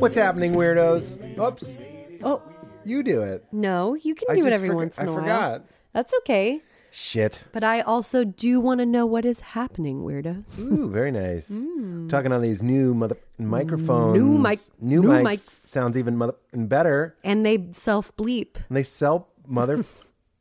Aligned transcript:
What's 0.00 0.16
happening, 0.16 0.52
weirdos? 0.54 1.18
Oops, 1.38 1.76
Oh, 2.22 2.42
you 2.84 3.02
do 3.02 3.22
it. 3.22 3.44
no, 3.52 3.94
you 3.94 4.14
can 4.14 4.28
I 4.30 4.34
do 4.34 4.40
it 4.40 4.44
just 4.44 4.54
every 4.54 4.70
forg- 4.70 4.74
once 4.74 4.98
in 4.98 5.04
I 5.04 5.10
a 5.10 5.12
while. 5.12 5.20
forgot. 5.22 5.64
That's 5.92 6.14
okay. 6.20 6.60
Shit. 6.92 7.40
But 7.52 7.62
I 7.62 7.82
also 7.82 8.24
do 8.24 8.58
want 8.60 8.80
to 8.80 8.86
know 8.86 9.06
what 9.06 9.24
is 9.24 9.40
happening, 9.40 10.02
weirdos. 10.02 10.58
Ooh, 10.58 10.88
very 10.90 11.10
nice. 11.12 11.48
Hmm. 11.48 12.08
Talking 12.08 12.32
on 12.32 12.42
these 12.42 12.62
new 12.62 12.94
mother 12.94 13.16
microphones. 13.38 14.18
New 14.18 14.38
mic- 14.38 14.58
New, 14.80 15.02
new 15.02 15.08
mics, 15.08 15.22
mics. 15.22 15.66
sounds 15.66 15.96
even 15.96 16.16
mother 16.16 16.34
and 16.52 16.68
better. 16.68 17.14
And 17.22 17.46
they 17.46 17.68
self 17.72 18.14
bleep. 18.16 18.56
And 18.68 18.76
they 18.76 18.82
sell 18.82 19.28
mother, 19.46 19.84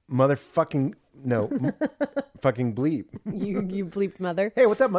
motherfucking 0.09 0.95
no, 1.23 1.47
m- 1.51 1.73
fucking 2.39 2.73
bleep. 2.75 3.05
You 3.25 3.61
you 3.69 3.85
bleeped 3.85 4.19
mother. 4.19 4.51
Hey, 4.55 4.65
what's 4.65 4.81
up, 4.81 4.91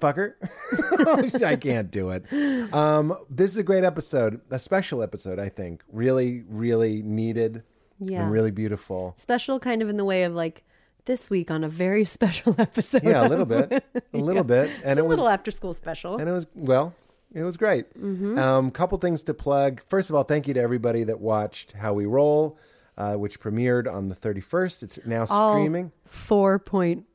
motherfucker? 0.00 1.42
I 1.44 1.56
can't 1.56 1.90
do 1.90 2.10
it. 2.10 2.24
Um, 2.72 3.16
this 3.28 3.50
is 3.52 3.56
a 3.56 3.62
great 3.62 3.84
episode, 3.84 4.40
a 4.50 4.58
special 4.58 5.02
episode. 5.02 5.38
I 5.38 5.48
think 5.48 5.82
really, 5.92 6.42
really 6.48 7.02
needed 7.02 7.62
Yeah. 7.98 8.22
and 8.22 8.32
really 8.32 8.50
beautiful. 8.50 9.14
Special 9.16 9.58
kind 9.60 9.82
of 9.82 9.88
in 9.88 9.96
the 9.96 10.04
way 10.04 10.24
of 10.24 10.34
like 10.34 10.64
this 11.06 11.30
week 11.30 11.50
on 11.50 11.64
a 11.64 11.68
very 11.68 12.04
special 12.16 12.54
episode. 12.58 13.04
Yeah, 13.04 13.26
a 13.26 13.28
little 13.28 13.46
bit, 13.46 13.84
a 14.12 14.18
little 14.18 14.44
bit, 14.44 14.70
and 14.84 14.98
it 14.98 15.02
a 15.02 15.04
was 15.04 15.18
little 15.18 15.28
after 15.32 15.50
school 15.50 15.72
special. 15.74 16.16
and 16.18 16.28
it 16.28 16.32
was 16.32 16.46
well 16.54 16.94
it 17.32 17.44
was 17.44 17.56
great 17.56 17.86
Mm-hmm. 17.96 18.38
um 18.40 18.70
couple 18.72 18.98
things 18.98 19.22
to 19.24 19.34
plug 19.34 19.80
first 19.88 20.10
of 20.10 20.16
all 20.16 20.24
thank 20.24 20.48
you 20.48 20.54
to 20.54 20.60
everybody 20.60 21.04
that 21.04 21.20
watched 21.20 21.70
how 21.72 21.92
we 21.94 22.04
roll 22.04 22.58
uh, 22.98 23.14
which 23.14 23.38
premiered 23.38 23.86
on 23.90 24.08
the 24.08 24.16
31st 24.16 24.82
it's 24.82 24.98
now 25.06 25.24
All 25.30 25.52
streaming 25.54 25.92
Four 26.04 26.58
point 26.58 27.06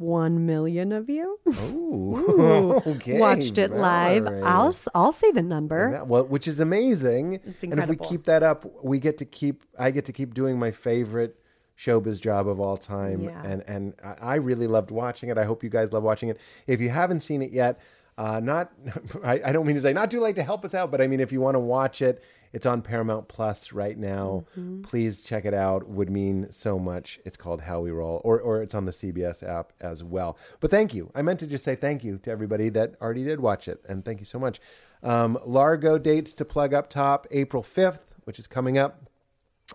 one 0.00 0.46
million 0.46 0.92
of 0.92 1.08
you. 1.10 1.38
Ooh. 1.72 2.80
okay. 2.86 3.18
Watched 3.20 3.58
it 3.58 3.72
live. 3.72 4.26
I'll 4.42 4.74
I'll 4.94 5.12
say 5.12 5.30
the 5.30 5.42
number. 5.42 5.90
Yeah, 5.92 6.02
well 6.02 6.26
which 6.26 6.48
is 6.48 6.60
amazing. 6.60 7.40
It's 7.44 7.62
and 7.62 7.78
if 7.78 7.88
we 7.88 7.96
keep 7.96 8.24
that 8.24 8.42
up 8.42 8.64
we 8.82 8.98
get 8.98 9.18
to 9.18 9.24
keep 9.24 9.64
i 9.78 9.90
get 9.90 10.06
to 10.06 10.12
keep 10.12 10.34
doing 10.34 10.58
my 10.58 10.70
favorite 10.70 11.36
showbiz 11.78 12.20
job 12.20 12.48
of 12.48 12.60
all 12.60 12.76
time. 12.76 13.20
Yeah. 13.20 13.42
and 13.44 13.62
and 13.66 13.94
I- 14.02 14.16
i 14.20 14.34
really 14.36 14.66
loved 14.66 14.90
watching 14.90 15.28
it. 15.28 15.38
I 15.38 15.44
hope 15.44 15.62
you 15.62 15.70
guys 15.70 15.92
love 15.92 16.02
watching 16.02 16.28
it. 16.30 16.38
If 16.66 16.80
you 16.80 16.88
haven't 16.88 17.20
seen 17.20 17.42
it 17.42 17.52
yet 17.52 17.80
uh, 18.18 18.38
not 18.38 18.72
I, 19.24 19.40
I 19.46 19.52
don't 19.52 19.66
mean 19.66 19.76
to 19.76 19.82
say 19.82 19.92
not 19.92 20.10
too 20.10 20.20
late 20.20 20.36
to 20.36 20.42
help 20.42 20.64
us 20.64 20.74
out 20.74 20.90
but 20.90 21.00
i 21.00 21.06
mean 21.06 21.20
if 21.20 21.32
you 21.32 21.40
want 21.40 21.54
to 21.54 21.60
watch 21.60 22.02
it 22.02 22.22
it's 22.52 22.66
on 22.66 22.82
paramount 22.82 23.28
plus 23.28 23.72
right 23.72 23.96
now. 23.96 24.44
Mm-hmm. 24.58 24.82
please 24.82 25.22
check 25.22 25.44
it 25.44 25.54
out. 25.54 25.88
Would 25.88 26.10
mean 26.10 26.50
so 26.50 26.78
much. 26.78 27.20
It's 27.24 27.36
called 27.36 27.62
how 27.62 27.80
we 27.80 27.90
roll 27.90 28.20
or, 28.24 28.40
or 28.40 28.62
it's 28.62 28.74
on 28.74 28.84
the 28.84 28.92
cbs 28.92 29.42
app 29.42 29.72
as 29.80 30.02
well. 30.02 30.36
But 30.60 30.70
thank 30.70 30.94
you. 30.94 31.10
I 31.14 31.22
meant 31.22 31.40
to 31.40 31.46
just 31.46 31.64
say 31.64 31.74
thank 31.74 32.04
you 32.04 32.18
to 32.18 32.30
everybody 32.30 32.68
that 32.70 32.94
already 33.00 33.24
did 33.24 33.40
watch 33.40 33.68
it 33.68 33.82
and 33.88 34.04
thank 34.04 34.20
you 34.20 34.26
so 34.26 34.38
much. 34.38 34.60
Um, 35.02 35.38
largo 35.46 35.98
dates 35.98 36.34
to 36.34 36.44
plug 36.44 36.74
up 36.74 36.90
top 36.90 37.26
april 37.30 37.62
5th 37.62 38.10
which 38.24 38.38
is 38.38 38.46
coming 38.46 38.78
up. 38.78 39.06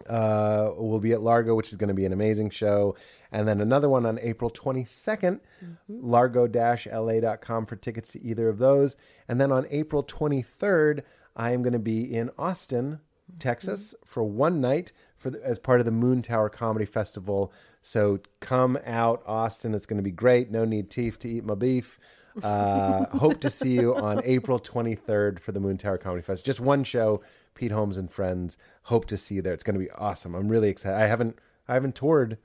Uh, 0.09 0.71
will 0.77 0.99
be 0.99 1.13
at 1.13 1.21
Largo, 1.21 1.55
which 1.55 1.69
is 1.69 1.77
going 1.77 1.87
to 1.87 1.93
be 1.93 2.05
an 2.05 2.11
amazing 2.11 2.49
show. 2.49 2.95
And 3.31 3.47
then 3.47 3.61
another 3.61 3.89
one 3.89 4.05
on 4.05 4.19
April 4.19 4.49
22nd, 4.49 5.39
largo-la.com 5.87 7.65
for 7.65 7.75
tickets 7.75 8.11
to 8.11 8.21
either 8.21 8.49
of 8.49 8.57
those. 8.57 8.97
And 9.27 9.39
then 9.39 9.51
on 9.51 9.65
April 9.69 10.03
23rd, 10.03 11.03
I 11.35 11.51
am 11.51 11.61
going 11.61 11.73
to 11.73 11.79
be 11.79 12.13
in 12.13 12.29
Austin, 12.37 12.99
Texas 13.39 13.95
for 14.05 14.23
one 14.23 14.61
night 14.61 14.91
for 15.17 15.29
the, 15.29 15.43
as 15.43 15.59
part 15.59 15.79
of 15.79 15.85
the 15.85 15.91
Moontower 15.91 16.51
Comedy 16.51 16.85
Festival. 16.85 17.51
So 17.81 18.19
come 18.39 18.77
out, 18.85 19.23
Austin. 19.25 19.73
It's 19.73 19.85
going 19.85 19.97
to 19.97 20.03
be 20.03 20.11
great. 20.11 20.51
No 20.51 20.65
need 20.65 20.89
teeth 20.89 21.19
to 21.19 21.29
eat 21.29 21.45
my 21.45 21.55
beef. 21.55 21.99
Uh, 22.41 23.05
hope 23.17 23.39
to 23.41 23.49
see 23.49 23.73
you 23.73 23.95
on 23.95 24.21
April 24.23 24.59
23rd 24.59 25.39
for 25.39 25.51
the 25.51 25.59
Moontower 25.59 25.99
Comedy 25.99 26.21
Fest. 26.21 26.45
Just 26.45 26.59
one 26.59 26.83
show, 26.83 27.21
Pete 27.53 27.71
Holmes 27.71 27.97
and 27.97 28.11
friends. 28.11 28.57
Hope 28.83 29.05
to 29.05 29.17
see 29.17 29.35
you 29.35 29.41
there. 29.41 29.53
It's 29.53 29.63
going 29.63 29.79
to 29.79 29.85
be 29.85 29.91
awesome. 29.91 30.35
I'm 30.35 30.49
really 30.49 30.69
excited. 30.69 30.97
I 30.97 31.07
haven't 31.07 31.39
I 31.67 31.73
haven't 31.73 31.95
toured 31.95 32.37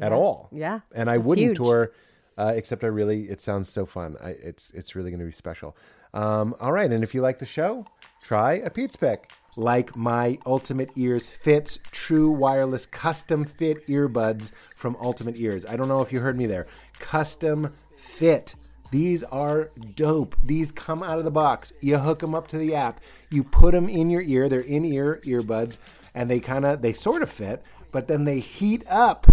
at 0.00 0.12
all. 0.12 0.48
Yeah, 0.52 0.80
and 0.94 1.10
I 1.10 1.18
wouldn't 1.18 1.48
huge. 1.48 1.56
tour. 1.56 1.92
Uh, 2.38 2.52
except 2.54 2.84
I 2.84 2.88
really, 2.88 3.30
it 3.30 3.40
sounds 3.40 3.70
so 3.70 3.86
fun. 3.86 4.16
I, 4.22 4.30
it's 4.30 4.70
it's 4.70 4.94
really 4.94 5.10
going 5.10 5.20
to 5.20 5.26
be 5.26 5.32
special. 5.32 5.74
Um, 6.16 6.54
all 6.60 6.72
right, 6.72 6.90
and 6.90 7.04
if 7.04 7.14
you 7.14 7.20
like 7.20 7.38
the 7.38 7.44
show, 7.46 7.84
try 8.22 8.54
a 8.54 8.70
Pete's 8.70 8.96
Pick. 8.96 9.30
Like 9.54 9.94
my 9.94 10.38
Ultimate 10.46 10.88
Ears 10.96 11.28
Fits 11.28 11.78
True 11.90 12.30
Wireless 12.30 12.86
Custom 12.86 13.44
Fit 13.44 13.86
Earbuds 13.86 14.52
from 14.74 14.96
Ultimate 14.98 15.36
Ears. 15.36 15.66
I 15.66 15.76
don't 15.76 15.88
know 15.88 16.00
if 16.00 16.14
you 16.14 16.20
heard 16.20 16.38
me 16.38 16.46
there. 16.46 16.68
Custom 16.98 17.74
Fit. 17.98 18.54
These 18.90 19.24
are 19.24 19.70
dope. 19.94 20.36
These 20.42 20.72
come 20.72 21.02
out 21.02 21.18
of 21.18 21.26
the 21.26 21.30
box. 21.30 21.74
You 21.82 21.98
hook 21.98 22.20
them 22.20 22.34
up 22.34 22.48
to 22.48 22.58
the 22.58 22.74
app. 22.74 23.00
You 23.30 23.44
put 23.44 23.72
them 23.72 23.86
in 23.86 24.08
your 24.08 24.22
ear. 24.22 24.48
They're 24.48 24.60
in 24.60 24.86
ear 24.86 25.20
earbuds, 25.24 25.78
and 26.14 26.30
they 26.30 26.40
kind 26.40 26.64
of 26.64 26.80
they 26.80 26.94
sort 26.94 27.22
of 27.22 27.28
fit, 27.28 27.62
but 27.92 28.08
then 28.08 28.24
they 28.24 28.40
heat 28.40 28.84
up. 28.88 29.26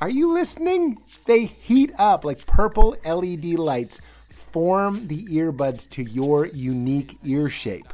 Are 0.00 0.10
you 0.10 0.32
listening? 0.32 0.98
They 1.26 1.44
heat 1.44 1.92
up 1.98 2.24
like 2.24 2.46
purple 2.46 2.96
LED 3.04 3.44
lights. 3.44 4.00
Form 4.52 5.08
the 5.08 5.24
earbuds 5.28 5.88
to 5.90 6.02
your 6.02 6.46
unique 6.46 7.16
ear 7.24 7.48
shape. 7.48 7.92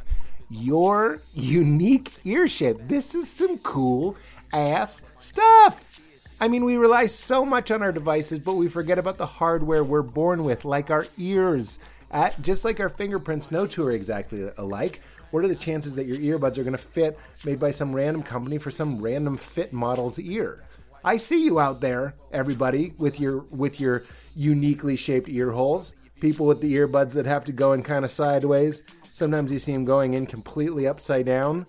Your 0.49 1.21
unique 1.33 2.13
ear 2.25 2.49
shape. 2.49 2.77
This 2.87 3.15
is 3.15 3.29
some 3.29 3.57
cool 3.59 4.17
ass 4.51 5.03
stuff. 5.19 6.01
I 6.41 6.49
mean, 6.49 6.65
we 6.65 6.75
rely 6.75 7.05
so 7.05 7.45
much 7.45 7.71
on 7.71 7.81
our 7.81 7.93
devices, 7.93 8.39
but 8.39 8.55
we 8.55 8.67
forget 8.67 8.97
about 8.97 9.17
the 9.17 9.25
hardware 9.25 9.83
we're 9.83 10.01
born 10.01 10.43
with, 10.43 10.65
like 10.65 10.89
our 10.89 11.07
ears. 11.17 11.79
At, 12.11 12.41
just 12.41 12.65
like 12.65 12.79
our 12.79 12.89
fingerprints, 12.89 13.51
no 13.51 13.65
two 13.67 13.85
are 13.85 13.91
exactly 13.91 14.49
alike. 14.57 15.01
What 15.31 15.45
are 15.45 15.49
the 15.49 15.55
chances 15.55 15.95
that 15.95 16.07
your 16.07 16.17
earbuds 16.17 16.57
are 16.57 16.63
going 16.63 16.71
to 16.71 16.77
fit 16.77 17.17
made 17.45 17.59
by 17.59 17.71
some 17.71 17.95
random 17.95 18.23
company 18.23 18.57
for 18.57 18.71
some 18.71 19.01
random 19.01 19.37
fit 19.37 19.71
model's 19.71 20.19
ear? 20.19 20.63
I 21.03 21.17
see 21.17 21.45
you 21.45 21.59
out 21.59 21.79
there, 21.79 22.15
everybody, 22.31 22.93
with 22.97 23.19
your 23.19 23.45
with 23.51 23.79
your 23.79 24.03
uniquely 24.35 24.95
shaped 24.95 25.29
ear 25.29 25.51
holes. 25.51 25.95
People 26.19 26.45
with 26.45 26.59
the 26.59 26.73
earbuds 26.73 27.13
that 27.13 27.25
have 27.25 27.45
to 27.45 27.53
go 27.53 27.73
in 27.73 27.83
kind 27.83 28.03
of 28.03 28.11
sideways. 28.11 28.83
Sometimes 29.13 29.51
you 29.51 29.59
see 29.59 29.71
them 29.71 29.85
going 29.85 30.13
in 30.13 30.25
completely 30.25 30.87
upside 30.87 31.25
down. 31.25 31.65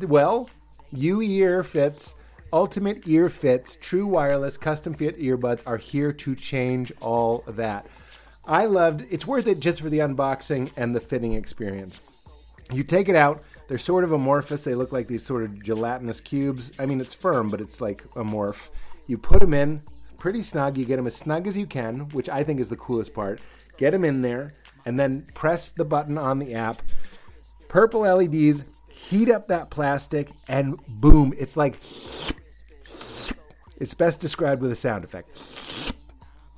Well, 0.00 0.50
U 0.92 1.22
Ear 1.22 1.64
Fits, 1.64 2.14
Ultimate 2.52 3.06
Ear 3.08 3.28
Fits, 3.28 3.76
true 3.76 4.06
wireless 4.06 4.58
custom 4.58 4.94
fit 4.94 5.18
earbuds 5.18 5.62
are 5.66 5.78
here 5.78 6.12
to 6.12 6.34
change 6.34 6.92
all 7.00 7.42
that. 7.48 7.86
I 8.46 8.66
loved 8.66 9.06
it's 9.10 9.26
worth 9.26 9.46
it 9.46 9.60
just 9.60 9.80
for 9.80 9.88
the 9.88 9.98
unboxing 10.00 10.70
and 10.76 10.94
the 10.94 11.00
fitting 11.00 11.32
experience. 11.32 12.02
You 12.72 12.82
take 12.82 13.08
it 13.08 13.16
out, 13.16 13.42
they're 13.68 13.78
sort 13.78 14.04
of 14.04 14.12
amorphous. 14.12 14.64
They 14.64 14.74
look 14.74 14.92
like 14.92 15.06
these 15.06 15.24
sort 15.24 15.44
of 15.44 15.62
gelatinous 15.62 16.20
cubes. 16.20 16.72
I 16.78 16.86
mean, 16.86 17.00
it's 17.00 17.14
firm, 17.14 17.48
but 17.48 17.60
it's 17.60 17.80
like 17.80 18.08
amorph. 18.14 18.68
You 19.06 19.18
put 19.18 19.40
them 19.40 19.54
in, 19.54 19.80
pretty 20.18 20.42
snug. 20.42 20.76
You 20.76 20.84
get 20.84 20.96
them 20.96 21.06
as 21.06 21.16
snug 21.16 21.46
as 21.46 21.56
you 21.56 21.66
can, 21.66 22.08
which 22.10 22.28
I 22.28 22.42
think 22.42 22.60
is 22.60 22.68
the 22.68 22.76
coolest 22.76 23.14
part. 23.14 23.40
Get 23.76 23.90
them 23.90 24.04
in 24.04 24.22
there, 24.22 24.54
and 24.84 24.98
then 24.98 25.26
press 25.34 25.70
the 25.70 25.84
button 25.84 26.16
on 26.16 26.38
the 26.38 26.54
app. 26.54 26.82
Purple 27.68 28.00
LEDs 28.00 28.64
heat 28.88 29.30
up 29.30 29.46
that 29.48 29.70
plastic, 29.70 30.30
and 30.48 30.78
boom, 30.86 31.34
it's 31.36 31.56
like 31.56 31.78
it's 33.78 33.94
best 33.94 34.20
described 34.20 34.62
with 34.62 34.72
a 34.72 34.76
sound 34.76 35.04
effect. 35.04 35.92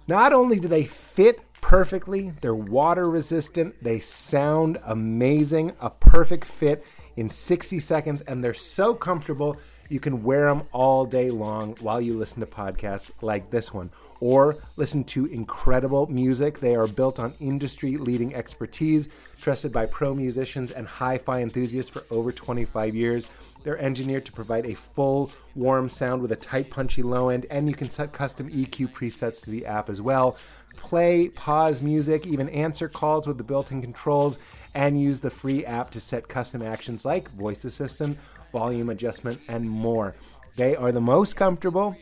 Not 0.06 0.32
only 0.32 0.60
do 0.60 0.68
they 0.68 0.84
fit 0.84 1.40
perfectly, 1.60 2.30
they're 2.40 2.54
water 2.54 3.10
resistant, 3.10 3.74
they 3.82 3.98
sound 3.98 4.78
amazing, 4.84 5.72
a 5.80 5.90
perfect 5.90 6.44
fit 6.44 6.84
in 7.18 7.28
60 7.28 7.80
seconds, 7.80 8.22
and 8.22 8.44
they're 8.44 8.54
so 8.54 8.94
comfortable 8.94 9.56
you 9.88 9.98
can 9.98 10.22
wear 10.22 10.46
them 10.48 10.62
all 10.72 11.04
day 11.04 11.30
long 11.30 11.74
while 11.80 12.00
you 12.00 12.16
listen 12.16 12.38
to 12.40 12.46
podcasts 12.46 13.10
like 13.22 13.50
this 13.50 13.74
one 13.74 13.90
or 14.20 14.56
listen 14.76 15.02
to 15.02 15.26
incredible 15.26 16.06
music. 16.06 16.60
They 16.60 16.76
are 16.76 16.86
built 16.86 17.18
on 17.18 17.32
industry 17.40 17.96
leading 17.96 18.34
expertise, 18.34 19.08
trusted 19.40 19.72
by 19.72 19.86
pro 19.86 20.14
musicians 20.14 20.70
and 20.70 20.86
hi 20.86 21.18
fi 21.18 21.42
enthusiasts 21.42 21.90
for 21.90 22.04
over 22.10 22.30
25 22.30 22.94
years. 22.94 23.26
They're 23.64 23.78
engineered 23.78 24.24
to 24.26 24.32
provide 24.32 24.66
a 24.66 24.74
full, 24.74 25.32
warm 25.54 25.88
sound 25.88 26.22
with 26.22 26.32
a 26.32 26.36
tight, 26.36 26.70
punchy 26.70 27.02
low 27.02 27.28
end, 27.28 27.46
and 27.50 27.68
you 27.68 27.74
can 27.74 27.90
set 27.90 28.12
custom 28.12 28.48
EQ 28.48 28.92
presets 28.92 29.42
to 29.42 29.50
the 29.50 29.66
app 29.66 29.88
as 29.88 30.00
well. 30.00 30.36
Play, 30.78 31.28
pause 31.28 31.82
music, 31.82 32.26
even 32.26 32.48
answer 32.48 32.88
calls 32.88 33.26
with 33.26 33.36
the 33.36 33.44
built 33.44 33.72
in 33.72 33.82
controls, 33.82 34.38
and 34.74 35.00
use 35.00 35.20
the 35.20 35.30
free 35.30 35.64
app 35.66 35.90
to 35.90 36.00
set 36.00 36.28
custom 36.28 36.62
actions 36.62 37.04
like 37.04 37.28
voice 37.30 37.64
assistant, 37.64 38.18
volume 38.52 38.88
adjustment, 38.88 39.40
and 39.48 39.68
more. 39.68 40.14
They 40.56 40.74
are 40.76 40.92
the 40.92 41.00
most 41.00 41.36
comfortable, 41.36 41.96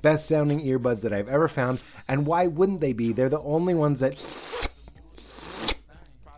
best 0.00 0.26
sounding 0.26 0.60
earbuds 0.60 1.02
that 1.02 1.12
I've 1.12 1.28
ever 1.28 1.48
found. 1.48 1.80
And 2.08 2.26
why 2.26 2.46
wouldn't 2.46 2.80
they 2.80 2.92
be? 2.92 3.12
They're 3.12 3.28
the 3.28 3.40
only 3.42 3.74
ones 3.74 4.00
that 4.00 4.18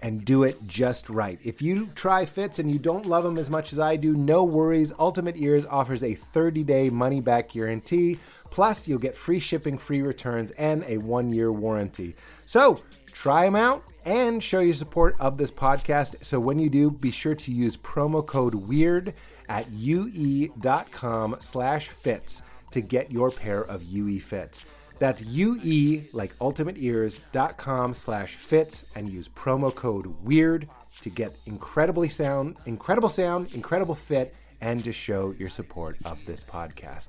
and 0.03 0.25
do 0.25 0.45
it 0.45 0.65
just 0.69 1.11
right. 1.11 1.41
If 1.43 1.61
you 1.61 1.89
try 1.97 2.27
Fits 2.27 2.61
and 2.61 2.71
you 2.71 2.79
don't 2.79 3.07
love 3.07 3.25
them 3.25 3.39
as 3.39 3.51
much 3.51 3.73
as 3.73 3.81
I 3.81 3.97
do, 3.97 4.15
no 4.15 4.45
worries. 4.45 4.93
Ultimate 5.01 5.37
Ears 5.37 5.67
offers 5.67 6.05
a 6.05 6.15
30 6.15 6.63
day 6.63 6.91
money 6.91 7.21
back 7.21 7.51
guarantee. 7.51 8.21
Plus, 8.57 8.89
you'll 8.89 8.99
get 8.99 9.15
free 9.15 9.39
shipping, 9.39 9.77
free 9.77 10.01
returns, 10.01 10.51
and 10.53 10.83
a 10.89 10.97
one 10.97 11.31
year 11.31 11.53
warranty. 11.53 12.17
So, 12.47 12.81
try 13.13 13.45
them 13.45 13.55
out 13.55 13.85
and 14.07 14.43
show 14.43 14.61
your 14.61 14.73
support 14.73 15.15
of 15.21 15.37
this 15.37 15.51
podcast. 15.51 16.25
So, 16.25 16.41
when 16.41 16.59
you 16.59 16.71
do, 16.71 16.91
be 16.91 17.11
sure 17.11 17.35
to 17.35 17.53
use 17.53 17.77
promo 17.77 18.25
code 18.25 18.55
WEIRD 18.55 19.13
at 19.51 19.71
ue.com 19.71 21.37
slash 21.39 21.91
fits 21.91 22.41
to 22.71 22.81
get 22.81 23.11
your 23.11 23.31
pair 23.31 23.61
of 23.61 23.83
UE 23.83 24.21
fits. 24.21 24.65
That's 24.99 25.23
UE, 25.23 26.05
like 26.15 26.35
ultimateears.com 26.39 27.93
slash 27.93 28.37
fits, 28.37 28.85
and 28.95 29.07
use 29.07 29.29
promo 29.29 29.75
code 29.75 30.07
WEIRD 30.25 30.67
to 31.03 31.11
get 31.11 31.37
incredibly 31.45 32.09
sound, 32.09 32.57
incredible 32.65 33.11
sound, 33.11 33.53
incredible 33.53 33.95
fit, 33.95 34.35
and 34.63 34.83
to 34.83 34.95
show 34.95 35.35
your 35.39 35.51
support 35.51 35.99
of 36.07 36.25
this 36.25 36.43
podcast. 36.43 37.09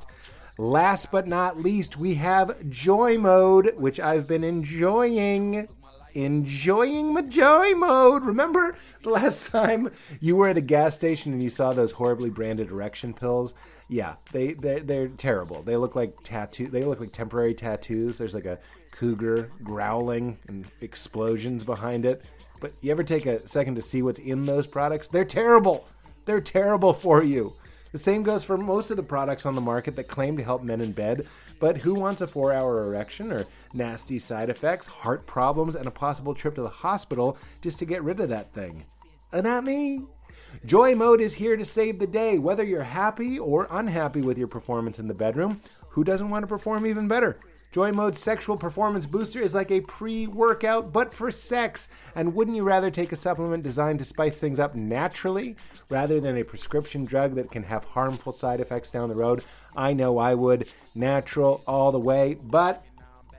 Last 0.57 1.11
but 1.11 1.27
not 1.27 1.59
least, 1.59 1.97
we 1.97 2.15
have 2.15 2.69
Joy 2.69 3.17
Mode, 3.17 3.73
which 3.77 3.99
I've 3.99 4.27
been 4.27 4.43
enjoying. 4.43 5.67
Enjoying 6.13 7.13
my 7.13 7.21
joy 7.21 7.75
mode. 7.75 8.23
Remember 8.23 8.75
the 9.03 9.11
last 9.11 9.51
time 9.51 9.91
you 10.19 10.35
were 10.35 10.47
at 10.47 10.57
a 10.57 10.61
gas 10.61 10.95
station 10.95 11.31
and 11.31 11.43
you 11.43 11.49
saw 11.49 11.73
those 11.73 11.91
horribly 11.91 12.31
branded 12.31 12.71
erection 12.71 13.13
pills? 13.13 13.53
Yeah, 13.87 14.15
they 14.31 14.53
they're, 14.53 14.79
they're 14.79 15.09
terrible. 15.09 15.61
They 15.61 15.77
look 15.77 15.95
like 15.95 16.15
tattoo. 16.23 16.69
They 16.69 16.85
look 16.85 16.99
like 16.99 17.11
temporary 17.11 17.53
tattoos. 17.53 18.17
There's 18.17 18.33
like 18.33 18.45
a 18.45 18.57
cougar 18.89 19.51
growling 19.61 20.39
and 20.47 20.65
explosions 20.81 21.63
behind 21.63 22.03
it. 22.03 22.25
But 22.59 22.71
you 22.81 22.89
ever 22.89 23.03
take 23.03 23.27
a 23.27 23.47
second 23.47 23.75
to 23.75 23.81
see 23.83 24.01
what's 24.01 24.17
in 24.17 24.43
those 24.43 24.65
products? 24.65 25.07
They're 25.07 25.23
terrible. 25.23 25.85
They're 26.25 26.41
terrible 26.41 26.93
for 26.93 27.21
you. 27.21 27.53
The 27.91 27.97
same 27.97 28.23
goes 28.23 28.43
for 28.43 28.57
most 28.57 28.91
of 28.91 28.97
the 28.97 29.03
products 29.03 29.45
on 29.45 29.55
the 29.55 29.61
market 29.61 29.95
that 29.95 30.07
claim 30.07 30.37
to 30.37 30.43
help 30.43 30.63
men 30.63 30.81
in 30.81 30.91
bed, 30.91 31.27
but 31.59 31.77
who 31.77 31.93
wants 31.93 32.21
a 32.21 32.27
four 32.27 32.53
hour 32.53 32.83
erection 32.83 33.31
or 33.31 33.45
nasty 33.73 34.19
side 34.19 34.49
effects, 34.49 34.87
heart 34.87 35.25
problems, 35.25 35.75
and 35.75 35.87
a 35.87 35.91
possible 35.91 36.35
trip 36.35 36.55
to 36.55 36.61
the 36.61 36.69
hospital 36.69 37.37
just 37.61 37.79
to 37.79 37.85
get 37.85 38.03
rid 38.03 38.19
of 38.19 38.29
that 38.29 38.53
thing? 38.53 38.85
Uh, 39.31 39.41
not 39.41 39.63
me. 39.63 40.01
Joy 40.65 40.95
Mode 40.95 41.21
is 41.21 41.33
here 41.33 41.57
to 41.57 41.65
save 41.65 41.99
the 41.99 42.07
day. 42.07 42.37
Whether 42.37 42.63
you're 42.63 42.83
happy 42.83 43.39
or 43.39 43.67
unhappy 43.69 44.21
with 44.21 44.37
your 44.37 44.47
performance 44.47 44.99
in 44.99 45.07
the 45.07 45.13
bedroom, 45.13 45.61
who 45.89 46.03
doesn't 46.03 46.29
want 46.29 46.43
to 46.43 46.47
perform 46.47 46.85
even 46.85 47.07
better? 47.07 47.39
Joy 47.71 47.91
Mode's 47.91 48.19
sexual 48.19 48.57
performance 48.57 49.05
booster 49.05 49.41
is 49.41 49.53
like 49.53 49.71
a 49.71 49.81
pre 49.81 50.27
workout, 50.27 50.93
but 50.93 51.13
for 51.13 51.31
sex. 51.31 51.89
And 52.15 52.33
wouldn't 52.33 52.55
you 52.55 52.63
rather 52.63 52.89
take 52.89 53.11
a 53.11 53.15
supplement 53.15 53.63
designed 53.63 53.99
to 53.99 54.05
spice 54.05 54.39
things 54.39 54.57
up 54.57 54.73
naturally 54.73 55.57
rather 55.89 56.19
than 56.19 56.37
a 56.37 56.43
prescription 56.43 57.05
drug 57.05 57.35
that 57.35 57.51
can 57.51 57.63
have 57.63 57.83
harmful 57.85 58.31
side 58.31 58.59
effects 58.59 58.89
down 58.89 59.09
the 59.09 59.15
road? 59.15 59.43
I 59.75 59.93
know 59.93 60.17
I 60.17 60.33
would. 60.33 60.69
Natural 60.95 61.63
all 61.67 61.91
the 61.91 61.99
way. 61.99 62.37
But 62.41 62.85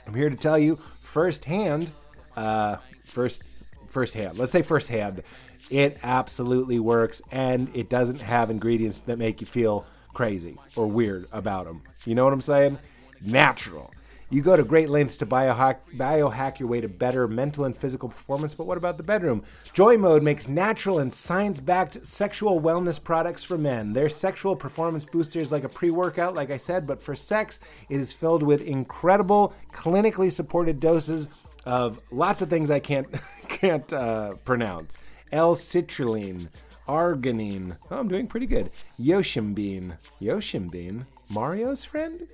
I'm 0.06 0.14
here 0.14 0.30
to 0.30 0.36
tell 0.36 0.58
you 0.58 0.76
firsthand, 1.00 1.90
uh, 2.36 2.76
first, 3.04 3.42
firsthand, 3.86 4.38
let's 4.38 4.52
say 4.52 4.62
firsthand, 4.62 5.22
it 5.70 5.98
absolutely 6.02 6.78
works 6.78 7.20
and 7.30 7.74
it 7.74 7.88
doesn't 7.88 8.20
have 8.20 8.50
ingredients 8.50 9.00
that 9.00 9.18
make 9.18 9.40
you 9.40 9.46
feel 9.46 9.86
crazy 10.14 10.56
or 10.76 10.86
weird 10.86 11.26
about 11.32 11.66
them. 11.66 11.82
You 12.04 12.14
know 12.14 12.24
what 12.24 12.32
I'm 12.32 12.40
saying? 12.40 12.78
Natural. 13.20 13.90
You 14.30 14.42
go 14.42 14.56
to 14.56 14.64
great 14.64 14.90
lengths 14.90 15.16
to 15.18 15.26
biohack, 15.26 15.78
biohack 15.96 16.58
your 16.58 16.68
way 16.68 16.82
to 16.82 16.88
better 16.88 17.26
mental 17.26 17.64
and 17.64 17.74
physical 17.74 18.10
performance, 18.10 18.54
but 18.54 18.66
what 18.66 18.76
about 18.76 18.98
the 18.98 19.02
bedroom? 19.02 19.42
Joy 19.72 19.96
Mode 19.96 20.22
makes 20.22 20.48
natural 20.48 20.98
and 20.98 21.12
science 21.12 21.60
backed 21.60 22.06
sexual 22.06 22.60
wellness 22.60 23.02
products 23.02 23.42
for 23.42 23.56
men. 23.56 23.94
Their 23.94 24.10
sexual 24.10 24.54
performance 24.54 25.06
booster 25.06 25.40
is 25.40 25.50
like 25.50 25.64
a 25.64 25.68
pre 25.68 25.90
workout, 25.90 26.34
like 26.34 26.50
I 26.50 26.58
said, 26.58 26.86
but 26.86 27.02
for 27.02 27.14
sex, 27.14 27.60
it 27.88 27.98
is 27.98 28.12
filled 28.12 28.42
with 28.42 28.60
incredible, 28.60 29.54
clinically 29.72 30.30
supported 30.30 30.78
doses 30.78 31.30
of 31.64 31.98
lots 32.10 32.42
of 32.42 32.50
things 32.50 32.70
I 32.70 32.80
can't, 32.80 33.06
can't 33.48 33.90
uh, 33.94 34.34
pronounce 34.44 34.98
L 35.32 35.56
citrulline, 35.56 36.48
arginine. 36.86 37.78
Oh, 37.90 37.98
I'm 37.98 38.08
doing 38.08 38.26
pretty 38.26 38.46
good. 38.46 38.70
Yoshimbean. 39.00 39.96
Yoshimbean? 40.20 41.06
Mario's 41.30 41.84
friend? 41.84 42.26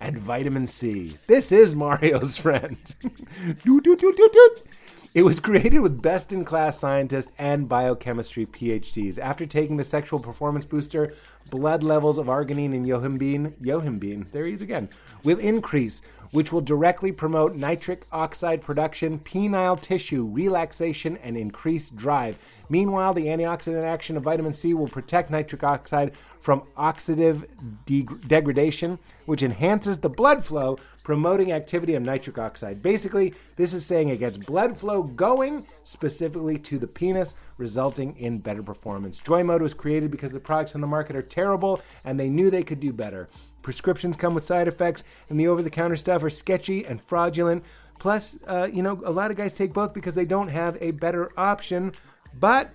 And 0.00 0.18
vitamin 0.18 0.66
C. 0.66 1.18
This 1.26 1.52
is 1.52 1.74
Mario's 1.74 2.36
friend. 2.36 2.78
It 5.12 5.22
was 5.22 5.40
created 5.40 5.80
with 5.80 6.00
best 6.00 6.32
in 6.32 6.44
class 6.44 6.78
scientists 6.78 7.32
and 7.36 7.68
biochemistry 7.68 8.46
PhDs. 8.46 9.18
After 9.18 9.44
taking 9.44 9.76
the 9.76 9.82
sexual 9.82 10.20
performance 10.20 10.64
booster, 10.64 11.14
blood 11.50 11.82
levels 11.82 12.16
of 12.16 12.26
arginine 12.26 12.76
and 12.76 12.86
yohimbine, 12.86 13.54
yohimbine, 13.60 14.30
there 14.30 14.46
he 14.46 14.52
is 14.52 14.62
again, 14.62 14.88
will 15.24 15.40
increase, 15.40 16.02
which 16.30 16.52
will 16.52 16.60
directly 16.60 17.12
promote 17.12 17.54
nitric 17.54 18.06
oxide 18.12 18.60
production, 18.60 19.18
penile 19.18 19.80
tissue 19.80 20.24
relaxation, 20.24 21.16
and 21.18 21.36
increased 21.36 21.96
drive. 21.96 22.38
Meanwhile, 22.68 23.14
the 23.14 23.26
antioxidant 23.26 23.84
action 23.84 24.16
of 24.16 24.22
vitamin 24.22 24.52
C 24.52 24.74
will 24.74 24.88
protect 24.88 25.30
nitric 25.30 25.64
oxide 25.64 26.16
from 26.40 26.62
oxidative 26.76 27.46
de- 27.84 28.06
degradation, 28.26 28.98
which 29.26 29.42
enhances 29.42 29.98
the 29.98 30.08
blood 30.08 30.44
flow, 30.44 30.78
promoting 31.02 31.52
activity 31.52 31.94
of 31.94 32.02
nitric 32.02 32.38
oxide. 32.38 32.82
Basically, 32.82 33.34
this 33.56 33.74
is 33.74 33.84
saying 33.84 34.08
it 34.08 34.18
gets 34.18 34.38
blood 34.38 34.78
flow 34.78 35.02
going 35.02 35.66
specifically 35.82 36.56
to 36.58 36.78
the 36.78 36.86
penis, 36.86 37.34
resulting 37.58 38.16
in 38.16 38.38
better 38.38 38.62
performance. 38.62 39.20
Joy 39.20 39.42
Mode 39.42 39.62
was 39.62 39.74
created 39.74 40.10
because 40.10 40.32
the 40.32 40.40
products 40.40 40.74
on 40.74 40.80
the 40.80 40.86
market 40.86 41.16
are 41.16 41.22
terrible 41.22 41.80
and 42.04 42.18
they 42.18 42.28
knew 42.28 42.50
they 42.50 42.62
could 42.62 42.80
do 42.80 42.92
better. 42.92 43.28
Prescriptions 43.62 44.16
come 44.16 44.34
with 44.34 44.44
side 44.44 44.68
effects, 44.68 45.04
and 45.28 45.38
the 45.38 45.48
over 45.48 45.62
the 45.62 45.70
counter 45.70 45.96
stuff 45.96 46.22
are 46.22 46.30
sketchy 46.30 46.84
and 46.84 47.00
fraudulent. 47.00 47.64
Plus, 47.98 48.38
uh, 48.46 48.68
you 48.72 48.82
know, 48.82 49.00
a 49.04 49.10
lot 49.10 49.30
of 49.30 49.36
guys 49.36 49.52
take 49.52 49.72
both 49.72 49.92
because 49.92 50.14
they 50.14 50.24
don't 50.24 50.48
have 50.48 50.78
a 50.80 50.92
better 50.92 51.30
option. 51.36 51.92
But 52.38 52.70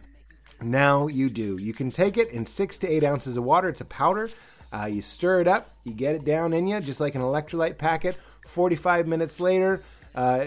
now 0.62 1.08
you 1.08 1.30
do. 1.30 1.58
You 1.60 1.74
can 1.74 1.92
take 1.92 2.18
it 2.18 2.30
in 2.32 2.46
six 2.46 2.78
to 2.80 2.88
eight 2.88 3.04
ounces 3.04 3.38
of 3.38 3.44
water. 3.44 3.70
It's 3.70 3.82
a 3.82 3.86
powder. 3.86 4.30
Uh, 4.72 4.86
you 4.86 5.02
stir 5.02 5.42
it 5.42 5.48
up, 5.48 5.74
you 5.84 5.94
get 5.94 6.16
it 6.16 6.26
down 6.26 6.52
in 6.52 6.68
you, 6.68 6.80
just 6.82 7.00
like 7.00 7.16
an 7.16 7.22
electrolyte 7.22 7.78
packet. 7.78 8.18
45 8.48 9.08
minutes 9.08 9.40
later, 9.40 9.82
uh, 10.16 10.46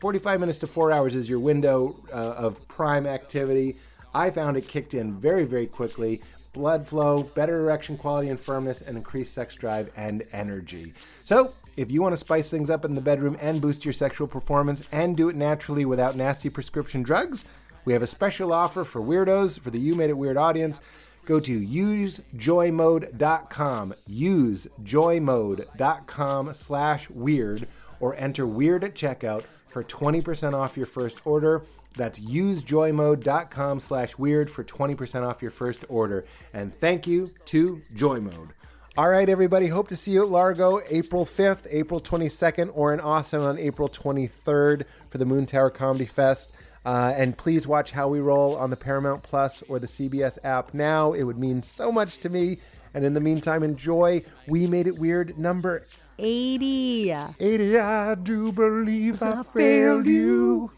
45 0.00 0.40
minutes 0.40 0.58
to 0.60 0.66
four 0.66 0.90
hours 0.90 1.14
is 1.14 1.28
your 1.28 1.38
window 1.38 2.00
uh, 2.12 2.16
of 2.16 2.66
prime 2.68 3.06
activity. 3.06 3.76
I 4.14 4.30
found 4.30 4.56
it 4.56 4.66
kicked 4.66 4.94
in 4.94 5.12
very, 5.12 5.44
very 5.44 5.66
quickly. 5.66 6.22
Blood 6.52 6.88
flow, 6.88 7.22
better 7.22 7.60
erection 7.60 7.96
quality 7.96 8.28
and 8.28 8.40
firmness, 8.40 8.80
and 8.80 8.96
increased 8.96 9.34
sex 9.34 9.54
drive 9.54 9.90
and 9.96 10.24
energy. 10.32 10.94
So, 11.24 11.52
if 11.76 11.90
you 11.90 12.02
want 12.02 12.12
to 12.12 12.16
spice 12.16 12.50
things 12.50 12.70
up 12.70 12.84
in 12.84 12.94
the 12.94 13.00
bedroom 13.00 13.36
and 13.40 13.60
boost 13.60 13.84
your 13.84 13.92
sexual 13.92 14.26
performance 14.26 14.82
and 14.90 15.16
do 15.16 15.28
it 15.28 15.36
naturally 15.36 15.84
without 15.84 16.16
nasty 16.16 16.50
prescription 16.50 17.02
drugs, 17.02 17.44
we 17.84 17.92
have 17.92 18.02
a 18.02 18.06
special 18.06 18.52
offer 18.52 18.84
for 18.84 19.00
weirdos, 19.00 19.60
for 19.60 19.70
the 19.70 19.78
You 19.78 19.94
Made 19.94 20.10
It 20.10 20.18
Weird 20.18 20.36
audience. 20.36 20.80
Go 21.24 21.38
to 21.40 21.60
usejoymode.com, 21.60 23.94
usejoymode.com 24.10 26.54
slash 26.54 27.10
weird, 27.10 27.68
or 28.00 28.16
enter 28.16 28.46
weird 28.46 28.82
at 28.82 28.94
checkout 28.94 29.44
for 29.68 29.84
20% 29.84 30.54
off 30.54 30.76
your 30.76 30.86
first 30.86 31.24
order. 31.26 31.62
That's 31.98 32.20
usejoymode.com 32.20 33.80
slash 33.80 34.16
weird 34.16 34.48
for 34.48 34.62
20% 34.62 35.28
off 35.28 35.42
your 35.42 35.50
first 35.50 35.84
order. 35.88 36.24
And 36.54 36.72
thank 36.72 37.08
you 37.08 37.30
to 37.46 37.82
Joymode. 37.92 38.50
All 38.96 39.08
right, 39.08 39.28
everybody. 39.28 39.66
Hope 39.66 39.88
to 39.88 39.96
see 39.96 40.12
you 40.12 40.22
at 40.22 40.28
Largo 40.28 40.80
April 40.88 41.26
5th, 41.26 41.66
April 41.70 42.00
22nd, 42.00 42.70
or 42.72 42.94
in 42.94 43.00
Austin 43.00 43.40
on 43.40 43.58
April 43.58 43.88
23rd 43.88 44.84
for 45.10 45.18
the 45.18 45.24
Moontower 45.24 45.74
Comedy 45.74 46.06
Fest. 46.06 46.52
Uh, 46.84 47.12
and 47.16 47.36
please 47.36 47.66
watch 47.66 47.90
How 47.90 48.08
We 48.08 48.20
Roll 48.20 48.56
on 48.56 48.70
the 48.70 48.76
Paramount 48.76 49.24
Plus 49.24 49.62
or 49.68 49.80
the 49.80 49.88
CBS 49.88 50.38
app 50.44 50.74
now. 50.74 51.12
It 51.12 51.24
would 51.24 51.38
mean 51.38 51.62
so 51.62 51.90
much 51.90 52.18
to 52.18 52.28
me. 52.28 52.58
And 52.94 53.04
in 53.04 53.12
the 53.14 53.20
meantime, 53.20 53.64
enjoy 53.64 54.22
We 54.46 54.68
Made 54.68 54.86
It 54.86 54.98
Weird 54.98 55.36
number 55.36 55.84
80. 56.18 57.12
80. 57.38 57.78
I 57.78 58.14
do 58.14 58.52
believe 58.52 59.22
I 59.22 59.42
failed 59.42 60.06
you. 60.06 60.70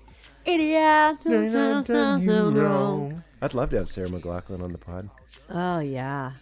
Idiot. 0.45 1.19
You 1.25 2.51
wrong. 2.51 3.23
I'd 3.43 3.55
love 3.55 3.71
to 3.71 3.77
have 3.79 3.91
Sarah 3.91 4.09
McLachlan 4.09 4.63
on 4.63 4.71
the 4.73 4.79
pod. 4.79 5.09
Oh, 5.49 5.81
yeah. 5.81 6.33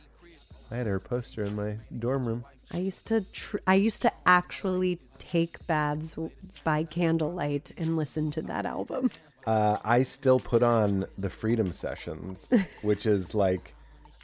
I 0.71 0.76
had 0.76 0.87
her 0.87 1.00
poster 1.00 1.43
in 1.43 1.57
my 1.57 1.76
dorm 1.99 2.26
room. 2.26 2.45
I 2.71 2.78
used 2.78 3.07
to 3.07 3.21
tr- 3.33 3.57
I 3.67 3.75
used 3.76 4.02
to 4.02 4.12
actually 4.26 4.99
take 5.19 5.67
baths 5.67 6.12
w- 6.12 6.31
by 6.64 6.85
candlelight 6.85 7.73
and 7.78 7.97
listen 7.97 8.31
to 8.33 8.43
that 8.43 8.67
album. 8.67 9.11
Uh, 9.47 9.78
I 9.83 10.02
still 10.02 10.38
put 10.38 10.62
on 10.62 11.07
the 11.17 11.31
Freedom 11.31 11.73
Sessions, 11.73 12.50
which 12.83 13.07
is 13.07 13.35
like, 13.35 13.75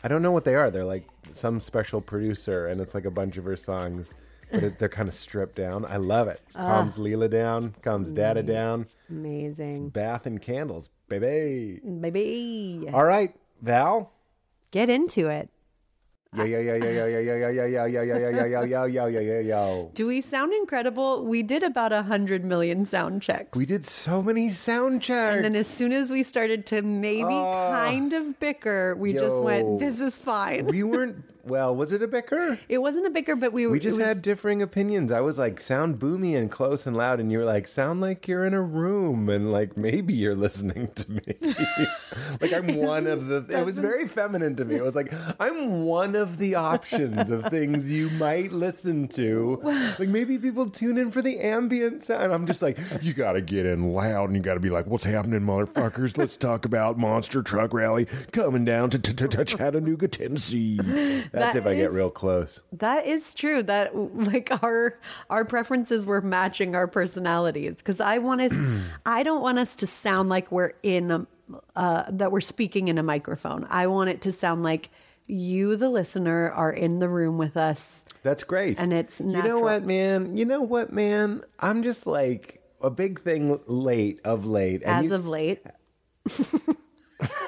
I 0.03 0.09
don't 0.09 0.21
know 0.21 0.33
what 0.33 0.45
they 0.45 0.55
are. 0.55 0.71
They're 0.71 0.85
like 0.85 1.09
some 1.33 1.61
special 1.61 2.03
producer, 2.03 2.67
and 2.67 2.81
it's 2.83 2.95
like 2.95 3.07
a 3.07 3.11
bunch 3.11 3.39
of 3.39 3.45
her 3.45 3.57
songs. 3.57 4.13
But 4.61 4.79
they're 4.79 4.89
kind 4.89 5.09
of 5.09 5.15
stripped 5.15 5.57
down. 5.57 5.85
I 5.85 5.97
love 5.97 6.29
it. 6.29 6.41
Calms 6.55 6.97
Leela 6.99 7.31
down, 7.31 7.75
calms 7.83 8.13
Dada 8.13 8.43
down. 8.43 8.87
Amazing. 9.11 9.91
Bath 9.91 10.27
and 10.27 10.41
candles, 10.41 10.89
baby. 11.09 11.81
Baby. 11.85 12.89
All 12.93 13.05
right, 13.05 13.35
Val. 13.63 14.13
Get 14.71 14.91
into 14.91 15.29
it. 15.29 15.51
Yo 16.37 16.43
yo 16.43 16.59
yo 16.59 16.75
yo 16.75 16.91
yo 16.91 17.07
yo 17.07 17.21
yo 17.21 17.47
yo 17.47 17.49
yo 17.49 17.85
yo 17.87 18.03
yo 18.03 18.15
yo 18.17 18.29
yo 18.29 18.41
yo 18.45 18.65
yo 18.65 18.85
yo 18.87 19.07
yo 19.07 19.21
yo 19.21 19.39
yo. 19.39 19.91
Do 19.95 20.09
we 20.09 20.21
sound 20.21 20.53
incredible? 20.53 21.25
We 21.25 21.45
did 21.45 21.63
about 21.63 21.93
a 21.93 22.03
hundred 22.03 22.45
million 22.45 22.85
sound 22.85 23.23
checks. 23.23 23.57
We 23.57 23.65
did 23.67 23.85
so 23.85 24.21
many 24.21 24.49
sound 24.49 25.01
checks. 25.01 25.37
and 25.37 25.45
then 25.45 25.55
as 25.55 25.69
soon 25.69 25.93
as 25.93 26.11
we 26.11 26.25
started 26.25 26.67
to 26.67 26.83
maybe 26.83 27.23
kind 27.23 28.13
of 28.13 28.41
bicker, 28.41 28.97
we 28.97 29.13
just 29.13 29.41
went, 29.41 29.79
"This 29.79 30.01
is 30.01 30.19
fine." 30.19 30.67
we 30.67 30.83
weren't. 30.83 31.23
Well, 31.47 31.75
was 31.77 31.93
it 31.93 32.03
a 32.03 32.07
bicker? 32.09 32.59
it 32.69 32.79
wasn't 32.79 33.07
a 33.07 33.11
bicker, 33.11 33.37
but 33.37 33.53
we 33.53 33.67
were. 33.67 33.73
We 33.73 33.79
just 33.81 33.99
was- 33.99 34.07
had 34.07 34.23
differing 34.23 34.63
opinions. 34.63 35.13
I 35.13 35.21
was 35.21 35.39
like, 35.39 35.61
sound 35.61 35.99
boomy 35.99 36.37
and 36.37 36.51
close 36.51 36.87
and 36.87 36.97
loud, 36.97 37.21
and 37.21 37.31
you 37.31 37.39
were 37.39 37.45
like, 37.45 37.69
sound 37.69 38.01
like 38.01 38.27
you're 38.27 38.45
in 38.45 38.55
a 38.55 38.63
room, 38.63 39.29
and 39.29 39.53
like 39.53 39.77
maybe 39.77 40.15
you're 40.15 40.35
listening 40.37 40.89
to 40.95 41.11
me. 41.13 41.23
like 42.41 42.53
I'm 42.53 42.77
one 42.77 43.07
of 43.07 43.27
the. 43.27 43.45
It 43.49 43.65
was 43.65 43.79
very 43.79 44.09
feminine 44.09 44.57
to 44.57 44.65
me. 44.65 44.77
It 44.77 44.83
was 44.83 44.95
like 44.95 45.13
I'm 45.39 45.83
one 45.85 46.15
of 46.17 46.39
the 46.39 46.55
options 46.55 47.31
of 47.31 47.45
things 47.47 47.91
you 47.91 48.11
might 48.11 48.53
listen 48.53 49.09
to. 49.09 49.61
Like 49.99 50.09
maybe 50.09 50.39
people 50.39 50.71
tune 50.71 50.99
in 50.99 51.11
for 51.11 51.23
the 51.23 51.39
ambient 51.41 52.05
sound. 52.05 52.33
I'm 52.33 52.47
just 52.47 52.63
like, 52.63 52.79
you 53.03 53.13
got 53.13 53.33
to 53.33 53.41
get 53.41 53.67
in 53.67 53.93
loud, 53.93 54.31
and 54.31 54.37
you 54.37 54.43
got 54.43 54.55
to 54.55 54.61
be 54.61 54.71
like, 54.71 54.87
what's 54.87 55.05
happening, 55.05 55.41
motherfuckers? 55.41 56.17
Let's 56.17 56.37
talk 56.37 56.65
about 56.65 56.99
Monster 56.99 57.43
Truck 57.43 57.73
Rally 57.75 58.07
coming 58.33 58.65
down 58.65 58.91
to 58.91 58.99
Chattanooga, 59.45 60.09
Tennessee. 60.09 60.79
That's 61.35 61.55
That 61.55 61.61
if 61.61 61.67
I 61.67 61.75
get 61.75 61.93
real 61.93 62.11
close. 62.11 62.63
That 62.73 63.07
is 63.07 63.35
true. 63.35 63.63
That 63.63 63.97
like 63.97 64.51
our 64.63 64.99
our 65.31 65.45
preferences 65.45 66.05
were 66.05 66.21
matching 66.21 66.75
our 66.75 66.87
personalities 66.87 67.77
because 67.77 68.01
I 68.01 68.19
want 68.19 68.35
wanted, 68.35 68.83
I 69.07 69.23
don't 69.23 69.43
want 69.43 69.59
us 69.59 69.77
to 69.77 69.87
sound 69.87 70.29
like 70.29 70.51
we're 70.51 70.73
in 70.83 71.11
a, 71.11 71.27
uh, 71.77 72.05
that 72.11 72.33
we're 72.33 72.41
speaking 72.41 72.89
in 72.89 72.99
a 72.99 73.03
microphone. 73.03 73.67
I 73.71 73.87
want 73.87 74.11
it 74.11 74.21
to 74.23 74.33
sound 74.33 74.63
like 74.63 74.91
you, 75.27 75.77
the 75.77 75.89
listener, 75.89 76.51
are 76.51 76.73
in 76.73 76.99
the 76.99 77.09
room 77.09 77.39
with 77.39 77.57
us. 77.57 78.05
That's 78.23 78.45
great. 78.45 78.79
And 78.79 78.93
it's 78.93 79.21
You 79.21 79.43
know 79.43 79.61
what, 79.61 79.85
man? 79.85 80.37
You 80.37 80.45
know 80.45 80.63
what, 80.63 80.93
man? 80.93 81.43
I'm 81.61 81.83
just 81.83 82.07
like 82.07 82.63
a 82.81 82.91
big 82.91 83.21
thing 83.21 83.61
late 83.67 84.21
of 84.25 84.45
late. 84.45 84.83
And 84.83 85.05
As 85.05 85.07
you- 85.07 85.15
of 85.15 85.27
late. 85.27 85.63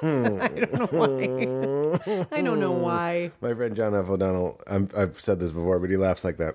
I 0.02 0.48
don't 0.48 0.72
know 0.72 0.86
why. 0.86 2.26
I 2.32 2.42
don't 2.42 2.60
know 2.60 2.72
why. 2.72 3.30
my 3.40 3.54
friend 3.54 3.74
John 3.76 3.94
F. 3.94 4.08
O'Donnell, 4.08 4.60
I'm, 4.66 4.88
I've 4.96 5.20
said 5.20 5.40
this 5.40 5.50
before, 5.52 5.78
but 5.78 5.90
he 5.90 5.96
laughs 5.96 6.24
like 6.24 6.36
that. 6.38 6.54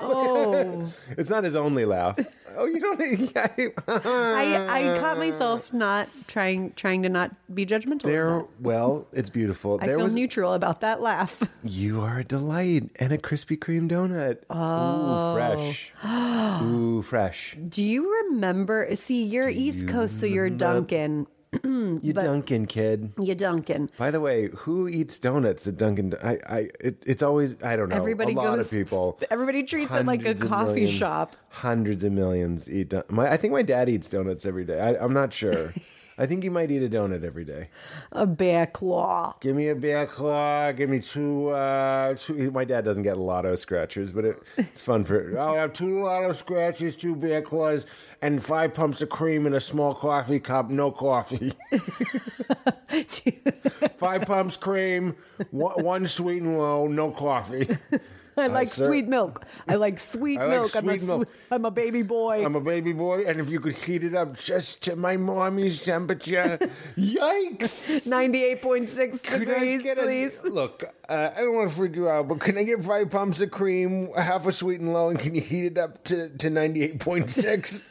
Oh, 0.00 0.92
it's 1.16 1.30
not 1.30 1.44
his 1.44 1.54
only 1.54 1.84
laugh. 1.84 2.18
Oh, 2.56 2.64
you 2.66 2.80
don't. 2.80 3.00
I 3.88 4.66
I 4.68 4.98
caught 4.98 5.18
myself 5.18 5.72
not 5.72 6.08
trying 6.26 6.72
trying 6.72 7.02
to 7.02 7.08
not 7.08 7.30
be 7.54 7.64
judgmental. 7.64 8.02
there. 8.02 8.44
Well, 8.60 9.06
it's 9.12 9.30
beautiful. 9.30 9.78
I 9.80 9.86
there 9.86 9.96
feel 9.96 10.04
was. 10.04 10.14
neutral 10.14 10.54
about 10.54 10.80
that 10.80 11.00
laugh. 11.00 11.40
you 11.62 12.00
are 12.00 12.18
a 12.20 12.24
delight 12.24 12.90
and 12.98 13.12
a 13.12 13.18
Krispy 13.18 13.56
Kreme 13.58 13.88
donut. 13.88 14.38
Oh. 14.50 15.30
Ooh, 15.30 15.34
fresh. 15.36 15.92
Ooh, 16.62 17.02
fresh. 17.02 17.56
Do 17.68 17.84
you 17.84 18.12
remember? 18.24 18.94
See, 18.96 19.24
you're 19.24 19.48
East 19.48 19.86
Coast, 19.86 20.18
so 20.18 20.26
you're 20.26 20.50
Dunkin'. 20.50 21.26
You 21.64 22.12
Dunkin' 22.12 22.66
kid. 22.66 23.12
You 23.18 23.34
Dunkin'. 23.34 23.90
By 23.96 24.10
the 24.10 24.20
way, 24.20 24.48
who 24.48 24.86
eats 24.88 25.18
donuts 25.18 25.66
at 25.66 25.76
Dunkin'? 25.76 26.14
I, 26.22 26.38
I, 26.48 26.58
it, 26.80 27.02
it's 27.06 27.22
always 27.22 27.56
I 27.62 27.76
don't 27.76 27.88
know. 27.88 27.96
Everybody 27.96 28.32
a 28.34 28.36
lot 28.36 28.56
goes. 28.56 28.66
of 28.66 28.70
people. 28.70 29.18
Everybody 29.30 29.62
treats 29.62 29.94
it 29.94 30.04
like 30.06 30.24
a 30.26 30.34
coffee 30.34 30.72
millions- 30.72 30.90
shop. 30.90 31.36
Hundreds 31.48 32.04
of 32.04 32.12
millions 32.12 32.70
eat. 32.70 32.90
Don- 32.90 33.04
my, 33.08 33.30
I 33.30 33.36
think 33.36 33.52
my 33.52 33.62
dad 33.62 33.88
eats 33.88 34.10
donuts 34.10 34.44
every 34.46 34.64
day. 34.64 34.78
I, 34.78 35.02
I'm 35.02 35.14
not 35.14 35.32
sure. 35.32 35.72
I 36.18 36.26
think 36.26 36.42
you 36.42 36.50
might 36.50 36.70
eat 36.72 36.82
a 36.82 36.88
donut 36.88 37.22
every 37.22 37.44
day. 37.44 37.68
A 38.10 38.26
bear 38.26 38.66
claw. 38.66 39.36
Give 39.40 39.54
me 39.54 39.68
a 39.68 39.76
bear 39.76 40.04
claw. 40.04 40.72
Give 40.72 40.90
me 40.90 40.98
two. 40.98 41.50
Uh, 41.50 42.14
two. 42.14 42.50
My 42.50 42.64
dad 42.64 42.84
doesn't 42.84 43.04
get 43.04 43.16
lotto 43.18 43.54
scratchers, 43.54 44.10
but 44.10 44.24
it, 44.24 44.42
it's 44.56 44.82
fun 44.82 45.04
for. 45.04 45.38
I'll 45.38 45.54
have 45.54 45.72
two 45.72 46.02
lotto 46.02 46.32
scratchers, 46.32 46.96
two 46.96 47.14
bear 47.14 47.40
claws, 47.40 47.86
and 48.20 48.42
five 48.42 48.74
pumps 48.74 49.00
of 49.00 49.10
cream 49.10 49.46
in 49.46 49.54
a 49.54 49.60
small 49.60 49.94
coffee 49.94 50.40
cup. 50.40 50.68
No 50.70 50.90
coffee. 50.90 51.52
five 53.96 54.22
pumps 54.22 54.56
cream, 54.56 55.14
one, 55.50 55.84
one 55.84 56.06
sweet 56.06 56.42
and 56.42 56.58
low, 56.58 56.88
no 56.88 57.12
coffee. 57.12 57.68
I 58.38 58.46
like 58.46 58.68
sir. 58.68 58.86
sweet 58.86 59.08
milk. 59.08 59.44
I 59.66 59.74
like 59.76 59.98
sweet 59.98 60.38
I 60.40 60.46
like 60.46 60.50
milk. 60.50 60.76
I'm, 60.76 60.88
a 60.88 60.96
milk. 60.96 61.28
I'm 61.50 61.64
a 61.64 61.70
baby 61.70 62.02
boy. 62.02 62.44
I'm 62.44 62.56
a 62.56 62.60
baby 62.60 62.92
boy, 62.92 63.24
and 63.26 63.40
if 63.40 63.50
you 63.50 63.60
could 63.60 63.74
heat 63.74 64.04
it 64.04 64.14
up 64.14 64.36
just 64.38 64.82
to 64.84 64.96
my 64.96 65.16
mommy's 65.16 65.82
temperature, 65.84 66.58
yikes! 66.96 68.06
98.6 68.08 69.38
degrees, 69.38 69.82
get 69.82 69.98
a 69.98 70.02
please. 70.02 70.38
look? 70.44 70.84
Uh, 71.08 71.30
I 71.34 71.40
don't 71.40 71.54
want 71.54 71.70
to 71.70 71.74
freak 71.74 71.96
you 71.96 72.08
out, 72.08 72.28
but 72.28 72.40
can 72.40 72.58
I 72.58 72.64
get 72.64 72.84
five 72.84 73.10
pumps 73.10 73.40
of 73.40 73.50
cream, 73.50 74.08
half 74.16 74.46
a 74.46 74.52
sweet 74.52 74.80
and 74.80 74.92
low, 74.92 75.08
and 75.08 75.18
can 75.18 75.34
you 75.34 75.40
heat 75.40 75.66
it 75.66 75.78
up 75.78 76.04
to 76.04 76.28
to 76.28 76.50
ninety 76.50 76.82
eight 76.82 77.00
point 77.00 77.30
six? 77.30 77.90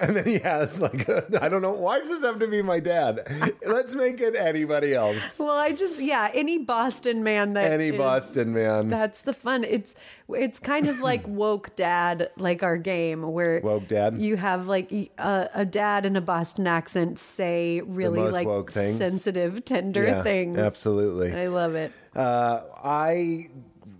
And 0.00 0.16
then 0.16 0.26
he 0.26 0.38
has 0.38 0.80
like 0.80 1.08
I 1.08 1.22
I 1.42 1.48
don't 1.48 1.62
know 1.62 1.72
why 1.72 1.98
does 1.98 2.08
this 2.08 2.22
have 2.22 2.38
to 2.40 2.48
be 2.48 2.62
my 2.62 2.80
dad? 2.80 3.20
Let's 3.66 3.94
make 3.94 4.20
it 4.20 4.34
anybody 4.34 4.94
else. 4.94 5.38
Well, 5.38 5.56
I 5.56 5.72
just 5.72 6.00
yeah, 6.00 6.30
any 6.34 6.58
Boston 6.58 7.22
man 7.22 7.52
that 7.54 7.70
Any 7.72 7.88
is- 7.88 7.96
Boston 7.98 8.52
man. 8.54 8.88
That's 8.88 9.22
the 9.22 9.32
fun. 9.32 9.64
It's 9.64 9.94
it's 10.28 10.58
kind 10.58 10.88
of 10.88 11.00
like 11.00 11.24
woke 11.26 11.76
dad, 11.76 12.30
like 12.36 12.62
our 12.62 12.76
game 12.76 13.22
where 13.22 13.60
Woke 13.62 13.88
dad? 13.88 14.18
You 14.18 14.36
have 14.36 14.66
like 14.68 14.90
a, 14.92 15.08
a 15.54 15.64
dad 15.64 16.06
in 16.06 16.16
a 16.16 16.20
Boston 16.20 16.66
accent 16.66 17.18
say 17.18 17.80
really 17.82 18.20
most 18.20 18.32
like 18.32 18.46
woke 18.46 18.72
things. 18.72 18.96
sensitive, 18.98 19.64
tender 19.64 20.04
Yeah, 20.04 20.22
things. 20.22 20.58
absolutely. 20.58 21.32
I 21.32 21.48
love 21.48 21.74
it. 21.74 21.92
Uh, 22.16 22.62
I, 22.82 23.48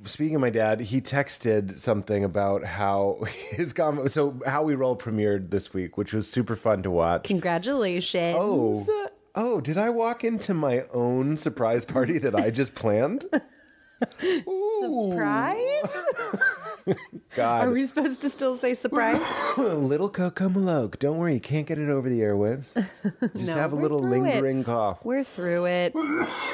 speaking 0.06 0.34
of 0.36 0.40
my 0.40 0.50
dad, 0.50 0.80
he 0.80 1.00
texted 1.00 1.78
something 1.78 2.24
about 2.24 2.64
how 2.64 3.24
his 3.50 3.72
comment. 3.72 4.10
So 4.10 4.40
how 4.46 4.62
we 4.62 4.74
roll 4.74 4.96
premiered 4.96 5.50
this 5.50 5.72
week, 5.74 5.96
which 5.96 6.12
was 6.12 6.30
super 6.30 6.56
fun 6.56 6.82
to 6.82 6.90
watch. 6.90 7.24
Congratulations. 7.24 8.36
Oh, 8.38 9.08
oh, 9.34 9.60
did 9.60 9.78
I 9.78 9.90
walk 9.90 10.24
into 10.24 10.54
my 10.54 10.82
own 10.92 11.36
surprise 11.36 11.84
party 11.84 12.18
that 12.18 12.34
I 12.34 12.50
just 12.50 12.74
planned? 12.74 13.24
Ooh, 14.22 15.10
Surprise? 15.12 15.88
God, 17.36 17.66
Are 17.66 17.70
we 17.70 17.86
supposed 17.86 18.20
to 18.22 18.28
still 18.30 18.56
say 18.56 18.74
surprise? 18.74 19.20
little 19.58 20.08
Coco 20.08 20.48
Maloke. 20.48 20.98
Don't 20.98 21.16
worry, 21.18 21.34
you 21.34 21.40
can't 21.40 21.66
get 21.66 21.78
it 21.78 21.88
over 21.88 22.08
the 22.08 22.20
airwaves. 22.20 22.72
Just 23.34 23.46
No, 23.46 23.54
have 23.54 23.72
a 23.72 23.76
little 23.76 24.00
through 24.00 24.12
it. 24.24 24.24
lingering 24.24 24.64
cough. 24.64 25.04
We're 25.04 25.24
through 25.24 25.66
it. 25.66 25.94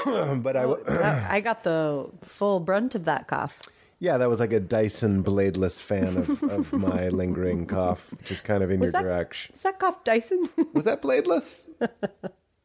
But 0.06 0.56
I, 0.56 0.62
w- 0.62 0.84
I 0.88 1.40
got 1.40 1.62
the 1.64 2.08
full 2.22 2.60
brunt 2.60 2.94
of 2.94 3.04
that 3.04 3.26
cough. 3.28 3.60
yeah, 3.98 4.16
that 4.16 4.28
was 4.28 4.40
like 4.40 4.52
a 4.52 4.60
Dyson 4.60 5.22
bladeless 5.22 5.82
fan 5.82 6.16
of, 6.16 6.42
of 6.44 6.72
my 6.72 7.08
lingering 7.20 7.66
cough, 7.66 8.08
just 8.24 8.44
kind 8.44 8.62
of 8.62 8.70
in 8.70 8.80
your 8.80 8.92
that- 8.92 9.02
direction. 9.02 9.54
Is 9.54 9.62
that 9.62 9.78
cough 9.78 10.02
Dyson? 10.04 10.48
Was 10.72 10.84
that 10.84 11.02
bladeless? 11.02 11.68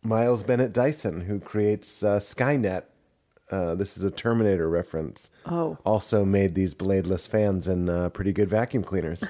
Miles 0.04 0.44
Bennett 0.44 0.72
Dyson, 0.72 1.22
who 1.22 1.40
creates 1.40 2.04
uh, 2.04 2.20
Skynet. 2.20 2.84
Uh, 3.52 3.76
this 3.76 3.98
is 3.98 4.04
a 4.04 4.12
Terminator 4.12 4.68
reference. 4.70 5.30
Oh. 5.46 5.78
Also 5.86 6.26
made 6.26 6.56
these 6.56 6.74
bladeless 6.74 7.28
fans 7.28 7.68
and 7.68 7.90
uh, 7.90 8.10
pretty 8.10 8.32
good 8.32 8.50
vacuum 8.50 8.84
cleaners. 8.84 9.24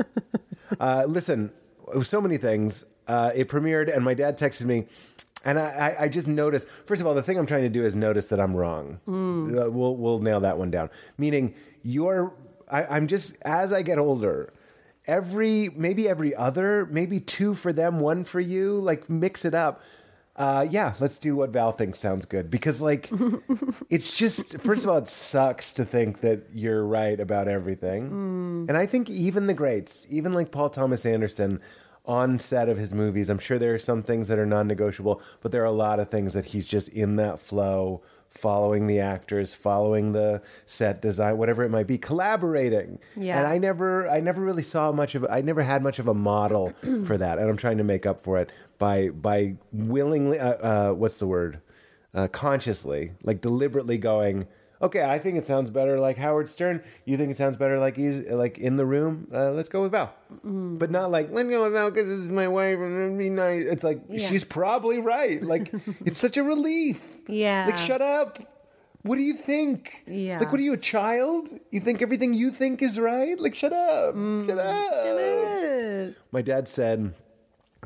uh, 0.80 1.04
listen, 1.06 1.52
so 2.02 2.20
many 2.20 2.38
things. 2.38 2.86
Uh, 3.06 3.32
it 3.34 3.48
premiered, 3.48 3.94
and 3.94 4.02
my 4.02 4.14
dad 4.14 4.38
texted 4.38 4.64
me, 4.64 4.86
and 5.44 5.58
I, 5.58 5.94
I, 6.00 6.08
just 6.08 6.26
noticed. 6.26 6.66
First 6.86 7.02
of 7.02 7.06
all, 7.06 7.12
the 7.12 7.22
thing 7.22 7.38
I'm 7.38 7.44
trying 7.44 7.64
to 7.64 7.68
do 7.68 7.84
is 7.84 7.94
notice 7.94 8.26
that 8.26 8.40
I'm 8.40 8.56
wrong. 8.56 8.98
Uh, 9.06 9.70
we'll 9.70 9.94
we'll 9.94 10.20
nail 10.20 10.40
that 10.40 10.56
one 10.56 10.70
down. 10.70 10.88
Meaning, 11.18 11.54
you're. 11.82 12.32
I, 12.70 12.84
I'm 12.86 13.06
just 13.06 13.36
as 13.42 13.74
I 13.74 13.82
get 13.82 13.98
older. 13.98 14.54
Every 15.06 15.68
maybe 15.76 16.08
every 16.08 16.34
other, 16.34 16.86
maybe 16.86 17.20
two 17.20 17.54
for 17.54 17.74
them, 17.74 18.00
one 18.00 18.24
for 18.24 18.40
you. 18.40 18.78
Like 18.78 19.10
mix 19.10 19.44
it 19.44 19.52
up. 19.52 19.82
Uh, 20.36 20.66
yeah, 20.68 20.94
let's 20.98 21.18
do 21.18 21.36
what 21.36 21.50
Val 21.50 21.70
thinks 21.70 22.00
sounds 22.00 22.26
good. 22.26 22.50
Because, 22.50 22.80
like, 22.80 23.08
it's 23.90 24.16
just 24.16 24.58
first 24.60 24.84
of 24.84 24.90
all, 24.90 24.98
it 24.98 25.08
sucks 25.08 25.72
to 25.74 25.84
think 25.84 26.20
that 26.22 26.42
you're 26.52 26.84
right 26.84 27.18
about 27.20 27.46
everything, 27.46 28.66
and 28.68 28.76
I 28.76 28.86
think 28.86 29.08
even 29.08 29.46
the 29.46 29.54
greats, 29.54 30.06
even 30.10 30.32
like 30.32 30.50
Paul 30.50 30.70
Thomas 30.70 31.06
Anderson, 31.06 31.60
on 32.06 32.38
set 32.38 32.68
of 32.68 32.76
his 32.76 32.92
movies, 32.92 33.30
I'm 33.30 33.38
sure 33.38 33.58
there 33.58 33.74
are 33.74 33.78
some 33.78 34.02
things 34.02 34.28
that 34.28 34.38
are 34.38 34.44
non-negotiable, 34.46 35.22
but 35.40 35.52
there 35.52 35.62
are 35.62 35.66
a 35.66 35.72
lot 35.72 36.00
of 36.00 36.10
things 36.10 36.34
that 36.34 36.46
he's 36.46 36.66
just 36.66 36.88
in 36.88 37.16
that 37.16 37.38
flow, 37.38 38.02
following 38.34 38.86
the 38.86 39.00
actors, 39.00 39.54
following 39.54 40.12
the 40.12 40.42
set 40.66 41.00
design, 41.00 41.38
whatever 41.38 41.62
it 41.62 41.70
might 41.70 41.86
be, 41.86 41.98
collaborating. 41.98 42.98
Yeah. 43.16 43.38
and 43.38 43.46
I 43.46 43.58
never, 43.58 44.08
I 44.08 44.20
never 44.20 44.40
really 44.42 44.62
saw 44.62 44.92
much 44.92 45.14
of, 45.14 45.24
I 45.30 45.40
never 45.40 45.62
had 45.62 45.82
much 45.82 45.98
of 45.98 46.08
a 46.08 46.14
model 46.14 46.72
for 47.06 47.16
that, 47.16 47.38
and 47.38 47.48
I'm 47.48 47.56
trying 47.56 47.78
to 47.78 47.84
make 47.84 48.06
up 48.06 48.22
for 48.22 48.38
it 48.38 48.50
by 48.78 49.08
by 49.10 49.54
willingly, 49.72 50.38
uh, 50.38 50.54
uh, 50.54 50.92
what's 50.92 51.18
the 51.18 51.26
word, 51.26 51.60
uh, 52.12 52.28
consciously, 52.28 53.12
like 53.22 53.40
deliberately 53.40 53.98
going. 53.98 54.46
Okay, 54.84 55.02
I 55.02 55.18
think 55.18 55.38
it 55.38 55.46
sounds 55.46 55.70
better 55.70 55.98
like 55.98 56.18
Howard 56.18 56.46
Stern. 56.46 56.82
You 57.06 57.16
think 57.16 57.30
it 57.30 57.38
sounds 57.38 57.56
better 57.56 57.78
like 57.78 57.96
he's 57.96 58.20
like 58.26 58.58
in 58.58 58.76
the 58.76 58.84
room? 58.84 59.28
Uh, 59.32 59.50
let's 59.52 59.70
go 59.70 59.80
with 59.80 59.92
Val. 59.92 60.12
Mm. 60.44 60.78
But 60.78 60.90
not 60.90 61.10
like 61.10 61.30
let's 61.30 61.48
go 61.48 61.62
with 61.64 61.72
Val 61.72 61.90
because 61.90 62.06
this 62.06 62.18
is 62.18 62.26
my 62.28 62.46
wife 62.48 62.78
and 62.78 63.02
it'd 63.06 63.18
be 63.18 63.30
nice. 63.30 63.64
It's 63.64 63.82
like 63.82 64.02
Yeah. 64.10 64.28
she's 64.28 64.44
probably 64.44 64.98
right. 64.98 65.42
Like 65.42 65.72
it's 66.04 66.18
such 66.18 66.36
a 66.36 66.42
relief. 66.44 67.02
Yeah. 67.28 67.64
Like 67.66 67.78
shut 67.78 68.02
up. 68.02 68.38
What 69.02 69.16
do 69.16 69.22
you 69.22 69.34
think? 69.34 70.04
Yeah. 70.06 70.38
Like 70.40 70.52
what 70.52 70.60
are 70.60 70.64
you 70.64 70.74
a 70.74 70.78
child? 70.78 71.48
You 71.70 71.80
think 71.80 72.02
everything 72.02 72.34
you 72.34 72.50
think 72.50 72.82
is 72.82 72.98
right? 72.98 73.38
Like 73.40 73.54
shut 73.54 73.72
up. 73.72 74.14
Mm. 74.14 74.46
Shut 74.46 74.58
up. 74.58 76.14
My 76.30 76.42
dad 76.42 76.68
said 76.68 77.14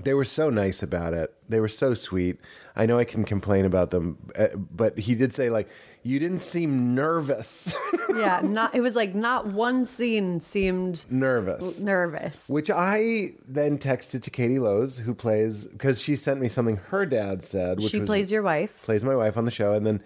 they 0.04 0.14
were 0.14 0.24
so 0.24 0.50
nice 0.50 0.82
about 0.82 1.12
it. 1.14 1.34
They 1.48 1.60
were 1.60 1.68
so 1.68 1.94
sweet. 1.94 2.38
I 2.76 2.86
know 2.86 2.98
I 2.98 3.04
can 3.04 3.24
complain 3.24 3.64
about 3.64 3.90
them, 3.90 4.18
uh, 4.36 4.48
but 4.56 4.98
he 4.98 5.14
did 5.14 5.32
say 5.32 5.50
like 5.50 5.68
you 6.02 6.18
didn't 6.18 6.40
seem 6.40 6.94
nervous. 6.94 7.74
Yeah, 8.16 8.40
not 8.42 8.74
it 8.74 8.80
was 8.80 8.96
like 8.96 9.14
not 9.14 9.46
one 9.48 9.84
scene 9.84 10.40
seemed 10.40 11.04
nervous. 11.10 11.82
nervous. 11.82 12.48
Which 12.48 12.70
I 12.70 13.34
then 13.46 13.76
texted 13.78 14.22
to 14.22 14.30
Katie 14.30 14.58
Lowes, 14.58 14.98
who 14.98 15.14
plays 15.14 15.66
because 15.66 16.00
she 16.00 16.16
sent 16.16 16.40
me 16.40 16.48
something 16.48 16.76
her 16.88 17.04
dad 17.04 17.44
said. 17.44 17.78
Which 17.78 17.90
She 17.90 18.00
was, 18.00 18.06
plays 18.06 18.32
your 18.32 18.42
wife. 18.42 18.82
plays 18.82 19.04
my 19.04 19.14
wife 19.14 19.36
on 19.36 19.44
the 19.44 19.50
show, 19.50 19.74
and 19.74 19.86
then 19.86 20.02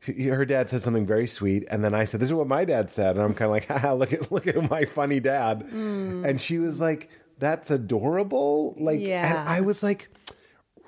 he- 0.00 0.28
her 0.28 0.46
dad 0.46 0.70
said 0.70 0.80
something 0.82 1.06
very 1.06 1.26
sweet, 1.26 1.64
and 1.70 1.84
then 1.84 1.94
I 1.94 2.04
said, 2.04 2.20
"This 2.20 2.30
is 2.30 2.34
what 2.34 2.48
my 2.48 2.64
dad 2.64 2.90
said," 2.90 3.16
and 3.16 3.20
I'm 3.24 3.34
kind 3.34 3.46
of 3.46 3.52
like, 3.52 3.66
"Haha, 3.68 3.92
look 3.92 4.12
at 4.14 4.32
look 4.32 4.46
at 4.46 4.70
my 4.70 4.86
funny 4.86 5.20
dad," 5.20 5.68
Mm. 5.68 6.26
and 6.26 6.40
she 6.40 6.58
was 6.58 6.80
like, 6.80 7.10
"That's 7.42 7.70
adorable," 7.70 8.74
like, 8.78 9.00
Yeah. 9.00 9.40
and 9.40 9.48
I 9.48 9.60
was 9.60 9.82
like, 9.82 10.08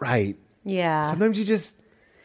"Right." 0.00 0.37
Yeah. 0.64 1.11
Sometimes 1.11 1.37
you 1.38 1.44
just 1.44 1.80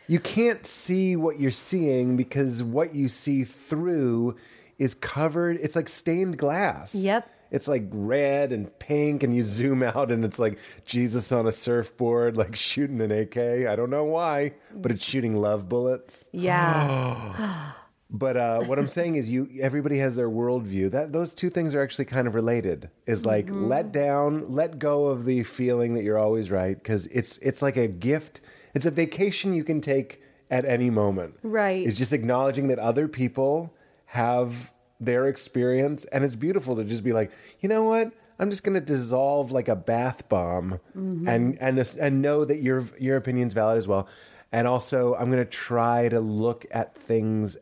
you 0.07 0.19
can't 0.19 0.65
see 0.65 1.15
what 1.15 1.39
you're 1.39 1.51
seeing 1.51 2.15
because 2.15 2.61
what 2.63 2.93
you 2.95 3.09
see 3.09 3.43
through 3.43 4.35
is 4.77 4.93
covered. 4.93 5.57
It's 5.61 5.75
like 5.75 5.89
stained 5.89 6.37
glass. 6.37 6.93
Yep. 6.95 7.27
It's 7.51 7.67
like 7.67 7.85
red 7.91 8.51
and 8.51 8.69
pink, 8.77 9.23
and 9.23 9.35
you 9.35 9.41
zoom 9.41 9.81
out, 9.81 10.11
and 10.11 10.23
it's 10.23 10.37
like 10.37 10.59
Jesus 10.85 11.31
on 11.31 11.47
a 11.47 11.51
surfboard, 11.51 12.37
like 12.37 12.55
shooting 12.55 13.01
an 13.01 13.11
AK. 13.11 13.65
I 13.65 13.75
don't 13.75 13.89
know 13.89 14.03
why, 14.05 14.53
but 14.71 14.91
it's 14.91 15.03
shooting 15.03 15.35
love 15.35 15.67
bullets. 15.67 16.29
Yeah. 16.31 17.71
But 18.11 18.37
uh, 18.37 18.61
what 18.61 18.79
I'm 18.79 18.87
saying 18.87 19.15
is, 19.15 19.29
you 19.29 19.47
everybody 19.61 19.99
has 19.99 20.15
their 20.15 20.29
worldview. 20.29 20.89
That 20.91 21.11
those 21.11 21.33
two 21.35 21.49
things 21.51 21.75
are 21.75 21.81
actually 21.81 22.05
kind 22.05 22.27
of 22.27 22.33
related. 22.33 22.89
Is 23.05 23.23
like 23.25 23.45
Mm-hmm. 23.45 23.67
let 23.67 23.91
down, 23.91 24.49
let 24.49 24.79
go 24.79 25.05
of 25.05 25.25
the 25.25 25.43
feeling 25.43 25.93
that 25.93 26.03
you're 26.03 26.17
always 26.17 26.49
right, 26.49 26.75
because 26.75 27.05
it's 27.07 27.37
it's 27.37 27.61
like 27.61 27.77
a 27.77 27.87
gift. 27.87 28.41
It's 28.73 28.85
a 28.87 28.91
vacation 28.91 29.53
you 29.53 29.63
can 29.63 29.79
take 29.79 30.21
at 30.49 30.65
any 30.65 30.89
moment. 30.89 31.35
Right. 31.43 31.85
It's 31.85 31.97
just 31.97 32.11
acknowledging 32.13 32.67
that 32.69 32.79
other 32.79 33.07
people 33.07 33.73
have 34.07 34.73
their 34.99 35.27
experience, 35.27 36.05
and 36.05 36.23
it's 36.23 36.35
beautiful 36.35 36.75
to 36.77 36.83
just 36.83 37.03
be 37.03 37.13
like, 37.13 37.31
you 37.59 37.69
know 37.69 37.83
what. 37.83 38.11
I'm 38.39 38.49
just 38.49 38.63
going 38.63 38.73
to 38.75 38.81
dissolve 38.81 39.51
like 39.51 39.67
a 39.67 39.75
bath 39.75 40.29
bomb, 40.29 40.79
and 40.95 41.57
and 41.61 41.77
and 41.99 42.21
know 42.21 42.43
that 42.45 42.57
your 42.57 42.85
your 42.97 43.17
opinion's 43.17 43.53
valid 43.53 43.77
as 43.77 43.87
well. 43.87 44.07
And 44.51 44.65
also, 44.65 45.13
I'm 45.13 45.29
going 45.29 45.43
to 45.43 45.49
try 45.49 46.09
to 46.09 46.19
look 46.19 46.65
at 46.71 46.95
things 46.95 47.55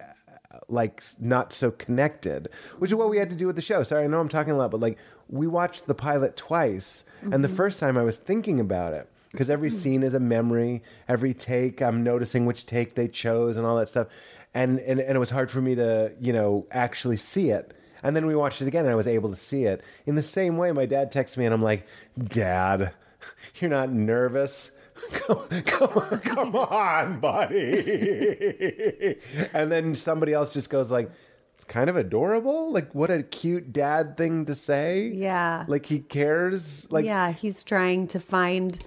like 0.69 1.01
not 1.19 1.53
so 1.53 1.71
connected, 1.71 2.49
which 2.77 2.91
is 2.91 2.95
what 2.95 3.09
we 3.09 3.17
had 3.17 3.29
to 3.29 3.35
do 3.35 3.47
with 3.47 3.55
the 3.55 3.61
show. 3.61 3.83
Sorry, 3.83 4.03
I 4.03 4.07
know 4.07 4.19
I'm 4.19 4.29
talking 4.29 4.53
a 4.53 4.57
lot, 4.57 4.71
but 4.71 4.79
like 4.79 4.97
we 5.29 5.47
watched 5.47 5.87
the 5.87 5.95
pilot 5.95 6.35
twice, 6.35 7.05
and 7.21 7.43
the 7.43 7.47
mm-hmm. 7.47 7.57
first 7.57 7.79
time 7.79 7.97
I 7.97 8.03
was 8.03 8.17
thinking 8.17 8.59
about 8.59 8.93
it 8.93 9.09
because 9.31 9.49
every 9.49 9.69
mm. 9.69 9.73
scene 9.73 10.03
is 10.03 10.13
a 10.13 10.19
memory. 10.19 10.83
Every 11.07 11.33
take, 11.33 11.81
I'm 11.81 12.03
noticing 12.03 12.45
which 12.45 12.65
take 12.65 12.95
they 12.95 13.07
chose 13.07 13.57
and 13.57 13.65
all 13.65 13.77
that 13.77 13.89
stuff, 13.89 14.07
and 14.53 14.79
and 14.79 14.99
and 14.99 15.15
it 15.15 15.19
was 15.19 15.29
hard 15.29 15.51
for 15.51 15.61
me 15.61 15.75
to 15.75 16.13
you 16.19 16.33
know 16.33 16.67
actually 16.71 17.17
see 17.17 17.49
it. 17.49 17.73
And 18.03 18.15
then 18.15 18.27
we 18.27 18.35
watched 18.35 18.61
it 18.61 18.67
again, 18.67 18.85
and 18.85 18.91
I 18.91 18.95
was 18.95 19.07
able 19.07 19.29
to 19.31 19.35
see 19.35 19.63
it 19.65 19.83
in 20.05 20.15
the 20.15 20.21
same 20.21 20.57
way. 20.57 20.71
My 20.71 20.85
dad 20.85 21.11
texts 21.11 21.37
me, 21.37 21.45
and 21.45 21.53
I'm 21.53 21.63
like, 21.63 21.85
"Dad, 22.17 22.93
you're 23.55 23.69
not 23.69 23.91
nervous." 23.91 24.71
Come, 25.11 25.47
come, 25.65 26.19
come 26.19 26.55
on, 26.55 27.19
buddy. 27.19 29.17
and 29.53 29.71
then 29.71 29.95
somebody 29.95 30.33
else 30.33 30.53
just 30.53 30.69
goes 30.69 30.89
like, 30.89 31.09
it's 31.55 31.65
kind 31.65 31.89
of 31.89 31.95
adorable. 31.97 32.71
Like, 32.71 32.93
what 32.93 33.09
a 33.09 33.23
cute 33.23 33.73
dad 33.73 34.15
thing 34.17 34.45
to 34.45 34.55
say. 34.55 35.07
Yeah. 35.07 35.65
Like 35.67 35.85
he 35.87 35.99
cares. 35.99 36.91
Like, 36.91 37.05
yeah, 37.05 37.31
he's 37.31 37.63
trying 37.63 38.07
to 38.07 38.19
find 38.19 38.77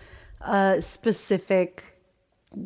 a 0.40 0.80
specific 0.80 1.89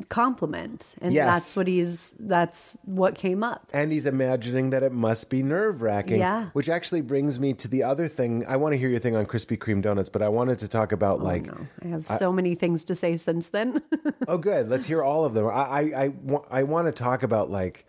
compliment. 0.08 0.94
And 1.02 1.12
Yes. 1.12 1.26
that's 1.26 1.56
what 1.56 1.66
he's 1.66 2.14
that's 2.18 2.78
what 2.84 3.14
came 3.16 3.42
up. 3.42 3.68
and 3.72 3.92
he's 3.92 4.06
imagining 4.06 4.70
that 4.70 4.82
it 4.82 4.92
must 4.92 5.28
be 5.30 5.42
nerve 5.42 5.82
wracking. 5.82 6.18
Yeah. 6.18 6.46
Which 6.52 6.68
actually 6.68 7.02
brings 7.02 7.38
me 7.38 7.52
to 7.54 7.68
the 7.68 7.82
other 7.82 8.08
thing. 8.08 8.44
I 8.46 8.56
want 8.56 8.72
to 8.72 8.78
hear 8.78 8.88
your 8.88 8.98
thing 8.98 9.14
on 9.16 9.26
Krispy 9.26 9.58
Kreme 9.58 9.82
donuts, 9.82 10.08
but 10.08 10.22
I 10.22 10.28
wanted 10.28 10.58
to 10.60 10.68
talk 10.68 10.92
about 10.92 11.20
oh, 11.20 11.24
like 11.24 11.46
No, 11.46 11.66
I 11.82 11.88
have 11.88 12.06
so 12.06 12.32
many 12.32 12.54
things 12.54 12.84
to 12.86 12.94
say 12.94 13.16
since 13.16 13.48
then. 13.50 13.82
Oh, 14.28 14.38
good. 14.38 14.70
Let's 14.70 14.86
hear 14.86 15.02
all 15.02 15.24
of 15.26 15.34
them. 15.34 15.46
I, 15.46 15.50
I, 15.50 15.80
I, 16.04 16.12
I 16.50 16.62
want 16.62 16.86
to 16.86 16.92
talk 16.92 17.22
about 17.22 17.50
like 17.50 17.84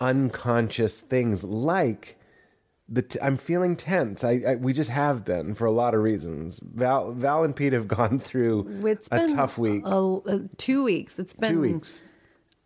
unconscious 0.00 1.00
things, 1.00 1.42
like 1.42 2.18
the. 2.88 3.02
T- 3.02 3.18
I'm 3.22 3.36
feeling 3.36 3.76
tense. 3.76 4.22
I, 4.24 4.42
I, 4.46 4.54
we 4.56 4.72
just 4.72 4.90
have 4.90 5.24
been 5.24 5.54
for 5.54 5.64
a 5.66 5.72
lot 5.72 5.94
of 5.94 6.02
reasons. 6.02 6.60
Val, 6.62 7.12
Val 7.12 7.44
and 7.44 7.54
Pete 7.56 7.72
have 7.72 7.88
gone 8.00 8.18
through 8.18 8.86
it's 8.86 9.08
a 9.10 9.26
tough 9.28 9.58
week. 9.58 9.84
a- 9.84 9.88
a- 9.88 10.16
uh, 10.18 10.38
two 10.56 10.84
weeks. 10.84 11.18
It's 11.18 11.32
been 11.32 11.52
two 11.52 11.60
weeks, 11.60 12.04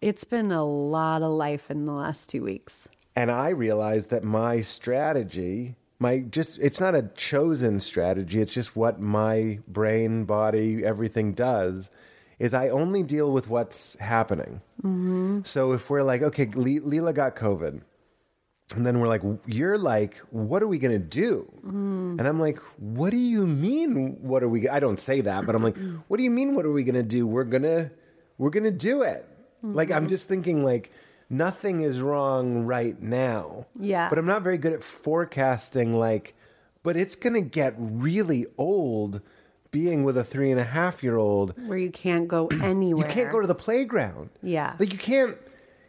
It's 0.00 0.24
been 0.24 0.50
a 0.52 0.64
lot 0.64 1.22
of 1.22 1.30
life 1.32 1.70
in 1.70 1.84
the 1.84 1.92
last 1.92 2.28
two 2.30 2.42
weeks. 2.42 2.88
and 3.16 3.30
I 3.30 3.48
realized 3.50 4.10
that 4.10 4.22
my 4.24 4.60
strategy, 4.60 5.74
my 5.98 6.20
just, 6.20 6.58
it's 6.60 6.80
not 6.80 6.94
a 6.94 7.10
chosen 7.16 7.80
strategy. 7.80 8.40
It's 8.40 8.52
just 8.52 8.76
what 8.76 9.00
my 9.00 9.58
brain, 9.68 10.24
body, 10.24 10.84
everything 10.84 11.32
does. 11.32 11.90
Is 12.38 12.54
I 12.54 12.70
only 12.70 13.02
deal 13.02 13.32
with 13.32 13.48
what's 13.48 13.98
happening. 13.98 14.62
Mm-hmm. 14.82 15.40
So 15.44 15.72
if 15.72 15.90
we're 15.90 16.02
like, 16.02 16.22
okay, 16.22 16.46
Le- 16.54 16.80
Leela 16.80 17.12
got 17.14 17.36
COVID, 17.36 17.82
and 18.76 18.86
then 18.86 19.00
we're 19.00 19.08
like, 19.08 19.22
you're 19.46 19.78
like, 19.78 20.16
what 20.30 20.62
are 20.62 20.68
we 20.68 20.78
gonna 20.78 20.98
do? 20.98 21.50
Mm-hmm. 21.58 22.16
And 22.18 22.28
I'm 22.28 22.40
like, 22.40 22.58
what 22.78 23.10
do 23.10 23.16
you 23.16 23.46
mean? 23.46 24.16
What 24.20 24.42
are 24.42 24.48
we? 24.48 24.68
I 24.68 24.80
don't 24.80 24.98
say 24.98 25.20
that, 25.22 25.46
but 25.46 25.54
I'm 25.54 25.62
like, 25.62 25.76
mm-hmm. 25.76 25.98
what 26.08 26.16
do 26.16 26.22
you 26.22 26.30
mean? 26.30 26.54
What 26.54 26.64
are 26.64 26.72
we 26.72 26.84
gonna 26.84 27.02
do? 27.02 27.26
We're 27.26 27.44
gonna, 27.44 27.90
we're 28.38 28.50
gonna 28.50 28.70
do 28.70 29.02
it. 29.02 29.26
Mm-hmm. 29.64 29.72
Like 29.74 29.90
I'm 29.90 30.08
just 30.08 30.28
thinking 30.28 30.64
like. 30.64 30.92
Nothing 31.32 31.82
is 31.82 32.00
wrong 32.00 32.64
right 32.64 33.00
now. 33.00 33.66
Yeah. 33.78 34.08
But 34.08 34.18
I'm 34.18 34.26
not 34.26 34.42
very 34.42 34.58
good 34.58 34.72
at 34.72 34.82
forecasting, 34.82 35.96
like, 35.96 36.34
but 36.82 36.96
it's 36.96 37.14
going 37.14 37.34
to 37.34 37.40
get 37.40 37.72
really 37.78 38.46
old 38.58 39.20
being 39.70 40.04
with 40.04 40.16
a 40.16 40.24
three 40.24 40.50
and 40.50 40.60
a 40.60 40.64
half 40.64 41.02
year 41.02 41.16
old 41.16 41.54
Where 41.66 41.78
you 41.78 41.90
can't 41.90 42.26
go 42.26 42.48
anywhere. 42.48 43.06
you 43.08 43.12
can't 43.12 43.30
go 43.30 43.40
to 43.40 43.46
the 43.46 43.54
playground. 43.54 44.30
Yeah. 44.42 44.74
Like 44.78 44.92
you 44.92 44.98
can't 44.98 45.36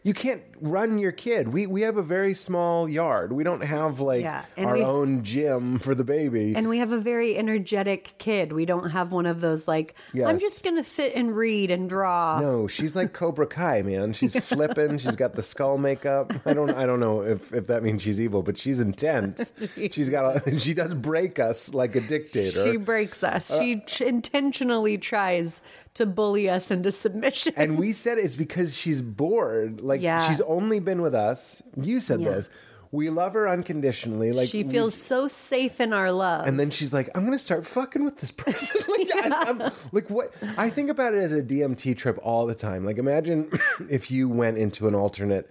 you 0.03 0.13
can't 0.13 0.41
run 0.61 0.97
your 0.97 1.11
kid. 1.11 1.49
We 1.49 1.65
we 1.67 1.81
have 1.81 1.97
a 1.97 2.03
very 2.03 2.33
small 2.33 2.87
yard. 2.87 3.33
We 3.33 3.43
don't 3.43 3.61
have 3.63 3.99
like 3.99 4.21
Yeah, 4.21 4.45
our 4.57 4.73
we- 4.75 4.83
own 4.83 5.23
gym 5.23 5.79
for 5.79 5.95
the 5.95 6.03
baby. 6.03 6.53
And 6.55 6.69
we 6.69 6.77
have 6.77 6.91
a 6.91 6.99
very 6.99 7.35
energetic 7.37 8.13
kid. 8.19 8.53
We 8.53 8.65
don't 8.65 8.91
have 8.91 9.11
one 9.11 9.25
of 9.25 9.41
those 9.41 9.67
like 9.67 9.95
I'm 10.15 10.39
just 10.39 10.63
gonna 10.63 10.83
sit 10.83 11.13
and 11.15 11.35
read 11.35 11.71
and 11.71 11.89
draw. 11.89 12.39
no, 12.39 12.67
she's 12.67 12.95
like 12.95 13.13
Cobra 13.13 13.47
Kai, 13.47 13.81
man. 13.81 14.13
She's 14.21 14.35
flipping. 14.45 14.97
She's 14.99 15.15
got 15.15 15.33
the 15.33 15.41
skull 15.41 15.77
makeup. 15.77 16.31
I 16.45 16.53
don't. 16.53 16.69
I 16.71 16.85
don't 16.85 16.99
know 16.99 17.21
if, 17.21 17.51
if 17.53 17.67
that 17.67 17.81
means 17.83 18.01
she's 18.03 18.21
evil, 18.21 18.43
but 18.43 18.57
she's 18.57 18.79
intense. 18.79 19.51
She's 19.91 20.09
got. 20.09 20.47
A, 20.47 20.59
she 20.59 20.73
does 20.75 20.93
break 20.93 21.39
us 21.39 21.73
like 21.73 21.95
a 21.95 22.01
dictator. 22.01 22.63
She 22.63 22.77
breaks 22.77 23.23
us. 23.23 23.49
Uh, 23.49 23.59
she 23.61 23.79
ch- 23.81 24.01
intentionally 24.01 24.97
tries 24.97 25.61
to 25.95 26.05
bully 26.05 26.49
us 26.49 26.71
into 26.71 26.91
submission. 26.91 27.53
and 27.57 27.77
we 27.77 27.91
said 27.91 28.17
it's 28.17 28.35
because 28.35 28.77
she's 28.77 29.01
bored. 29.01 29.81
Like 29.81 30.01
Yeah. 30.01 30.29
she's 30.29 30.39
only 30.51 30.79
been 30.79 31.01
with 31.01 31.15
us. 31.15 31.61
You 31.75 31.99
said 31.99 32.21
Yeah. 32.21 32.31
this. 32.31 32.49
We 32.93 33.09
love 33.09 33.33
her 33.33 33.47
unconditionally. 33.47 34.33
Like 34.33 34.49
she 34.49 34.63
we- 34.63 34.69
feels 34.69 34.93
so 34.93 35.29
safe 35.29 35.79
in 35.79 35.93
our 35.93 36.11
love. 36.11 36.45
And 36.45 36.59
then 36.59 36.69
she's 36.71 36.91
like, 36.91 37.09
I'm 37.15 37.21
going 37.25 37.37
to 37.37 37.43
start 37.43 37.65
fucking 37.65 38.03
with 38.03 38.17
this 38.17 38.31
person. 38.43 38.81
like, 38.89 39.07
I, 39.15 39.49
am 39.49 39.71
like, 39.93 40.09
what? 40.09 40.33
I 40.57 40.69
think 40.69 40.89
about 40.89 41.13
it 41.13 41.19
as 41.19 41.31
a 41.31 41.41
DMT 41.41 41.95
trip 41.97 42.19
all 42.21 42.45
the 42.45 42.55
time. 42.55 42.85
Like, 42.85 42.97
imagine 42.97 43.49
if 43.89 44.11
you 44.11 44.27
went 44.27 44.57
into 44.57 44.89
an 44.89 44.95
alternate, 44.95 45.49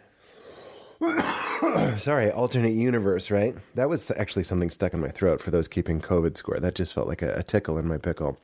sorry, 1.96 2.30
alternate 2.30 2.72
universe, 2.74 3.30
right? 3.30 3.56
That 3.74 3.88
was 3.88 4.10
actually 4.12 4.42
something 4.44 4.68
stuck 4.70 4.92
in 4.92 5.00
my 5.00 5.08
throat 5.08 5.40
for 5.40 5.50
those 5.50 5.66
keeping 5.68 6.00
COVID 6.00 6.36
score. 6.36 6.58
That 6.58 6.74
just 6.74 6.92
felt 6.94 7.08
like 7.08 7.22
a, 7.22 7.32
a 7.38 7.42
tickle 7.42 7.78
in 7.78 7.88
my 7.88 7.96
pickle. 7.96 8.38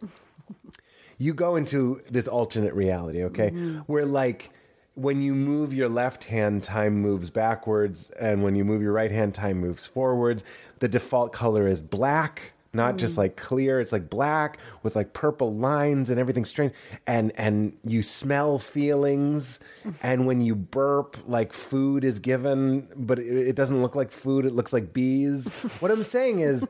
You 1.18 1.34
go 1.34 1.56
into 1.56 2.00
this 2.10 2.28
alternate 2.28 2.74
reality, 2.74 3.24
okay? 3.24 3.50
Mm-hmm. 3.50 3.78
Where, 3.80 4.06
like, 4.06 4.50
when 4.96 5.20
you 5.20 5.34
move 5.34 5.74
your 5.74 5.90
left 5.90 6.24
hand, 6.24 6.64
time 6.64 6.94
moves 6.94 7.28
backwards, 7.28 8.10
and 8.18 8.42
when 8.42 8.56
you 8.56 8.64
move 8.64 8.80
your 8.80 8.92
right 8.92 9.10
hand, 9.12 9.34
time 9.34 9.58
moves 9.58 9.84
forwards. 9.84 10.42
The 10.78 10.88
default 10.88 11.34
color 11.34 11.68
is 11.68 11.82
black, 11.82 12.54
not 12.72 12.96
just 12.96 13.14
mm. 13.14 13.18
like 13.18 13.36
clear. 13.36 13.78
It's 13.78 13.92
like 13.92 14.08
black 14.08 14.56
with 14.82 14.96
like 14.96 15.12
purple 15.12 15.54
lines 15.54 16.08
and 16.08 16.18
everything 16.18 16.46
strange. 16.46 16.72
And 17.06 17.30
and 17.36 17.74
you 17.84 18.02
smell 18.02 18.58
feelings. 18.58 19.60
And 20.02 20.26
when 20.26 20.40
you 20.40 20.56
burp, 20.56 21.16
like 21.28 21.52
food 21.52 22.02
is 22.02 22.18
given, 22.18 22.88
but 22.96 23.20
it, 23.20 23.48
it 23.48 23.54
doesn't 23.54 23.82
look 23.82 23.94
like 23.94 24.10
food. 24.10 24.44
It 24.44 24.52
looks 24.52 24.72
like 24.72 24.92
bees. 24.92 25.48
what 25.80 25.92
I'm 25.92 26.02
saying 26.02 26.40
is. 26.40 26.66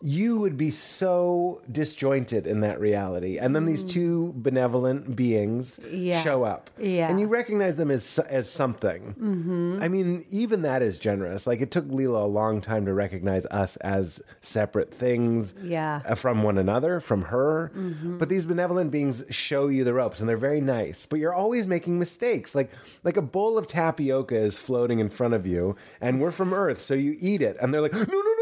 You 0.00 0.38
would 0.40 0.56
be 0.56 0.70
so 0.70 1.60
disjointed 1.70 2.46
in 2.46 2.60
that 2.60 2.78
reality. 2.78 3.36
And 3.38 3.54
then 3.56 3.66
these 3.66 3.82
two 3.82 4.32
benevolent 4.36 5.16
beings 5.16 5.80
Yeah. 5.90 6.20
show 6.22 6.44
up. 6.44 6.70
Yeah. 6.78 7.08
And 7.10 7.18
you 7.18 7.26
recognize 7.26 7.74
them 7.74 7.90
as 7.90 8.18
as 8.20 8.48
something. 8.48 9.14
Mm-hmm. 9.20 9.78
I 9.82 9.88
mean, 9.88 10.24
even 10.30 10.62
that 10.62 10.82
is 10.82 11.00
generous. 11.00 11.48
Like 11.48 11.60
it 11.60 11.72
took 11.72 11.84
Leela 11.88 12.22
a 12.22 12.26
long 12.26 12.60
time 12.60 12.86
to 12.86 12.94
recognize 12.94 13.44
us 13.46 13.76
as 13.78 14.22
separate 14.40 14.94
things. 14.94 15.52
Yeah. 15.60 16.00
uh, 16.06 16.14
From 16.14 16.44
one 16.44 16.58
another, 16.58 17.00
from 17.00 17.22
her. 17.22 17.72
But 17.74 18.28
these 18.28 18.46
benevolent 18.46 18.92
beings 18.92 19.24
show 19.30 19.66
you 19.66 19.82
the 19.82 19.94
ropes, 19.94 20.20
and 20.20 20.28
they're 20.28 20.36
very 20.36 20.60
nice. 20.60 21.06
But 21.06 21.18
you're 21.18 21.34
always 21.34 21.66
making 21.66 21.98
mistakes. 21.98 22.54
Like 22.54 22.70
like 23.02 23.16
a 23.16 23.22
bowl 23.22 23.58
of 23.58 23.66
tapioca 23.66 24.36
is 24.38 24.58
floating 24.60 25.00
in 25.00 25.10
front 25.10 25.34
of 25.34 25.44
you, 25.44 25.74
and 26.00 26.20
we're 26.20 26.30
from 26.30 26.54
Earth, 26.54 26.80
so 26.80 26.94
you 26.94 27.16
eat 27.18 27.42
it, 27.42 27.56
and 27.60 27.74
they're 27.74 27.80
like, 27.80 27.92
no, 27.92 28.04
no, 28.04 28.34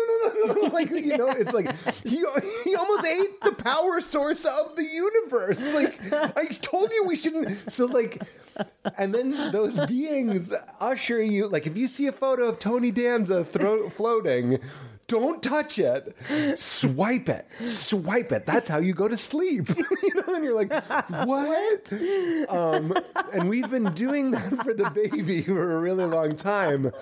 like 0.72 0.90
you 0.90 1.16
know, 1.16 1.28
it's 1.28 1.52
like 1.52 1.74
he 2.04 2.24
he 2.64 2.74
almost 2.74 3.06
ate 3.06 3.40
the 3.42 3.52
power 3.52 4.00
source 4.00 4.44
of 4.44 4.76
the 4.76 4.84
universe. 4.84 5.62
Like 5.74 5.98
I 6.36 6.46
told 6.46 6.92
you 6.92 7.04
we 7.06 7.16
shouldn't. 7.16 7.70
So 7.70 7.86
like, 7.86 8.22
and 8.98 9.14
then 9.14 9.30
those 9.52 9.86
beings 9.86 10.52
usher 10.80 11.20
you. 11.20 11.48
Like 11.48 11.66
if 11.66 11.76
you 11.76 11.88
see 11.88 12.06
a 12.06 12.12
photo 12.12 12.48
of 12.48 12.58
Tony 12.58 12.90
Danza 12.90 13.44
thro- 13.44 13.88
floating. 13.90 14.58
Don't 15.08 15.40
touch 15.40 15.78
it. 15.78 16.16
Swipe 16.58 17.28
it. 17.28 17.46
Swipe 17.62 18.32
it. 18.32 18.44
That's 18.44 18.68
how 18.68 18.78
you 18.78 18.92
go 18.92 19.06
to 19.06 19.16
sleep. 19.16 19.68
you 20.02 20.14
know, 20.14 20.34
and 20.34 20.44
you're 20.44 20.54
like, 20.54 20.72
what? 21.26 21.92
Um, 22.48 22.92
and 23.32 23.48
we've 23.48 23.70
been 23.70 23.92
doing 23.92 24.32
that 24.32 24.64
for 24.64 24.74
the 24.74 24.90
baby 24.90 25.42
for 25.42 25.76
a 25.76 25.80
really 25.80 26.06
long 26.06 26.32
time. 26.32 26.92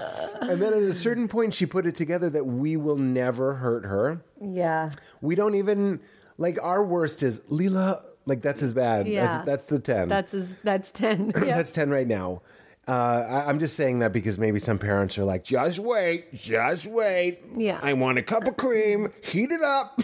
And 0.42 0.60
then 0.60 0.74
at 0.74 0.82
a 0.82 0.92
certain 0.92 1.28
point, 1.28 1.54
she 1.54 1.64
put 1.64 1.86
it 1.86 1.94
together 1.94 2.28
that 2.28 2.44
we 2.44 2.76
will 2.76 2.98
never 2.98 3.54
hurt 3.54 3.86
her. 3.86 4.22
Yeah. 4.40 4.90
We 5.22 5.34
don't 5.34 5.54
even 5.54 6.00
like 6.36 6.58
our 6.62 6.84
worst 6.84 7.22
is 7.22 7.40
Leela. 7.40 8.04
Like 8.26 8.42
that's 8.42 8.62
as 8.62 8.74
bad. 8.74 9.06
Yeah. 9.08 9.26
That's, 9.26 9.46
that's 9.46 9.66
the 9.66 9.78
ten. 9.78 10.08
That's 10.08 10.32
his, 10.32 10.56
that's 10.62 10.90
10. 10.90 11.32
Yeah. 11.36 11.56
That's 11.56 11.72
10 11.72 11.88
right 11.88 12.06
now. 12.06 12.42
Uh, 12.86 13.24
I, 13.28 13.48
I'm 13.48 13.58
just 13.58 13.76
saying 13.76 14.00
that 14.00 14.12
because 14.12 14.38
maybe 14.38 14.58
some 14.60 14.78
parents 14.78 15.16
are 15.16 15.24
like, 15.24 15.42
just 15.42 15.78
wait, 15.78 16.34
just 16.34 16.86
wait. 16.86 17.40
Yeah. 17.56 17.80
I 17.82 17.94
want 17.94 18.18
a 18.18 18.22
cup 18.22 18.46
of 18.46 18.56
cream, 18.56 19.10
heat 19.22 19.50
it 19.50 19.62
up. 19.62 20.00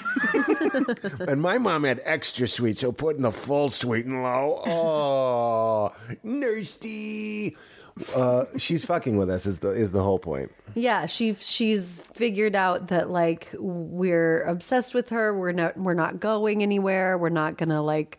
and 1.28 1.42
my 1.42 1.58
mom 1.58 1.84
had 1.84 2.00
extra 2.04 2.48
sweet, 2.48 2.78
so 2.78 2.90
put 2.92 3.16
in 3.16 3.22
the 3.22 3.32
full 3.32 3.68
sweet 3.68 4.06
and 4.06 4.22
low. 4.22 4.62
Oh, 4.66 5.94
nursey. 6.24 7.56
Uh, 8.14 8.44
she's 8.56 8.84
fucking 8.86 9.16
with 9.16 9.28
us 9.28 9.44
is 9.44 9.58
the 9.58 9.70
is 9.70 9.90
the 9.90 10.02
whole 10.02 10.18
point. 10.18 10.50
Yeah, 10.74 11.06
she 11.06 11.34
she's 11.34 11.98
figured 11.98 12.54
out 12.54 12.88
that 12.88 13.10
like 13.10 13.48
we're 13.58 14.42
obsessed 14.44 14.94
with 14.94 15.10
her. 15.10 15.36
We're 15.38 15.52
not 15.52 15.76
we're 15.76 15.94
not 15.94 16.18
going 16.20 16.62
anywhere. 16.62 17.18
We're 17.18 17.28
not 17.28 17.58
gonna 17.58 17.82
like. 17.82 18.18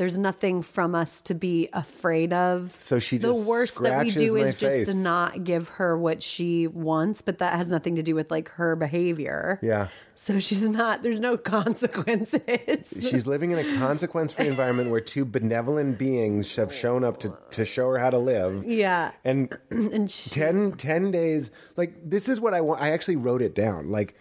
There's 0.00 0.18
nothing 0.18 0.62
from 0.62 0.94
us 0.94 1.20
to 1.20 1.34
be 1.34 1.68
afraid 1.74 2.32
of. 2.32 2.74
So 2.78 2.98
she 2.98 3.18
the 3.18 3.34
worst 3.34 3.82
that 3.82 4.02
we 4.02 4.10
do 4.10 4.36
is 4.36 4.54
just 4.54 4.86
to 4.86 4.94
not 4.94 5.44
give 5.44 5.68
her 5.68 5.98
what 5.98 6.22
she 6.22 6.66
wants, 6.66 7.20
but 7.20 7.36
that 7.40 7.58
has 7.58 7.68
nothing 7.68 7.96
to 7.96 8.02
do 8.02 8.14
with 8.14 8.30
like 8.30 8.48
her 8.52 8.76
behavior. 8.76 9.58
Yeah. 9.60 9.88
So 10.14 10.38
she's 10.38 10.66
not. 10.66 11.02
There's 11.02 11.20
no 11.20 11.36
consequences. 11.56 12.94
She's 12.98 13.26
living 13.26 13.50
in 13.50 13.58
a 13.58 13.76
consequence 13.76 14.32
free 14.32 14.48
environment 14.48 14.88
where 14.88 15.02
two 15.02 15.26
benevolent 15.26 15.98
beings 15.98 16.56
have 16.56 16.72
shown 16.72 17.04
up 17.04 17.20
to, 17.20 17.36
to 17.50 17.66
show 17.66 17.90
her 17.90 17.98
how 17.98 18.08
to 18.08 18.18
live. 18.18 18.64
Yeah. 18.64 19.12
And 19.22 19.54
and 19.70 20.10
she, 20.10 20.30
10, 20.30 20.72
10 20.78 21.10
days 21.10 21.50
like 21.76 21.92
this 22.08 22.26
is 22.26 22.40
what 22.40 22.54
i 22.54 22.60
want 22.62 22.80
i 22.80 22.90
actually 22.90 23.16
wrote 23.16 23.42
it 23.42 23.54
down 23.54 23.90
like 23.90 24.14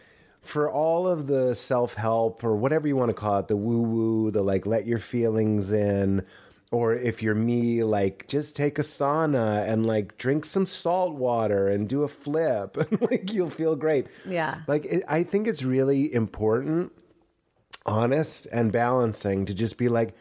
for 0.49 0.69
all 0.69 1.07
of 1.07 1.27
the 1.27 1.53
self-help 1.55 2.43
or 2.43 2.55
whatever 2.55 2.87
you 2.87 2.95
want 2.95 3.09
to 3.09 3.13
call 3.13 3.39
it 3.39 3.47
the 3.47 3.55
woo-woo 3.55 4.31
the 4.31 4.41
like 4.41 4.65
let 4.65 4.85
your 4.85 4.99
feelings 4.99 5.71
in 5.71 6.25
or 6.71 6.93
if 6.95 7.23
you're 7.23 7.33
me 7.35 7.83
like 7.83 8.27
just 8.27 8.55
take 8.55 8.77
a 8.77 8.81
sauna 8.83 9.67
and 9.67 9.85
like 9.85 10.17
drink 10.17 10.45
some 10.45 10.65
salt 10.65 11.13
water 11.15 11.67
and 11.67 11.87
do 11.87 12.03
a 12.03 12.07
flip 12.07 12.77
and 12.91 13.01
like 13.09 13.31
you'll 13.33 13.49
feel 13.49 13.75
great 13.75 14.07
Yeah. 14.25 14.61
like 14.67 14.85
it, 14.85 15.03
i 15.07 15.23
think 15.23 15.47
it's 15.47 15.63
really 15.63 16.13
important 16.13 16.91
honest 17.85 18.47
and 18.51 18.71
balancing 18.71 19.45
to 19.45 19.53
just 19.53 19.77
be 19.77 19.89
like 19.89 20.13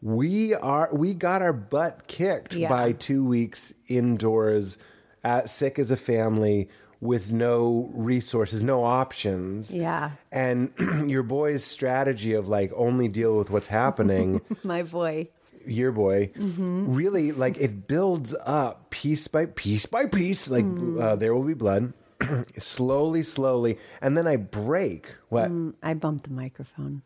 we 0.00 0.54
are 0.54 0.88
we 0.92 1.14
got 1.14 1.42
our 1.42 1.52
butt 1.52 2.06
kicked 2.06 2.54
Yeah. 2.54 2.68
by 2.68 2.92
two 2.92 3.24
weeks 3.24 3.74
indoors 3.88 4.78
at 5.24 5.48
sick 5.50 5.78
as 5.78 5.90
a 5.90 5.96
family 5.96 6.68
with 7.02 7.32
no 7.32 7.90
resources 7.92 8.62
no 8.62 8.84
options. 8.84 9.74
Yeah. 9.74 10.12
and 10.30 10.70
your 11.10 11.24
boy's 11.24 11.64
strategy 11.64 12.32
of 12.32 12.46
like 12.48 12.70
only 12.76 13.08
deal 13.08 13.36
with 13.36 13.50
what's 13.50 13.66
happening 13.66 14.40
my 14.64 14.82
boy. 14.84 15.28
your 15.66 15.90
boy. 15.90 16.30
Mm-hmm. 16.38 16.94
really 16.94 17.32
like 17.32 17.58
it 17.58 17.88
builds 17.88 18.34
up 18.46 18.90
piece 18.90 19.26
by 19.28 19.46
piece 19.46 19.84
by 19.84 20.06
piece. 20.06 20.48
Like 20.48 20.64
Mm. 20.64 21.00
uh, 21.02 21.16
there 21.16 21.34
will 21.34 21.42
be 21.44 21.54
blood. 21.54 21.92
Slowly 22.56 23.22
slowly. 23.24 23.78
And 24.00 24.16
then 24.16 24.28
i 24.28 24.36
break. 24.36 25.12
What? 25.28 25.50
I 25.82 25.94
bumped 25.94 26.24
the 26.24 26.30
microphone. 26.30 27.02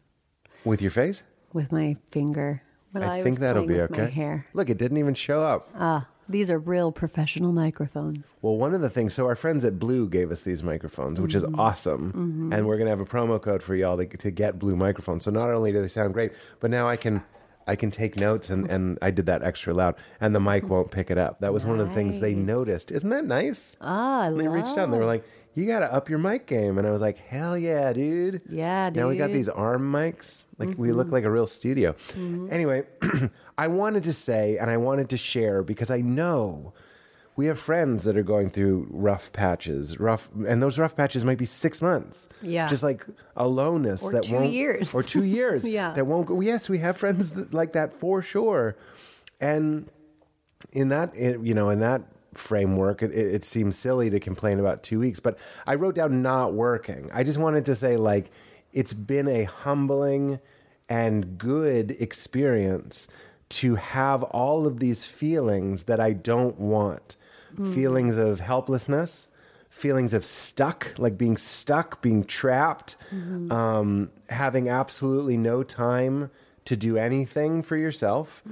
With 0.63 0.83
your 0.83 0.91
face? 0.91 1.23
With 1.55 1.73
my 1.73 1.97
finger. 2.11 2.61
I, 2.95 3.19
i 3.21 3.23
think 3.23 3.39
that'll 3.41 3.67
be 3.67 3.81
okay. 3.83 4.45
look 4.55 4.69
it 4.71 4.79
didn't 4.79 4.97
even 4.99 5.15
show 5.15 5.43
up. 5.43 5.69
Ah, 5.75 6.09
these 6.29 6.51
are 6.51 6.59
real 6.59 6.93
professional 6.93 7.53
microphones. 7.53 8.35
Well, 8.43 8.57
one 8.57 8.75
of 8.75 8.81
the 8.81 8.91
things, 8.91 9.15
so 9.15 9.27
our 9.27 9.37
friends 9.37 9.65
at 9.65 9.79
Blue 9.79 10.09
gave 10.09 10.31
us 10.31 10.45
these 10.45 10.63
microphones, 10.63 11.21
which 11.21 11.35
Mm-hmm. 11.35 11.55
is 11.55 11.59
awesome. 11.59 12.51
And 12.53 12.67
we're 12.67 12.77
going 12.77 12.87
to 12.87 12.91
have 12.91 13.01
a 13.01 13.05
promo 13.05 13.41
code 13.41 13.63
for 13.63 13.75
y'all 13.75 13.97
to, 13.97 14.07
to 14.07 14.31
get 14.31 14.59
Blue 14.59 14.77
microphones. 14.77 15.25
So 15.25 15.31
not 15.31 15.51
only 15.51 15.73
do 15.73 15.81
they 15.83 15.89
sound 15.89 16.15
great, 16.15 16.33
but 16.61 16.71
now 16.71 16.89
I 16.89 16.97
can. 16.97 17.23
I 17.69 17.75
can 17.75 17.91
take 17.91 18.15
notes, 18.17 18.49
and, 18.49 18.71
and 18.71 18.97
I 19.03 19.11
did 19.11 19.27
that 19.27 19.43
extra 19.43 19.75
loud, 19.75 19.97
and 20.21 20.33
the 20.33 20.39
mic 20.39 20.69
won't 20.69 20.93
pick 20.93 21.11
it 21.11 21.19
up. 21.19 21.41
That 21.41 21.53
was 21.53 21.67
one 21.67 21.81
of 21.81 21.89
the 21.89 21.95
things 21.97 22.21
they 22.21 22.33
noticed. 22.33 22.93
Isn't 22.93 23.11
that 23.11 23.25
nice? 23.25 23.77
Ah, 23.81 24.21
I 24.23 24.27
And 24.29 24.39
they 24.39 24.47
reached 24.47 24.79
out 24.79 24.85
and 24.85 24.93
they 24.95 24.99
were 24.99 25.05
like, 25.05 25.25
"You 25.57 25.67
got 25.67 25.81
to 25.81 25.93
up 25.93 26.09
your 26.09 26.19
mic 26.21 26.47
game," 26.47 26.79
and 26.79 26.87
I 26.87 26.91
was 26.93 27.01
like, 27.01 27.19
"Hell 27.19 27.59
yeah, 27.59 27.93
dude!" 27.93 28.43
Yeah, 28.49 28.91
dude. 28.91 28.97
Now 29.03 29.09
we 29.09 29.17
got 29.17 29.33
these 29.33 29.49
arm 29.49 29.91
mics. 29.93 30.45
Like 30.59 30.69
we 30.79 30.89
Mm-hmm. 30.89 30.97
look 30.97 31.11
like 31.11 31.25
a 31.25 31.31
real 31.31 31.47
studio. 31.49 31.97
Anyway, 32.51 32.85
I 33.59 33.67
wanted 33.69 34.05
to 34.05 34.13
say 34.13 34.57
and 34.59 34.71
I 34.71 34.77
wanted 34.77 35.09
to 35.11 35.17
share 35.17 35.63
because 35.65 35.91
I 35.91 36.01
know 36.01 36.73
we 37.37 37.45
have 37.47 37.59
friends 37.59 38.05
that 38.05 38.17
are 38.17 38.23
going 38.23 38.49
through 38.49 38.87
rough 38.91 39.31
patches, 39.35 40.01
rough, 40.01 40.31
and 40.47 40.63
those 40.63 40.79
rough 40.79 40.97
patches 40.97 41.23
might 41.27 41.37
be 41.37 41.45
six 41.45 41.83
months. 41.83 42.29
Yeah. 42.41 42.67
just 42.69 42.83
like 42.83 43.05
aloneness 43.37 44.03
Or 44.03 44.13
that 44.13 44.23
two 44.23 44.35
won't, 44.37 44.53
years. 44.53 44.95
or 44.95 45.03
two 45.03 45.25
years. 45.25 45.65
Yeah. 45.69 45.91
that 45.93 46.07
won't 46.07 46.27
go. 46.27 46.41
Yes, 46.41 46.71
we 46.71 46.79
have 46.79 46.97
friends 46.97 47.33
that, 47.33 47.53
like 47.53 47.75
that 47.75 47.93
for 47.93 48.23
sure, 48.23 48.77
and 49.41 49.91
in 50.73 50.89
that 50.89 51.15
you 51.15 51.53
know 51.53 51.69
in 51.69 51.81
that 51.81 52.01
framework. 52.39 53.03
It, 53.03 53.13
it, 53.13 53.45
seems 53.45 53.77
silly 53.77 54.11
to 54.11 54.21
complain 54.21 54.59
about 54.59 54.83
two 54.83 54.99
weeks 54.99 55.21
but 55.21 55.39
i 55.67 55.75
wrote 55.75 55.95
down 55.95 56.23
not 56.23 56.53
working. 56.55 57.11
I 57.13 57.23
just 57.23 57.39
wanted 57.39 57.65
to 57.67 57.75
say 57.75 57.97
like 57.97 58.31
it's 58.73 58.93
been 58.93 59.29
a 59.29 59.45
humbling 59.45 60.41
and 60.89 61.39
good 61.39 61.93
experience 62.01 63.09
to 63.49 63.77
have 63.77 64.23
all 64.25 64.67
of 64.67 64.81
these 64.81 65.05
feelings 65.05 65.85
that 65.85 66.01
i 66.01 66.13
don't 66.13 66.59
want. 66.59 67.17
Feelings 67.73 68.17
of 68.19 68.41
helplessness 68.41 69.29
feelings 69.71 70.15
of 70.15 70.25
stuck 70.25 70.95
like 70.99 71.19
being 71.19 71.37
stuck 71.37 72.01
being 72.01 72.25
trapped 72.25 72.97
um, 73.51 74.11
having 74.31 74.71
absolutely 74.71 75.37
no 75.37 75.63
time 75.63 76.31
to 76.67 76.77
do 76.77 76.97
anything 76.97 77.63
for 77.63 77.77
yourself 77.77 78.43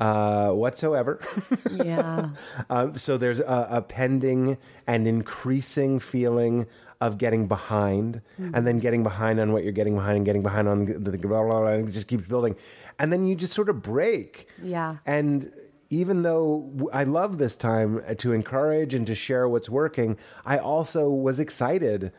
uh, 0.00 0.50
whatsoever. 0.50 1.20
Yeah. 1.70 2.30
um, 2.70 2.96
so 2.96 3.18
there's 3.18 3.40
a, 3.40 3.68
a 3.70 3.82
pending 3.82 4.58
and 4.86 5.06
increasing 5.06 5.98
feeling 5.98 6.66
of 7.00 7.18
getting 7.18 7.46
behind, 7.46 8.20
and 8.38 8.66
then 8.66 8.78
getting 8.78 9.02
behind 9.02 9.38
on 9.38 9.52
what 9.52 9.62
you're 9.62 9.72
getting 9.72 9.94
behind, 9.94 10.16
and 10.16 10.26
getting 10.26 10.42
behind 10.42 10.66
on 10.66 10.86
the, 10.86 11.10
the 11.10 11.18
blah, 11.18 11.42
blah, 11.42 11.60
blah, 11.60 11.68
and 11.68 11.88
it 11.88 11.92
just 11.92 12.08
keeps 12.08 12.24
building, 12.24 12.56
and 12.98 13.12
then 13.12 13.24
you 13.24 13.36
just 13.36 13.52
sort 13.52 13.68
of 13.68 13.82
break. 13.82 14.48
Yeah. 14.62 14.96
And 15.06 15.52
even 15.90 16.22
though 16.22 16.88
I 16.92 17.04
love 17.04 17.38
this 17.38 17.54
time 17.54 18.02
to 18.16 18.32
encourage 18.32 18.94
and 18.94 19.06
to 19.06 19.14
share 19.14 19.48
what's 19.48 19.68
working, 19.68 20.18
I 20.44 20.58
also 20.58 21.08
was 21.08 21.38
excited 21.38 22.12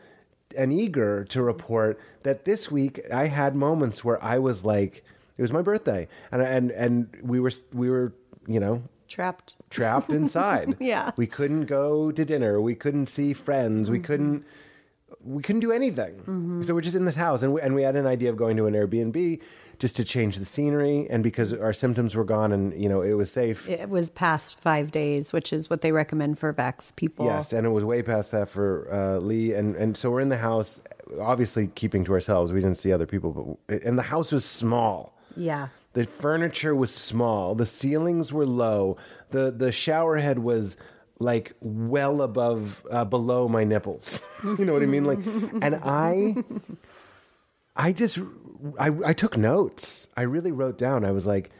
and 0.56 0.72
eager 0.72 1.24
to 1.24 1.42
report 1.42 2.00
that 2.22 2.44
this 2.44 2.70
week 2.70 3.00
I 3.12 3.26
had 3.26 3.54
moments 3.54 4.04
where 4.04 4.22
I 4.22 4.38
was 4.38 4.64
like, 4.64 5.04
it 5.38 5.42
was 5.42 5.52
my 5.52 5.62
birthday, 5.62 6.08
and 6.32 6.42
and 6.42 6.70
and 6.72 7.08
we 7.22 7.40
were 7.40 7.52
we 7.72 7.90
were 7.90 8.12
you 8.46 8.60
know 8.60 8.82
Trapped. 9.08 9.56
trapped 9.70 10.10
inside. 10.10 10.76
Yeah. 10.80 11.10
we 11.16 11.26
couldn't 11.26 11.66
go 11.66 12.12
to 12.12 12.24
dinner. 12.24 12.60
We 12.60 12.74
couldn't 12.76 13.06
see 13.06 13.32
friends. 13.32 13.90
We 13.90 13.98
couldn't 13.98 14.44
we 15.22 15.42
couldn't 15.42 15.60
do 15.60 15.72
anything. 15.72 16.62
So 16.62 16.72
we're 16.72 16.80
just 16.80 16.96
in 16.96 17.04
this 17.04 17.16
house, 17.16 17.42
and 17.42 17.52
we, 17.52 17.60
and 17.60 17.74
we 17.74 17.82
had 17.82 17.96
an 17.96 18.06
idea 18.06 18.30
of 18.30 18.36
going 18.36 18.56
to 18.56 18.66
an 18.66 18.74
Airbnb 18.74 19.40
just 19.78 19.96
to 19.96 20.04
change 20.04 20.38
the 20.38 20.44
scenery, 20.44 21.06
and 21.10 21.22
because 21.22 21.52
our 21.52 21.72
symptoms 21.72 22.14
were 22.14 22.24
gone, 22.24 22.52
and 22.52 22.72
you 22.80 22.88
know 22.88 23.02
it 23.02 23.14
was 23.14 23.30
safe. 23.30 23.68
It 23.68 23.90
was 23.90 24.08
past 24.10 24.60
five 24.60 24.90
days, 24.92 25.32
which 25.32 25.52
is 25.52 25.68
what 25.68 25.80
they 25.82 25.92
recommend 25.92 26.38
for 26.38 26.54
vax 26.54 26.94
people. 26.96 27.26
Yes, 27.26 27.52
and 27.52 27.66
it 27.66 27.70
was 27.70 27.84
way 27.84 28.02
past 28.02 28.30
that 28.32 28.48
for 28.48 28.88
uh, 28.92 29.18
Lee, 29.18 29.52
and 29.52 29.74
and 29.76 29.96
so 29.96 30.10
we're 30.10 30.20
in 30.20 30.28
the 30.30 30.38
house, 30.38 30.80
obviously 31.20 31.66
keeping 31.74 32.04
to 32.04 32.12
ourselves. 32.12 32.52
We 32.52 32.60
didn't 32.60 32.78
see 32.78 32.92
other 32.92 33.06
people, 33.06 33.58
but 33.66 33.82
and 33.82 33.98
the 33.98 34.02
house 34.04 34.32
was 34.32 34.44
small. 34.44 35.18
Yeah. 35.36 35.68
The 35.92 36.04
furniture 36.04 36.74
was 36.74 36.94
small. 36.94 37.54
The 37.54 37.66
ceilings 37.66 38.32
were 38.32 38.46
low. 38.46 38.96
the 39.30 39.50
The 39.50 39.72
shower 39.72 40.18
head 40.18 40.38
was 40.38 40.76
like 41.18 41.52
well 41.60 42.22
above, 42.22 42.86
uh, 42.90 43.04
below 43.04 43.48
my 43.48 43.64
nipples. 43.64 44.22
you 44.44 44.64
know 44.64 44.72
what 44.72 44.82
I 44.82 44.86
mean? 44.86 45.04
Like, 45.04 45.18
and 45.62 45.78
I, 45.82 46.36
I 47.76 47.92
just, 47.92 48.18
I, 48.78 48.90
I 49.04 49.12
took 49.12 49.36
notes. 49.36 50.08
I 50.16 50.22
really 50.22 50.52
wrote 50.52 50.78
down. 50.78 51.04
I 51.04 51.10
was 51.10 51.26
like, 51.26 51.50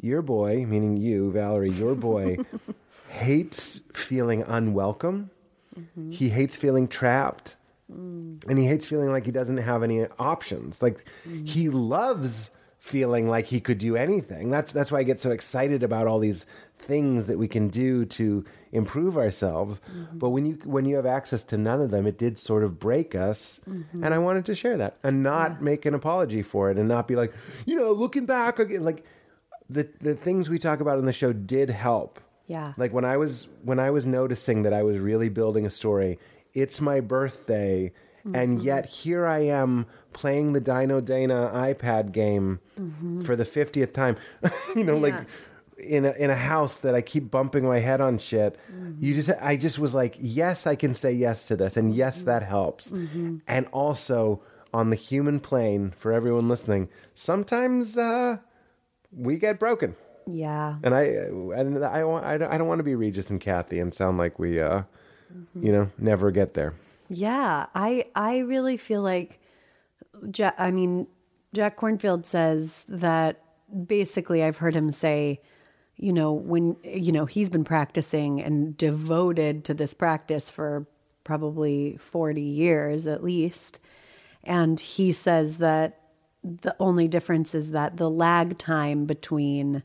your 0.00 0.22
boy, 0.22 0.64
meaning 0.66 0.96
you, 0.96 1.30
Valerie, 1.30 1.70
your 1.70 1.94
boy, 1.94 2.38
hates 3.10 3.80
feeling 3.92 4.42
unwelcome. 4.46 5.30
Mm-hmm. 5.78 6.10
He 6.10 6.28
hates 6.30 6.56
feeling 6.56 6.88
trapped. 6.88 7.56
Mm. 7.92 8.42
And 8.48 8.58
he 8.58 8.66
hates 8.66 8.86
feeling 8.86 9.10
like 9.10 9.26
he 9.26 9.32
doesn't 9.32 9.58
have 9.58 9.82
any 9.82 10.06
options. 10.18 10.82
Like 10.82 11.04
mm. 11.28 11.46
he 11.46 11.68
loves 11.68 12.50
feeling 12.80 13.28
like 13.28 13.46
he 13.46 13.60
could 13.60 13.78
do 13.78 13.94
anything. 13.94 14.50
That's 14.50 14.72
that's 14.72 14.90
why 14.90 15.00
I 15.00 15.02
get 15.02 15.20
so 15.20 15.30
excited 15.30 15.82
about 15.82 16.06
all 16.06 16.18
these 16.18 16.46
things 16.78 17.26
that 17.26 17.38
we 17.38 17.46
can 17.46 17.68
do 17.68 18.06
to 18.06 18.44
improve 18.72 19.18
ourselves. 19.18 19.80
Mm-hmm. 19.92 20.18
But 20.18 20.30
when 20.30 20.46
you 20.46 20.58
when 20.64 20.86
you 20.86 20.96
have 20.96 21.04
access 21.04 21.44
to 21.44 21.58
none 21.58 21.82
of 21.82 21.90
them, 21.90 22.06
it 22.06 22.16
did 22.16 22.38
sort 22.38 22.64
of 22.64 22.80
break 22.80 23.14
us. 23.14 23.60
Mm-hmm. 23.68 24.02
And 24.02 24.14
I 24.14 24.18
wanted 24.18 24.46
to 24.46 24.54
share 24.54 24.78
that 24.78 24.96
and 25.02 25.22
not 25.22 25.62
make 25.62 25.84
an 25.84 25.94
apology 25.94 26.42
for 26.42 26.70
it 26.70 26.78
and 26.78 26.88
not 26.88 27.06
be 27.06 27.16
like, 27.16 27.34
you 27.66 27.76
know, 27.76 27.92
looking 27.92 28.24
back 28.24 28.58
again, 28.58 28.82
like 28.82 29.04
the 29.68 29.86
the 30.00 30.14
things 30.14 30.48
we 30.48 30.58
talk 30.58 30.80
about 30.80 30.98
in 30.98 31.04
the 31.04 31.12
show 31.12 31.34
did 31.34 31.68
help. 31.68 32.18
Yeah. 32.46 32.72
Like 32.78 32.94
when 32.94 33.04
I 33.04 33.18
was 33.18 33.48
when 33.62 33.78
I 33.78 33.90
was 33.90 34.06
noticing 34.06 34.62
that 34.62 34.72
I 34.72 34.82
was 34.82 34.98
really 34.98 35.28
building 35.28 35.66
a 35.66 35.70
story, 35.70 36.18
it's 36.54 36.80
my 36.80 37.00
birthday 37.00 37.92
and 38.24 38.58
mm-hmm. 38.58 38.66
yet 38.66 38.86
here 38.86 39.26
I 39.26 39.40
am 39.40 39.86
playing 40.12 40.52
the 40.52 40.60
Dino 40.60 41.00
Dana 41.00 41.50
iPad 41.54 42.12
game 42.12 42.60
mm-hmm. 42.78 43.20
for 43.20 43.36
the 43.36 43.44
50th 43.44 43.92
time. 43.92 44.16
you 44.76 44.84
know, 44.84 44.96
like 44.96 45.14
in 45.82 46.04
a, 46.04 46.12
in 46.12 46.30
a 46.30 46.36
house 46.36 46.78
that 46.78 46.94
I 46.94 47.00
keep 47.00 47.30
bumping 47.30 47.64
my 47.64 47.78
head 47.78 48.00
on 48.00 48.18
shit. 48.18 48.56
Mm-hmm. 48.72 49.04
You 49.04 49.14
just 49.14 49.30
I 49.40 49.56
just 49.56 49.78
was 49.78 49.94
like, 49.94 50.16
yes, 50.18 50.66
I 50.66 50.74
can 50.74 50.94
say 50.94 51.12
yes 51.12 51.46
to 51.46 51.56
this 51.56 51.76
and 51.76 51.90
mm-hmm. 51.90 51.98
yes 51.98 52.22
that 52.24 52.42
helps. 52.42 52.92
And 53.46 53.66
also 53.72 54.42
on 54.72 54.90
the 54.90 54.96
human 54.96 55.40
plane 55.40 55.92
for 55.96 56.12
everyone 56.12 56.48
listening, 56.48 56.88
sometimes 57.14 57.96
uh 57.96 58.38
we 59.12 59.38
get 59.38 59.58
broken. 59.58 59.96
Yeah. 60.26 60.76
And 60.82 60.94
I 60.94 61.02
and 61.02 61.84
I 61.84 62.04
want 62.04 62.24
I 62.24 62.38
don't, 62.38 62.52
I 62.52 62.58
don't 62.58 62.68
want 62.68 62.78
to 62.78 62.84
be 62.84 62.94
Regis 62.94 63.30
and 63.30 63.40
Kathy 63.40 63.78
and 63.78 63.92
sound 63.92 64.18
like 64.18 64.38
we 64.38 64.60
uh 64.60 64.82
you 65.60 65.72
know 65.72 65.90
never 65.98 66.30
get 66.30 66.54
there. 66.54 66.74
Yeah, 67.08 67.66
I 67.74 68.04
I 68.14 68.38
really 68.38 68.76
feel 68.76 69.02
like 69.02 69.39
Jack, 70.30 70.54
I 70.58 70.70
mean 70.70 71.06
Jack 71.52 71.78
Kornfield 71.78 72.26
says 72.26 72.84
that 72.88 73.42
basically 73.86 74.42
I've 74.42 74.56
heard 74.56 74.74
him 74.74 74.90
say 74.90 75.40
you 75.96 76.12
know 76.12 76.32
when 76.32 76.76
you 76.82 77.12
know 77.12 77.26
he's 77.26 77.50
been 77.50 77.64
practicing 77.64 78.40
and 78.40 78.76
devoted 78.76 79.64
to 79.66 79.74
this 79.74 79.94
practice 79.94 80.50
for 80.50 80.86
probably 81.24 81.96
40 81.98 82.40
years 82.40 83.06
at 83.06 83.22
least. 83.22 83.80
And 84.42 84.80
he 84.80 85.12
says 85.12 85.58
that 85.58 86.00
the 86.42 86.74
only 86.80 87.08
difference 87.08 87.54
is 87.54 87.72
that 87.72 87.98
the 87.98 88.08
lag 88.08 88.56
time 88.56 89.04
between 89.04 89.82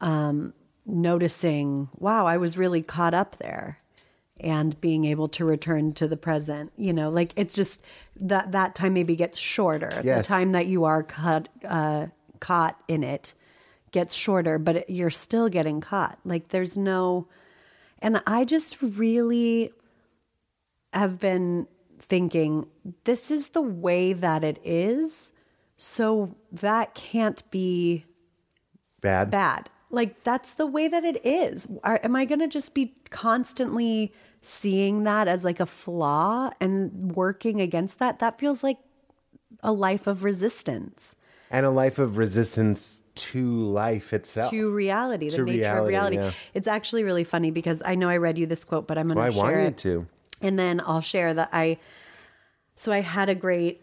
um, 0.00 0.52
noticing 0.84 1.88
wow 1.94 2.26
I 2.26 2.36
was 2.36 2.58
really 2.58 2.82
caught 2.82 3.14
up 3.14 3.36
there 3.36 3.78
and 4.40 4.80
being 4.80 5.04
able 5.04 5.28
to 5.28 5.44
return 5.44 5.92
to 5.92 6.08
the 6.08 6.16
present 6.16 6.72
you 6.76 6.92
know 6.92 7.08
like 7.08 7.32
it's 7.36 7.54
just 7.54 7.82
that 8.20 8.50
that 8.52 8.74
time 8.74 8.92
maybe 8.92 9.14
gets 9.14 9.38
shorter 9.38 10.00
Yes. 10.04 10.26
the 10.26 10.34
time 10.34 10.52
that 10.52 10.66
you 10.66 10.84
are 10.84 11.02
caught 11.02 11.48
uh, 11.64 12.06
caught 12.40 12.76
in 12.88 13.04
it 13.04 13.34
gets 13.92 14.14
shorter 14.14 14.58
but 14.58 14.76
it, 14.76 14.90
you're 14.90 15.10
still 15.10 15.48
getting 15.48 15.80
caught 15.80 16.18
like 16.24 16.48
there's 16.48 16.76
no 16.76 17.28
and 18.00 18.20
i 18.26 18.44
just 18.44 18.80
really 18.82 19.72
have 20.92 21.20
been 21.20 21.66
thinking 22.00 22.66
this 23.04 23.30
is 23.30 23.50
the 23.50 23.62
way 23.62 24.12
that 24.12 24.42
it 24.42 24.58
is 24.64 25.32
so 25.76 26.34
that 26.52 26.94
can't 26.94 27.48
be 27.50 28.04
Bad. 29.00 29.30
bad. 29.30 29.70
Like 29.94 30.22
that's 30.24 30.54
the 30.54 30.66
way 30.66 30.88
that 30.88 31.04
it 31.04 31.24
is. 31.24 31.66
Are, 31.82 32.00
am 32.02 32.16
I 32.16 32.24
going 32.24 32.40
to 32.40 32.48
just 32.48 32.74
be 32.74 32.94
constantly 33.10 34.12
seeing 34.42 35.04
that 35.04 35.28
as 35.28 35.44
like 35.44 35.60
a 35.60 35.66
flaw 35.66 36.50
and 36.60 37.12
working 37.16 37.60
against 37.60 37.98
that? 38.00 38.18
That 38.18 38.38
feels 38.38 38.62
like 38.62 38.78
a 39.62 39.72
life 39.72 40.06
of 40.06 40.24
resistance 40.24 41.16
And 41.50 41.64
a 41.64 41.70
life 41.70 41.98
of 41.98 42.18
resistance 42.18 43.02
to 43.14 43.48
life 43.48 44.12
itself. 44.12 44.50
to 44.50 44.72
reality, 44.74 45.30
the 45.30 45.36
To 45.36 45.44
nature 45.44 45.78
of 45.78 45.86
reality, 45.86 46.16
reality. 46.16 46.16
yeah. 46.18 46.30
It's 46.52 46.66
actually 46.66 47.04
really 47.04 47.22
funny 47.24 47.52
because 47.52 47.80
I 47.84 47.94
know 47.94 48.08
I 48.08 48.16
read 48.16 48.36
you 48.38 48.46
this 48.46 48.64
quote, 48.64 48.88
but 48.88 48.98
I'm 48.98 49.06
going 49.08 49.16
to 49.16 49.20
Well, 49.22 49.32
share 49.32 49.42
want 49.42 49.56
you 49.56 49.66
it. 49.68 49.76
to. 49.78 50.06
And 50.42 50.58
then 50.58 50.82
I'll 50.84 51.00
share 51.00 51.32
that 51.32 51.48
I, 51.52 51.78
so 52.76 52.90
I 52.92 53.00
had 53.00 53.28
a 53.28 53.34
great, 53.36 53.80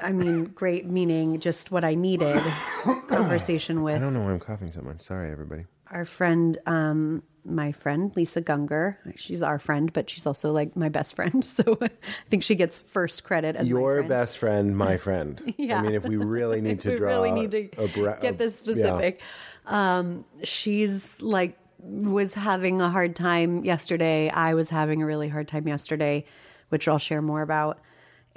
I 0.00 0.12
mean, 0.12 0.44
great 0.46 0.86
meaning, 0.86 1.40
just 1.40 1.70
what 1.70 1.84
I 1.84 1.94
needed 1.94 2.42
conversation 3.08 3.82
with 3.82 3.96
I 3.96 3.98
don't 3.98 4.12
know 4.14 4.20
why 4.22 4.32
I'm 4.32 4.40
coughing 4.40 4.72
so 4.72 4.80
much. 4.82 5.02
Sorry, 5.02 5.30
everybody. 5.30 5.64
our 5.90 6.04
friend, 6.04 6.58
um, 6.66 7.22
my 7.44 7.72
friend 7.72 8.10
Lisa 8.16 8.42
Gungor. 8.42 8.96
She's 9.16 9.40
our 9.42 9.58
friend, 9.58 9.92
but 9.92 10.10
she's 10.10 10.26
also 10.26 10.50
like 10.52 10.74
my 10.76 10.88
best 10.88 11.14
friend. 11.14 11.44
So 11.54 11.78
I 11.80 11.88
think 12.28 12.42
she 12.42 12.54
gets 12.54 12.80
first 12.80 13.22
credit 13.24 13.54
as 13.54 13.68
Your 13.68 13.96
friend. 13.98 14.08
best 14.08 14.38
friend, 14.38 14.76
my 14.76 14.96
friend. 15.06 15.54
Yeah. 15.56 15.78
I 15.78 15.82
mean, 15.82 15.94
if 15.94 16.04
we 16.04 16.16
really 16.16 16.60
need 16.60 16.80
to 16.84 16.90
we 16.90 16.96
draw, 16.96 17.08
really 17.10 17.30
need 17.30 17.50
to 17.52 17.88
bra- 17.94 18.18
get 18.18 18.36
this 18.38 18.54
yeah. 18.54 18.58
specific. 18.72 19.20
Um, 19.66 20.24
she's 20.42 21.22
like 21.22 21.56
was 21.78 22.32
having 22.34 22.80
a 22.80 22.88
hard 22.88 23.14
time 23.14 23.62
yesterday. 23.64 24.28
I 24.30 24.54
was 24.54 24.70
having 24.70 25.02
a 25.02 25.06
really 25.06 25.28
hard 25.28 25.46
time 25.48 25.68
yesterday, 25.68 26.24
which 26.70 26.88
I'll 26.88 26.98
share 26.98 27.22
more 27.22 27.42
about. 27.42 27.78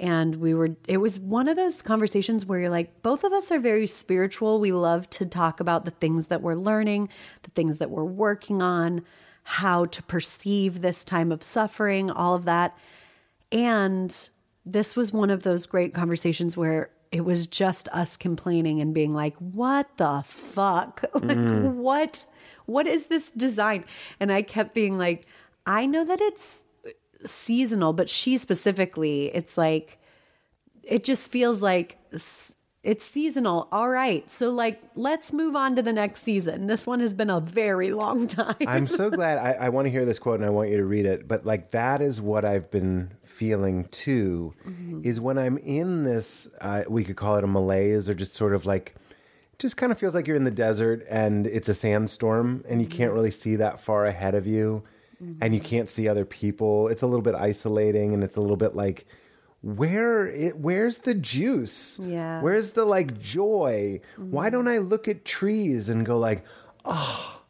And 0.00 0.36
we 0.36 0.54
were, 0.54 0.76
it 0.86 0.98
was 0.98 1.18
one 1.18 1.48
of 1.48 1.56
those 1.56 1.82
conversations 1.82 2.46
where 2.46 2.60
you're 2.60 2.70
like, 2.70 3.02
both 3.02 3.24
of 3.24 3.32
us 3.32 3.50
are 3.50 3.58
very 3.58 3.86
spiritual. 3.86 4.60
We 4.60 4.72
love 4.72 5.10
to 5.10 5.26
talk 5.26 5.58
about 5.58 5.84
the 5.84 5.90
things 5.90 6.28
that 6.28 6.40
we're 6.40 6.54
learning, 6.54 7.08
the 7.42 7.50
things 7.50 7.78
that 7.78 7.90
we're 7.90 8.04
working 8.04 8.62
on, 8.62 9.04
how 9.42 9.86
to 9.86 10.02
perceive 10.04 10.80
this 10.80 11.04
time 11.04 11.32
of 11.32 11.42
suffering, 11.42 12.10
all 12.10 12.34
of 12.34 12.44
that. 12.44 12.76
And 13.50 14.14
this 14.64 14.94
was 14.94 15.12
one 15.12 15.30
of 15.30 15.42
those 15.42 15.66
great 15.66 15.94
conversations 15.94 16.56
where 16.56 16.90
it 17.10 17.22
was 17.22 17.46
just 17.46 17.88
us 17.88 18.16
complaining 18.16 18.80
and 18.80 18.94
being 18.94 19.14
like, 19.14 19.34
what 19.36 19.88
the 19.96 20.22
fuck? 20.24 21.04
Like, 21.14 21.38
mm. 21.38 21.72
what, 21.74 22.24
what 22.66 22.86
is 22.86 23.06
this 23.06 23.30
design? 23.30 23.84
And 24.20 24.30
I 24.30 24.42
kept 24.42 24.74
being 24.74 24.98
like, 24.98 25.26
I 25.66 25.86
know 25.86 26.04
that 26.04 26.20
it's 26.20 26.62
seasonal, 27.24 27.92
but 27.92 28.08
she 28.08 28.36
specifically, 28.36 29.26
it's 29.34 29.56
like, 29.58 29.98
it 30.82 31.04
just 31.04 31.30
feels 31.30 31.60
like 31.62 31.98
it's 32.84 33.04
seasonal. 33.04 33.68
All 33.72 33.88
right. 33.88 34.30
So, 34.30 34.50
like, 34.50 34.80
let's 34.94 35.32
move 35.32 35.54
on 35.56 35.76
to 35.76 35.82
the 35.82 35.92
next 35.92 36.22
season. 36.22 36.66
This 36.68 36.86
one 36.86 37.00
has 37.00 37.12
been 37.12 37.28
a 37.28 37.40
very 37.40 37.90
long 37.92 38.26
time. 38.38 38.54
I'm 38.66 38.86
so 38.86 39.10
glad. 39.10 39.36
I, 39.38 39.66
I 39.66 39.68
want 39.68 39.86
to 39.86 39.90
hear 39.90 40.04
this 40.04 40.18
quote 40.18 40.36
and 40.36 40.46
I 40.46 40.50
want 40.50 40.70
you 40.70 40.76
to 40.78 40.84
read 40.84 41.04
it. 41.04 41.28
But 41.28 41.44
like 41.44 41.72
that 41.72 42.00
is 42.00 42.20
what 42.20 42.44
I've 42.44 42.70
been 42.70 43.12
feeling 43.24 43.84
too. 43.90 44.54
Mm-hmm. 44.66 45.00
Is 45.04 45.20
when 45.20 45.36
I'm 45.38 45.58
in 45.58 46.04
this, 46.04 46.48
uh, 46.60 46.84
we 46.88 47.04
could 47.04 47.16
call 47.16 47.36
it 47.36 47.44
a 47.44 47.48
malaise 47.48 48.08
or 48.08 48.14
just 48.14 48.32
sort 48.32 48.54
of 48.54 48.64
like, 48.64 48.94
just 49.58 49.76
kind 49.76 49.90
of 49.90 49.98
feels 49.98 50.14
like 50.14 50.26
you're 50.28 50.36
in 50.36 50.44
the 50.44 50.50
desert 50.52 51.04
and 51.10 51.46
it's 51.46 51.68
a 51.68 51.74
sandstorm 51.74 52.64
and 52.68 52.80
you 52.80 52.86
Mm-hmm. 52.86 52.96
can't 52.96 53.12
really 53.12 53.32
see 53.32 53.56
that 53.56 53.80
far 53.80 54.06
ahead 54.06 54.34
of 54.36 54.46
you, 54.46 54.84
and 55.40 55.54
you 55.54 55.60
can't 55.60 55.88
see 55.88 56.08
other 56.08 56.24
people. 56.24 56.88
It's 56.88 57.02
a 57.02 57.06
little 57.06 57.22
bit 57.22 57.34
isolating 57.34 58.14
and 58.14 58.22
it's 58.22 58.36
a 58.36 58.40
little 58.40 58.56
bit 58.56 58.74
like. 58.74 59.06
Where 59.60 60.28
it 60.28 60.56
where's 60.56 60.98
the 60.98 61.14
juice? 61.14 61.98
Yeah. 62.00 62.40
Where's 62.40 62.74
the 62.74 62.84
like 62.84 63.20
joy? 63.20 64.00
Why 64.16 64.46
mm-hmm. 64.46 64.52
don't 64.52 64.68
I 64.68 64.78
look 64.78 65.08
at 65.08 65.24
trees 65.24 65.88
and 65.88 66.06
go 66.06 66.16
like, 66.16 66.44
oh, 66.84 67.42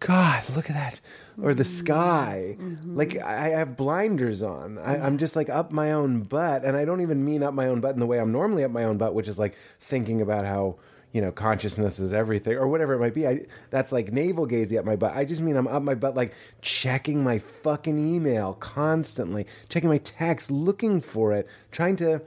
God, 0.00 0.44
look 0.54 0.68
at 0.68 0.76
that. 0.76 1.00
Or 1.42 1.54
the 1.54 1.62
mm-hmm. 1.62 1.72
sky. 1.72 2.56
Mm-hmm. 2.60 2.96
Like 2.98 3.16
I 3.22 3.48
have 3.48 3.78
blinders 3.78 4.42
on. 4.42 4.76
I, 4.76 4.98
I'm 4.98 5.16
just 5.16 5.36
like 5.36 5.48
up 5.48 5.72
my 5.72 5.92
own 5.92 6.20
butt. 6.20 6.64
And 6.64 6.76
I 6.76 6.84
don't 6.84 7.00
even 7.00 7.24
mean 7.24 7.42
up 7.42 7.54
my 7.54 7.66
own 7.68 7.80
butt 7.80 7.94
in 7.94 8.00
the 8.00 8.06
way 8.06 8.20
I'm 8.20 8.30
normally 8.30 8.62
up 8.62 8.70
my 8.70 8.84
own 8.84 8.98
butt, 8.98 9.14
which 9.14 9.26
is 9.26 9.38
like 9.38 9.56
thinking 9.80 10.20
about 10.20 10.44
how, 10.44 10.76
you 11.12 11.22
know, 11.22 11.32
consciousness 11.32 11.98
is 11.98 12.12
everything 12.12 12.56
or 12.56 12.68
whatever 12.68 12.94
it 12.94 12.98
might 12.98 13.14
be. 13.14 13.26
I, 13.26 13.46
that's 13.70 13.92
like 13.92 14.12
navel 14.12 14.46
gazing 14.46 14.76
at 14.76 14.84
my 14.84 14.96
butt. 14.96 15.16
I 15.16 15.24
just 15.24 15.40
mean 15.40 15.56
I'm 15.56 15.66
up 15.66 15.82
my 15.82 15.94
butt, 15.94 16.14
like 16.14 16.34
checking 16.60 17.24
my 17.24 17.38
fucking 17.38 17.98
email 17.98 18.54
constantly, 18.54 19.46
checking 19.68 19.88
my 19.88 19.98
text, 19.98 20.50
looking 20.50 21.00
for 21.00 21.32
it, 21.32 21.48
trying 21.70 21.96
to, 21.96 22.20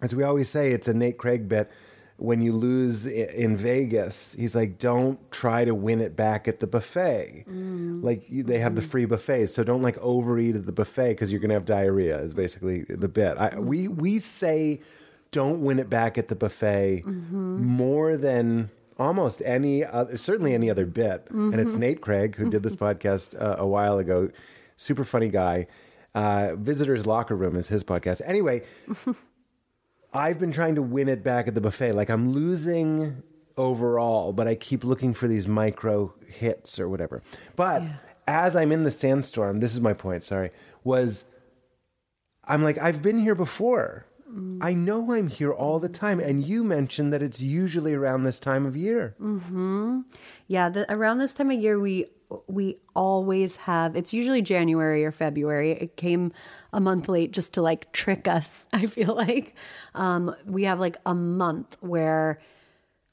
as 0.00 0.14
we 0.14 0.22
always 0.22 0.48
say, 0.48 0.72
it's 0.72 0.88
a 0.88 0.94
Nate 0.94 1.18
Craig 1.18 1.48
bit. 1.48 1.70
When 2.18 2.40
you 2.40 2.54
lose 2.54 3.06
in 3.06 3.58
Vegas, 3.58 4.34
he's 4.38 4.54
like, 4.54 4.78
don't 4.78 5.30
try 5.30 5.66
to 5.66 5.74
win 5.74 6.00
it 6.00 6.16
back 6.16 6.48
at 6.48 6.60
the 6.60 6.66
buffet. 6.66 7.44
Mm. 7.46 8.02
Like 8.02 8.24
they 8.30 8.58
have 8.58 8.74
the 8.74 8.80
mm. 8.80 8.86
free 8.86 9.04
buffets, 9.04 9.52
so 9.52 9.62
don't 9.62 9.82
like 9.82 9.98
overeat 9.98 10.56
at 10.56 10.64
the 10.64 10.72
buffet 10.72 11.10
because 11.10 11.30
you're 11.30 11.42
gonna 11.42 11.52
have 11.52 11.66
diarrhea. 11.66 12.18
Is 12.18 12.32
basically 12.32 12.84
the 12.84 13.08
bit. 13.08 13.36
I, 13.36 13.58
we 13.58 13.88
we 13.88 14.18
say 14.18 14.80
don't 15.30 15.62
win 15.62 15.78
it 15.78 15.90
back 15.90 16.16
at 16.18 16.28
the 16.28 16.36
buffet 16.36 17.04
more 17.06 18.16
than 18.16 18.70
almost 18.98 19.42
any 19.44 19.84
other, 19.84 20.16
certainly 20.16 20.54
any 20.54 20.70
other 20.70 20.86
bit. 20.86 21.26
And 21.30 21.54
it's 21.60 21.74
Nate 21.74 22.00
Craig 22.00 22.36
who 22.36 22.50
did 22.50 22.62
this 22.62 22.76
podcast 22.76 23.40
uh, 23.40 23.56
a 23.58 23.66
while 23.66 23.98
ago. 23.98 24.30
Super 24.76 25.04
funny 25.04 25.28
guy. 25.28 25.66
Uh, 26.14 26.54
Visitors 26.56 27.06
Locker 27.06 27.36
Room 27.36 27.56
is 27.56 27.68
his 27.68 27.84
podcast. 27.84 28.22
Anyway, 28.24 28.62
I've 30.14 30.38
been 30.38 30.52
trying 30.52 30.76
to 30.76 30.82
win 30.82 31.08
it 31.08 31.22
back 31.22 31.46
at 31.46 31.54
the 31.54 31.60
buffet. 31.60 31.92
Like 31.92 32.08
I'm 32.08 32.32
losing 32.32 33.22
overall, 33.58 34.32
but 34.32 34.48
I 34.48 34.54
keep 34.54 34.84
looking 34.84 35.12
for 35.12 35.28
these 35.28 35.46
micro 35.46 36.14
hits 36.26 36.78
or 36.80 36.88
whatever. 36.88 37.22
But 37.54 37.82
as 38.26 38.56
I'm 38.56 38.72
in 38.72 38.84
the 38.84 38.90
sandstorm, 38.90 39.58
this 39.58 39.74
is 39.74 39.80
my 39.80 39.92
point, 39.92 40.24
sorry, 40.24 40.50
was 40.84 41.24
I'm 42.44 42.62
like, 42.62 42.78
I've 42.78 43.02
been 43.02 43.18
here 43.18 43.34
before. 43.34 44.06
I 44.60 44.74
know 44.74 45.12
I'm 45.12 45.28
here 45.28 45.52
all 45.52 45.78
the 45.78 45.88
time. 45.88 46.20
And 46.20 46.44
you 46.44 46.62
mentioned 46.62 47.12
that 47.12 47.22
it's 47.22 47.40
usually 47.40 47.94
around 47.94 48.24
this 48.24 48.38
time 48.38 48.66
of 48.66 48.76
year. 48.76 49.14
Yeah, 50.46 50.68
the, 50.68 50.92
around 50.92 51.18
this 51.18 51.34
time 51.34 51.50
of 51.50 51.60
year, 51.60 51.78
we 51.80 52.06
we 52.48 52.76
always 52.94 53.56
have. 53.56 53.94
It's 53.96 54.12
usually 54.12 54.42
January 54.42 55.04
or 55.04 55.12
February. 55.12 55.70
It 55.72 55.96
came 55.96 56.32
a 56.72 56.80
month 56.80 57.08
late 57.08 57.32
just 57.32 57.54
to 57.54 57.62
like 57.62 57.92
trick 57.92 58.26
us. 58.28 58.66
I 58.72 58.86
feel 58.86 59.14
like 59.14 59.54
um, 59.94 60.34
we 60.44 60.64
have 60.64 60.80
like 60.80 60.96
a 61.06 61.14
month 61.14 61.76
where 61.80 62.40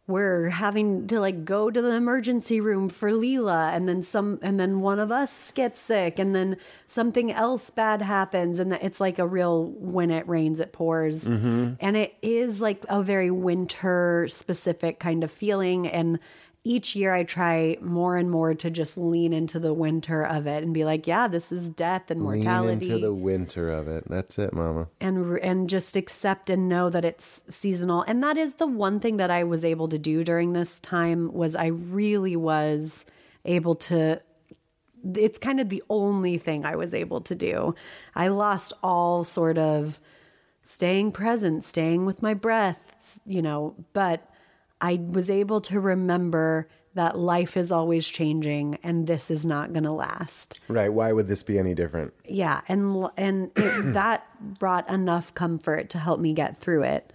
we're 0.05 0.49
having 0.49 1.07
to 1.07 1.19
like 1.19 1.45
go 1.45 1.71
to 1.71 1.81
the 1.81 1.93
emergency 1.93 2.59
room 2.59 2.89
for 2.89 3.09
Leela 3.09 3.73
and 3.73 3.87
then 3.87 4.01
some 4.01 4.37
and 4.41 4.59
then 4.59 4.81
one 4.81 4.99
of 4.99 5.13
us 5.13 5.51
gets 5.53 5.79
sick 5.79 6.19
and 6.19 6.35
then 6.35 6.57
something 6.87 7.31
else 7.31 7.69
bad 7.69 8.01
happens 8.01 8.59
and 8.59 8.73
it's 8.73 8.99
like 8.99 9.17
a 9.17 9.25
real 9.25 9.67
when 9.77 10.11
it 10.11 10.27
rains 10.27 10.59
it 10.59 10.73
pours. 10.73 11.23
Mm-hmm. 11.23 11.75
And 11.79 11.95
it 11.95 12.15
is 12.21 12.59
like 12.59 12.85
a 12.89 13.01
very 13.01 13.31
winter 13.31 14.27
specific 14.27 14.99
kind 14.99 15.23
of 15.23 15.31
feeling 15.31 15.87
and 15.87 16.19
each 16.65 16.95
year 16.95 17.13
I 17.13 17.23
try 17.23 17.77
more 17.81 18.15
and 18.15 18.31
more 18.31 18.53
to 18.53 18.71
just 18.71 18.97
lean 18.97 19.33
into 19.33 19.59
the 19.59 19.73
winter 19.73 20.23
of 20.23 20.47
it 20.47 20.63
and 20.63 20.73
be 20.73 20.85
like 20.85 21.05
yeah 21.07 21.27
this 21.27 21.51
is 21.51 21.69
death 21.69 22.09
and 22.09 22.21
mortality 22.21 22.85
Lean 22.85 22.93
into 22.93 22.97
the 22.99 23.13
winter 23.13 23.69
of 23.69 23.87
it. 23.87 24.05
That's 24.09 24.39
it, 24.39 24.53
mama. 24.53 24.87
and 25.01 25.37
and 25.39 25.69
just 25.69 25.95
accept 25.95 26.49
and 26.49 26.69
know 26.69 26.89
that 26.89 27.03
it's 27.03 27.43
seasonal 27.49 28.03
and 28.03 28.23
that 28.23 28.37
is 28.37 28.55
the 28.55 28.67
one 28.67 28.99
thing 28.99 29.17
that 29.17 29.29
i 29.29 29.43
was 29.43 29.65
able 29.65 29.87
to 29.87 29.99
do 29.99 30.23
during 30.23 30.53
this 30.53 30.79
time 30.79 31.31
was 31.33 31.55
i 31.55 31.67
really 31.67 32.35
was 32.35 33.05
able 33.45 33.75
to 33.75 34.21
it's 35.15 35.37
kind 35.37 35.59
of 35.59 35.69
the 35.69 35.83
only 35.89 36.37
thing 36.37 36.65
i 36.65 36.75
was 36.75 36.93
able 36.93 37.19
to 37.19 37.35
do 37.35 37.75
i 38.15 38.27
lost 38.27 38.71
all 38.81 39.23
sort 39.23 39.57
of 39.57 39.99
staying 40.61 41.11
present 41.11 41.63
staying 41.63 42.05
with 42.05 42.21
my 42.21 42.33
breath 42.33 43.19
you 43.25 43.41
know 43.41 43.75
but 43.91 44.32
i 44.83 44.99
was 45.17 45.29
able 45.29 45.59
to 45.61 45.79
remember 45.79 46.67
that 46.95 47.17
life 47.17 47.57
is 47.57 47.71
always 47.71 48.07
changing 48.07 48.77
and 48.83 49.07
this 49.07 49.31
is 49.31 49.45
not 49.45 49.73
going 49.73 49.83
to 49.83 49.91
last 49.91 50.59
Right. 50.67 50.93
Why 50.93 51.11
would 51.11 51.25
this 51.27 51.41
be 51.41 51.57
any 51.57 51.73
different? 51.73 52.13
yeah 52.25 52.61
and 52.67 53.07
and 53.17 53.51
it, 53.55 53.93
that 53.93 54.27
brought 54.59 54.87
enough 54.89 55.33
comfort 55.33 55.89
to 55.89 55.97
help 55.97 56.19
me 56.19 56.33
get 56.33 56.59
through 56.59 56.83
it 56.83 57.11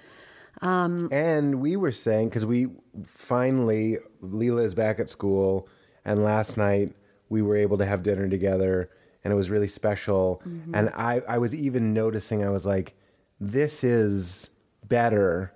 um, 0.61 1.09
And 1.13 1.61
we 1.61 1.77
were 1.77 1.93
saying 1.93 2.31
because 2.31 2.45
we 2.45 2.67
finally 3.07 3.99
Leela 4.23 4.65
is 4.65 4.75
back 4.75 4.99
at 4.99 5.09
school, 5.09 5.69
and 6.05 6.25
last 6.25 6.57
night 6.57 6.93
we 7.29 7.43
were 7.43 7.57
able 7.57 7.79
to 7.79 7.87
have 7.87 8.03
dinner 8.03 8.29
together, 8.29 8.91
and 9.23 9.33
it 9.33 9.37
was 9.37 9.51
really 9.51 9.69
special. 9.69 10.43
Mm-hmm. 10.45 10.75
And 10.75 10.91
I 10.97 11.23
I 11.29 11.39
was 11.39 11.55
even 11.55 11.93
noticing 11.95 12.45
I 12.45 12.51
was 12.51 12.67
like, 12.67 12.97
this 13.39 13.85
is 13.85 14.51
better 14.87 15.55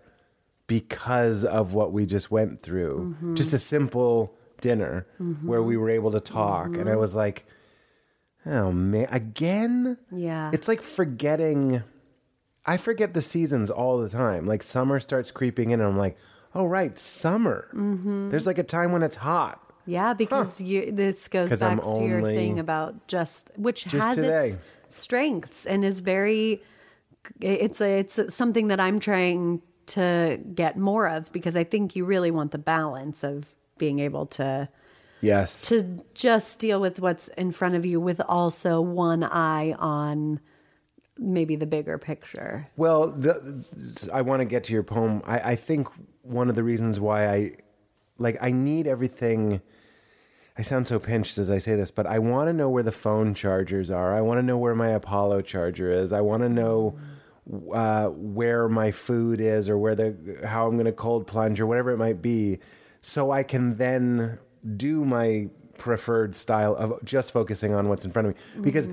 because 0.73 1.45
of 1.45 1.75
what 1.75 1.93
we 1.93 2.07
just 2.07 2.31
went 2.31 2.63
through. 2.63 3.15
Mm-hmm. 3.17 3.35
Just 3.35 3.53
a 3.53 3.59
simple 3.59 4.35
dinner 4.63 5.07
mm-hmm. 5.21 5.47
where 5.47 5.63
we 5.63 5.77
were 5.77 5.91
able 5.91 6.13
to 6.13 6.21
talk, 6.21 6.69
and 6.69 6.89
I 6.89 6.93
mm-hmm. 6.93 7.01
was 7.01 7.15
like. 7.15 7.45
Oh 8.45 8.73
man, 8.73 9.07
again? 9.13 9.99
Yeah. 10.11 10.51
It's 10.53 10.67
like 10.67 10.83
forgetting 10.83 11.85
I 12.65 12.77
forget 12.77 13.15
the 13.15 13.21
seasons 13.21 13.71
all 13.71 13.99
the 13.99 14.09
time. 14.09 14.47
Like 14.47 14.65
summer 14.65 14.99
starts 15.01 15.31
creeping 15.31 15.71
in, 15.71 15.81
and 15.81 15.89
I'm 15.89 15.97
like, 15.97 16.17
oh 16.55 16.67
right, 16.67 16.99
summer. 16.99 17.69
Mm-hmm. 17.73 18.31
There's 18.31 18.47
like 18.47 18.59
a 18.59 18.65
time 18.65 18.91
when 18.91 19.03
it's 19.03 19.17
hot. 19.17 19.61
yeah 19.87 20.15
because 20.15 20.61
you 20.61 20.93
this 20.93 21.29
goes 21.29 21.51
back 21.51 21.63
I'm 21.63 21.81
to 21.81 22.03
your 22.03 22.23
thing 22.23 22.59
about 22.59 23.07
just 23.09 23.51
which 23.57 23.85
Just 23.85 23.97
has 23.97 24.17
today. 24.17 24.49
its 24.51 24.59
strengths 24.89 25.67
and 25.67 25.85
is 25.85 26.01
very 26.01 26.63
it's 27.41 27.81
a, 27.81 27.99
it's 28.01 28.35
something 28.35 28.69
that 28.69 28.81
i'm 28.81 28.99
trying 28.99 29.63
to 29.87 30.40
get 30.55 30.77
more 30.77 31.09
of 31.09 31.33
because 31.33 31.57
i 31.57 31.64
think 31.64 31.95
you 31.97 32.05
really 32.05 32.31
want 32.31 32.51
the 32.51 32.59
balance 32.59 33.23
of 33.25 33.55
being 33.79 33.99
able 33.99 34.27
to 34.27 34.68
Yes. 35.23 35.62
to 35.68 36.05
just 36.14 36.59
deal 36.59 36.81
with 36.81 36.99
what's 36.99 37.29
in 37.29 37.53
front 37.53 37.77
of 37.77 37.87
you 37.87 38.01
with 38.01 38.21
also 38.29 38.81
one 38.81 39.23
eye 39.23 39.73
on 39.79 40.40
maybe 41.16 41.55
the 41.55 41.66
bigger 41.66 41.97
picture. 41.97 42.68
Well, 42.77 43.09
the, 43.12 43.64
I 44.12 44.23
want 44.23 44.40
to 44.40 44.45
get 44.45 44.64
to 44.64 44.73
your 44.73 44.83
poem. 44.83 45.23
I, 45.25 45.53
I 45.53 45.55
think 45.57 45.87
one 46.23 46.49
of 46.49 46.57
the 46.57 46.64
reasons 46.64 46.99
why 46.99 47.29
I 47.29 47.53
like 48.18 48.37
I 48.40 48.51
need 48.51 48.88
everything. 48.88 49.62
I 50.59 50.62
sound 50.62 50.88
so 50.88 50.99
pinched 50.99 51.38
as 51.38 51.51
I 51.51 51.59
say 51.59 51.77
this, 51.77 51.90
but 51.90 52.07
I 52.07 52.18
want 52.18 52.49
to 52.49 52.53
know 52.53 52.68
where 52.68 52.83
the 52.83 52.92
phone 52.92 53.33
chargers 53.33 53.90
are. 53.90 54.12
I 54.12 54.21
want 54.21 54.38
to 54.38 54.42
know 54.42 54.59
where 54.59 54.75
my 54.75 54.88
Apollo 54.88 55.42
charger 55.42 55.90
is. 55.90 56.12
I 56.12 56.21
want 56.21 56.42
to 56.42 56.49
know 56.49 56.99
uh, 57.73 58.09
where 58.09 58.69
my 58.69 58.91
food 58.91 59.41
is, 59.41 59.69
or 59.69 59.77
where 59.79 59.95
the 59.95 60.15
how 60.47 60.67
I'm 60.67 60.75
going 60.75 60.87
to 60.87 60.93
cold 60.93 61.27
plunge, 61.27 61.61
or 61.61 61.67
whatever 61.67 61.91
it 61.91 61.99
might 61.99 62.23
be, 62.23 62.59
so 63.01 63.31
I 63.31 63.43
can 63.43 63.77
then 63.77 64.38
do 64.77 65.05
my 65.05 65.49
preferred 65.79 66.35
style 66.37 66.77
of 66.77 67.05
just 67.05 67.33
focusing 67.33 67.75
on 67.75 67.88
what's 67.88 68.05
in 68.05 68.12
front 68.12 68.29
of 68.29 68.35
me. 68.35 68.62
Because 68.62 68.88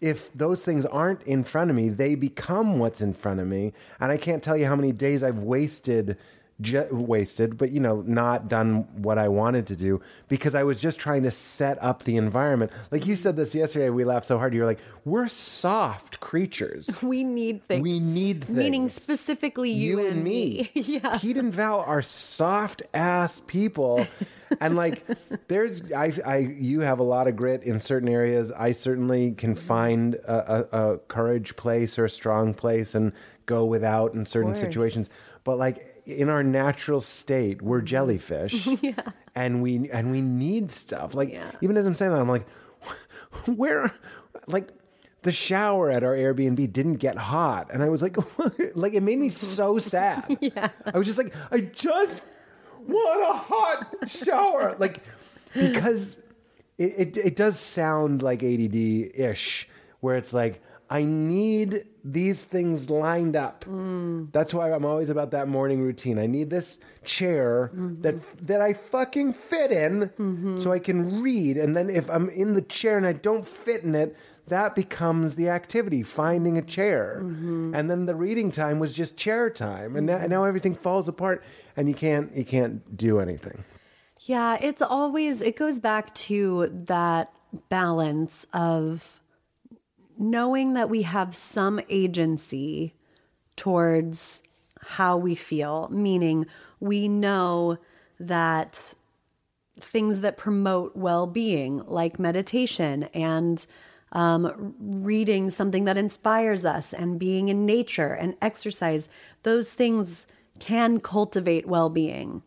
if 0.00 0.32
those 0.32 0.64
things 0.64 0.84
aren't 0.86 1.22
in 1.22 1.44
front 1.44 1.70
of 1.70 1.76
me, 1.76 1.88
they 1.88 2.16
become 2.16 2.80
what's 2.80 3.00
in 3.00 3.14
front 3.14 3.38
of 3.38 3.46
me. 3.46 3.72
And 4.00 4.10
I 4.10 4.16
can't 4.16 4.42
tell 4.42 4.56
you 4.56 4.66
how 4.66 4.74
many 4.74 4.90
days 4.90 5.22
I've 5.22 5.44
wasted, 5.44 6.18
ju- 6.62 6.88
wasted, 6.90 7.58
but 7.58 7.70
you 7.70 7.80
know, 7.80 8.02
not 8.06 8.48
done 8.48 8.86
what 9.02 9.18
I 9.18 9.28
wanted 9.28 9.66
to 9.68 9.76
do 9.76 10.00
because 10.28 10.54
I 10.54 10.62
was 10.62 10.80
just 10.80 10.98
trying 10.98 11.22
to 11.24 11.30
set 11.30 11.82
up 11.82 12.04
the 12.04 12.16
environment. 12.16 12.72
Like 12.90 13.06
you 13.06 13.14
said 13.14 13.36
this 13.36 13.54
yesterday, 13.54 13.90
we 13.90 14.04
laughed 14.04 14.26
so 14.26 14.38
hard. 14.38 14.54
You're 14.54 14.66
like, 14.66 14.80
we're 15.04 15.28
soft 15.28 16.20
creatures. 16.20 16.88
We 17.12 17.24
need 17.24 17.66
things. 17.66 17.82
We 17.82 17.98
need 17.98 18.44
things. 18.44 18.56
Meaning 18.56 18.88
specifically 18.88 19.70
you, 19.70 20.00
you 20.00 20.06
and 20.06 20.24
me. 20.24 20.70
yeah. 20.74 21.18
Pete 21.18 21.36
and 21.36 21.52
Val 21.52 21.80
are 21.80 22.00
soft 22.00 22.82
ass 22.94 23.42
people. 23.46 24.06
and 24.60 24.76
like 24.76 25.04
there's 25.48 25.92
I 25.92 26.12
I 26.24 26.36
you 26.38 26.80
have 26.80 26.98
a 26.98 27.04
lot 27.04 27.28
of 27.28 27.36
grit 27.36 27.62
in 27.62 27.78
certain 27.80 28.08
areas. 28.08 28.50
I 28.52 28.72
certainly 28.72 29.32
can 29.32 29.54
find 29.54 30.14
a, 30.14 30.76
a, 30.76 30.92
a 30.94 30.98
courage 30.98 31.56
place 31.56 31.98
or 31.98 32.04
a 32.04 32.10
strong 32.10 32.54
place 32.54 32.94
and 32.94 33.12
go 33.46 33.64
without 33.64 34.14
in 34.14 34.26
certain 34.26 34.54
situations. 34.54 35.10
But 35.44 35.58
like 35.58 35.88
in 36.06 36.28
our 36.28 36.42
natural 36.42 37.00
state, 37.00 37.62
we're 37.62 37.78
mm-hmm. 37.78 37.86
jellyfish. 37.86 38.66
yeah. 38.82 38.94
And 39.34 39.62
we 39.62 39.90
and 39.90 40.10
we 40.10 40.20
need 40.20 40.70
stuff. 40.70 41.14
Like 41.14 41.32
Yeah. 41.32 41.50
even 41.60 41.76
as 41.76 41.86
I'm 41.86 41.94
saying 41.94 42.12
that, 42.12 42.20
I'm 42.20 42.28
like, 42.28 42.46
where 43.46 43.92
like 44.46 44.70
the 45.22 45.32
shower 45.32 45.90
at 45.90 46.02
our 46.02 46.14
Airbnb 46.14 46.72
didn't 46.72 46.96
get 46.96 47.16
hot. 47.16 47.70
And 47.72 47.82
I 47.82 47.88
was 47.88 48.02
like, 48.02 48.16
like 48.74 48.94
it 48.94 49.02
made 49.02 49.18
me 49.18 49.28
so 49.28 49.78
sad. 49.78 50.36
yeah. 50.40 50.68
I 50.84 50.98
was 50.98 51.06
just 51.06 51.18
like, 51.18 51.34
I 51.50 51.60
just 51.60 52.24
want 52.86 53.22
a 53.22 53.32
hot 53.32 54.10
shower. 54.10 54.76
like, 54.78 55.02
because 55.54 56.18
it, 56.78 57.16
it, 57.16 57.16
it 57.16 57.36
does 57.36 57.58
sound 57.58 58.22
like 58.22 58.42
ADD 58.42 58.74
ish, 58.74 59.68
where 60.00 60.16
it's 60.16 60.32
like, 60.32 60.62
I 60.90 61.04
need 61.04 61.86
these 62.04 62.44
things 62.44 62.90
lined 62.90 63.34
up. 63.34 63.64
Mm. 63.64 64.30
That's 64.30 64.52
why 64.52 64.70
I'm 64.72 64.84
always 64.84 65.08
about 65.08 65.30
that 65.30 65.48
morning 65.48 65.80
routine. 65.80 66.18
I 66.18 66.26
need 66.26 66.50
this 66.50 66.78
chair 67.02 67.70
mm-hmm. 67.74 68.02
that 68.02 68.46
that 68.46 68.60
I 68.60 68.74
fucking 68.74 69.32
fit 69.32 69.72
in 69.72 70.10
mm-hmm. 70.18 70.58
so 70.58 70.70
I 70.70 70.78
can 70.78 71.22
read 71.22 71.56
and 71.56 71.76
then 71.76 71.88
if 71.90 72.10
I'm 72.10 72.28
in 72.28 72.54
the 72.54 72.62
chair 72.62 72.96
and 72.96 73.06
I 73.06 73.14
don't 73.14 73.48
fit 73.48 73.82
in 73.82 73.94
it, 73.94 74.16
that 74.52 74.74
becomes 74.74 75.34
the 75.34 75.48
activity, 75.48 76.02
finding 76.02 76.58
a 76.58 76.62
chair. 76.62 77.20
Mm-hmm. 77.22 77.74
And 77.74 77.90
then 77.90 78.06
the 78.06 78.14
reading 78.14 78.50
time 78.50 78.78
was 78.78 78.94
just 78.94 79.16
chair 79.16 79.50
time. 79.50 79.96
And 79.96 80.06
now, 80.06 80.16
and 80.16 80.30
now 80.30 80.44
everything 80.44 80.74
falls 80.74 81.08
apart 81.08 81.42
and 81.76 81.88
you 81.88 81.94
can't 81.94 82.34
you 82.36 82.44
can't 82.44 82.96
do 82.96 83.18
anything. 83.18 83.64
Yeah, 84.24 84.56
it's 84.60 84.82
always, 84.82 85.40
it 85.40 85.56
goes 85.56 85.80
back 85.80 86.14
to 86.14 86.70
that 86.86 87.32
balance 87.68 88.46
of 88.52 89.20
knowing 90.16 90.74
that 90.74 90.88
we 90.88 91.02
have 91.02 91.34
some 91.34 91.80
agency 91.88 92.94
towards 93.56 94.42
how 94.80 95.16
we 95.16 95.34
feel, 95.34 95.88
meaning 95.90 96.46
we 96.78 97.08
know 97.08 97.78
that 98.20 98.94
things 99.80 100.20
that 100.20 100.36
promote 100.36 100.96
well 100.96 101.26
being, 101.26 101.78
like 101.86 102.20
meditation 102.20 103.04
and 103.14 103.66
um, 104.12 104.74
reading 104.78 105.50
something 105.50 105.86
that 105.86 105.96
inspires 105.96 106.64
us 106.64 106.92
and 106.92 107.18
being 107.18 107.48
in 107.48 107.66
nature 107.66 108.12
and 108.12 108.36
exercise, 108.42 109.08
those 109.42 109.72
things 109.72 110.26
can 110.58 111.00
cultivate 111.00 111.66
well 111.66 111.88
being. 111.90 112.42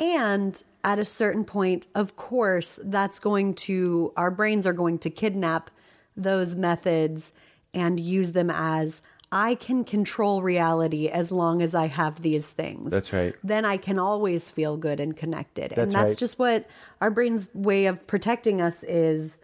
And 0.00 0.60
at 0.84 0.98
a 0.98 1.04
certain 1.04 1.44
point, 1.44 1.86
of 1.94 2.16
course, 2.16 2.78
that's 2.82 3.18
going 3.18 3.54
to, 3.54 4.12
our 4.16 4.30
brains 4.30 4.66
are 4.66 4.72
going 4.72 4.98
to 5.00 5.10
kidnap 5.10 5.70
those 6.16 6.56
methods 6.56 7.32
and 7.74 7.98
use 7.98 8.32
them 8.32 8.50
as 8.50 9.02
I 9.30 9.56
can 9.56 9.84
control 9.84 10.42
reality 10.42 11.08
as 11.08 11.30
long 11.30 11.62
as 11.62 11.74
I 11.74 11.86
have 11.86 12.22
these 12.22 12.46
things. 12.46 12.92
That's 12.92 13.12
right. 13.12 13.36
Then 13.44 13.64
I 13.64 13.76
can 13.76 13.98
always 13.98 14.50
feel 14.50 14.76
good 14.76 15.00
and 15.00 15.16
connected. 15.16 15.72
and 15.72 15.92
That's 15.92 15.94
that's 15.94 16.10
right. 16.12 16.18
just 16.18 16.38
what 16.38 16.66
our 17.00 17.10
brain's 17.10 17.50
way 17.52 17.86
of 17.86 18.06
protecting 18.06 18.60
us 18.62 18.82
is 18.84 19.38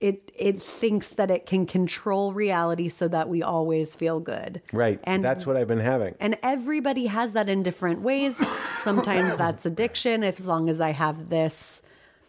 it 0.00 0.30
it 0.38 0.62
thinks 0.62 1.08
that 1.08 1.30
it 1.30 1.46
can 1.46 1.66
control 1.66 2.32
reality 2.32 2.88
so 2.88 3.08
that 3.08 3.28
we 3.28 3.42
always 3.42 3.96
feel 3.96 4.20
good. 4.20 4.62
Right. 4.72 5.00
And 5.04 5.24
that's 5.24 5.44
what 5.46 5.56
I've 5.56 5.66
been 5.68 5.80
having. 5.80 6.14
and 6.20 6.36
everybody 6.42 7.06
has 7.06 7.32
that 7.32 7.48
in 7.48 7.62
different 7.64 8.00
ways. 8.02 8.36
Sometimes 8.78 9.34
that's 9.42 9.66
addiction. 9.66 10.22
If 10.22 10.38
as 10.38 10.46
long 10.46 10.68
as 10.68 10.80
I 10.80 10.92
have 10.92 11.28
this 11.30 11.82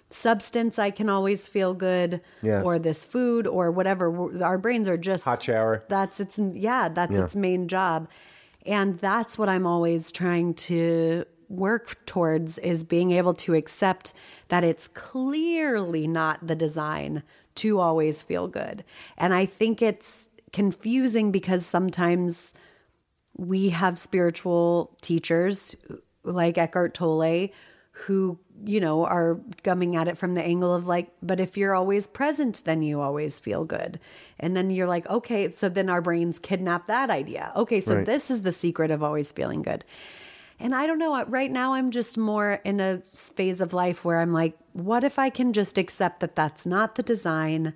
substance, 0.09 0.79
I 0.79 0.89
can 0.89 1.07
always 1.09 1.47
feel 1.47 1.75
good, 1.75 2.21
Yes. 2.41 2.63
or 2.65 2.79
this 2.79 3.05
food, 3.05 3.45
or 3.45 3.71
whatever. 3.71 4.43
Our 4.43 4.57
brains 4.57 4.87
are 4.87 4.97
just 4.97 5.23
Hot 5.25 5.43
shower. 5.43 5.83
That's 5.87 6.19
its 6.19 6.39
yeah. 6.39 6.89
That's 6.89 7.13
Yeah. 7.15 7.25
its 7.25 7.35
main 7.35 7.67
job, 7.67 8.07
and 8.65 8.97
that's 8.97 9.37
what 9.37 9.47
I'm 9.49 9.67
always 9.67 10.11
trying 10.11 10.55
to 10.55 11.25
work 11.49 12.03
towards 12.05 12.57
is 12.59 12.83
being 12.83 13.09
able 13.11 13.33
to 13.33 13.55
accept 13.55 14.13
that 14.49 14.63
it's 14.63 14.87
clearly 14.87 16.07
not 16.07 16.45
the 16.45 16.55
design 16.55 17.23
to 17.59 17.79
always 17.79 18.23
feel 18.23 18.47
good. 18.47 18.83
And 19.17 19.33
I 19.33 19.45
think 19.45 19.81
it's 19.81 20.29
confusing 20.51 21.31
because 21.31 21.65
sometimes 21.65 22.53
we 23.37 23.69
have 23.69 23.97
spiritual 23.97 24.97
teachers 25.01 25.75
like 26.23 26.57
Eckhart 26.57 26.93
Tolle 26.93 27.49
who, 27.91 28.39
you 28.63 28.79
know, 28.79 29.05
are 29.05 29.39
coming 29.63 29.97
at 29.97 30.07
it 30.07 30.17
from 30.17 30.33
the 30.33 30.41
angle 30.41 30.73
of 30.73 30.87
like, 30.87 31.11
but 31.21 31.41
if 31.41 31.57
you're 31.57 31.75
always 31.75 32.07
present, 32.07 32.63
then 32.63 32.81
you 32.81 33.01
always 33.01 33.39
feel 33.39 33.65
good. 33.65 33.99
And 34.39 34.55
then 34.55 34.69
you're 34.69 34.87
like, 34.87 35.09
okay, 35.09 35.49
so 35.51 35.67
then 35.67 35.89
our 35.89 36.01
brains 36.01 36.39
kidnap 36.39 36.85
that 36.85 37.09
idea. 37.09 37.51
Okay, 37.57 37.81
so 37.81 37.95
Right. 37.95 38.05
this 38.05 38.31
is 38.31 38.43
the 38.43 38.53
secret 38.53 38.89
of 38.89 39.03
always 39.03 39.33
feeling 39.33 39.61
good. 39.61 39.83
And 40.59 40.75
I 40.75 40.87
don't 40.87 40.99
know, 40.99 41.23
right 41.25 41.51
now 41.51 41.73
I'm 41.73 41.89
just 41.89 42.17
more 42.17 42.59
in 42.65 42.79
a 42.79 42.97
phase 42.97 43.61
of 43.61 43.71
life 43.71 44.03
where 44.03 44.19
I'm 44.19 44.33
like, 44.33 44.57
what 44.73 45.03
if 45.03 45.17
I 45.17 45.29
can 45.29 45.53
just 45.53 45.77
accept 45.77 46.19
that 46.19 46.35
that's 46.35 46.65
not 46.65 46.95
the 46.95 47.03
design? 47.03 47.73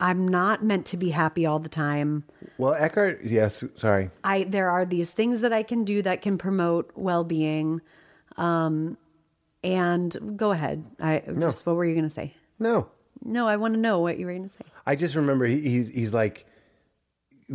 I'm 0.00 0.26
not 0.26 0.64
meant 0.64 0.86
to 0.86 0.96
be 0.96 1.10
happy 1.10 1.44
all 1.44 1.58
the 1.58 1.68
time. 1.68 2.24
Well, 2.56 2.72
Eckhart, 2.72 3.20
yes, 3.22 3.62
sorry. 3.76 4.10
I 4.24 4.44
there 4.44 4.70
are 4.70 4.86
these 4.86 5.12
things 5.12 5.42
that 5.42 5.52
I 5.52 5.62
can 5.62 5.84
do 5.84 6.00
that 6.02 6.22
can 6.22 6.38
promote 6.38 6.90
well-being. 6.94 7.82
Um 8.38 8.96
and 9.62 10.38
go 10.38 10.52
ahead. 10.52 10.84
I 10.98 11.22
just 11.38 11.66
what 11.66 11.76
were 11.76 11.84
you 11.84 11.94
going 11.94 12.08
to 12.08 12.14
say? 12.14 12.34
No. 12.58 12.88
No, 13.22 13.46
I 13.46 13.56
want 13.56 13.74
to 13.74 13.80
know 13.80 13.98
what 14.00 14.18
you 14.18 14.24
were 14.24 14.32
going 14.32 14.48
to 14.48 14.54
say. 14.54 14.64
I 14.86 14.96
just 14.96 15.14
remember 15.14 15.44
he, 15.44 15.60
he's 15.60 15.88
he's 15.88 16.14
like 16.14 16.46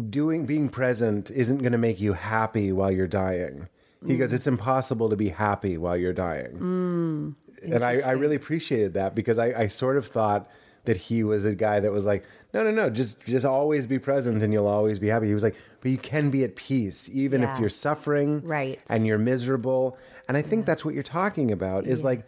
doing 0.09 0.45
being 0.45 0.69
present 0.69 1.31
isn't 1.31 1.57
going 1.59 1.71
to 1.71 1.79
make 1.79 1.99
you 1.99 2.13
happy 2.13 2.71
while 2.71 2.91
you're 2.91 3.07
dying. 3.07 3.69
He 4.07 4.17
goes, 4.17 4.33
it's 4.33 4.47
impossible 4.47 5.09
to 5.09 5.15
be 5.15 5.29
happy 5.29 5.77
while 5.77 5.97
you're 5.97 6.13
dying. 6.13 6.57
Hmm. 6.57 7.29
and 7.63 7.83
I, 7.83 8.01
I 8.01 8.11
really 8.11 8.35
appreciated 8.35 8.93
that 8.93 9.15
because 9.15 9.37
I, 9.39 9.61
I 9.63 9.67
sort 9.67 9.97
of 9.97 10.05
thought 10.05 10.49
that 10.85 10.97
he 10.97 11.23
was 11.23 11.45
a 11.45 11.55
guy 11.55 11.79
that 11.79 11.91
was 11.91 12.05
like, 12.05 12.23
no, 12.53 12.63
no, 12.63 12.71
no, 12.71 12.89
just 12.89 13.25
just 13.25 13.45
always 13.45 13.85
be 13.85 13.99
present 13.99 14.41
and 14.41 14.53
you'll 14.53 14.67
always 14.67 14.97
be 14.99 15.07
happy. 15.07 15.27
He 15.27 15.33
was 15.33 15.43
like, 15.43 15.55
but 15.81 15.91
you 15.91 15.97
can 15.97 16.29
be 16.29 16.43
at 16.43 16.55
peace 16.55 17.09
even 17.11 17.41
Yeah. 17.41 17.53
if 17.53 17.59
you're 17.59 17.69
suffering, 17.69 18.41
Right. 18.43 18.79
And 18.89 19.05
you're 19.05 19.17
miserable. 19.17 19.97
And 20.27 20.37
I 20.37 20.41
think 20.41 20.65
that's 20.65 20.85
what 20.85 20.93
you're 20.93 21.03
talking 21.03 21.51
about. 21.51 21.85
Is 21.85 22.03
like 22.03 22.25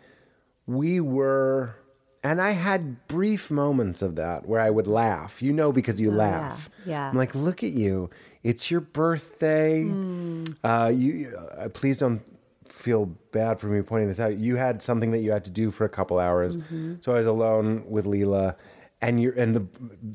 we 0.66 1.00
were 1.00 1.76
and 2.24 2.42
I 2.42 2.52
had 2.52 3.08
brief 3.08 3.50
moments 3.50 4.02
of 4.02 4.16
that 4.16 4.48
where 4.48 4.60
I 4.60 4.70
would 4.70 4.88
laugh. 4.88 5.42
You 5.42 5.54
know 5.54 5.72
because 5.72 6.02
you 6.02 6.12
oh, 6.12 6.16
laugh. 6.16 6.70
Oh, 6.74 6.90
yeah. 6.90 7.10
I'm 7.10 7.16
like, 7.16 7.34
look 7.36 7.64
at 7.64 7.72
you. 7.72 8.10
It's 8.48 8.72
your 8.72 8.80
birthday. 8.80 9.84
Hmm. 9.84 10.46
Uh, 10.64 10.90
you 10.96 11.36
uh, 11.36 11.68
please 11.68 11.98
don't 11.98 12.22
feel 12.70 13.08
bad 13.34 13.60
for 13.60 13.68
me 13.68 13.82
pointing 13.82 14.08
this 14.08 14.22
out. 14.22 14.38
You 14.38 14.56
had 14.56 14.82
something 14.82 15.12
that 15.12 15.20
you 15.20 15.32
had 15.32 15.44
to 15.46 15.52
do 15.52 15.70
for 15.70 15.84
a 15.84 15.90
couple 15.90 16.18
hours. 16.18 16.56
Mm-hmm. 16.56 16.96
So 17.02 17.12
I 17.12 17.16
was 17.16 17.28
alone 17.28 17.84
with 17.90 18.06
Leela 18.06 18.56
and 19.02 19.22
you 19.22 19.34
and 19.36 19.54
the 19.54 19.68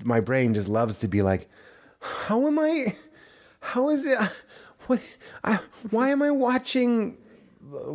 my 0.03 0.21
brain 0.21 0.55
just 0.55 0.67
loves 0.67 0.99
to 1.01 1.09
be 1.09 1.21
like, 1.21 1.47
how 2.01 2.47
am 2.47 2.59
I 2.59 2.97
how 3.61 3.91
is 3.91 4.07
it 4.07 4.19
what 4.87 5.01
I, 5.45 5.59
why 5.91 6.09
am 6.09 6.23
I 6.23 6.31
watching 6.31 7.19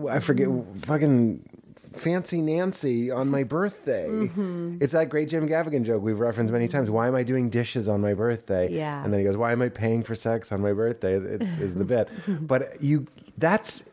I 0.07 0.19
forget 0.19 0.49
fucking 0.83 1.56
Fancy 1.99 2.41
Nancy 2.41 3.11
on 3.11 3.29
my 3.29 3.43
birthday. 3.43 4.07
Mm-hmm. 4.07 4.77
It's 4.81 4.93
that 4.93 5.09
great 5.09 5.29
Jim 5.29 5.47
Gaffigan 5.47 5.83
joke 5.83 6.01
we've 6.01 6.19
referenced 6.19 6.51
many 6.53 6.67
times. 6.67 6.89
Why 6.89 7.07
am 7.07 7.15
I 7.15 7.23
doing 7.23 7.49
dishes 7.49 7.87
on 7.89 8.01
my 8.01 8.13
birthday? 8.13 8.71
Yeah. 8.71 9.03
And 9.03 9.11
then 9.13 9.19
he 9.19 9.25
goes, 9.25 9.37
Why 9.37 9.51
am 9.51 9.61
I 9.61 9.69
paying 9.69 10.03
for 10.03 10.15
sex 10.15 10.51
on 10.51 10.61
my 10.61 10.73
birthday? 10.73 11.15
It's 11.15 11.47
is 11.57 11.75
the 11.75 11.85
bit. 11.85 12.09
but 12.41 12.81
you 12.81 13.05
that's 13.37 13.91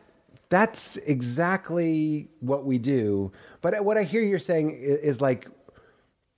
that's 0.49 0.97
exactly 0.97 2.29
what 2.39 2.65
we 2.65 2.77
do. 2.77 3.31
But 3.61 3.83
what 3.83 3.97
I 3.97 4.03
hear 4.03 4.21
you're 4.21 4.39
saying 4.39 4.69
i- 4.71 4.73
is 4.75 5.19
like 5.21 5.47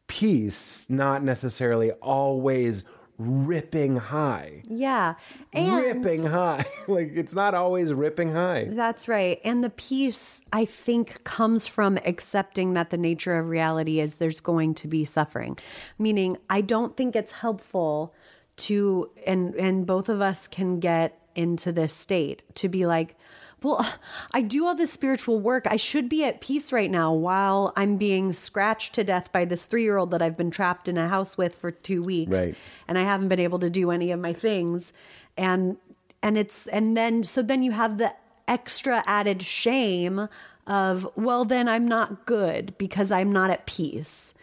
peace, 0.07 0.89
not 0.89 1.23
necessarily 1.23 1.91
always 1.93 2.83
ripping 3.17 3.95
high. 3.97 4.61
Yeah. 4.67 5.15
And 5.53 5.75
ripping 5.75 6.25
high. 6.25 6.65
like 6.87 7.11
it's 7.15 7.33
not 7.33 7.53
always 7.53 7.93
ripping 7.93 8.33
high. 8.33 8.67
That's 8.69 9.07
right. 9.07 9.39
And 9.43 9.63
the 9.63 9.69
peace, 9.71 10.41
I 10.53 10.65
think, 10.65 11.23
comes 11.23 11.67
from 11.67 11.97
accepting 12.05 12.73
that 12.73 12.89
the 12.89 12.97
nature 12.97 13.37
of 13.37 13.49
reality 13.49 13.99
is 13.99 14.17
there's 14.17 14.39
going 14.39 14.75
to 14.75 14.87
be 14.87 15.05
suffering. 15.05 15.57
Meaning, 15.97 16.37
I 16.49 16.61
don't 16.61 16.95
think 16.95 17.15
it's 17.15 17.31
helpful 17.31 18.13
to, 18.57 19.09
and, 19.25 19.55
and 19.55 19.85
both 19.85 20.09
of 20.09 20.21
us 20.21 20.47
can 20.47 20.79
get 20.79 21.19
into 21.35 21.71
this 21.71 21.93
state 21.93 22.43
to 22.55 22.69
be 22.69 22.85
like, 22.85 23.15
well, 23.63 23.85
I 24.31 24.41
do 24.41 24.65
all 24.65 24.75
this 24.75 24.91
spiritual 24.91 25.39
work. 25.39 25.65
I 25.67 25.77
should 25.77 26.09
be 26.09 26.23
at 26.23 26.41
peace 26.41 26.71
right 26.71 26.91
now 26.91 27.13
while 27.13 27.73
I'm 27.75 27.97
being 27.97 28.33
scratched 28.33 28.93
to 28.95 29.03
death 29.03 29.31
by 29.31 29.45
this 29.45 29.65
three 29.65 29.83
year 29.83 29.97
old 29.97 30.11
that 30.11 30.21
I've 30.21 30.37
been 30.37 30.51
trapped 30.51 30.87
in 30.87 30.97
a 30.97 31.07
house 31.07 31.37
with 31.37 31.55
for 31.55 31.71
two 31.71 32.03
weeks. 32.03 32.31
Right. 32.31 32.55
And 32.87 32.97
I 32.97 33.03
haven't 33.03 33.29
been 33.29 33.39
able 33.39 33.59
to 33.59 33.69
do 33.69 33.91
any 33.91 34.11
of 34.11 34.19
my 34.19 34.33
things. 34.33 34.93
And 35.37 35.77
and 36.21 36.37
it's 36.37 36.67
and 36.67 36.95
then 36.95 37.23
so 37.23 37.41
then 37.41 37.63
you 37.63 37.71
have 37.71 37.97
the 37.97 38.13
extra 38.47 39.03
added 39.05 39.41
shame 39.41 40.29
of, 40.67 41.07
well, 41.15 41.45
then 41.45 41.67
I'm 41.67 41.87
not 41.87 42.25
good 42.25 42.77
because 42.77 43.11
I'm 43.11 43.31
not 43.31 43.49
at 43.49 43.65
peace. 43.65 44.33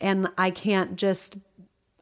And 0.00 0.28
I 0.38 0.50
can't 0.50 0.96
just 0.96 1.36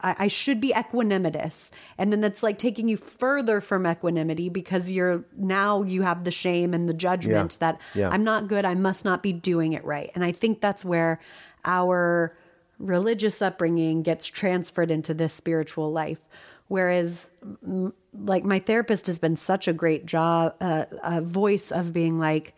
I, 0.02 0.16
I 0.18 0.28
should 0.28 0.60
be 0.60 0.72
equanimitous. 0.72 1.70
And 1.98 2.12
then 2.12 2.20
that's 2.20 2.42
like 2.42 2.58
taking 2.58 2.88
you 2.88 2.96
further 2.96 3.60
from 3.60 3.86
equanimity 3.86 4.48
because 4.48 4.90
you're 4.90 5.24
now 5.36 5.82
you 5.82 6.02
have 6.02 6.24
the 6.24 6.30
shame 6.30 6.74
and 6.74 6.88
the 6.88 6.94
judgment 6.94 7.58
Yeah. 7.60 7.72
that 7.72 7.80
Yeah. 7.94 8.10
I'm 8.10 8.24
not 8.24 8.48
good, 8.48 8.64
I 8.64 8.74
must 8.74 9.04
not 9.04 9.22
be 9.22 9.32
doing 9.32 9.72
it 9.72 9.84
right. 9.84 10.10
And 10.14 10.24
I 10.24 10.32
think 10.32 10.60
that's 10.60 10.84
where 10.84 11.20
our 11.64 12.36
religious 12.78 13.42
upbringing 13.42 14.02
gets 14.02 14.26
transferred 14.26 14.90
into 14.90 15.14
this 15.14 15.32
spiritual 15.32 15.92
life. 15.92 16.20
Whereas, 16.68 17.30
like, 18.14 18.44
my 18.44 18.60
therapist 18.60 19.06
has 19.08 19.18
been 19.18 19.34
such 19.36 19.66
a 19.66 19.72
great 19.72 20.06
job, 20.06 20.54
uh, 20.60 20.84
a 21.02 21.20
voice 21.20 21.72
of 21.72 21.92
being 21.92 22.18
like, 22.18 22.54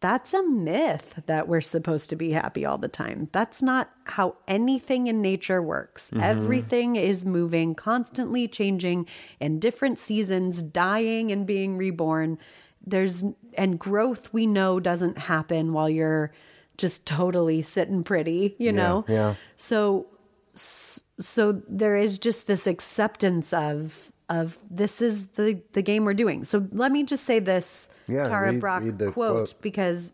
that's 0.00 0.32
a 0.32 0.42
myth 0.42 1.20
that 1.26 1.46
we're 1.46 1.60
supposed 1.60 2.10
to 2.10 2.16
be 2.16 2.30
happy 2.30 2.64
all 2.64 2.78
the 2.78 2.88
time. 2.88 3.28
That's 3.32 3.62
not 3.62 3.90
how 4.04 4.36
anything 4.48 5.06
in 5.06 5.20
nature 5.20 5.62
works. 5.62 6.10
Mm-hmm. 6.10 6.22
Everything 6.22 6.96
is 6.96 7.24
moving, 7.24 7.74
constantly 7.74 8.48
changing 8.48 9.06
in 9.40 9.58
different 9.60 9.98
seasons, 9.98 10.62
dying 10.62 11.30
and 11.30 11.46
being 11.46 11.76
reborn. 11.76 12.38
There's 12.86 13.24
and 13.54 13.78
growth 13.78 14.32
we 14.32 14.46
know 14.46 14.80
doesn't 14.80 15.18
happen 15.18 15.74
while 15.74 15.90
you're 15.90 16.32
just 16.78 17.04
totally 17.04 17.60
sitting 17.60 18.02
pretty, 18.02 18.56
you 18.58 18.72
know? 18.72 19.04
yeah. 19.06 19.34
So 19.56 20.06
so 20.54 21.60
there 21.68 21.96
is 21.96 22.18
just 22.18 22.46
this 22.46 22.66
acceptance 22.66 23.52
of 23.52 24.10
of 24.30 24.58
this 24.70 25.02
is 25.02 25.26
the 25.28 25.60
the 25.72 25.82
game 25.82 26.04
we're 26.06 26.14
doing. 26.14 26.44
So 26.44 26.66
let 26.72 26.90
me 26.92 27.02
just 27.04 27.24
say 27.24 27.38
this 27.40 27.90
Yeah, 28.06 28.26
Tara 28.28 28.52
read- 28.52 28.60
Brach 28.60 28.82
read 28.82 28.98
quote, 28.98 29.12
quote. 29.12 29.54
because 29.60 30.12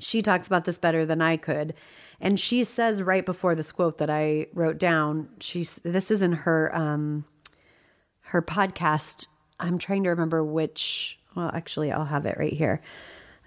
she 0.00 0.20
talks 0.22 0.46
about 0.48 0.64
this 0.64 0.78
better 0.78 1.06
than 1.06 1.22
I 1.22 1.36
could. 1.36 1.74
And 2.20 2.40
she 2.40 2.64
says 2.64 3.02
right 3.02 3.24
before 3.24 3.54
this 3.54 3.70
quote 3.72 3.98
that 3.98 4.10
I 4.10 4.46
wrote 4.54 4.78
down, 4.78 5.28
she's 5.38 5.76
this 5.84 6.10
is 6.10 6.22
in 6.22 6.32
her 6.32 6.74
um 6.74 7.24
her 8.20 8.42
podcast. 8.42 9.26
I'm 9.60 9.78
trying 9.78 10.02
to 10.04 10.10
remember 10.10 10.42
which 10.42 11.18
well 11.34 11.50
actually 11.54 11.92
I'll 11.92 12.04
have 12.06 12.26
it 12.26 12.38
right 12.38 12.52
here. 12.52 12.80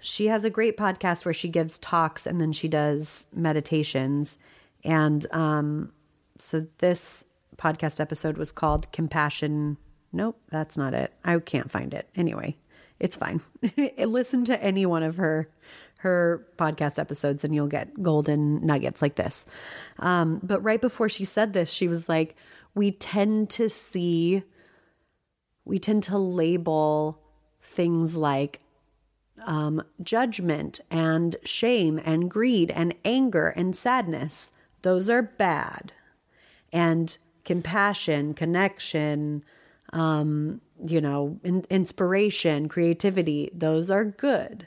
She 0.02 0.26
has 0.28 0.44
a 0.44 0.50
great 0.50 0.76
podcast 0.78 1.24
where 1.26 1.34
she 1.34 1.48
gives 1.48 1.78
talks 1.78 2.26
and 2.26 2.40
then 2.40 2.52
she 2.52 2.68
does 2.68 3.26
meditations. 3.34 4.38
And 4.84 5.26
um 5.32 5.92
so 6.38 6.66
this 6.78 7.24
podcast 7.60 8.00
episode 8.00 8.38
was 8.38 8.52
called 8.52 8.90
Compassion. 8.92 9.76
Nope, 10.12 10.40
that's 10.50 10.76
not 10.76 10.94
it. 10.94 11.12
I 11.24 11.38
can't 11.38 11.70
find 11.70 11.92
it. 11.94 12.08
Anyway, 12.16 12.56
it's 12.98 13.16
fine. 13.16 13.40
Listen 13.98 14.44
to 14.46 14.62
any 14.62 14.86
one 14.86 15.02
of 15.02 15.16
her 15.16 15.48
her 15.98 16.46
podcast 16.56 16.98
episodes 16.98 17.44
and 17.44 17.54
you'll 17.54 17.66
get 17.66 18.02
golden 18.02 18.64
nuggets 18.64 19.02
like 19.02 19.16
this. 19.16 19.44
Um, 19.98 20.40
but 20.42 20.62
right 20.62 20.80
before 20.80 21.10
she 21.10 21.26
said 21.26 21.52
this, 21.52 21.70
she 21.70 21.88
was 21.88 22.08
like, 22.08 22.36
"We 22.74 22.90
tend 22.90 23.50
to 23.50 23.68
see, 23.68 24.42
we 25.66 25.78
tend 25.78 26.04
to 26.04 26.16
label 26.16 27.20
things 27.60 28.16
like 28.16 28.60
um, 29.44 29.82
judgment 30.02 30.80
and 30.90 31.36
shame 31.44 32.00
and 32.04 32.30
greed 32.30 32.70
and 32.70 32.94
anger 33.04 33.48
and 33.48 33.74
sadness. 33.76 34.52
Those 34.82 35.10
are 35.10 35.22
bad. 35.22 35.92
And 36.72 37.16
compassion, 37.44 38.34
connection, 38.34 39.44
um, 39.92 40.60
you 40.84 41.00
know, 41.00 41.38
in- 41.42 41.64
inspiration, 41.70 42.68
creativity, 42.68 43.50
those 43.54 43.90
are 43.90 44.04
good. 44.04 44.66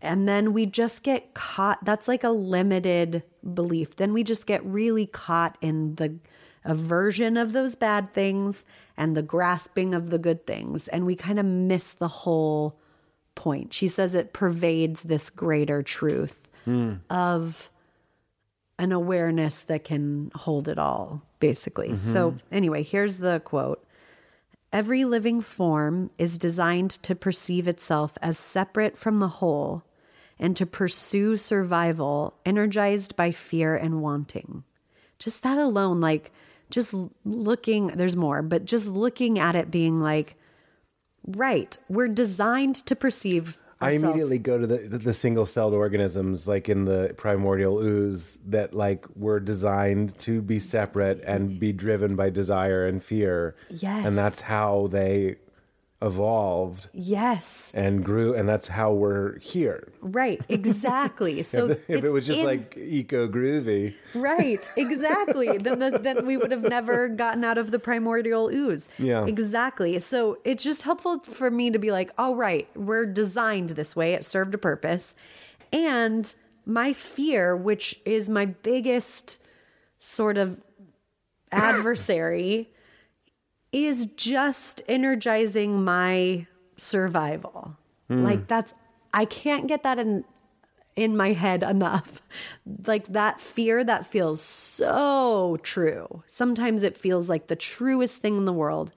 And 0.00 0.28
then 0.28 0.52
we 0.52 0.66
just 0.66 1.02
get 1.02 1.34
caught. 1.34 1.84
That's 1.84 2.06
like 2.06 2.22
a 2.22 2.30
limited 2.30 3.24
belief. 3.54 3.96
Then 3.96 4.12
we 4.12 4.22
just 4.22 4.46
get 4.46 4.64
really 4.64 5.06
caught 5.06 5.58
in 5.60 5.96
the 5.96 6.18
aversion 6.64 7.36
of 7.36 7.52
those 7.52 7.74
bad 7.74 8.12
things 8.12 8.64
and 8.96 9.16
the 9.16 9.22
grasping 9.22 9.92
of 9.92 10.10
the 10.10 10.18
good 10.18 10.46
things. 10.46 10.86
And 10.88 11.04
we 11.04 11.16
kind 11.16 11.40
of 11.40 11.46
miss 11.46 11.94
the 11.94 12.06
whole 12.06 12.78
point. 13.34 13.72
She 13.74 13.88
says 13.88 14.14
it 14.14 14.32
pervades 14.32 15.02
this 15.04 15.30
greater 15.30 15.82
truth 15.82 16.48
of 17.10 17.70
an 18.78 18.92
awareness 18.92 19.62
that 19.62 19.82
can 19.82 20.30
hold 20.34 20.68
it 20.68 20.78
all, 20.78 21.22
basically. 21.40 21.96
So, 21.96 22.32
mm-hmm. 22.32 22.54
anyway, 22.54 22.82
here's 22.82 23.18
the 23.18 23.40
quote 23.44 23.84
Every 24.72 25.04
living 25.04 25.40
form 25.40 26.10
is 26.16 26.38
designed 26.38 26.90
to 27.02 27.16
perceive 27.16 27.66
itself 27.66 28.16
as 28.22 28.38
separate 28.38 28.96
from 28.96 29.18
the 29.18 29.28
whole 29.28 29.82
and 30.38 30.56
to 30.56 30.64
pursue 30.64 31.36
survival 31.36 32.34
energized 32.46 33.16
by 33.16 33.32
fear 33.32 33.74
and 33.74 34.00
wanting. 34.00 34.62
Just 35.18 35.42
that 35.42 35.58
alone, 35.58 36.00
like, 36.00 36.32
just 36.70 36.94
looking, 37.24 37.88
there's 37.88 38.16
more, 38.16 38.42
but 38.42 38.64
just 38.64 38.86
looking 38.86 39.38
at 39.38 39.56
it 39.56 39.70
being 39.70 40.00
like, 40.00 40.36
right, 41.26 41.76
we're 41.88 42.08
designed 42.08 42.76
to 42.86 42.94
perceive. 42.94 43.58
I 43.80 43.92
immediately 43.92 44.38
go 44.38 44.58
to 44.58 44.66
the 44.66 44.78
the, 44.78 44.98
the 44.98 45.14
single 45.14 45.46
celled 45.46 45.72
organisms 45.72 46.46
like 46.46 46.68
in 46.68 46.84
the 46.84 47.14
primordial 47.16 47.78
ooze 47.78 48.38
that 48.46 48.74
like 48.74 49.06
were 49.16 49.40
designed 49.40 50.18
to 50.20 50.42
be 50.42 50.58
separate 50.58 51.22
and 51.24 51.50
mm-hmm. 51.50 51.58
be 51.58 51.72
driven 51.72 52.16
by 52.16 52.30
desire 52.30 52.86
and 52.86 53.02
fear. 53.02 53.56
Yes. 53.70 54.04
And 54.04 54.16
that's 54.18 54.42
how 54.42 54.88
they 54.88 55.36
evolved 56.02 56.88
Yes. 56.94 57.70
and 57.74 58.02
grew 58.04 58.34
and 58.34 58.48
that's 58.48 58.68
how 58.68 58.92
we're 58.92 59.38
here. 59.40 59.92
Right, 60.00 60.40
exactly. 60.48 61.42
So 61.50 61.70
if 61.88 61.88
it 62.04 62.10
was 62.12 62.26
just 62.26 62.40
in- 62.40 62.46
like 62.46 62.74
eco 62.78 63.28
groovy. 63.28 63.94
right, 64.14 64.70
exactly, 64.76 65.58
then 65.58 65.78
the, 65.78 65.98
then 65.98 66.24
we 66.24 66.36
would 66.38 66.50
have 66.52 66.62
never 66.62 67.08
gotten 67.08 67.44
out 67.44 67.58
of 67.58 67.70
the 67.70 67.78
primordial 67.78 68.48
ooze. 68.48 68.88
Yeah. 68.98 69.26
exactly. 69.26 69.98
So 69.98 70.38
it's 70.44 70.64
just 70.64 70.82
helpful 70.82 71.18
for 71.20 71.50
me 71.50 71.70
to 71.70 71.78
be 71.78 71.92
like, 71.92 72.12
all 72.16 72.34
right, 72.34 72.66
we're 72.76 73.04
designed 73.06 73.70
this 73.70 73.94
way. 73.94 74.14
It 74.14 74.24
served 74.24 74.54
a 74.54 74.58
purpose, 74.58 75.14
and 75.72 76.34
my 76.66 76.92
fear, 76.92 77.56
which 77.56 78.00
is 78.04 78.28
my 78.30 78.46
biggest 78.46 79.38
sort 79.98 80.38
of 80.38 80.58
adversary, 81.52 82.70
is 83.72 84.06
just 84.06 84.82
energizing 84.88 85.84
my 85.84 86.46
survival. 86.76 87.76
Hmm. 88.08 88.24
Like 88.24 88.48
that's 88.48 88.74
I 89.14 89.24
can't 89.24 89.66
get 89.66 89.82
that 89.82 89.98
in 89.98 90.24
in 90.96 91.16
my 91.16 91.32
head 91.32 91.62
enough. 91.68 92.22
Like 92.86 93.08
that 93.08 93.40
fear 93.40 93.84
that 93.84 94.06
feels 94.06 94.42
so 94.42 95.56
true. 95.62 96.22
Sometimes 96.26 96.82
it 96.82 96.96
feels 96.96 97.28
like 97.28 97.46
the 97.46 97.56
truest 97.56 98.22
thing 98.22 98.36
in 98.36 98.44
the 98.44 98.52
world. 98.52 98.92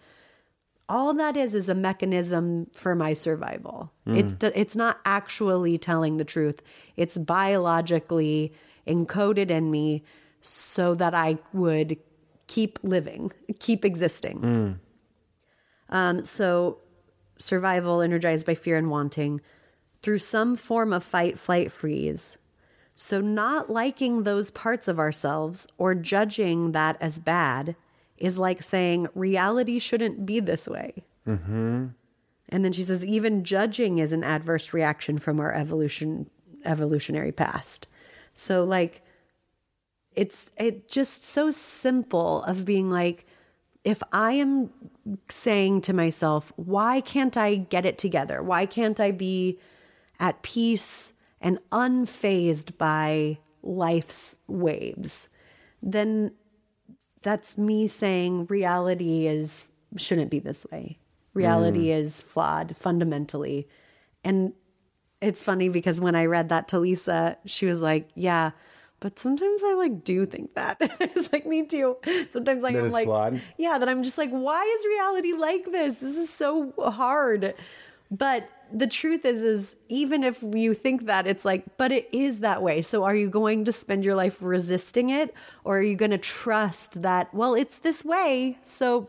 All 0.89 1.13
that 1.13 1.37
is 1.37 1.53
is 1.53 1.69
a 1.69 1.75
mechanism 1.75 2.67
for 2.73 2.93
my 2.93 3.13
survival. 3.13 3.91
Hmm. 4.05 4.15
It's 4.15 4.43
it's 4.43 4.75
not 4.75 4.99
actually 5.05 5.77
telling 5.77 6.17
the 6.17 6.25
truth. 6.25 6.61
It's 6.97 7.17
biologically 7.17 8.53
encoded 8.87 9.49
in 9.49 9.71
me 9.71 10.03
so 10.41 10.93
that 10.95 11.13
I 11.15 11.37
would 11.53 11.97
keep 12.53 12.77
living, 12.83 13.31
keep 13.59 13.83
existing. 13.83 14.79
Um, 15.89 16.23
so, 16.23 16.79
survival 17.37 18.01
energized 18.01 18.45
by 18.45 18.55
fear 18.55 18.77
and 18.77 18.91
wanting 18.91 19.41
through 20.01 20.19
some 20.19 20.55
form 20.55 20.93
of 20.93 21.03
fight, 21.03 21.39
flight, 21.39 21.71
freeze. 21.71 22.37
So, 22.95 23.21
not 23.21 23.71
liking 23.71 24.23
those 24.23 24.51
parts 24.51 24.87
of 24.87 24.99
ourselves 24.99 25.67
or 25.77 25.95
judging 25.95 26.73
that 26.73 26.97
as 27.01 27.17
bad 27.17 27.75
is 28.17 28.37
like 28.37 28.61
saying 28.61 29.07
reality 29.15 29.79
shouldn't 29.79 30.25
be 30.25 30.39
this 30.39 30.67
way. 30.67 30.93
Mm-hmm. 31.27 31.87
And 32.49 32.65
then 32.65 32.71
she 32.71 32.83
says, 32.83 33.03
even 33.03 33.43
judging 33.43 33.97
is 33.97 34.11
an 34.11 34.23
adverse 34.23 34.73
reaction 34.73 35.17
from 35.17 35.39
our 35.39 35.53
evolution, 35.53 36.29
evolutionary 36.65 37.31
past. 37.31 37.87
So, 38.35 38.63
like, 38.63 39.02
it's 40.15 40.51
it 40.57 40.89
just 40.89 41.23
so 41.23 41.51
simple 41.51 42.43
of 42.43 42.65
being 42.65 42.89
like 42.89 43.25
if 43.83 44.01
i 44.11 44.31
am 44.31 44.69
saying 45.29 45.81
to 45.81 45.93
myself 45.93 46.51
why 46.55 47.01
can't 47.01 47.37
i 47.37 47.55
get 47.55 47.85
it 47.85 47.97
together? 47.97 48.41
Why 48.41 48.65
can't 48.65 48.99
i 48.99 49.11
be 49.11 49.59
at 50.19 50.41
peace 50.41 51.13
and 51.41 51.59
unfazed 51.71 52.77
by 52.77 53.39
life's 53.61 54.37
waves? 54.47 55.29
Then 55.81 56.31
that's 57.21 57.57
me 57.57 57.87
saying 57.87 58.45
reality 58.45 59.27
is 59.27 59.65
shouldn't 59.97 60.31
be 60.31 60.39
this 60.39 60.65
way. 60.71 60.97
Reality 61.33 61.87
mm. 61.87 61.95
is 61.95 62.21
flawed 62.21 62.75
fundamentally. 62.77 63.67
And 64.23 64.53
it's 65.21 65.41
funny 65.41 65.69
because 65.69 65.99
when 65.99 66.15
I 66.15 66.25
read 66.25 66.49
that 66.49 66.67
to 66.69 66.79
Lisa, 66.79 67.37
she 67.45 67.65
was 67.65 67.81
like, 67.81 68.09
"Yeah, 68.13 68.51
but 69.03 69.19
sometimes 69.19 69.61
I 69.63 69.73
like 69.73 70.05
do 70.05 70.25
think 70.25 70.55
that." 70.55 70.77
it's 70.81 71.31
like 71.33 71.45
me 71.45 71.65
too. 71.65 71.97
Sometimes 72.29 72.63
like 72.63 72.75
I'm 72.75 72.89
like, 72.89 73.05
flawed? 73.05 73.41
yeah, 73.57 73.77
that 73.77 73.89
I'm 73.89 74.01
just 74.01 74.17
like, 74.17 74.29
why 74.29 74.63
is 74.63 74.85
reality 74.85 75.33
like 75.33 75.65
this? 75.65 75.97
This 75.97 76.15
is 76.15 76.29
so 76.29 76.73
hard. 76.79 77.53
But 78.09 78.49
the 78.71 78.87
truth 78.87 79.25
is, 79.25 79.43
is 79.43 79.75
even 79.89 80.23
if 80.23 80.41
you 80.41 80.73
think 80.73 81.07
that, 81.07 81.27
it's 81.27 81.43
like, 81.43 81.77
but 81.77 81.91
it 81.91 82.07
is 82.13 82.39
that 82.39 82.61
way. 82.61 82.81
So 82.81 83.03
are 83.03 83.15
you 83.15 83.29
going 83.29 83.65
to 83.65 83.73
spend 83.73 84.05
your 84.05 84.15
life 84.15 84.37
resisting 84.39 85.09
it, 85.09 85.35
or 85.65 85.79
are 85.79 85.81
you 85.81 85.97
going 85.97 86.11
to 86.11 86.17
trust 86.17 87.01
that? 87.01 87.33
Well, 87.33 87.55
it's 87.55 87.79
this 87.79 88.05
way, 88.05 88.57
so 88.63 89.07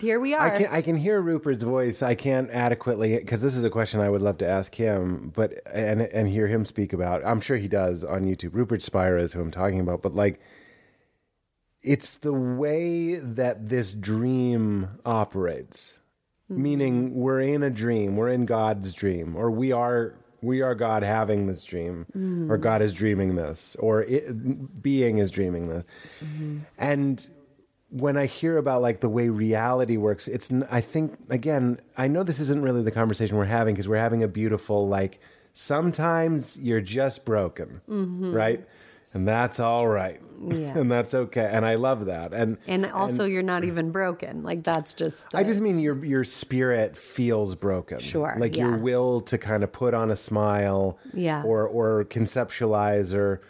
here 0.00 0.20
we 0.20 0.34
are. 0.34 0.40
I 0.40 0.58
can 0.58 0.66
I 0.66 0.82
can 0.82 0.96
hear 0.96 1.20
Rupert's 1.20 1.62
voice. 1.62 2.02
I 2.02 2.14
can't 2.14 2.50
adequately 2.50 3.16
because 3.16 3.42
this 3.42 3.56
is 3.56 3.64
a 3.64 3.70
question 3.70 4.00
I 4.00 4.08
would 4.08 4.22
love 4.22 4.38
to 4.38 4.48
ask 4.48 4.74
him, 4.74 5.32
but 5.34 5.54
and 5.72 6.02
and 6.02 6.28
hear 6.28 6.46
him 6.46 6.64
speak 6.64 6.92
about. 6.92 7.24
I'm 7.24 7.40
sure 7.40 7.56
he 7.56 7.68
does 7.68 8.04
on 8.04 8.24
YouTube. 8.24 8.54
Rupert 8.54 8.82
Spira 8.82 9.22
is 9.22 9.32
who 9.32 9.40
I'm 9.40 9.50
talking 9.50 9.80
about, 9.80 10.02
but 10.02 10.14
like 10.14 10.40
it's 11.82 12.16
the 12.18 12.32
way 12.32 13.16
that 13.16 13.68
this 13.68 13.94
dream 13.94 14.88
operates. 15.04 15.98
Mm-hmm. 16.50 16.62
Meaning 16.62 17.14
we're 17.14 17.40
in 17.40 17.62
a 17.62 17.70
dream, 17.70 18.16
we're 18.16 18.28
in 18.28 18.46
God's 18.46 18.92
dream, 18.92 19.34
or 19.34 19.50
we 19.50 19.72
are 19.72 20.14
we 20.42 20.62
are 20.62 20.74
God 20.74 21.02
having 21.02 21.46
this 21.46 21.64
dream, 21.64 22.06
mm-hmm. 22.16 22.50
or 22.50 22.56
God 22.56 22.82
is 22.82 22.94
dreaming 22.94 23.36
this, 23.36 23.76
or 23.80 24.02
it, 24.02 24.82
being 24.82 25.18
is 25.18 25.30
dreaming 25.30 25.68
this. 25.68 25.84
Mm-hmm. 26.24 26.58
And 26.78 27.26
when 27.90 28.16
I 28.16 28.26
hear 28.26 28.58
about 28.58 28.82
like 28.82 29.00
the 29.00 29.08
way 29.08 29.28
reality 29.28 29.96
works, 29.96 30.28
it's 30.28 30.50
I 30.70 30.80
think 30.80 31.16
again, 31.30 31.80
I 31.96 32.08
know 32.08 32.22
this 32.22 32.40
isn't 32.40 32.62
really 32.62 32.82
the 32.82 32.90
conversation 32.90 33.36
we're 33.36 33.44
having 33.44 33.74
because 33.74 33.88
we're 33.88 33.96
having 33.96 34.22
a 34.22 34.28
beautiful 34.28 34.88
like 34.88 35.20
sometimes 35.52 36.58
you're 36.58 36.80
just 36.80 37.24
broken, 37.24 37.80
mm-hmm. 37.88 38.32
right? 38.32 38.66
And 39.14 39.26
that's 39.26 39.60
all 39.60 39.88
right. 39.88 40.20
Yeah. 40.46 40.76
and 40.78 40.92
that's 40.92 41.14
okay. 41.14 41.48
And 41.50 41.64
I 41.64 41.76
love 41.76 42.06
that. 42.06 42.34
And 42.34 42.58
And 42.66 42.84
also, 42.86 43.24
you're 43.24 43.42
not 43.42 43.64
even 43.64 43.90
broken. 43.90 44.42
Like 44.42 44.62
that's 44.62 44.92
just. 44.92 45.24
I 45.32 45.42
just 45.42 45.60
mean 45.60 45.78
your 45.78 46.04
your 46.04 46.24
spirit 46.24 46.96
feels 46.98 47.54
broken. 47.54 48.00
Sure, 48.00 48.36
Like 48.38 48.56
your 48.56 48.76
will 48.76 49.22
to 49.22 49.38
kind 49.38 49.64
of 49.64 49.72
put 49.72 49.94
on 49.94 50.10
a 50.10 50.16
smile. 50.16 50.98
Yeah. 51.14 51.42
Or 51.44 51.66
or 51.66 52.04
conceptualize 52.04 53.14
or 53.14 53.40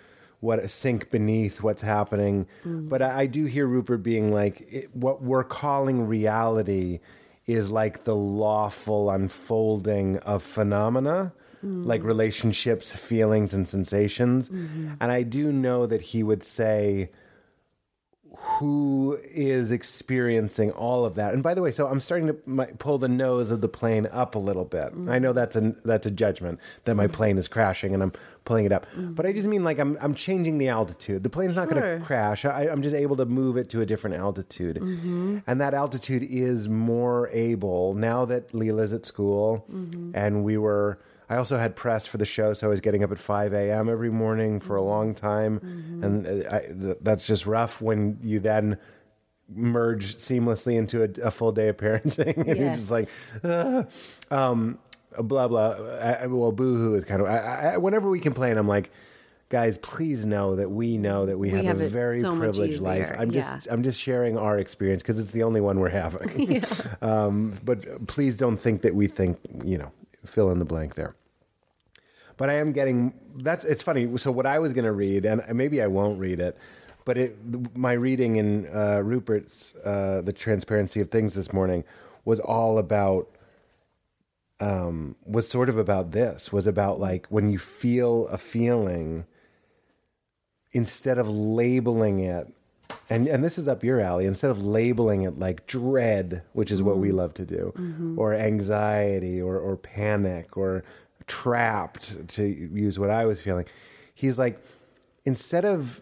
what 0.47 0.70
sink 0.70 1.11
beneath 1.11 1.62
what's 1.62 1.82
happening. 1.82 2.47
Mm. 2.64 2.88
But 2.88 3.03
I, 3.03 3.22
I 3.22 3.26
do 3.26 3.44
hear 3.44 3.66
Rupert 3.66 4.03
being 4.03 4.32
like 4.32 4.57
it, 4.72 4.88
what 4.94 5.22
we're 5.22 5.49
calling 5.62 6.07
reality 6.07 7.01
is 7.47 7.70
like 7.70 8.05
the 8.05 8.16
lawful 8.16 9.11
unfolding 9.11 10.18
of 10.18 10.42
phenomena. 10.42 11.32
Mm. 11.64 11.86
Like 11.86 12.03
relationships, 12.05 12.90
feelings, 12.90 13.55
and 13.55 13.66
sensations. 13.66 14.51
Mm-hmm. 14.51 14.94
And 15.01 15.11
I 15.11 15.22
do 15.22 15.51
know 15.51 15.86
that 15.86 16.03
he 16.03 16.22
would 16.22 16.42
say, 16.42 17.09
who 18.39 19.18
is 19.24 19.70
experiencing 19.70 20.70
all 20.72 21.05
of 21.05 21.14
that. 21.14 21.34
And 21.34 21.43
by 21.43 21.55
the 21.55 21.62
way, 21.62 21.70
so 21.70 21.87
I'm 21.87 22.01
starting 22.01 22.28
to 22.28 22.37
my, 22.47 22.66
pull 22.66 22.99
the 22.99 23.09
nose 23.09 23.51
of 23.51 23.61
the 23.61 23.68
plane 23.68 24.07
up 24.12 24.34
a 24.34 24.39
little 24.39 24.64
bit. 24.64 24.95
Mm. 24.95 25.11
I 25.11 25.18
know 25.18 25.32
that's 25.32 25.57
a 25.57 25.74
that's 25.84 26.07
a 26.07 26.11
judgment 26.11 26.61
that 26.84 26.95
my 26.95 27.07
mm-hmm. 27.07 27.14
plane 27.14 27.39
is 27.39 27.49
crashing 27.49 27.95
and 27.95 28.03
I'm 28.03 28.12
pulling 28.45 28.64
it 28.64 28.72
up. 28.72 28.87
Mm. 28.95 29.14
But 29.14 29.26
I 29.26 29.32
just 29.32 29.47
mean 29.47 29.64
like 29.64 29.78
I'm 29.78 29.99
I'm 30.01 30.14
changing 30.14 30.59
the 30.59 30.68
altitude. 30.68 31.22
The 31.22 31.30
plane's 31.30 31.57
not 31.57 31.68
going 31.68 31.82
to 31.82 32.05
crash. 32.05 32.45
I, 32.45 32.68
I'm 32.68 32.82
just 32.82 32.95
able 32.95 33.16
to 33.16 33.26
move 33.26 33.57
it 33.57 33.68
to 33.70 33.80
a 33.80 33.87
different 33.87 34.16
altitude, 34.16 34.76
mm-hmm. 34.76 35.39
and 35.47 35.61
that 35.61 35.74
altitude 35.74 36.22
is 36.22 36.68
more 36.68 37.28
able 37.32 37.95
now 37.95 38.24
that 38.26 38.53
Leela's 38.53 38.93
at 38.93 39.07
school, 39.07 39.64
mm-hmm. 39.70 40.12
and 40.14 40.45
we 40.45 40.57
were. 40.57 40.99
I 41.29 41.37
also 41.37 41.59
had 41.59 41.74
press 41.74 42.07
for 42.07 42.18
the 42.18 42.24
show, 42.24 42.53
so 42.53 42.66
I 42.66 42.70
was 42.70 42.81
getting 42.81 43.03
up 43.03 43.11
at 43.11 43.18
5 43.18 43.53
a.m. 43.53 43.89
every 43.89 44.11
morning 44.11 44.61
for 44.61 44.77
a 44.77 44.83
long 44.83 45.14
time. 45.14 45.61
And 46.03 46.27
uh, 46.27 46.55
I, 46.55 46.61
th- 46.61 46.99
that's 47.01 47.27
just 47.27 47.47
rough 47.47 47.81
when 47.81 48.18
you 48.22 48.39
then 48.41 48.79
merge 49.49 50.16
seamlessly 50.16 50.77
into 50.77 51.03
a, 51.03 51.27
a 51.27 51.31
full 51.31 51.53
day 51.53 51.68
of 51.68 51.77
parenting. 51.77 52.37
and 52.49 52.59
you're 52.59 52.70
just 52.70 52.91
like, 52.91 53.09
"Ah." 53.45 53.87
um, 54.31 54.79
blah, 55.18 55.49
blah. 55.49 55.77
I, 56.01 56.27
well, 56.27 56.53
boohoo 56.53 56.95
is 56.95 57.05
kind 57.05 57.20
of, 57.20 57.29
I, 57.29 57.72
I, 57.72 57.77
whenever 57.79 58.09
we 58.09 58.20
complain, 58.20 58.57
I'm 58.59 58.68
like, 58.68 58.91
guys, 59.49 59.79
please 59.79 60.27
know 60.27 60.57
that 60.57 60.70
we 60.70 60.97
know 60.97 61.27
that 61.27 61.39
we, 61.39 61.51
We 61.51 61.57
have, 61.57 61.66
have 61.66 61.81
a 61.81 61.89
very 61.89 62.20
so 62.20 62.37
privileged 62.37 62.81
life. 62.81 63.12
I'm 63.18 63.31
just, 63.31 63.68
I'm 63.70 63.83
just 63.83 63.99
sharing 64.01 64.37
our 64.37 64.59
experience 64.59 65.03
because 65.03 65.18
it's 65.18 65.33
the 65.33 65.43
only 65.45 65.61
one 65.61 65.79
we're 65.79 65.89
having. 65.89 66.62
um, 67.03 67.55
but 67.64 68.07
please 68.07 68.37
don't 68.37 68.59
think 68.59 68.83
that 68.83 68.95
we 68.95 69.07
think, 69.07 69.39
you 69.64 69.79
know, 69.79 69.93
fill 70.27 70.51
in 70.51 70.59
the 70.59 70.64
blank 70.64 70.95
there. 70.95 71.14
But 72.37 72.51
I 72.51 72.55
am 72.55 72.72
getting 72.72 73.14
that's 73.37 73.64
it's 73.64 73.83
funny. 73.83 74.18
So 74.18 74.31
what 74.31 74.47
I 74.47 74.59
was 74.59 74.72
going 74.72 74.85
to 74.85 74.93
read, 74.93 75.24
and 75.24 75.43
maybe 75.55 75.81
I 75.81 75.87
won't 75.87 76.20
read 76.20 76.41
it, 76.41 76.57
but 77.05 77.16
it 77.16 77.77
my 77.77 77.93
reading 77.93 78.37
in 78.37 78.66
uh, 78.66 79.01
Rupert's 79.03 79.74
uh, 79.77 80.20
the 80.22 80.33
transparency 80.33 81.01
of 81.01 81.11
things 81.11 81.35
this 81.35 81.53
morning 81.53 81.85
was 82.24 82.41
all 82.41 82.77
about 82.77 83.29
um, 84.61 85.16
was 85.24 85.49
sort 85.49 85.68
of 85.68 85.79
about 85.79 86.12
this 86.12 86.53
was 86.53 86.66
about 86.66 86.99
like 86.99 87.27
when 87.29 87.51
you 87.51 87.59
feel 87.59 88.27
a 88.29 88.39
feeling 88.39 89.27
instead 90.72 91.18
of 91.18 91.29
labeling 91.29 92.20
it 92.20 92.53
and 93.09 93.26
and 93.26 93.45
this 93.45 93.59
is 93.59 93.68
up 93.68 93.84
your 93.84 94.01
alley. 94.01 94.26
Instead 94.26 94.51
of 94.51 94.64
labeling 94.64 95.22
it 95.22 95.39
like 95.39 95.66
dread 95.66 96.43
which 96.53 96.70
is 96.70 96.82
what 96.82 96.99
we 96.99 97.09
mm-hmm. 97.09 97.18
love 97.18 97.34
to 97.34 97.45
do 97.45 97.72
mm-hmm. 97.76 98.18
or 98.18 98.34
anxiety 98.34 99.41
or 99.41 99.59
or 99.59 99.76
panic 99.76 100.57
or 100.57 100.84
trapped 101.26 102.28
to 102.28 102.45
use 102.45 102.99
what 102.99 103.11
i 103.11 103.24
was 103.24 103.41
feeling 103.41 103.64
he's 104.14 104.39
like 104.39 104.62
instead 105.24 105.64
of 105.64 106.01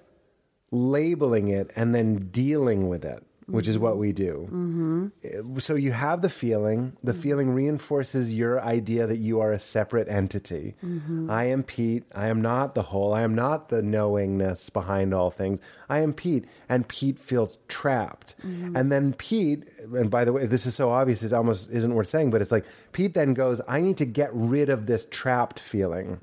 labeling 0.70 1.48
it 1.48 1.70
and 1.76 1.94
then 1.94 2.28
dealing 2.30 2.88
with 2.88 3.04
it 3.04 3.22
which 3.46 3.68
is 3.68 3.78
what 3.78 3.98
we 3.98 4.12
do. 4.12 4.48
Mm-hmm. 4.50 5.58
So 5.58 5.74
you 5.74 5.92
have 5.92 6.22
the 6.22 6.28
feeling 6.28 6.96
the 7.02 7.12
mm-hmm. 7.12 7.20
feeling 7.20 7.50
reinforces 7.50 8.36
your 8.36 8.60
idea 8.60 9.06
that 9.06 9.18
you 9.18 9.40
are 9.40 9.52
a 9.52 9.58
separate 9.58 10.08
entity. 10.08 10.74
Mm-hmm. 10.84 11.30
I 11.30 11.44
am 11.44 11.62
pete. 11.62 12.04
I 12.14 12.28
am 12.28 12.40
not 12.40 12.74
the 12.74 12.82
whole. 12.82 13.12
I 13.12 13.22
am 13.22 13.34
not 13.34 13.68
the 13.68 13.82
knowingness 13.82 14.70
behind 14.70 15.12
all 15.12 15.30
things. 15.30 15.60
I 15.88 16.00
am 16.00 16.12
pete 16.12 16.44
and 16.68 16.88
pete 16.88 17.18
feels 17.18 17.58
trapped. 17.68 18.34
And 18.76 18.90
then 18.90 19.12
pete 19.12 19.64
and 19.94 20.10
by 20.10 20.24
the 20.24 20.32
way 20.32 20.46
this 20.46 20.66
is 20.66 20.74
so 20.74 20.90
obvious 20.90 21.22
it 21.22 21.32
almost 21.32 21.70
isn't 21.70 21.94
worth 21.94 22.08
saying 22.08 22.30
but 22.30 22.40
it's 22.40 22.50
like 22.50 22.64
pete 22.92 23.12
then 23.14 23.34
goes 23.34 23.60
i 23.68 23.80
need 23.80 23.98
to 23.98 24.06
get 24.06 24.30
rid 24.32 24.70
of 24.70 24.86
this 24.86 25.06
trapped 25.10 25.60
feeling. 25.60 26.18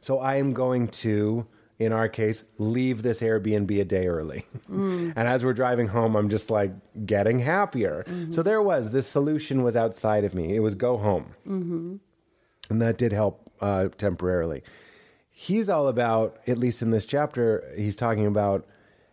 So 0.00 0.18
I 0.18 0.36
am 0.36 0.52
going 0.52 0.88
to, 0.88 1.46
in 1.78 1.92
our 1.92 2.08
case, 2.08 2.44
leave 2.58 3.02
this 3.02 3.20
Airbnb 3.20 3.80
a 3.80 3.84
day 3.84 4.06
early. 4.08 4.44
and 4.68 5.16
as 5.16 5.44
we're 5.44 5.52
driving 5.54 5.88
home, 5.88 6.16
I'm 6.16 6.28
just 6.28 6.50
like 6.50 6.72
getting 7.06 7.38
happier. 7.38 8.04
So 8.30 8.42
there 8.42 8.60
was 8.62 8.90
this 8.90 9.06
solution 9.06 9.62
was 9.62 9.76
outside 9.76 10.24
of 10.24 10.34
me. 10.34 10.54
It 10.56 10.60
was 10.60 10.74
go 10.74 10.96
home, 10.96 11.34
and 12.70 12.82
that 12.82 12.98
did 12.98 13.12
help 13.12 13.50
uh, 13.60 13.88
temporarily. 13.96 14.62
He's 15.30 15.68
all 15.68 15.86
about, 15.86 16.38
at 16.48 16.58
least 16.58 16.82
in 16.82 16.90
this 16.90 17.06
chapter, 17.06 17.72
he's 17.76 17.94
talking 17.94 18.26
about 18.26 18.66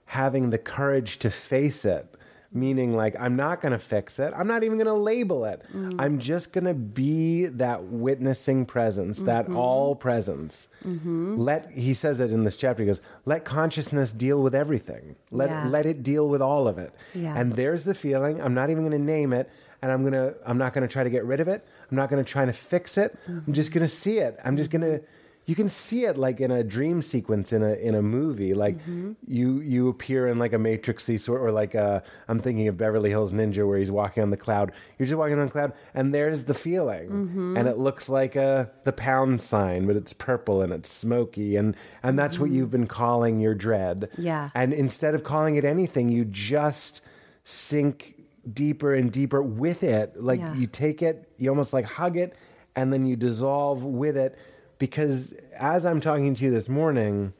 having 0.05 0.49
the 0.49 0.57
courage 0.57 1.20
to 1.20 1.30
face 1.30 1.86
it. 1.86 2.07
Meaning, 2.55 2.95
like, 2.95 3.17
I'm 3.19 3.35
not 3.35 3.59
going 3.59 3.73
to 3.73 3.77
fix 3.77 4.17
it. 4.17 4.33
I'm 4.33 4.47
not 4.47 4.63
even 4.63 4.77
going 4.77 4.87
to 4.87 4.93
label 4.93 5.43
it. 5.43 5.61
Mm. 5.73 5.97
I'm 5.99 6.19
just 6.19 6.53
going 6.53 6.63
to 6.63 6.73
be 6.73 7.47
that 7.47 7.83
witnessing 7.83 8.65
presence, 8.65 9.19
that 9.19 9.43
mm-hmm. 9.45 9.57
all 9.57 9.93
presence. 9.93 10.69
Mm-hmm. 10.87 11.35
Let, 11.35 11.69
he 11.71 11.93
says 11.93 12.21
it 12.21 12.31
in 12.31 12.45
this 12.45 12.55
chapter, 12.55 12.83
he 12.83 12.87
goes, 12.87 13.01
let 13.25 13.43
consciousness 13.43 14.11
deal 14.11 14.41
with 14.41 14.55
everything. 14.55 15.17
Let, 15.31 15.49
Yeah. 15.49 15.67
let 15.67 15.85
it 15.85 16.01
deal 16.01 16.29
with 16.29 16.41
all 16.41 16.65
of 16.69 16.77
it. 16.77 16.93
Yeah. 17.13 17.37
And 17.37 17.51
there's 17.53 17.83
the 17.83 17.93
feeling. 17.93 18.41
I'm 18.41 18.53
not 18.53 18.69
even 18.69 18.83
going 18.87 18.97
to 18.97 19.05
name 19.05 19.33
it. 19.33 19.49
And 19.81 19.91
I'm 19.91 20.09
to, 20.13 20.33
I'm 20.45 20.57
not 20.57 20.73
going 20.73 20.87
to 20.87 20.91
try 20.91 21.03
to 21.03 21.09
get 21.09 21.25
rid 21.25 21.41
of 21.41 21.49
it. 21.49 21.67
I'm 21.91 21.97
not 21.97 22.09
going 22.09 22.23
to 22.23 22.27
try 22.27 22.45
to 22.45 22.53
fix 22.53 22.97
it. 22.97 23.19
I'm 23.27 23.51
just 23.51 23.69
mm-hmm. 23.71 23.79
going 23.79 23.89
to 23.89 23.93
see 23.93 24.19
it. 24.19 24.39
I'm 24.45 24.55
just 24.55 24.71
going 24.71 24.81
to, 24.81 25.01
you 25.45 25.53
can 25.53 25.69
see 25.69 26.05
it 26.05 26.17
like 26.17 26.41
in 26.41 26.49
a 26.49 26.63
dream 26.63 27.01
sequence 27.01 27.53
in 27.53 27.61
a 27.61 27.73
in 27.73 27.93
a 27.93 28.01
movie. 28.01 28.53
Like 28.53 28.77
mm-hmm. 28.79 29.13
you 29.27 29.59
you 29.61 29.89
appear 29.89 30.27
in 30.27 30.39
like 30.39 30.53
a 30.53 30.57
matrixy 30.57 31.19
sort 31.19 31.41
or 31.41 31.51
like 31.51 31.75
a 31.75 32.01
i'm 32.27 32.39
thinking 32.39 32.67
of 32.67 32.77
beverly 32.77 33.11
hills 33.11 33.31
ninja 33.31 33.67
where 33.67 33.77
he's 33.77 33.91
walking 33.91 34.23
on 34.23 34.31
the 34.31 34.37
cloud. 34.37 34.71
You're 34.97 35.05
just 35.05 35.17
walking 35.17 35.37
on 35.37 35.45
the 35.45 35.51
cloud 35.51 35.73
and 35.93 36.13
there's 36.13 36.45
the 36.45 36.55
feeling. 36.55 37.09
Mm-hmm. 37.09 37.57
And 37.57 37.67
it 37.67 37.77
looks 37.77 38.09
like 38.09 38.35
a 38.35 38.71
the 38.85 38.93
pound 38.93 39.39
sign 39.39 39.85
but 39.85 39.95
it's 39.95 40.13
purple 40.13 40.61
and 40.61 40.73
it's 40.73 40.91
smoky 40.91 41.55
and 41.55 41.75
and 42.01 42.17
that's 42.17 42.39
what 42.39 42.47
mm-hmm. 42.49 42.57
you've 42.57 42.71
been 42.71 42.87
calling 42.87 43.39
your 43.39 43.53
dread. 43.53 44.09
Yeah. 44.17 44.49
and 44.55 44.73
instead 44.73 45.13
of 45.13 45.23
calling 45.23 45.55
it 45.57 45.65
anything 45.65 46.09
you 46.09 46.25
just 46.25 47.01
sink 47.43 48.15
deeper 48.51 48.93
and 48.95 49.11
deeper 49.11 49.43
with 49.43 49.83
it. 49.83 50.19
Like 50.19 50.39
Yeah. 50.39 50.55
you 50.55 50.65
take 50.65 51.03
it 51.03 51.29
you 51.37 51.49
almost 51.49 51.71
like 51.71 51.85
hug 51.85 52.17
it 52.17 52.35
and 52.75 52.91
then 52.91 53.05
you 53.05 53.15
dissolve 53.15 53.83
with 53.83 54.17
it 54.17 54.37
because 54.78 55.34
as 55.57 55.86
i'm 55.86 55.99
talking 55.99 56.34
to 56.34 56.45
you 56.45 56.51
this 56.51 56.69
morning 56.69 57.34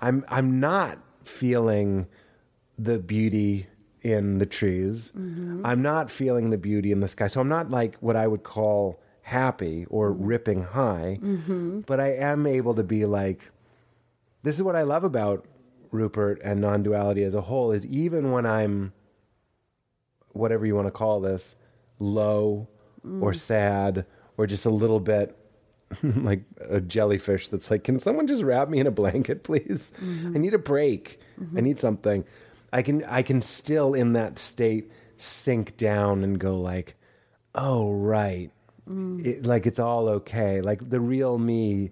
i'm 0.00 0.24
i'm 0.28 0.60
not 0.60 0.98
feeling 1.24 2.06
the 2.78 2.98
beauty 2.98 3.66
in 4.02 4.36
the 4.36 4.44
trees. 4.44 5.12
Mm-hmm. 5.16 5.64
I'm 5.64 5.80
not 5.80 6.10
feeling 6.10 6.50
the 6.50 6.58
beauty 6.58 6.92
in 6.92 7.00
the 7.00 7.08
sky. 7.08 7.26
So 7.26 7.40
i'm 7.40 7.48
not 7.48 7.70
like 7.70 7.96
what 8.00 8.16
i 8.16 8.26
would 8.26 8.42
call 8.42 9.00
happy 9.22 9.86
or 9.88 10.10
mm-hmm. 10.10 10.24
ripping 10.24 10.62
high 10.64 11.18
mm-hmm. 11.22 11.80
but 11.80 11.98
i 11.98 12.08
am 12.08 12.46
able 12.46 12.74
to 12.74 12.82
be 12.82 13.06
like 13.06 13.50
this 14.42 14.54
is 14.54 14.62
what 14.62 14.76
i 14.76 14.82
love 14.82 15.02
about 15.02 15.46
rupert 15.92 16.38
and 16.44 16.60
non-duality 16.60 17.22
as 17.22 17.34
a 17.34 17.40
whole 17.40 17.72
is 17.72 17.86
even 17.86 18.32
when 18.32 18.44
i'm 18.44 18.92
whatever 20.34 20.66
you 20.66 20.74
want 20.74 20.86
to 20.86 20.92
call 20.92 21.20
this, 21.20 21.56
low 21.98 22.68
or 23.04 23.32
mm. 23.32 23.36
sad 23.36 24.04
or 24.36 24.46
just 24.46 24.66
a 24.66 24.70
little 24.70 25.00
bit 25.00 25.36
like 26.02 26.42
a 26.60 26.80
jellyfish 26.80 27.48
that's 27.48 27.70
like, 27.70 27.84
can 27.84 27.98
someone 27.98 28.26
just 28.26 28.42
wrap 28.42 28.68
me 28.68 28.78
in 28.78 28.86
a 28.86 28.90
blanket, 28.90 29.42
please? 29.44 29.92
I 30.34 30.38
need 30.38 30.54
a 30.54 30.58
break. 30.58 31.20
I 31.56 31.60
need 31.60 31.78
something. 31.78 32.24
I 32.72 32.82
can 32.82 33.04
I 33.04 33.22
can 33.22 33.40
still 33.40 33.94
in 33.94 34.14
that 34.14 34.38
state 34.38 34.90
sink 35.16 35.76
down 35.76 36.24
and 36.24 36.38
go 36.38 36.58
like, 36.58 36.96
oh 37.54 37.92
right. 37.92 38.50
Mm. 38.88 39.24
It, 39.24 39.46
like 39.46 39.66
it's 39.66 39.78
all 39.78 40.08
okay. 40.08 40.60
Like 40.60 40.90
the 40.90 41.00
real 41.00 41.38
me 41.38 41.90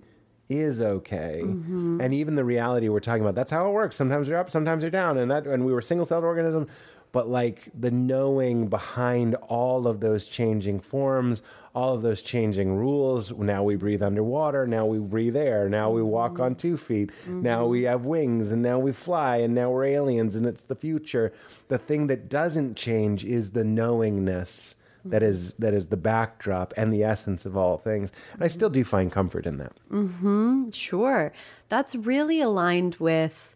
is 0.48 0.82
okay. 0.82 1.40
Mm-hmm. 1.44 2.00
And 2.00 2.12
even 2.12 2.34
the 2.34 2.44
reality 2.44 2.88
we're 2.88 3.00
talking 3.00 3.22
about, 3.22 3.34
that's 3.34 3.50
how 3.50 3.68
it 3.68 3.72
works. 3.72 3.96
Sometimes 3.96 4.28
you're 4.28 4.38
up, 4.38 4.50
sometimes 4.50 4.82
you're 4.82 4.90
down. 4.90 5.18
And 5.18 5.30
that 5.30 5.46
and 5.46 5.64
we 5.64 5.72
were 5.72 5.80
single 5.80 6.04
celled 6.04 6.24
organisms, 6.24 6.68
but 7.12 7.28
like 7.28 7.68
the 7.78 7.90
knowing 7.90 8.68
behind 8.68 9.34
all 9.34 9.86
of 9.86 10.00
those 10.00 10.26
changing 10.26 10.80
forms, 10.80 11.42
all 11.74 11.94
of 11.94 12.02
those 12.02 12.22
changing 12.22 12.74
rules. 12.74 13.30
Now 13.32 13.62
we 13.62 13.76
breathe 13.76 14.02
underwater, 14.02 14.66
now 14.66 14.86
we 14.86 14.98
breathe 14.98 15.36
air, 15.36 15.68
now 15.68 15.90
we 15.90 16.02
walk 16.02 16.40
on 16.40 16.54
two 16.54 16.76
feet, 16.76 17.10
now 17.28 17.66
we 17.66 17.82
have 17.82 18.04
wings, 18.04 18.50
and 18.50 18.62
now 18.62 18.78
we 18.78 18.92
fly, 18.92 19.36
and 19.36 19.54
now 19.54 19.70
we're 19.70 19.84
aliens, 19.84 20.34
and 20.34 20.46
it's 20.46 20.62
the 20.62 20.74
future. 20.74 21.32
The 21.68 21.78
thing 21.78 22.06
that 22.08 22.28
doesn't 22.28 22.76
change 22.76 23.24
is 23.24 23.50
the 23.50 23.64
knowingness 23.64 24.76
that 25.04 25.22
is 25.22 25.54
that 25.54 25.74
is 25.74 25.86
the 25.86 25.96
backdrop 25.96 26.72
and 26.76 26.92
the 26.92 27.02
essence 27.02 27.44
of 27.44 27.56
all 27.56 27.76
things. 27.76 28.10
And 28.34 28.44
I 28.44 28.48
still 28.48 28.70
do 28.70 28.84
find 28.84 29.10
comfort 29.10 29.46
in 29.46 29.58
that. 29.58 29.72
mm-hmm 29.90 30.70
Sure. 30.70 31.32
That's 31.68 31.94
really 31.94 32.40
aligned 32.40 32.96
with 32.96 33.54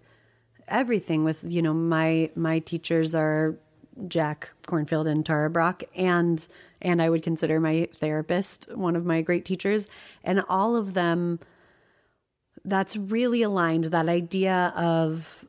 everything 0.69 1.25
with, 1.25 1.45
you 1.47 1.63
know, 1.63 1.75
my 1.75 2.31
my 2.35 2.59
teachers 2.61 3.15
are 3.15 3.57
Jack 4.09 4.53
Kornfield 4.67 5.07
and 5.07 5.25
Tara 5.25 5.51
Brach 5.51 5.83
and 5.95 6.47
and 6.83 7.01
I 7.01 7.09
would 7.09 7.23
consider 7.23 7.59
my 7.61 7.89
therapist 7.95 8.75
one 8.77 8.97
of 8.97 9.05
my 9.05 9.23
great 9.23 9.45
teachers. 9.45 9.89
And 10.23 10.43
all 10.49 10.77
of 10.77 10.95
them 10.95 11.41
that's 12.65 12.97
really 12.97 13.43
aligned 13.43 13.85
that 13.85 14.09
idea 14.09 14.73
of 14.77 15.47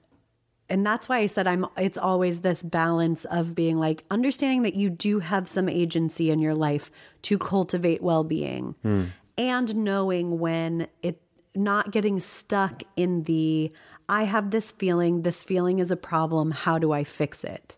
and 0.70 0.86
that's 0.86 1.08
why 1.08 1.20
I 1.20 1.26
said 1.26 1.48
I'm 1.48 1.66
it's 1.78 1.98
always 1.98 2.42
this 2.42 2.62
balance 2.62 3.26
of 3.26 3.56
being 3.56 3.78
like 3.78 4.06
understanding 4.12 4.62
that 4.64 4.76
you 4.76 4.90
do 4.90 5.20
have 5.20 5.48
some 5.48 5.68
agency 5.68 6.30
in 6.30 6.40
your 6.40 6.56
life 6.56 6.92
to 7.24 7.38
cultivate 7.38 8.02
well-being 8.02 8.76
hmm. 8.84 9.06
and 9.38 9.76
knowing 9.76 10.40
when 10.40 10.88
it 11.02 11.22
not 11.56 11.92
getting 11.92 12.20
stuck 12.20 12.84
in 12.96 13.24
the 13.24 13.72
I 14.10 14.24
have 14.24 14.52
this 14.52 14.72
feeling, 14.72 15.24
this 15.24 15.44
feeling 15.44 15.80
is 15.80 15.92
a 15.92 15.98
problem, 15.98 16.52
how 16.52 16.80
do 16.80 16.92
I 16.92 17.04
fix 17.04 17.44
it? 17.44 17.78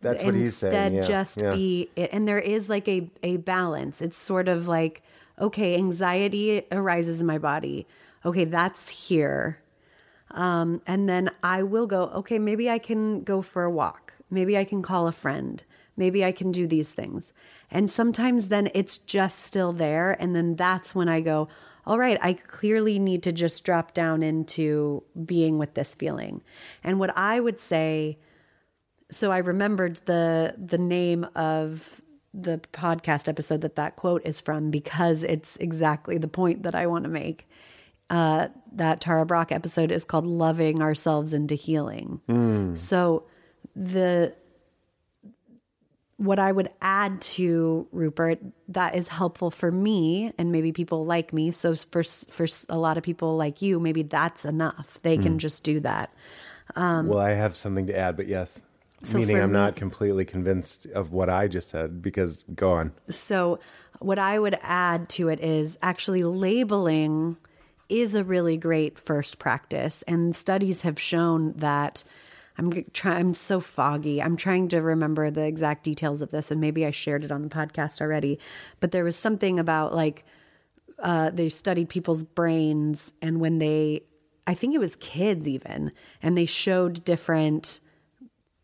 That's 0.00 0.24
what 0.24 0.34
he's 0.34 0.56
saying. 0.56 0.72
Instead, 0.72 0.94
Yeah, 0.94 1.02
just 1.02 1.42
yeah. 1.42 1.52
be 1.52 1.90
it. 1.96 2.10
And 2.12 2.26
there 2.26 2.38
is 2.38 2.68
like 2.68 2.88
a, 2.88 3.10
a 3.22 3.36
balance. 3.38 4.00
It's 4.00 4.16
sort 4.16 4.48
of 4.48 4.68
like, 4.68 5.02
okay, 5.38 5.76
anxiety 5.76 6.62
arises 6.72 7.20
in 7.20 7.26
my 7.26 7.38
body. 7.38 7.86
Okay, 8.24 8.44
that's 8.44 9.08
here. 9.08 9.60
Um, 10.30 10.80
and 10.86 11.08
then 11.08 11.30
I 11.42 11.62
will 11.64 11.86
go, 11.86 12.04
okay, 12.04 12.38
maybe 12.38 12.70
I 12.70 12.78
can 12.78 13.22
go 13.24 13.42
for 13.42 13.64
a 13.64 13.70
walk. 13.70 14.14
Maybe 14.30 14.56
I 14.56 14.64
can 14.64 14.80
call 14.80 15.08
a 15.08 15.12
friend. 15.12 15.62
Maybe 15.96 16.24
I 16.24 16.32
can 16.32 16.52
do 16.52 16.66
these 16.66 16.92
things. 16.92 17.32
And 17.70 17.90
sometimes 17.90 18.48
then 18.48 18.70
it's 18.74 18.96
just 18.96 19.40
still 19.40 19.72
there. 19.72 20.16
And 20.20 20.34
then 20.34 20.56
that's 20.56 20.94
when 20.94 21.08
I 21.08 21.20
go, 21.20 21.48
all 21.86 21.98
right, 21.98 22.18
I 22.20 22.34
clearly 22.34 22.98
need 22.98 23.22
to 23.24 23.32
just 23.32 23.64
drop 23.64 23.94
down 23.94 24.22
into 24.22 25.02
being 25.24 25.58
with 25.58 25.74
this 25.74 25.94
feeling. 25.94 26.42
And 26.84 26.98
what 26.98 27.16
I 27.16 27.40
would 27.40 27.58
say, 27.58 28.18
so 29.10 29.32
I 29.32 29.38
remembered 29.38 30.00
the 30.06 30.54
the 30.58 30.78
name 30.78 31.24
of 31.34 32.00
the 32.32 32.60
podcast 32.72 33.28
episode 33.28 33.62
that 33.62 33.74
that 33.76 33.96
quote 33.96 34.22
is 34.24 34.40
from 34.40 34.70
because 34.70 35.24
it's 35.24 35.56
exactly 35.56 36.16
the 36.16 36.28
point 36.28 36.62
that 36.62 36.74
I 36.74 36.86
want 36.86 37.04
to 37.04 37.10
make. 37.10 37.48
Uh, 38.08 38.48
that 38.72 39.00
Tara 39.00 39.24
Brach 39.24 39.52
episode 39.52 39.90
is 39.92 40.04
called 40.04 40.26
"Loving 40.26 40.82
Ourselves 40.82 41.32
into 41.32 41.54
Healing." 41.54 42.20
So 42.76 43.24
the 43.76 44.34
what 46.20 46.38
I 46.38 46.52
would 46.52 46.68
add 46.82 47.22
to 47.22 47.88
Rupert 47.92 48.40
that 48.68 48.94
is 48.94 49.08
helpful 49.08 49.50
for 49.50 49.72
me 49.72 50.34
and 50.36 50.52
maybe 50.52 50.70
people 50.70 51.06
like 51.06 51.32
me. 51.32 51.50
So 51.50 51.74
for 51.74 52.02
for 52.02 52.46
a 52.68 52.76
lot 52.76 52.98
of 52.98 53.02
people 53.02 53.38
like 53.38 53.62
you, 53.62 53.80
maybe 53.80 54.02
that's 54.02 54.44
enough. 54.44 54.98
They 55.00 55.16
can 55.16 55.38
just 55.38 55.64
do 55.64 55.80
that. 55.80 56.12
well, 56.76 57.18
I 57.18 57.30
have 57.30 57.56
something 57.56 57.86
to 57.86 57.96
add, 57.96 58.18
but 58.18 58.28
yes. 58.28 58.58
Um, 58.58 59.06
So 59.06 59.16
Meaning 59.16 59.40
I'm 59.40 59.50
me- 59.50 59.54
not 59.54 59.76
completely 59.76 60.26
convinced 60.26 60.84
of 60.94 61.14
what 61.14 61.30
I 61.30 61.48
just 61.48 61.70
said 61.70 62.02
because 62.02 62.44
go 62.54 62.72
on. 62.72 62.92
So, 63.08 63.58
what 64.00 64.18
I 64.18 64.38
would 64.38 64.58
add 64.60 65.08
to 65.10 65.28
it 65.28 65.40
is 65.40 65.78
actually 65.80 66.22
labeling 66.22 67.38
is 67.88 68.14
a 68.14 68.24
really 68.24 68.58
great 68.58 68.98
first 68.98 69.38
practice, 69.38 70.02
and 70.02 70.36
studies 70.36 70.82
have 70.82 71.00
shown 71.00 71.54
that. 71.56 72.04
I'm 72.60 72.84
try, 72.92 73.14
I'm 73.14 73.32
so 73.32 73.58
foggy. 73.58 74.20
I'm 74.20 74.36
trying 74.36 74.68
to 74.68 74.82
remember 74.82 75.30
the 75.30 75.46
exact 75.46 75.82
details 75.82 76.20
of 76.20 76.30
this, 76.30 76.50
and 76.50 76.60
maybe 76.60 76.84
I 76.84 76.90
shared 76.90 77.24
it 77.24 77.32
on 77.32 77.40
the 77.40 77.48
podcast 77.48 78.02
already. 78.02 78.38
But 78.80 78.90
there 78.90 79.02
was 79.02 79.16
something 79.16 79.58
about 79.58 79.94
like 79.94 80.26
uh, 80.98 81.30
they 81.30 81.48
studied 81.48 81.88
people's 81.88 82.22
brains, 82.22 83.14
and 83.22 83.40
when 83.40 83.58
they, 83.60 84.02
I 84.46 84.52
think 84.52 84.74
it 84.74 84.78
was 84.78 84.94
kids 84.96 85.48
even, 85.48 85.90
and 86.22 86.36
they 86.36 86.44
showed 86.44 87.02
different 87.02 87.80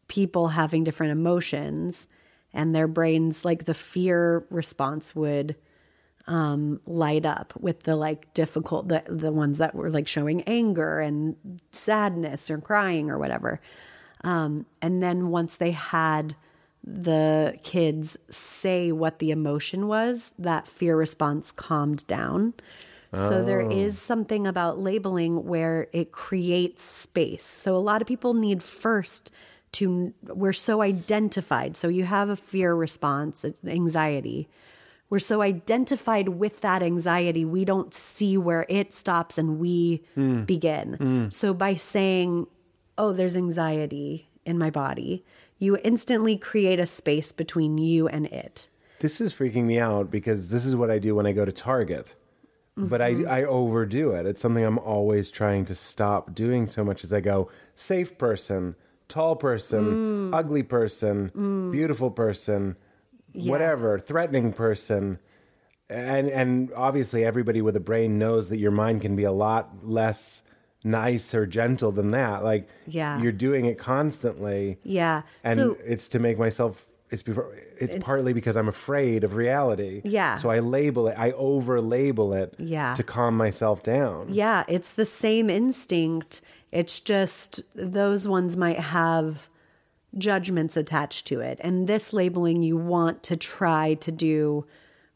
people 0.09 0.49
having 0.49 0.85
different 0.85 1.13
emotions 1.13 2.07
and 2.53 2.75
their 2.75 2.87
brains 2.87 3.45
like 3.45 3.65
the 3.65 3.75
fear 3.75 4.47
response 4.51 5.15
would 5.15 5.57
um 6.27 6.81
light 6.87 7.25
up 7.25 7.53
with 7.61 7.85
the 7.85 7.97
like 7.97 8.33
difficult 8.35 8.89
the, 8.89 9.03
the 9.09 9.33
ones 9.33 9.59
that 9.59 9.75
were 9.75 9.91
like 9.91 10.09
showing 10.09 10.43
anger 10.43 10.99
and 10.99 11.37
sadness 11.71 12.51
or 12.51 12.59
crying 12.59 13.11
or 13.11 13.19
whatever 13.19 13.61
um 14.25 14.67
and 14.83 15.03
then 15.03 15.29
once 15.29 15.57
they 15.57 15.71
had 15.71 16.35
the 16.83 17.57
kids 17.63 18.17
say 18.31 18.93
what 18.93 19.19
the 19.19 19.31
emotion 19.31 19.87
was 19.89 20.33
that 20.39 20.67
fear 20.69 20.97
response 20.97 21.53
calmed 21.53 22.07
down 22.07 22.55
so 23.17 23.43
there 23.43 23.63
is 23.63 23.99
something 23.99 24.47
about 24.47 24.79
labeling 24.79 25.47
where 25.47 25.89
it 25.93 26.13
creates 26.13 26.83
space. 26.83 27.45
So 27.45 27.75
a 27.77 27.79
lot 27.79 28.03
of 28.03 28.09
people 28.09 28.35
need 28.35 28.63
first 28.63 29.31
to 29.73 30.13
we're 30.23 30.53
so 30.53 30.83
identified. 30.83 31.77
So 31.77 31.89
you 31.89 32.05
have 32.05 32.29
a 32.29 32.37
fear 32.37 32.75
response, 32.75 33.45
anxiety. 33.67 34.49
We're 35.09 35.21
so 35.21 35.41
identified 35.41 36.29
with 36.31 36.61
that 36.63 36.83
anxiety, 36.83 37.45
we 37.45 37.65
don't 37.65 37.95
see 37.95 38.37
where 38.37 38.67
it 38.69 38.93
stops 38.93 39.39
and 39.39 39.59
we 39.59 40.03
begin. 40.47 41.29
So 41.31 41.55
by 41.55 41.75
saying, 41.77 42.47
"Oh, 42.99 43.13
there's 43.13 43.37
anxiety 43.37 44.29
in 44.45 44.59
my 44.59 44.71
body," 44.71 45.25
you 45.59 45.79
instantly 45.85 46.37
create 46.37 46.81
a 46.81 46.87
space 46.87 47.33
between 47.33 47.79
you 47.79 48.09
and 48.09 48.27
it. 48.27 48.69
This 49.01 49.21
is 49.21 49.33
freaking 49.33 49.65
me 49.65 49.79
out 49.79 50.11
because 50.11 50.49
this 50.49 50.65
is 50.67 50.75
what 50.75 50.91
I 50.91 50.99
do 50.99 51.15
when 51.15 51.27
I 51.27 51.33
go 51.33 51.45
to 51.45 51.53
Target. 51.53 52.15
But 52.79 53.01
I, 53.01 53.13
Mm-hmm. 53.15 53.29
I 53.31 53.45
overdo 53.45 54.11
it. 54.11 54.27
It's 54.27 54.41
something 54.41 54.63
I'm 54.65 54.79
always 54.79 55.31
trying 55.31 55.65
to 55.67 55.75
stop 55.75 56.35
doing 56.35 56.67
so 56.67 56.85
much 56.85 57.05
as 57.05 57.13
I 57.13 57.21
go 57.21 57.49
safe 57.75 58.19
person, 58.19 58.75
tall 59.09 59.35
person, 59.37 59.85
Mm. 60.31 60.35
ugly 60.35 60.63
person, 60.63 61.71
beautiful 61.73 62.11
person, 62.11 62.77
whatever, 63.45 63.99
threatening 63.99 64.53
person. 64.53 65.19
And 65.89 66.29
and 66.29 66.73
obviously 66.75 67.25
everybody 67.25 67.63
with 67.63 67.77
a 67.77 67.81
brain 67.81 68.19
knows 68.19 68.49
that 68.49 68.59
your 68.59 68.73
mind 68.73 69.03
can 69.03 69.15
be 69.15 69.25
a 69.25 69.33
lot 69.33 69.87
less 69.87 70.43
nice 70.83 71.35
or 71.35 71.47
gentle 71.47 71.93
than 71.93 72.11
that. 72.13 72.43
Like 72.43 72.69
Yeah. 72.87 73.21
you're 73.21 73.33
doing 73.33 73.67
it 73.67 73.79
constantly. 73.79 74.79
Yeah. 74.83 75.23
And 75.45 75.59
so 75.59 75.77
it's 75.85 76.09
to 76.09 76.19
make 76.19 76.39
myself 76.39 76.87
it's 77.09 77.23
before, 77.23 77.55
it's, 77.79 77.97
partly 78.01 78.33
because 78.33 78.57
I'm 78.57 78.67
afraid 78.67 79.23
of 79.23 79.37
reality. 79.37 80.03
Yeah. 80.05 80.37
So 80.37 80.51
I 80.51 80.59
label 80.59 81.07
it, 81.07 81.15
I 81.17 81.31
over 81.33 81.81
label 81.81 82.33
it 82.35 82.55
Yeah. 82.59 82.95
to 82.95 83.05
calm 83.05 83.37
myself 83.37 83.85
down. 83.85 84.27
Yeah, 84.31 84.65
it's 84.67 84.93
the 84.95 85.05
same 85.05 85.49
instinct. 85.49 86.41
It's 86.73 86.99
just 86.99 87.63
those 87.77 88.27
ones 88.27 88.57
might 88.57 88.81
have 88.81 89.49
judgments 90.19 90.77
attached 90.77 91.27
to 91.29 91.41
it. 91.41 91.61
And 91.63 91.87
this 91.87 92.13
labeling 92.13 92.63
you 92.63 92.77
want 92.77 93.23
to 93.25 93.37
try 93.37 93.95
to 93.95 94.13
do 94.13 94.67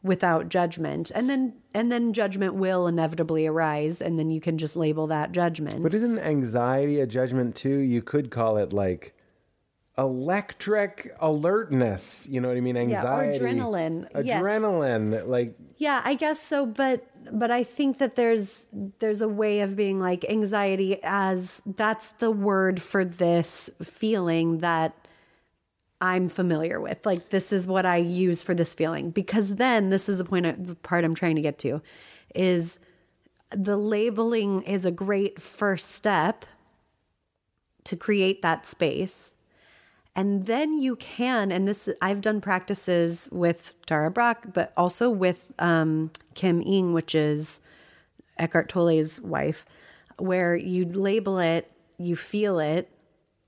without 0.03 0.49
judgment. 0.49 1.11
And 1.13 1.29
then 1.29 1.53
and 1.73 1.91
then 1.91 2.13
judgment 2.13 2.55
will 2.55 2.87
inevitably 2.87 3.47
arise 3.47 4.01
and 4.01 4.19
then 4.19 4.29
you 4.29 4.41
can 4.41 4.57
just 4.57 4.75
label 4.75 5.07
that 5.07 5.31
judgment. 5.31 5.83
But 5.83 5.93
isn't 5.93 6.19
anxiety 6.19 6.99
a 6.99 7.07
judgment 7.07 7.55
too? 7.55 7.77
You 7.77 8.01
could 8.01 8.31
call 8.31 8.57
it 8.57 8.73
like 8.73 9.15
electric 9.97 11.13
alertness. 11.19 12.27
You 12.29 12.41
know 12.41 12.47
what 12.47 12.57
I 12.57 12.61
mean? 12.61 12.77
or 12.77 12.81
Anxiety. 12.81 13.39
adrenaline. 13.39 14.07
Yes. 14.23 14.41
Adrenaline. 14.41 15.27
Like 15.27 15.55
Yeah, 15.77 16.01
I 16.03 16.15
guess 16.15 16.41
so, 16.41 16.65
but 16.65 17.07
but 17.31 17.51
I 17.51 17.63
think 17.63 17.99
that 17.99 18.15
there's 18.15 18.67
there's 18.99 19.21
a 19.21 19.27
way 19.27 19.61
of 19.61 19.75
being 19.75 19.99
like 19.99 20.25
anxiety 20.29 20.99
as 21.03 21.61
that's 21.65 22.09
the 22.11 22.31
word 22.31 22.81
for 22.81 23.05
this 23.05 23.69
feeling 23.81 24.59
that 24.59 24.95
I'm 25.99 26.29
familiar 26.29 26.79
with. 26.81 27.05
Like 27.05 27.29
this 27.29 27.53
is 27.53 27.67
what 27.67 27.85
I 27.85 27.97
use 27.97 28.41
for 28.41 28.55
this 28.55 28.73
feeling 28.73 29.11
because 29.11 29.55
then 29.55 29.89
this 29.89 30.09
is 30.09 30.17
the 30.17 30.25
point 30.25 30.47
I, 30.47 30.53
the 30.53 30.75
part 30.75 31.03
I'm 31.03 31.13
trying 31.13 31.35
to 31.35 31.41
get 31.41 31.59
to 31.59 31.81
is 32.33 32.79
the 33.51 33.77
labeling 33.77 34.63
is 34.63 34.85
a 34.85 34.91
great 34.91 35.39
first 35.39 35.91
step 35.91 36.45
to 37.83 37.95
create 37.95 38.41
that 38.41 38.65
space. 38.65 39.33
And 40.15 40.45
then 40.45 40.77
you 40.77 40.97
can, 40.97 41.51
and 41.51 41.67
this 41.67 41.87
I've 42.01 42.19
done 42.21 42.41
practices 42.41 43.29
with 43.31 43.73
Tara 43.85 44.11
Brach, 44.11 44.39
but 44.53 44.73
also 44.75 45.09
with 45.09 45.53
um, 45.59 46.11
Kim 46.33 46.61
Eng, 46.65 46.93
which 46.93 47.15
is 47.15 47.61
Eckhart 48.37 48.67
Tolle's 48.67 49.21
wife, 49.21 49.65
where 50.17 50.55
you 50.55 50.85
label 50.85 51.39
it, 51.39 51.71
you 51.97 52.15
feel 52.17 52.59
it, 52.59 52.89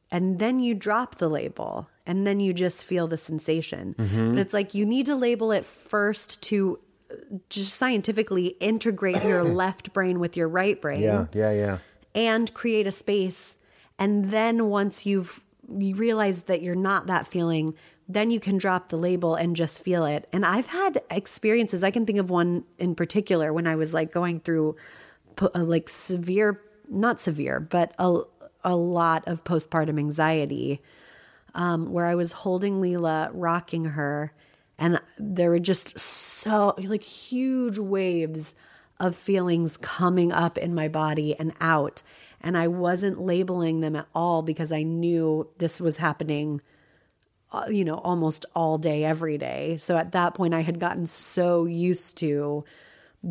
and 0.10 0.40
then 0.40 0.60
you 0.62 0.74
drop 0.74 1.16
the 1.16 1.28
label, 1.28 1.90
and 2.06 2.26
then 2.26 2.40
you 2.40 2.54
just 2.54 2.86
feel 2.86 3.08
the 3.08 3.18
sensation. 3.18 3.96
But 3.98 4.40
it's 4.40 4.54
like 4.54 4.74
you 4.74 4.86
need 4.86 5.06
to 5.08 5.16
label 5.16 5.52
it 5.52 5.66
first 5.66 6.42
to 6.44 6.80
uh, 7.12 7.16
just 7.50 7.74
scientifically 7.74 8.48
integrate 8.62 9.22
your 9.24 9.44
left 9.64 9.92
brain 9.92 10.20
with 10.20 10.38
your 10.38 10.48
right 10.48 10.80
brain 10.80 11.02
Yeah, 11.02 11.26
yeah, 11.34 11.52
yeah. 11.52 11.78
and 12.16 12.54
create 12.54 12.88
a 12.88 12.92
space. 12.92 13.58
And 14.00 14.26
then 14.32 14.68
once 14.70 15.06
you've 15.06 15.43
you 15.78 15.96
realize 15.96 16.44
that 16.44 16.62
you're 16.62 16.76
not 16.76 17.08
that 17.08 17.28
feeling, 17.28 17.76
then 18.08 18.32
you 18.32 18.40
can 18.40 18.58
drop 18.58 18.90
the 18.90 18.98
label 18.98 19.36
and 19.36 19.56
just 19.56 19.84
feel 19.84 20.06
it. 20.06 20.28
And 20.34 20.46
I've 20.46 20.68
had 20.68 21.02
experiences. 21.10 21.84
I 21.84 21.92
can 21.92 22.06
think 22.06 22.20
of 22.20 22.30
one 22.30 22.64
in 22.78 22.96
particular 22.96 23.54
when 23.54 23.68
I 23.68 23.76
was 23.76 23.94
like 23.94 24.12
going 24.12 24.40
through 24.40 24.76
po- 25.36 25.52
uh, 25.56 25.64
like 25.64 25.90
severe, 25.90 26.62
not 26.90 27.20
severe, 27.20 27.60
but 27.60 27.94
a 28.00 28.22
a 28.66 28.76
lot 28.76 29.28
of 29.28 29.44
postpartum 29.44 30.00
anxiety, 30.00 30.82
um, 31.54 31.92
where 31.92 32.06
I 32.06 32.16
was 32.16 32.32
holding 32.32 32.82
Leela, 32.82 33.30
rocking 33.34 33.84
her, 33.86 34.32
and 34.78 35.02
there 35.18 35.50
were 35.50 35.60
just 35.60 36.00
so 36.00 36.74
like 36.78 37.04
huge 37.04 37.78
waves 37.78 38.56
of 39.00 39.16
feelings 39.16 39.76
coming 39.78 40.32
up 40.32 40.58
in 40.58 40.74
my 40.74 40.88
body 40.88 41.38
and 41.38 41.54
out. 41.60 42.04
And 42.44 42.58
I 42.58 42.68
wasn't 42.68 43.22
labeling 43.22 43.80
them 43.80 43.96
at 43.96 44.08
all 44.14 44.42
because 44.42 44.72
I 44.72 44.84
knew 44.84 45.50
this 45.60 45.80
was 45.80 45.96
happening, 45.96 46.62
uh, 47.52 47.66
you 47.70 47.86
know, 47.86 47.96
almost 47.96 48.46
all 48.54 48.78
day, 48.78 49.06
every 49.06 49.38
day. 49.38 49.78
So 49.78 49.96
at 49.96 50.12
that 50.12 50.34
point, 50.34 50.54
I 50.54 50.62
had 50.62 50.78
gotten 50.80 51.06
so 51.06 51.66
used 51.66 52.18
to 52.18 52.66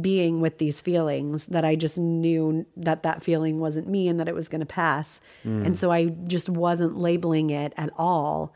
being 0.01 0.41
with 0.41 0.57
these 0.57 0.81
feelings 0.81 1.45
that 1.47 1.67
I 1.67 1.77
just 1.77 1.99
knew 1.99 2.65
that 2.79 3.03
that 3.03 3.23
feeling 3.23 3.61
wasn't 3.61 3.87
me 3.87 4.09
and 4.09 4.19
that 4.21 4.29
it 4.29 4.35
was 4.35 4.49
going 4.49 4.61
to 4.61 4.67
pass. 4.67 5.21
Hmm. 5.43 5.67
And 5.67 5.77
so 5.77 5.91
I 5.91 6.07
just 6.07 6.49
wasn't 6.49 6.97
labeling 6.97 7.51
it 7.51 7.75
at 7.77 7.91
all. 7.99 8.55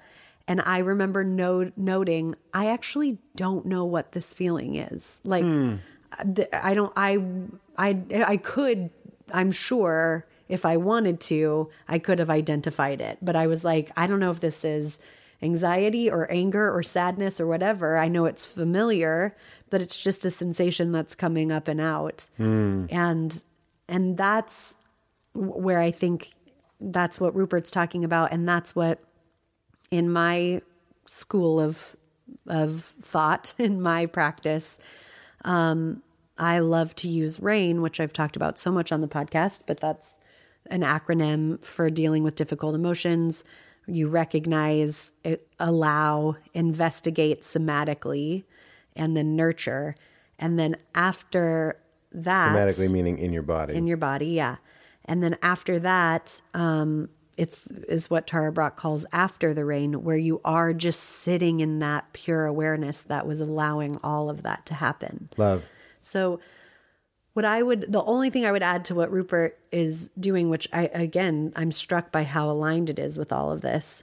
And 0.48 0.62
I 0.64 0.78
remember 0.78 1.24
no- 1.24 1.72
noting, 1.76 2.36
I 2.54 2.68
actually 2.68 3.18
don't 3.34 3.66
know 3.66 3.84
what 3.84 4.12
this 4.12 4.32
feeling 4.32 4.76
is. 4.76 5.20
Like, 5.24 5.44
hmm. 5.44 5.74
uh, 6.18 6.24
th- 6.24 6.48
I 6.54 6.72
don't, 6.72 6.92
I, 6.96 7.18
I, 7.76 7.98
I 8.26 8.36
could, 8.38 8.88
I'm 9.30 9.50
sure 9.50 10.24
if 10.48 10.64
I 10.64 10.76
wanted 10.76 11.20
to, 11.20 11.70
I 11.88 11.98
could 11.98 12.18
have 12.18 12.30
identified 12.30 13.00
it. 13.00 13.18
But 13.22 13.36
I 13.36 13.46
was 13.46 13.64
like, 13.64 13.90
I 13.96 14.06
don't 14.06 14.20
know 14.20 14.30
if 14.30 14.40
this 14.40 14.64
is 14.64 14.98
anxiety 15.42 16.10
or 16.10 16.30
anger 16.30 16.72
or 16.74 16.82
sadness 16.82 17.40
or 17.40 17.46
whatever. 17.46 17.98
I 17.98 18.08
know 18.08 18.26
it's 18.26 18.46
familiar, 18.46 19.36
but 19.70 19.82
it's 19.82 19.98
just 19.98 20.24
a 20.24 20.30
sensation 20.30 20.92
that's 20.92 21.14
coming 21.14 21.52
up 21.52 21.68
and 21.68 21.80
out. 21.80 22.28
And, 22.90 23.42
and 23.88 24.16
that's 24.16 24.76
where 25.34 25.80
I 25.80 25.90
think 25.90 26.30
that's 26.80 27.20
what 27.20 27.34
Rupert's 27.34 27.70
talking 27.70 28.04
about. 28.04 28.32
And 28.32 28.48
that's 28.48 28.74
what 28.74 29.00
in 29.90 30.10
my 30.10 30.60
school 31.06 31.60
of 31.60 31.96
of 32.46 32.94
thought 33.02 33.54
in 33.58 33.80
my 33.80 34.06
practice 34.06 34.78
um, 35.44 36.02
i 36.38 36.58
love 36.58 36.94
to 36.94 37.08
use 37.08 37.40
rain 37.40 37.82
which 37.82 38.00
i've 38.00 38.12
talked 38.12 38.36
about 38.36 38.58
so 38.58 38.70
much 38.70 38.92
on 38.92 39.00
the 39.00 39.08
podcast 39.08 39.62
but 39.66 39.80
that's 39.80 40.15
an 40.70 40.82
acronym 40.82 41.62
for 41.62 41.90
dealing 41.90 42.22
with 42.22 42.34
difficult 42.34 42.74
emotions 42.74 43.44
you 43.86 44.08
recognize 44.08 45.12
allow 45.58 46.36
investigate 46.54 47.42
somatically 47.42 48.44
and 48.96 49.16
then 49.16 49.36
nurture 49.36 49.94
and 50.38 50.58
then 50.58 50.76
after 50.94 51.78
that 52.12 52.54
Somatically 52.54 52.90
meaning 52.90 53.18
in 53.18 53.32
your 53.32 53.42
body. 53.42 53.74
in 53.74 53.86
your 53.86 53.96
body 53.96 54.28
yeah 54.28 54.56
and 55.04 55.22
then 55.22 55.36
after 55.42 55.78
that 55.78 56.40
um 56.54 57.08
it's 57.36 57.66
is 57.88 58.10
what 58.10 58.26
tara 58.26 58.50
brach 58.50 58.76
calls 58.76 59.06
after 59.12 59.54
the 59.54 59.64
rain 59.64 60.02
where 60.02 60.16
you 60.16 60.40
are 60.44 60.72
just 60.72 61.00
sitting 61.00 61.60
in 61.60 61.78
that 61.78 62.12
pure 62.12 62.46
awareness 62.46 63.02
that 63.02 63.26
was 63.26 63.40
allowing 63.40 63.98
all 64.02 64.28
of 64.30 64.42
that 64.42 64.66
to 64.66 64.74
happen 64.74 65.28
Love. 65.36 65.64
so 66.00 66.40
what 67.36 67.44
i 67.44 67.62
would 67.62 67.84
the 67.92 68.02
only 68.04 68.30
thing 68.30 68.46
i 68.46 68.50
would 68.50 68.62
add 68.62 68.82
to 68.86 68.94
what 68.94 69.12
rupert 69.12 69.58
is 69.70 70.10
doing 70.18 70.48
which 70.48 70.66
i 70.72 70.84
again 70.94 71.52
i'm 71.54 71.70
struck 71.70 72.10
by 72.10 72.24
how 72.24 72.50
aligned 72.50 72.88
it 72.88 72.98
is 72.98 73.18
with 73.18 73.30
all 73.30 73.52
of 73.52 73.60
this 73.60 74.02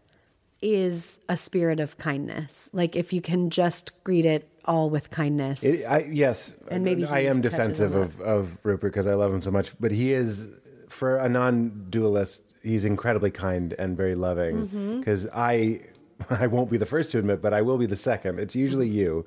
is 0.62 1.20
a 1.28 1.36
spirit 1.36 1.80
of 1.80 1.98
kindness 1.98 2.70
like 2.74 2.96
if 2.96 3.12
you 3.12 3.22
can 3.22 3.50
just 3.50 4.04
greet 4.04 4.26
it 4.26 4.48
all 4.66 4.90
with 4.90 5.10
kindness 5.10 5.64
It, 5.64 5.86
I, 5.86 6.08
yes, 6.10 6.56
And 6.70 6.84
maybe 6.84 7.06
I 7.06 7.20
am 7.22 7.42
defensive 7.42 7.96
of, 7.96 8.20
of 8.22 8.58
Rupert 8.64 8.92
because 8.92 9.08
I 9.08 9.14
love 9.14 9.34
him 9.34 9.42
so 9.42 9.52
much. 9.52 9.74
But 9.80 9.92
he 9.92 10.14
is, 10.14 10.50
for 10.88 11.18
a 11.18 11.28
non-dualist, 11.28 12.44
he's 12.62 12.86
incredibly 12.86 13.32
kind 13.32 13.74
and 13.78 13.98
very 13.98 14.16
loving. 14.16 14.68
Mm-hmm. 14.68 15.00
Because 15.00 15.28
I, 15.34 15.82
I 16.30 16.48
won't 16.48 16.70
be 16.70 16.78
the 16.78 16.86
first 16.86 17.12
to 17.12 17.20
admit, 17.20 17.42
but 17.42 17.54
I 17.54 17.62
will 17.62 17.78
be 17.78 17.86
the 17.86 17.96
second. 17.96 18.40
It's 18.40 18.56
usually 18.56 18.88
you, 18.88 19.26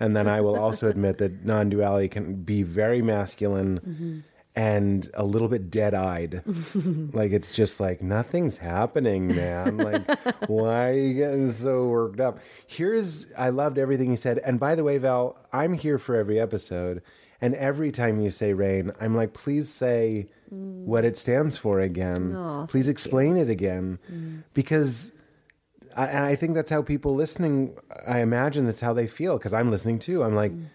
and 0.00 0.16
then 0.16 0.28
I 0.28 0.40
will 0.40 0.58
also 0.58 0.88
admit 0.88 1.18
that 1.18 1.44
non-duality 1.44 2.08
can 2.08 2.42
be 2.42 2.62
very 2.62 3.02
masculine. 3.02 3.80
Mm-hmm. 3.80 4.18
And 4.58 5.10
a 5.12 5.22
little 5.22 5.48
bit 5.48 5.70
dead-eyed, 5.70 6.42
like 7.12 7.32
it's 7.32 7.52
just 7.52 7.78
like 7.78 8.00
nothing's 8.00 8.56
happening, 8.56 9.36
man. 9.36 9.76
Like, 9.76 10.18
why 10.48 10.88
are 10.88 10.94
you 10.94 11.12
getting 11.12 11.52
so 11.52 11.88
worked 11.88 12.20
up? 12.20 12.38
Here's, 12.66 13.30
I 13.34 13.50
loved 13.50 13.76
everything 13.76 14.08
he 14.08 14.16
said. 14.16 14.38
And 14.38 14.58
by 14.58 14.74
the 14.74 14.82
way, 14.82 14.96
Val, 14.96 15.38
I'm 15.52 15.74
here 15.74 15.98
for 15.98 16.16
every 16.16 16.40
episode, 16.40 17.02
and 17.42 17.54
every 17.56 17.92
time 17.92 18.18
you 18.18 18.30
say 18.30 18.54
rain, 18.54 18.92
I'm 18.98 19.14
like, 19.14 19.34
please 19.34 19.70
say 19.70 20.28
what 20.48 21.04
it 21.04 21.18
stands 21.18 21.58
for 21.58 21.80
again. 21.80 22.66
please 22.68 22.88
explain 22.88 23.36
it 23.36 23.50
again, 23.50 23.98
because 24.54 25.12
I, 25.96 26.06
and 26.06 26.24
I 26.24 26.36
think 26.36 26.54
that's 26.54 26.70
how 26.70 26.82
people 26.82 27.14
listening, 27.14 27.74
I 28.06 28.20
imagine 28.20 28.66
that's 28.66 28.80
how 28.80 28.92
they 28.92 29.06
feel 29.06 29.38
because 29.38 29.52
I'm 29.52 29.70
listening 29.70 29.98
too. 29.98 30.22
I'm 30.22 30.34
like, 30.34 30.52
mm. 30.52 30.66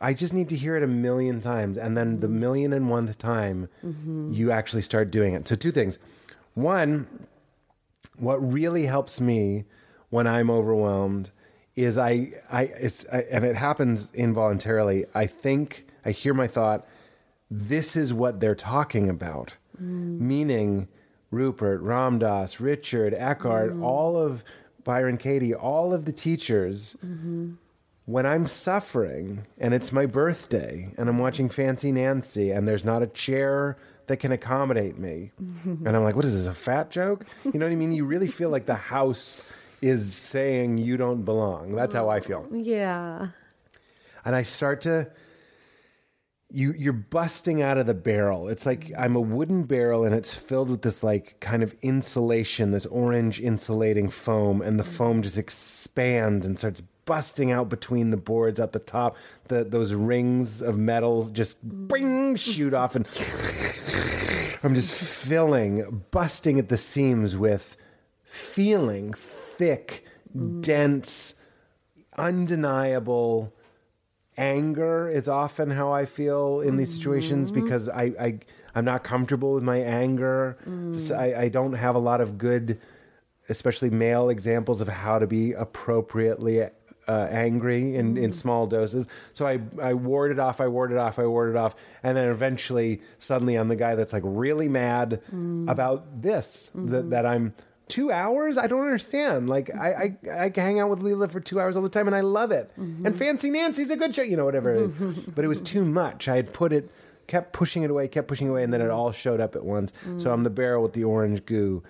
I 0.00 0.14
just 0.14 0.32
need 0.32 0.48
to 0.48 0.56
hear 0.56 0.76
it 0.76 0.82
a 0.82 0.88
million 0.88 1.40
times. 1.40 1.76
And 1.76 1.96
then 1.96 2.20
the 2.20 2.26
mm-hmm. 2.26 2.40
million 2.40 2.72
and 2.72 2.88
one 2.88 3.12
time, 3.14 3.68
mm-hmm. 3.84 4.32
you 4.32 4.50
actually 4.50 4.82
start 4.82 5.10
doing 5.10 5.34
it. 5.34 5.46
So, 5.46 5.54
two 5.54 5.72
things. 5.72 5.98
One, 6.54 7.06
what 8.16 8.36
really 8.36 8.86
helps 8.86 9.20
me 9.20 9.64
when 10.10 10.26
I'm 10.26 10.50
overwhelmed 10.50 11.30
is 11.76 11.98
I, 11.98 12.32
I, 12.50 12.62
it's, 12.62 13.06
I, 13.12 13.22
and 13.30 13.44
it 13.44 13.56
happens 13.56 14.10
involuntarily. 14.14 15.04
I 15.14 15.26
think, 15.26 15.86
I 16.04 16.10
hear 16.10 16.34
my 16.34 16.46
thought, 16.46 16.86
this 17.50 17.96
is 17.96 18.14
what 18.14 18.40
they're 18.40 18.54
talking 18.54 19.08
about. 19.08 19.56
Mm. 19.80 20.20
Meaning, 20.20 20.88
Rupert, 21.30 21.80
Ram 21.80 22.18
Dass, 22.18 22.60
Richard, 22.60 23.14
Eckhart, 23.14 23.72
mm. 23.72 23.82
all 23.82 24.16
of 24.16 24.44
Byron 24.84 25.18
Katie, 25.18 25.54
all 25.54 25.92
of 25.92 26.04
the 26.04 26.12
teachers, 26.12 26.96
mm-hmm. 27.04 27.52
when 28.06 28.24
I'm 28.26 28.46
suffering 28.46 29.46
and 29.58 29.74
it's 29.74 29.92
my 29.92 30.06
birthday 30.06 30.88
and 30.96 31.08
I'm 31.08 31.18
watching 31.18 31.48
Fancy 31.48 31.92
Nancy 31.92 32.50
and 32.50 32.66
there's 32.66 32.84
not 32.84 33.02
a 33.02 33.06
chair 33.06 33.76
that 34.06 34.16
can 34.16 34.32
accommodate 34.32 34.98
me, 34.98 35.32
and 35.38 35.88
I'm 35.88 36.02
like, 36.02 36.16
what 36.16 36.24
is 36.24 36.34
this, 36.34 36.46
a 36.46 36.58
fat 36.58 36.90
joke? 36.90 37.26
You 37.44 37.58
know 37.58 37.66
what 37.66 37.72
I 37.72 37.76
mean? 37.76 37.92
You 37.92 38.06
really 38.06 38.28
feel 38.28 38.48
like 38.48 38.64
the 38.64 38.74
house 38.74 39.52
is 39.82 40.14
saying 40.14 40.78
you 40.78 40.96
don't 40.96 41.24
belong. 41.24 41.74
That's 41.76 41.94
how 41.94 42.08
I 42.08 42.20
feel 42.20 42.42
mm, 42.44 42.64
yeah 42.64 43.28
and 44.28 44.36
I 44.36 44.42
start 44.42 44.82
to 44.82 45.10
you 46.50 46.72
you're 46.72 46.92
busting 46.94 47.60
out 47.62 47.78
of 47.78 47.86
the 47.86 47.94
barrel. 47.94 48.48
It's 48.48 48.64
like 48.64 48.90
I'm 48.96 49.16
a 49.16 49.20
wooden 49.20 49.64
barrel 49.64 50.04
and 50.04 50.14
it's 50.14 50.34
filled 50.34 50.70
with 50.70 50.82
this 50.82 51.02
like 51.02 51.38
kind 51.40 51.62
of 51.62 51.74
insulation, 51.82 52.70
this 52.70 52.86
orange 52.86 53.40
insulating 53.40 54.08
foam 54.08 54.62
and 54.62 54.78
the 54.78 54.84
foam 54.84 55.22
just 55.22 55.38
expands 55.38 56.46
and 56.46 56.58
starts 56.58 56.82
busting 57.04 57.50
out 57.50 57.68
between 57.68 58.10
the 58.10 58.16
boards 58.16 58.58
at 58.60 58.72
the 58.72 58.78
top. 58.78 59.16
The 59.48 59.64
those 59.64 59.92
rings 59.92 60.62
of 60.62 60.78
metal 60.78 61.28
just 61.28 61.58
bing 61.88 62.36
shoot 62.36 62.72
off 62.72 62.96
and 62.96 63.06
I'm 64.64 64.74
just 64.74 64.94
filling, 64.94 66.04
busting 66.10 66.58
at 66.58 66.68
the 66.68 66.78
seams 66.78 67.36
with 67.36 67.76
feeling 68.24 69.12
thick, 69.12 70.04
dense, 70.60 71.34
undeniable 72.16 73.54
anger 74.38 75.10
is 75.10 75.28
often 75.28 75.70
how 75.70 75.92
I 75.92 76.06
feel 76.06 76.60
in 76.60 76.76
these 76.76 76.94
situations 76.94 77.50
mm-hmm. 77.52 77.64
because 77.64 77.88
I, 77.88 78.12
I 78.18 78.38
I'm 78.74 78.84
not 78.84 79.02
comfortable 79.02 79.54
with 79.54 79.64
my 79.64 79.78
anger. 79.78 80.56
Mm. 80.66 81.00
So 81.00 81.16
I, 81.16 81.42
I 81.42 81.48
don't 81.48 81.72
have 81.72 81.96
a 81.96 81.98
lot 81.98 82.20
of 82.20 82.38
good, 82.38 82.80
especially 83.48 83.90
male 83.90 84.30
examples 84.30 84.80
of 84.80 84.88
how 84.88 85.18
to 85.18 85.26
be 85.26 85.52
appropriately 85.52 86.62
uh, 87.08 87.26
angry 87.30 87.96
in, 87.96 88.16
in 88.16 88.30
mm. 88.30 88.34
small 88.34 88.66
doses. 88.66 89.08
So 89.32 89.46
I 89.46 89.60
I 89.82 89.94
ward 89.94 90.30
it 90.30 90.38
off. 90.38 90.60
I 90.60 90.68
ward 90.68 90.92
it 90.92 90.98
off. 90.98 91.18
I 91.18 91.26
ward 91.26 91.50
it 91.50 91.56
off, 91.56 91.74
and 92.02 92.16
then 92.16 92.30
eventually, 92.30 93.02
suddenly, 93.18 93.56
I'm 93.56 93.68
the 93.68 93.76
guy 93.76 93.96
that's 93.96 94.12
like 94.12 94.22
really 94.24 94.68
mad 94.68 95.20
mm. 95.34 95.68
about 95.68 96.22
this 96.22 96.70
that 96.74 96.80
mm-hmm. 96.80 97.10
that 97.10 97.26
I'm 97.26 97.54
two 97.88 98.12
hours? 98.12 98.58
I 98.58 98.66
don't 98.66 98.84
understand. 98.84 99.48
Like 99.48 99.74
I, 99.74 100.16
I, 100.26 100.44
I 100.44 100.52
hang 100.54 100.80
out 100.80 100.90
with 100.90 101.00
Leela 101.00 101.30
for 101.30 101.40
two 101.40 101.60
hours 101.60 101.76
all 101.76 101.82
the 101.82 101.88
time, 101.88 102.06
and 102.06 102.16
I 102.16 102.20
love 102.20 102.52
it. 102.52 102.70
Mm-hmm. 102.78 103.06
And 103.06 103.18
Fancy 103.18 103.50
Nancy's 103.50 103.90
a 103.90 103.96
good 103.96 104.14
show, 104.14 104.22
you 104.22 104.36
know, 104.36 104.44
whatever 104.44 104.74
it 104.74 104.82
is. 104.82 105.20
but 105.34 105.44
it 105.44 105.48
was 105.48 105.60
too 105.60 105.84
much. 105.84 106.28
I 106.28 106.36
had 106.36 106.52
put 106.52 106.72
it 106.72 106.90
kept 107.28 107.52
pushing 107.52 107.84
it 107.84 107.90
away, 107.90 108.08
kept 108.08 108.26
pushing 108.26 108.48
away, 108.48 108.64
and 108.64 108.72
then 108.72 108.80
it 108.80 108.90
all 108.90 109.12
showed 109.12 109.40
up 109.40 109.54
at 109.54 109.64
once. 109.64 109.92
So 110.16 110.28
mm. 110.28 110.32
I'm 110.32 110.42
the 110.42 110.50
barrel 110.50 110.82
with 110.82 110.94
the 110.94 111.04
orange 111.04 111.46
goo. 111.46 111.84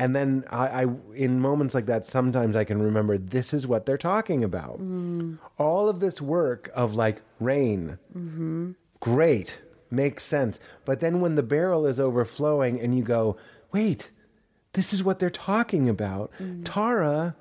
And 0.00 0.14
then 0.16 0.44
I, 0.50 0.84
I, 0.84 0.86
in 1.14 1.40
moments 1.40 1.74
like 1.74 1.86
that, 1.86 2.06
sometimes 2.06 2.56
I 2.56 2.64
can 2.64 2.80
remember 2.80 3.18
this 3.18 3.52
is 3.52 3.66
what 3.66 3.84
they're 3.84 3.98
talking 3.98 4.42
about. 4.42 4.80
Mm. 4.80 5.38
All 5.58 5.88
of 5.88 6.00
this 6.00 6.20
work 6.20 6.70
of 6.74 6.94
like 6.94 7.20
rain, 7.38 7.98
mm-hmm. 8.16 8.72
great, 9.00 9.62
makes 9.90 10.24
sense. 10.24 10.58
But 10.84 11.00
then 11.00 11.20
when 11.20 11.34
the 11.34 11.42
barrel 11.42 11.84
is 11.84 12.00
overflowing 12.00 12.80
and 12.80 12.96
you 12.96 13.02
go, 13.02 13.36
wait, 13.72 14.10
this 14.78 14.92
is 14.94 15.02
what 15.02 15.18
they're 15.18 15.28
talking 15.30 15.88
about. 15.88 16.30
Mm. 16.38 16.62
Tara 16.64 17.34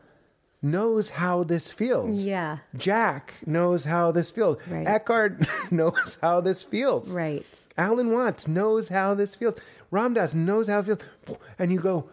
knows 0.61 1.09
how 1.09 1.43
this 1.43 1.71
feels. 1.71 2.25
Yeah. 2.25 2.57
Jack 2.75 3.35
knows 3.45 3.85
how 3.85 4.11
this 4.11 4.31
feels. 4.31 4.57
Right. 4.67 4.87
Eckhart 4.87 5.45
knows 5.71 6.17
how 6.19 6.41
this 6.41 6.63
feels. 6.63 7.11
Right. 7.11 7.45
Alan 7.77 8.11
Watts 8.11 8.47
knows 8.47 8.89
how 8.89 9.13
this 9.13 9.35
feels. 9.35 9.55
Ram 9.91 10.15
Dass 10.15 10.33
knows 10.33 10.67
how 10.67 10.79
it 10.79 10.85
feels. 10.85 11.37
And 11.59 11.71
you 11.71 11.79
go, 11.79 12.09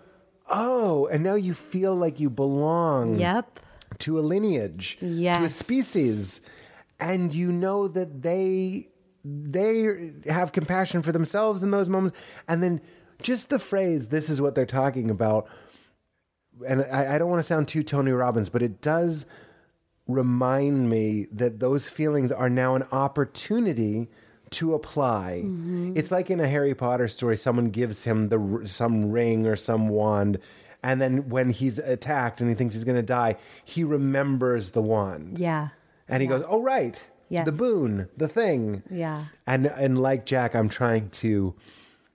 oh, 0.48 1.06
and 1.06 1.22
now 1.24 1.36
you 1.36 1.54
feel 1.54 1.94
like 1.94 2.20
you 2.20 2.28
belong 2.28 3.16
Yep. 3.16 3.60
to 4.00 4.18
a 4.18 4.20
lineage, 4.20 4.98
Yes. 5.00 5.38
to 5.38 5.44
a 5.44 5.48
species, 5.48 6.42
and 7.00 7.32
you 7.34 7.50
know 7.50 7.88
that 7.88 8.20
they 8.22 8.88
they 9.26 10.12
have 10.26 10.52
compassion 10.52 11.00
for 11.00 11.10
themselves 11.12 11.62
in 11.62 11.70
those 11.70 11.88
moments, 11.88 12.14
and 12.46 12.62
then 12.62 12.78
just 13.22 13.50
the 13.50 13.58
phrase 13.58 14.08
"this 14.08 14.28
is 14.28 14.40
what 14.40 14.54
they're 14.54 14.66
talking 14.66 15.10
about," 15.10 15.46
and 16.66 16.82
I, 16.82 17.14
I 17.14 17.18
don't 17.18 17.30
want 17.30 17.40
to 17.40 17.44
sound 17.44 17.68
too 17.68 17.82
Tony 17.82 18.10
Robbins, 18.12 18.48
but 18.48 18.62
it 18.62 18.80
does 18.80 19.26
remind 20.06 20.90
me 20.90 21.26
that 21.32 21.60
those 21.60 21.88
feelings 21.88 22.30
are 22.30 22.50
now 22.50 22.74
an 22.74 22.82
opportunity 22.92 24.08
to 24.50 24.74
apply. 24.74 25.42
Mm-hmm. 25.44 25.94
It's 25.96 26.10
like 26.10 26.30
in 26.30 26.38
a 26.40 26.46
Harry 26.46 26.74
Potter 26.74 27.08
story, 27.08 27.36
someone 27.36 27.70
gives 27.70 28.04
him 28.04 28.28
the 28.28 28.62
some 28.66 29.10
ring 29.10 29.46
or 29.46 29.56
some 29.56 29.88
wand, 29.88 30.38
and 30.82 31.00
then 31.00 31.28
when 31.28 31.50
he's 31.50 31.78
attacked 31.78 32.40
and 32.40 32.50
he 32.50 32.54
thinks 32.54 32.74
he's 32.74 32.84
going 32.84 32.96
to 32.96 33.02
die, 33.02 33.36
he 33.64 33.82
remembers 33.84 34.72
the 34.72 34.82
wand, 34.82 35.38
Yeah. 35.38 35.68
and 36.08 36.20
he 36.22 36.28
goes, 36.28 36.44
"Oh 36.46 36.60
right, 36.62 37.02
Yes. 37.30 37.46
the 37.46 37.52
boon, 37.52 38.08
the 38.16 38.28
thing." 38.28 38.82
Yeah. 38.90 39.24
And 39.46 39.66
and 39.66 40.00
like 40.00 40.26
Jack, 40.26 40.54
I'm 40.54 40.68
trying 40.68 41.08
to 41.10 41.54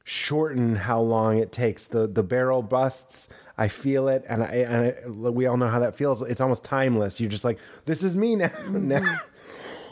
shorten 0.09 0.75
how 0.75 0.99
long 0.99 1.37
it 1.37 1.51
takes. 1.51 1.87
The 1.87 2.07
the 2.07 2.23
barrel 2.23 2.63
busts. 2.63 3.29
I 3.57 3.67
feel 3.67 4.07
it, 4.07 4.23
and 4.27 4.41
I 4.41 4.47
and 4.47 4.95
I, 4.95 5.29
we 5.29 5.45
all 5.45 5.57
know 5.57 5.67
how 5.67 5.79
that 5.79 5.95
feels. 5.95 6.21
It's 6.21 6.41
almost 6.41 6.63
timeless. 6.63 7.19
You're 7.19 7.29
just 7.29 7.43
like, 7.43 7.59
this 7.85 8.03
is 8.03 8.17
me 8.17 8.35
now. 8.35 8.51
now. 8.69 9.19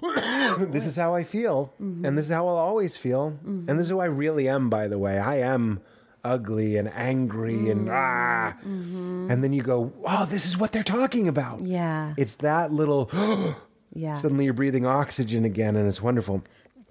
this 0.59 0.85
is 0.85 0.95
how 0.95 1.13
I 1.13 1.23
feel, 1.23 1.73
and 1.79 2.17
this 2.17 2.27
is 2.27 2.31
how 2.31 2.47
I'll 2.47 2.57
always 2.57 2.95
feel, 2.97 3.37
and 3.43 3.67
this 3.67 3.87
is 3.87 3.89
who 3.89 3.99
I 3.99 4.05
really 4.05 4.47
am. 4.47 4.69
By 4.69 4.87
the 4.87 4.97
way, 4.97 5.19
I 5.19 5.39
am 5.41 5.81
ugly 6.23 6.77
and 6.77 6.91
angry 6.93 7.69
and 7.69 7.89
ah, 7.89 8.55
and 8.63 9.43
then 9.43 9.53
you 9.53 9.63
go, 9.63 9.93
oh, 10.05 10.25
this 10.25 10.45
is 10.45 10.57
what 10.57 10.71
they're 10.71 10.83
talking 10.83 11.27
about. 11.27 11.61
Yeah. 11.61 12.13
It's 12.17 12.35
that 12.35 12.71
little. 12.71 13.11
Yeah. 13.93 14.15
Suddenly 14.15 14.45
you're 14.45 14.53
breathing 14.53 14.85
oxygen 14.85 15.43
again, 15.43 15.75
and 15.75 15.87
it's 15.87 16.01
wonderful. 16.01 16.43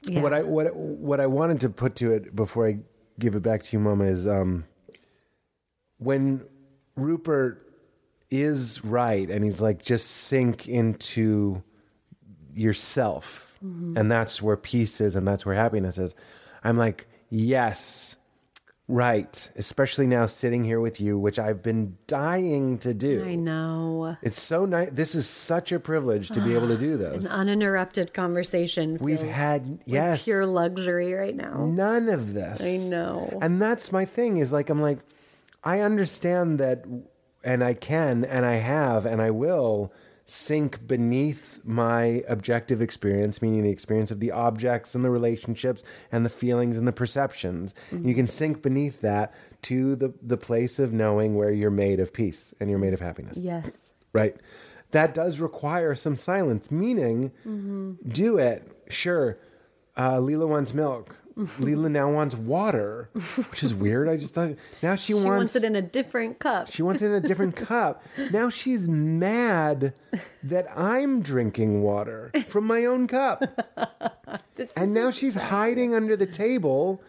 Yeah. 0.08 0.22
What 0.22 0.32
I 0.32 0.42
what 0.42 0.74
what 0.74 1.20
I 1.20 1.28
wanted 1.28 1.60
to 1.60 1.68
put 1.68 1.94
to 1.96 2.12
it 2.12 2.34
before 2.34 2.66
I 2.66 2.78
give 3.18 3.34
it 3.34 3.42
back 3.42 3.62
to 3.64 3.76
you, 3.76 3.80
Mama, 3.80 4.04
is 4.04 4.26
um, 4.28 4.64
when 5.98 6.44
Rupert 6.96 7.62
is 8.30 8.84
right, 8.84 9.28
and 9.30 9.44
he's 9.44 9.60
like, 9.60 9.82
just 9.84 10.08
sink 10.10 10.68
into 10.68 11.62
yourself, 12.54 13.42
Mm-hmm. 13.64 13.96
and 13.96 14.12
that's 14.12 14.42
where 14.42 14.56
peace 14.56 15.00
is, 15.00 15.16
and 15.16 15.26
that's 15.26 15.46
where 15.46 15.54
happiness 15.54 15.96
is. 15.96 16.14
I'm 16.62 16.76
like, 16.76 17.06
yes, 17.30 18.16
right. 18.88 19.50
Especially 19.56 20.06
now 20.06 20.26
sitting 20.26 20.64
here 20.64 20.80
with 20.80 21.00
you, 21.00 21.18
which 21.18 21.38
I've 21.38 21.62
been 21.62 21.96
dying 22.06 22.78
to 22.78 22.94
do. 22.94 23.24
I 23.24 23.34
know. 23.34 24.16
It's 24.22 24.40
so 24.40 24.64
nice. 24.64 24.90
This 24.92 25.14
is 25.14 25.28
such 25.28 25.72
a 25.72 25.80
privilege 25.80 26.28
to 26.28 26.40
be 26.40 26.54
able 26.54 26.68
to 26.68 26.76
do 26.76 26.96
this. 26.96 27.24
An 27.26 27.30
uninterrupted 27.30 28.14
conversation. 28.14 28.98
We've 29.00 29.22
had 29.22 29.80
yes, 29.84 30.24
pure 30.24 30.46
luxury 30.46 31.12
right 31.12 31.34
now. 31.34 31.66
none 31.66 32.08
of 32.08 32.34
this. 32.34 32.62
I 32.62 32.76
know. 32.76 33.38
and 33.42 33.60
that's 33.60 33.92
my 33.92 34.04
thing. 34.04 34.38
Is 34.38 34.52
like 34.52 34.70
I'm 34.70 34.80
like, 34.82 34.98
I 35.64 35.80
understand 35.80 36.60
that, 36.60 36.84
and 37.42 37.64
I 37.64 37.74
can, 37.74 38.24
and 38.24 38.44
I 38.44 38.54
have, 38.56 39.06
and 39.06 39.20
I 39.20 39.30
will 39.30 39.92
sink 40.28 40.86
beneath 40.86 41.60
my 41.64 42.24
objective 42.28 42.82
experience, 42.82 43.40
meaning 43.40 43.62
the 43.62 43.70
experience 43.70 44.10
of 44.10 44.18
the 44.18 44.32
objects 44.32 44.94
and 44.94 45.04
the 45.04 45.10
relationships 45.10 45.84
and 46.10 46.26
the 46.26 46.30
feelings 46.30 46.76
and 46.76 46.86
the 46.86 46.92
perceptions. 46.92 47.74
Mm-hmm. 47.92 48.08
You 48.08 48.14
can 48.14 48.26
sink 48.26 48.60
beneath 48.60 49.00
that 49.02 49.32
to 49.62 49.96
the 49.96 50.12
the 50.20 50.36
place 50.36 50.78
of 50.78 50.92
knowing 50.92 51.36
where 51.36 51.52
you're 51.52 51.70
made 51.70 52.00
of 52.00 52.12
peace 52.12 52.52
and 52.60 52.68
you're 52.68 52.78
made 52.78 52.92
of 52.92 53.00
happiness. 53.00 53.38
Yes. 53.38 53.92
right? 54.12 54.36
That 54.90 55.14
does 55.14 55.40
require 55.40 55.94
some 55.94 56.16
silence, 56.16 56.70
meaning 56.70 57.32
do 58.06 58.38
it. 58.38 58.62
Sure. 58.88 59.38
Uh, 59.96 60.16
Leela 60.18 60.48
wants 60.48 60.74
milk. 60.74 61.16
Leela 61.36 61.90
now 61.90 62.10
wants 62.10 62.34
water, 62.34 63.10
which 63.50 63.62
is 63.62 63.74
weird. 63.74 64.08
I 64.08 64.16
just 64.16 64.32
thought 64.32 64.54
now 64.82 64.96
she, 64.96 65.08
She 65.08 65.14
wants, 65.14 65.26
wants 65.26 65.56
it 65.56 65.64
in 65.64 65.76
a 65.76 65.82
different 65.82 66.38
cup. 66.38 66.70
she 66.72 66.82
wants 66.82 67.02
it 67.02 67.06
in 67.06 67.12
a 67.12 67.20
different 67.20 67.56
cup. 67.68 68.02
Now 68.30 68.48
she's 68.48 68.88
mad 68.88 69.92
that 70.42 70.66
I'm 70.74 71.20
drinking 71.20 71.82
water 71.82 72.30
from 72.46 72.64
my 72.66 72.86
own 72.86 73.06
cup. 73.06 73.42
and 74.76 74.94
now 74.94 75.10
she's 75.10 75.34
hiding 75.34 75.94
under 75.94 76.16
the 76.16 76.26
table 76.26 77.02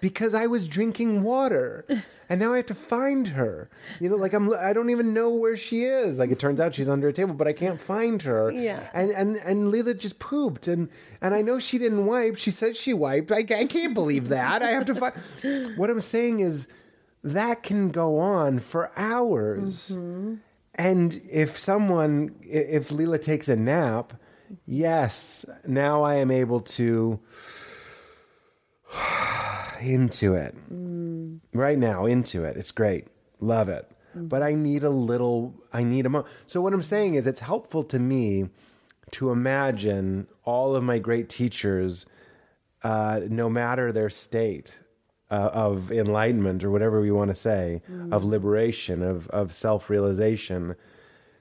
because 0.00 0.34
I 0.34 0.46
was 0.46 0.68
drinking 0.68 1.22
water. 1.22 1.84
And 2.28 2.40
now 2.40 2.52
I 2.52 2.56
have 2.56 2.66
to 2.66 2.74
find 2.74 3.28
her. 3.28 3.70
You 4.00 4.08
know, 4.08 4.16
like 4.16 4.32
I'm 4.32 4.52
I 4.54 4.72
don't 4.72 4.90
even 4.90 5.14
know 5.14 5.30
where 5.30 5.56
she 5.56 5.84
is. 5.84 6.18
Like 6.18 6.30
it 6.30 6.38
turns 6.38 6.60
out 6.60 6.74
she's 6.74 6.88
under 6.88 7.08
a 7.08 7.12
table, 7.12 7.34
but 7.34 7.46
I 7.46 7.52
can't 7.52 7.80
find 7.80 8.20
her. 8.22 8.50
Yeah. 8.50 8.88
And 8.92 9.10
and 9.10 9.36
and 9.36 9.72
Leela 9.72 9.96
just 9.96 10.18
pooped 10.18 10.66
and 10.68 10.88
and 11.20 11.34
I 11.34 11.42
know 11.42 11.58
she 11.58 11.78
didn't 11.78 12.06
wipe. 12.06 12.36
She 12.36 12.50
said 12.50 12.76
she 12.76 12.92
wiped. 12.94 13.30
I, 13.30 13.38
I 13.38 13.66
can't 13.66 13.94
believe 13.94 14.28
that. 14.28 14.62
I 14.62 14.70
have 14.70 14.86
to 14.86 14.94
find 14.94 15.14
What 15.76 15.90
I'm 15.90 16.00
saying 16.00 16.40
is 16.40 16.68
that 17.22 17.62
can 17.62 17.90
go 17.90 18.18
on 18.18 18.58
for 18.60 18.90
hours. 18.96 19.90
Mm-hmm. 19.90 20.36
And 20.76 21.20
if 21.30 21.56
someone, 21.56 22.34
if 22.42 22.90
Leela 22.90 23.22
takes 23.22 23.48
a 23.48 23.56
nap, 23.56 24.12
yes, 24.66 25.46
now 25.66 26.02
I 26.02 26.16
am 26.16 26.30
able 26.30 26.60
to 26.60 27.18
into 29.80 30.34
it. 30.34 30.54
Right 31.52 31.78
now, 31.78 32.06
into 32.06 32.44
it. 32.44 32.56
It's 32.56 32.72
great. 32.72 33.06
Love 33.40 33.68
it. 33.68 33.90
But 34.14 34.42
I 34.42 34.54
need 34.54 34.82
a 34.82 34.90
little, 34.90 35.54
I 35.72 35.82
need 35.82 36.06
a 36.06 36.08
moment. 36.08 36.32
So, 36.46 36.62
what 36.62 36.72
I'm 36.72 36.82
saying 36.82 37.16
is, 37.16 37.26
it's 37.26 37.40
helpful 37.40 37.82
to 37.84 37.98
me 37.98 38.48
to 39.12 39.30
imagine 39.30 40.26
all 40.44 40.74
of 40.74 40.82
my 40.82 40.98
great 40.98 41.28
teachers, 41.28 42.06
uh, 42.82 43.20
no 43.28 43.50
matter 43.50 43.92
their 43.92 44.08
state 44.08 44.78
uh, 45.30 45.50
of 45.52 45.92
enlightenment 45.92 46.64
or 46.64 46.70
whatever 46.70 47.00
we 47.00 47.10
want 47.10 47.30
to 47.30 47.34
say, 47.34 47.82
of 48.10 48.24
liberation, 48.24 49.02
of, 49.02 49.28
of 49.28 49.52
self 49.52 49.90
realization, 49.90 50.76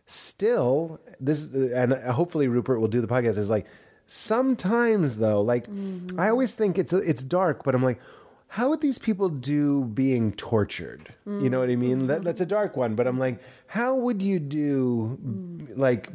still 0.06 1.00
this 1.20 1.52
and 1.54 1.94
hopefully 1.94 2.48
Rupert 2.48 2.80
will 2.80 2.88
do 2.88 3.02
the 3.02 3.08
podcast 3.08 3.38
is 3.38 3.50
like 3.50 3.66
sometimes 4.08 5.18
though 5.18 5.42
like 5.42 5.68
mm-hmm. 5.68 6.20
I 6.20 6.30
always 6.30 6.54
think 6.54 6.78
it's 6.78 6.94
it's 6.94 7.24
dark 7.24 7.64
but 7.64 7.76
I'm 7.76 7.84
like 7.84 8.00
how 8.48 8.70
would 8.70 8.80
these 8.80 9.00
people 9.00 9.28
do 9.28 9.84
being 9.84 10.32
tortured? 10.34 11.14
You 11.26 11.50
know 11.50 11.60
what 11.60 11.70
I 11.70 11.76
mean? 11.76 12.08
That, 12.08 12.24
that's 12.24 12.40
a 12.40 12.46
dark 12.46 12.78
one 12.78 12.96
but 12.96 13.08
I'm 13.08 13.20
like 13.20 13.42
how 13.68 13.96
would 13.96 14.22
you 14.22 14.40
do 14.40 15.18
mm. 15.22 15.78
like 15.78 16.10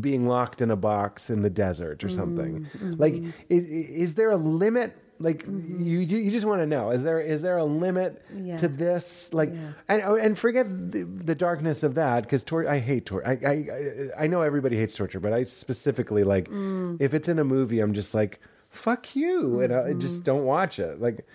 being 0.00 0.26
locked 0.26 0.62
in 0.62 0.70
a 0.70 0.76
box 0.76 1.28
in 1.28 1.42
the 1.42 1.50
desert 1.50 2.04
or 2.04 2.08
something? 2.08 2.66
Mm-hmm. 2.78 2.94
Like 2.96 3.14
mm-hmm. 3.14 3.30
is, 3.50 3.64
is 3.68 4.14
there 4.14 4.30
a 4.30 4.36
limit 4.36 4.96
like 5.24 5.44
mm-hmm. 5.44 5.82
you 5.82 5.98
you 6.00 6.18
you 6.18 6.30
just 6.30 6.46
want 6.46 6.60
to 6.60 6.66
know 6.66 6.90
is 6.90 7.02
there 7.02 7.20
is 7.20 7.42
there 7.42 7.56
a 7.56 7.64
limit 7.64 8.22
Yeah. 8.34 8.56
to 8.58 8.68
this 8.68 9.32
like 9.32 9.50
Yeah. 9.52 9.72
and 9.88 10.02
oh, 10.04 10.16
and 10.16 10.38
forget 10.38 10.66
the, 10.68 11.02
the 11.02 11.34
darkness 11.34 11.82
of 11.82 11.96
that 11.96 12.22
because 12.22 12.44
tor- 12.44 12.68
I 12.68 12.78
hate 12.78 13.06
torture. 13.06 13.26
I, 13.26 13.32
I 13.32 14.24
I 14.24 14.26
know 14.28 14.42
everybody 14.42 14.76
hates 14.76 14.94
torture, 14.94 15.20
but 15.20 15.32
I 15.32 15.44
specifically 15.44 16.22
like 16.22 16.48
mm. 16.48 16.96
if 17.00 17.14
it's 17.14 17.28
in 17.28 17.38
a 17.38 17.44
movie, 17.44 17.80
I'm 17.80 17.94
just 17.94 18.14
like 18.14 18.40
fuck 18.74 19.14
you, 19.14 19.60
and 19.60 19.72
I 19.72 19.76
mm-hmm. 19.76 20.00
just 20.00 20.24
don't 20.24 20.44
watch 20.44 20.78
it. 20.78 21.00
Like, 21.00 21.26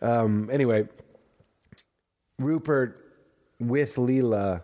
um, 0.00 0.48
anyway, 0.52 0.88
Rupert 2.38 3.02
with 3.58 3.96
Leela 3.96 4.62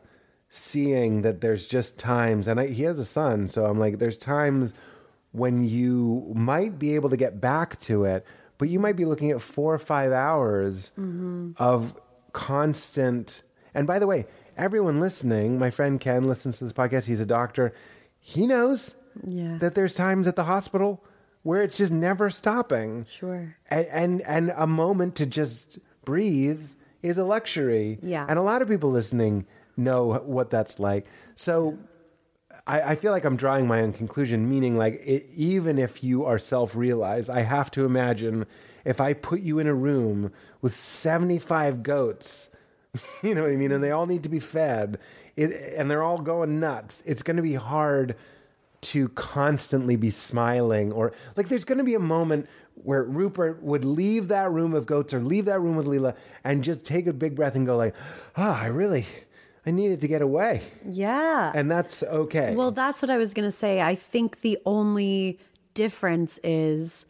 seeing 0.49 1.23
that 1.23 1.41
there's 1.41 1.66
just 1.66 1.99
times, 1.99 2.47
and 2.47 2.61
I, 2.61 2.68
he 2.68 2.85
has 2.85 2.99
a 2.99 3.05
son, 3.05 3.49
so 3.49 3.66
I'm 3.66 3.79
like, 3.79 3.99
there's 3.99 4.18
times 4.18 4.73
when 5.33 5.64
you 5.64 6.31
might 6.35 6.79
be 6.79 6.95
able 6.95 7.11
to 7.11 7.16
get 7.16 7.41
back 7.41 7.81
to 7.81 8.05
it, 8.05 8.25
but 8.63 8.69
you 8.69 8.79
might 8.79 8.95
be 8.95 9.05
looking 9.05 9.33
at 9.33 9.43
four 9.43 9.75
or 9.75 9.79
five 9.81 10.13
hours 10.13 10.93
mm-hmm. 10.97 11.51
of 11.57 12.01
constant. 12.33 13.43
And 13.75 13.89
by 13.89 13.99
the 13.99 14.07
way, 14.07 14.25
everyone 14.57 15.01
listening, 15.01 15.59
my 15.59 15.69
friend 15.69 15.99
Ken 15.99 16.29
listens 16.29 16.59
to 16.59 16.65
this 16.65 16.73
podcast. 16.73 17.07
He's 17.07 17.19
a 17.19 17.27
doctor. 17.27 17.75
He 18.21 18.47
knows 18.47 18.99
Yeah. 19.27 19.59
that 19.59 19.75
there's 19.75 19.95
times 19.95 20.29
at 20.29 20.37
the 20.37 20.45
hospital 20.45 21.05
where 21.43 21.65
it's 21.65 21.77
just 21.77 21.93
never 21.93 22.31
stopping. 22.31 23.05
Sure. 23.11 23.57
And 23.69 23.87
and, 23.89 24.23
and 24.29 24.53
a 24.57 24.69
moment 24.69 25.17
to 25.17 25.27
just 25.27 25.81
breathe 26.05 26.63
is 27.03 27.19
a 27.19 27.25
luxury. 27.25 27.99
Yeah. 28.01 28.27
And 28.29 28.39
a 28.39 28.43
lot 28.43 28.63
of 28.63 28.69
people 28.69 28.93
listening 28.93 29.45
know 29.77 30.21
what 30.25 30.51
that's 30.51 30.79
like. 30.79 31.07
So 31.35 31.79
I, 32.66 32.82
I 32.82 32.94
feel 32.94 33.12
like 33.12 33.24
I'm 33.24 33.36
drawing 33.36 33.66
my 33.66 33.80
own 33.80 33.92
conclusion, 33.92 34.48
meaning 34.48 34.76
like 34.76 35.00
it, 35.05 35.26
even 35.34 35.78
if 35.78 36.03
you 36.05 36.24
are 36.24 36.38
self 36.38 36.76
realized, 36.76 37.30
I 37.30 37.40
have 37.40 37.70
to 37.72 37.84
imagine 37.84 38.46
if 38.84 39.00
I 39.00 39.14
put 39.14 39.40
you 39.40 39.59
in 39.59 39.66
a 39.66 39.74
room 39.74 40.32
with 40.61 40.74
75 40.74 41.82
goats, 41.82 42.50
you 43.22 43.34
know 43.34 43.42
what 43.42 43.53
I 43.53 43.57
mean, 43.57 43.72
and 43.72 43.82
they 43.82 43.90
all 43.90 44.07
need 44.07 44.22
to 44.24 44.28
be 44.28 44.40
fed, 44.40 44.98
it, 45.36 45.74
and 45.76 45.90
they're 45.90 46.03
all 46.03 46.18
going 46.18 46.61
nuts, 46.61 47.03
it's 47.07 47.22
going 47.22 47.36
to 47.36 47.42
be 47.42 47.55
hard 47.55 48.16
to 48.82 49.09
constantly 49.11 49.94
be 49.94 50.11
smiling 50.11 50.90
or 50.90 51.12
like 51.36 51.48
there's 51.48 51.64
going 51.64 51.78
to 51.78 51.84
be 51.84 51.94
a 51.94 52.00
moment 52.00 52.48
where 52.74 53.05
Rupert 53.05 53.62
would 53.62 53.84
leave 53.84 54.26
that 54.28 54.50
room 54.50 54.74
of 54.74 54.86
goats 54.86 55.14
or 55.14 55.20
leave 55.20 55.44
that 55.44 55.61
room 55.61 55.76
with 55.76 55.86
Leela 55.86 56.16
and 56.42 56.64
just 56.64 56.84
take 56.84 57.07
a 57.07 57.12
big 57.12 57.36
breath 57.36 57.55
and 57.55 57.64
go 57.64 57.76
like, 57.76 57.94
"Ah, 58.36 58.61
I 58.61 58.66
really 58.66 59.07
I 59.67 59.71
needed 59.71 60.01
to 60.01 60.09
get 60.09 60.23
away." 60.23 60.63
Yeah. 60.89 61.53
And 61.55 61.71
that's 61.71 62.03
okay. 62.03 62.55
Well, 62.55 62.71
that's 62.73 63.03
what 63.03 63.11
I 63.11 63.17
was 63.17 63.35
going 63.35 63.49
to 63.51 63.57
say. 63.57 63.81
I 63.81 63.95
think 63.95 64.41
the 64.41 64.59
only 64.67 65.39
difference 65.75 66.39
is 66.43 67.07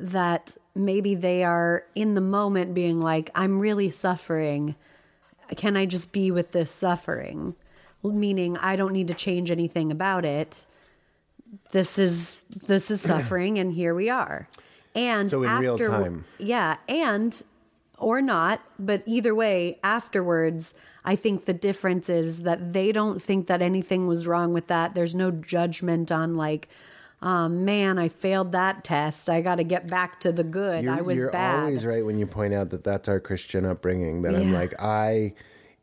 that 0.00 0.56
maybe 0.74 1.14
they 1.14 1.44
are 1.44 1.84
in 1.94 2.14
the 2.14 2.20
moment 2.20 2.74
being 2.74 3.00
like, 3.00 3.30
I'm 3.34 3.60
really 3.60 3.90
suffering. 3.90 4.74
Can 5.56 5.76
I 5.76 5.86
just 5.86 6.12
be 6.12 6.30
with 6.30 6.52
this 6.52 6.70
suffering? 6.70 7.54
Meaning, 8.02 8.56
I 8.56 8.74
don't 8.76 8.92
need 8.92 9.08
to 9.08 9.14
change 9.14 9.50
anything 9.50 9.92
about 9.92 10.24
it. 10.24 10.66
This 11.70 11.98
is 11.98 12.36
this 12.66 12.90
is 12.90 13.00
suffering, 13.00 13.58
and 13.58 13.72
here 13.72 13.94
we 13.94 14.08
are. 14.10 14.48
And 14.96 15.28
So 15.30 15.42
in 15.44 15.58
real 15.58 15.74
after- 15.74 15.88
time. 15.88 16.24
yeah, 16.38 16.78
and 16.88 17.40
or 17.98 18.20
not, 18.20 18.60
but 18.78 19.02
either 19.06 19.34
way, 19.34 19.78
afterwards, 19.84 20.74
I 21.04 21.16
think 21.16 21.44
the 21.46 21.54
difference 21.54 22.08
is 22.08 22.42
that 22.42 22.72
they 22.72 22.92
don't 22.92 23.20
think 23.20 23.48
that 23.48 23.60
anything 23.62 24.06
was 24.06 24.26
wrong 24.26 24.52
with 24.52 24.68
that. 24.68 24.94
There's 24.94 25.14
no 25.14 25.30
judgment 25.30 26.12
on 26.12 26.36
like, 26.36 26.68
um, 27.20 27.64
man, 27.64 27.98
I 27.98 28.08
failed 28.08 28.52
that 28.52 28.84
test. 28.84 29.28
I 29.30 29.40
got 29.42 29.56
to 29.56 29.64
get 29.64 29.88
back 29.88 30.20
to 30.20 30.32
the 30.32 30.44
good. 30.44 30.84
you're, 30.84 30.92
I 30.92 31.00
was 31.00 31.14
bad. 31.14 31.18
you're 31.18 31.30
bad. 31.30 31.60
always 31.60 31.86
right 31.86 32.04
when 32.04 32.18
you 32.18 32.26
point 32.26 32.54
out 32.54 32.70
that 32.70 32.84
that's 32.84 33.08
our 33.08 33.20
Christian 33.20 33.64
upbringing. 33.66 34.22
That 34.22 34.34
I'm 34.34 34.52
Yeah. 34.52 34.58
like, 34.58 34.74
I, 34.80 35.34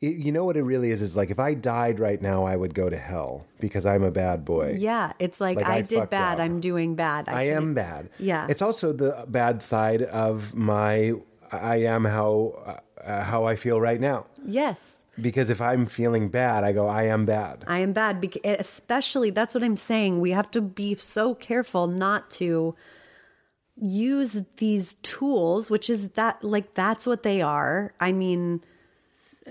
it- 0.02 0.16
you 0.18 0.32
know 0.32 0.46
what 0.46 0.56
it 0.58 0.64
really 0.64 0.92
is? 0.92 1.02
Is 1.02 1.16
like 1.18 1.30
if 1.30 1.40
I 1.40 1.54
died 1.54 2.00
right 2.00 2.22
now, 2.22 2.46
I 2.46 2.56
would 2.56 2.74
go 2.74 2.90
to 2.90 2.98
hell 2.98 3.46
because 3.60 3.86
I'm 3.86 4.04
a 4.04 4.12
bad 4.12 4.44
boy. 4.46 4.76
Yeah, 4.78 5.12
it's 5.20 5.40
like, 5.42 5.58
Like, 5.58 5.68
I, 5.68 5.76
I 5.78 5.82
did 5.82 6.00
fucked 6.00 6.12
bad. 6.12 6.40
up. 6.40 6.46
I'm 6.46 6.60
doing 6.62 6.96
bad. 6.96 7.28
I 7.28 7.46
can't- 7.48 7.58
am 7.58 7.74
bad. 7.74 8.10
Yeah. 8.20 8.48
It's 8.50 8.62
also 8.62 8.94
the 8.94 9.26
bad 9.28 9.62
side 9.62 10.02
of 10.04 10.54
my. 10.56 11.14
I 11.52 11.78
am 11.78 12.06
how 12.06 12.82
uh, 13.04 13.24
how 13.24 13.46
I 13.46 13.56
feel 13.56 13.82
right 13.82 14.00
now. 14.00 14.28
Yes. 14.46 15.02
Because 15.22 15.50
if 15.50 15.62
I'm 15.62 15.86
feeling 15.86 16.30
bad, 16.30 16.64
I 16.64 16.72
go, 16.72 16.88
I 16.88 17.04
am 17.04 17.26
bad. 17.26 17.64
I 17.68 17.80
am 17.80 17.94
bad. 17.94 18.22
bec- 18.22 18.44
eh, 18.44 18.56
Especially, 18.60 19.30
that's 19.30 19.54
what 19.54 19.64
I'm 19.64 19.78
saying. 19.78 20.20
We 20.20 20.32
have 20.32 20.50
to 20.52 20.62
be 20.62 20.96
so 20.96 21.36
careful 21.36 21.88
not 21.88 22.30
to 22.32 22.76
use 23.82 24.42
these 24.58 24.96
tools, 25.04 25.70
which 25.70 25.90
is 25.90 26.10
that, 26.12 26.44
like, 26.44 26.74
that's 26.74 27.08
what 27.08 27.24
they 27.24 27.42
are. 27.42 27.94
I 28.00 28.12
mean, 28.12 28.62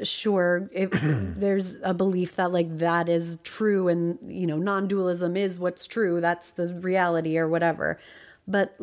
sure, 0.03 0.69
if 0.73 0.91
there's 1.03 1.79
a 1.83 1.95
belief 1.95 2.37
that, 2.37 2.53
like, 2.53 2.79
that 2.79 3.09
is 3.09 3.39
true 3.45 3.89
and, 3.89 4.19
you 4.27 4.47
know, 4.47 4.59
non 4.59 4.87
dualism 4.87 5.37
is 5.37 5.59
what's 5.59 5.87
true, 5.87 6.21
that's 6.21 6.51
the 6.51 6.75
reality 6.75 7.39
or 7.39 7.49
whatever. 7.49 7.99
But 8.47 8.79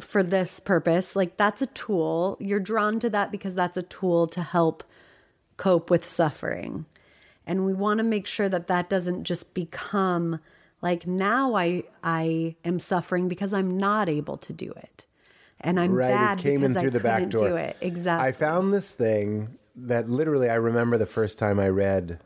for 0.00 0.22
this 0.22 0.60
purpose, 0.60 1.16
like, 1.16 1.36
that's 1.36 1.62
a 1.62 1.66
tool. 1.66 2.36
You're 2.40 2.60
drawn 2.60 2.98
to 3.00 3.10
that 3.10 3.30
because 3.30 3.54
that's 3.54 3.76
a 3.76 3.82
tool 3.82 4.26
to 4.28 4.42
help 4.42 4.84
cope 5.58 5.90
with 5.90 6.08
suffering. 6.08 6.86
And 7.46 7.66
we 7.66 7.74
want 7.74 7.98
to 7.98 8.04
make 8.04 8.26
sure 8.26 8.48
that 8.48 8.66
that 8.68 8.88
doesn't 8.88 9.24
just 9.24 9.52
become 9.54 10.40
like 10.80 11.06
now 11.06 11.54
I 11.54 11.82
I 12.02 12.56
am 12.64 12.78
suffering 12.78 13.28
because 13.28 13.52
I'm 13.52 13.76
not 13.76 14.08
able 14.08 14.36
to 14.38 14.52
do 14.54 14.70
it. 14.70 15.04
And 15.60 15.78
I'm 15.80 15.92
right, 15.94 16.10
bad 16.10 16.38
it 16.38 16.42
came 16.42 16.62
in 16.62 16.72
because 16.72 16.82
through 16.82 16.90
I 16.90 16.92
the 16.92 17.00
back 17.00 17.28
door. 17.30 17.48
do 17.50 17.56
it. 17.56 17.76
Exactly. 17.80 18.28
I 18.28 18.32
found 18.32 18.72
this 18.72 18.92
thing 18.92 19.58
that 19.74 20.08
literally 20.08 20.48
I 20.48 20.54
remember 20.54 20.96
the 20.98 21.06
first 21.06 21.38
time 21.38 21.58
I 21.58 21.68
read 21.68 22.20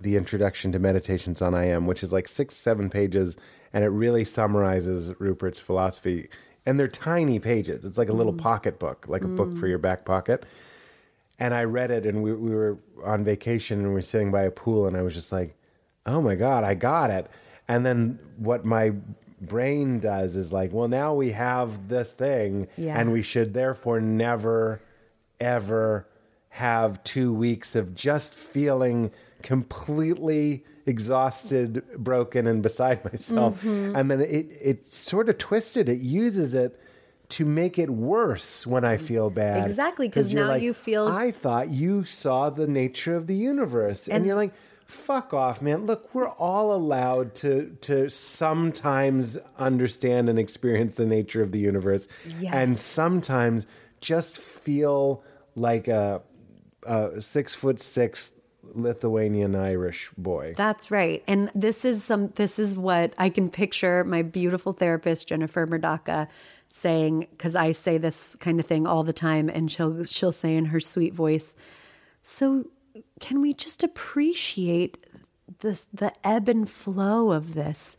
the 0.00 0.16
introduction 0.16 0.72
to 0.72 0.78
Meditations 0.78 1.40
on 1.40 1.54
I 1.54 1.66
Am, 1.66 1.86
which 1.86 2.02
is 2.02 2.12
like 2.12 2.28
six, 2.28 2.54
seven 2.56 2.90
pages, 2.90 3.36
and 3.72 3.84
it 3.84 3.88
really 3.88 4.24
summarizes 4.24 5.12
Rupert's 5.18 5.60
philosophy. 5.60 6.28
And 6.66 6.78
they're 6.80 6.88
tiny 6.88 7.38
pages. 7.38 7.84
It's 7.84 7.96
like 7.96 8.08
a 8.08 8.12
little 8.12 8.32
Mm. 8.34 8.38
pocket 8.38 8.78
book, 8.78 9.06
like 9.08 9.22
a 9.22 9.28
book 9.28 9.56
for 9.56 9.66
your 9.66 9.78
back 9.78 10.04
pocket. 10.04 10.44
And 11.38 11.52
I 11.52 11.64
read 11.64 11.90
it, 11.90 12.06
and 12.06 12.22
we, 12.22 12.32
we 12.32 12.54
were 12.54 12.78
on 13.04 13.24
vacation, 13.24 13.80
and 13.80 13.88
we 13.88 13.94
were 13.94 14.02
sitting 14.02 14.30
by 14.30 14.42
a 14.44 14.50
pool, 14.50 14.86
and 14.86 14.96
I 14.96 15.02
was 15.02 15.14
just 15.14 15.32
like, 15.32 15.56
"Oh 16.06 16.20
my 16.20 16.36
god, 16.36 16.62
I 16.64 16.74
got 16.74 17.10
it!" 17.10 17.28
And 17.66 17.84
then 17.84 18.18
what 18.36 18.64
my 18.64 18.92
brain 19.40 19.98
does 19.98 20.36
is 20.36 20.52
like, 20.52 20.72
"Well, 20.72 20.86
now 20.88 21.12
we 21.14 21.32
have 21.32 21.88
this 21.88 22.12
thing, 22.12 22.68
Yeah. 22.76 22.98
and 22.98 23.12
we 23.12 23.22
should 23.22 23.52
therefore 23.52 24.00
never, 24.00 24.80
ever 25.40 26.06
have 26.50 27.02
two 27.02 27.34
weeks 27.34 27.74
of 27.74 27.94
just 27.96 28.34
feeling 28.34 29.10
completely 29.42 30.64
exhausted, 30.86 31.82
broken, 31.98 32.46
and 32.46 32.62
beside 32.62 33.04
myself." 33.04 33.62
Mm-hmm. 33.64 33.96
And 33.96 34.10
then 34.10 34.20
it 34.20 34.56
it 34.62 34.84
sort 34.84 35.28
of 35.28 35.38
twisted. 35.38 35.88
It 35.88 35.98
uses 36.00 36.54
it. 36.54 36.78
To 37.30 37.44
make 37.44 37.78
it 37.78 37.90
worse 37.90 38.66
when 38.66 38.84
I 38.84 38.96
mm, 38.96 39.00
feel 39.00 39.30
bad. 39.30 39.64
Exactly, 39.66 40.08
'cause 40.08 40.32
you're 40.32 40.46
now 40.46 40.54
you 40.54 40.74
feel- 40.74 41.08
I 41.08 41.30
thought 41.30 41.70
you 41.70 42.04
saw 42.04 42.50
the 42.50 42.66
nature 42.66 43.16
of 43.16 43.26
the 43.26 43.34
universe. 43.34 44.06
And, 44.06 44.16
And- 44.18 44.26
you're 44.26 44.36
like, 44.36 44.52
fuck 44.86 45.32
off, 45.32 45.62
man. 45.62 45.86
Look, 45.86 46.14
we're 46.14 46.28
all 46.28 46.74
allowed 46.74 47.34
to 47.36 47.76
to 47.80 48.10
sometimes 48.10 49.38
understand 49.58 50.28
and 50.28 50.38
experience 50.38 50.96
the 50.96 51.06
nature 51.06 51.42
of 51.42 51.50
the 51.52 51.58
universe. 51.58 52.06
Yes. 52.38 52.52
And 52.54 52.78
sometimes 52.78 53.66
just 54.00 54.38
feel 54.38 55.24
like 55.56 55.88
a, 55.88 56.20
a 56.86 57.22
six 57.22 57.54
foot 57.54 57.80
six 57.80 58.32
Lithuanian 58.74 59.54
Irish 59.54 60.10
boy. 60.18 60.54
That's 60.56 60.90
right. 60.90 61.22
And 61.26 61.50
this 61.54 61.84
is 61.84 62.02
some 62.04 62.28
this 62.34 62.58
is 62.58 62.76
what 62.78 63.14
I 63.18 63.30
can 63.30 63.48
picture 63.50 64.04
my 64.04 64.22
beautiful 64.22 64.72
therapist 64.72 65.28
Jennifer 65.28 65.66
Murdaka 65.66 66.28
saying 66.74 67.28
cuz 67.38 67.54
I 67.54 67.72
say 67.72 67.98
this 67.98 68.36
kind 68.36 68.58
of 68.58 68.66
thing 68.66 68.86
all 68.86 69.04
the 69.04 69.12
time 69.12 69.48
and 69.48 69.70
she'll 69.70 70.04
she'll 70.04 70.32
say 70.32 70.56
in 70.56 70.66
her 70.66 70.80
sweet 70.80 71.14
voice, 71.14 71.54
"So 72.20 72.66
can 73.20 73.40
we 73.40 73.54
just 73.54 73.84
appreciate 73.84 75.06
this 75.60 75.86
the 75.92 76.12
ebb 76.24 76.48
and 76.48 76.68
flow 76.68 77.30
of 77.30 77.54
this?" 77.54 77.96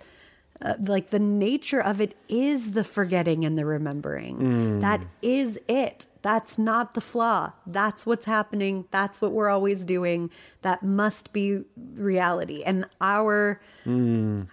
Uh, 0.62 0.74
like 0.80 1.10
the 1.10 1.20
nature 1.20 1.82
of 1.82 2.00
it 2.00 2.16
is 2.30 2.72
the 2.72 2.84
forgetting 2.84 3.44
and 3.44 3.58
the 3.58 3.66
remembering. 3.66 4.80
That 4.80 5.02
is 5.22 5.60
it. 5.68 6.06
That's 6.22 6.58
not 6.58 6.94
the 6.94 7.02
flaw. 7.02 7.52
That's 7.68 8.06
what's 8.06 8.26
happening. 8.26 8.86
That's 8.90 9.22
what 9.22 9.34
we're 9.34 9.50
always 9.50 9.84
doing. 9.84 10.32
That 10.62 10.82
must 10.82 11.34
be 11.34 11.64
reality. 11.96 12.64
And 12.64 12.86
our 13.02 13.62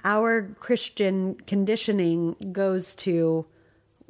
our 0.05 0.43
Christian 0.59 1.37
conditioning 1.47 2.35
goes 2.53 2.95
to 2.97 3.47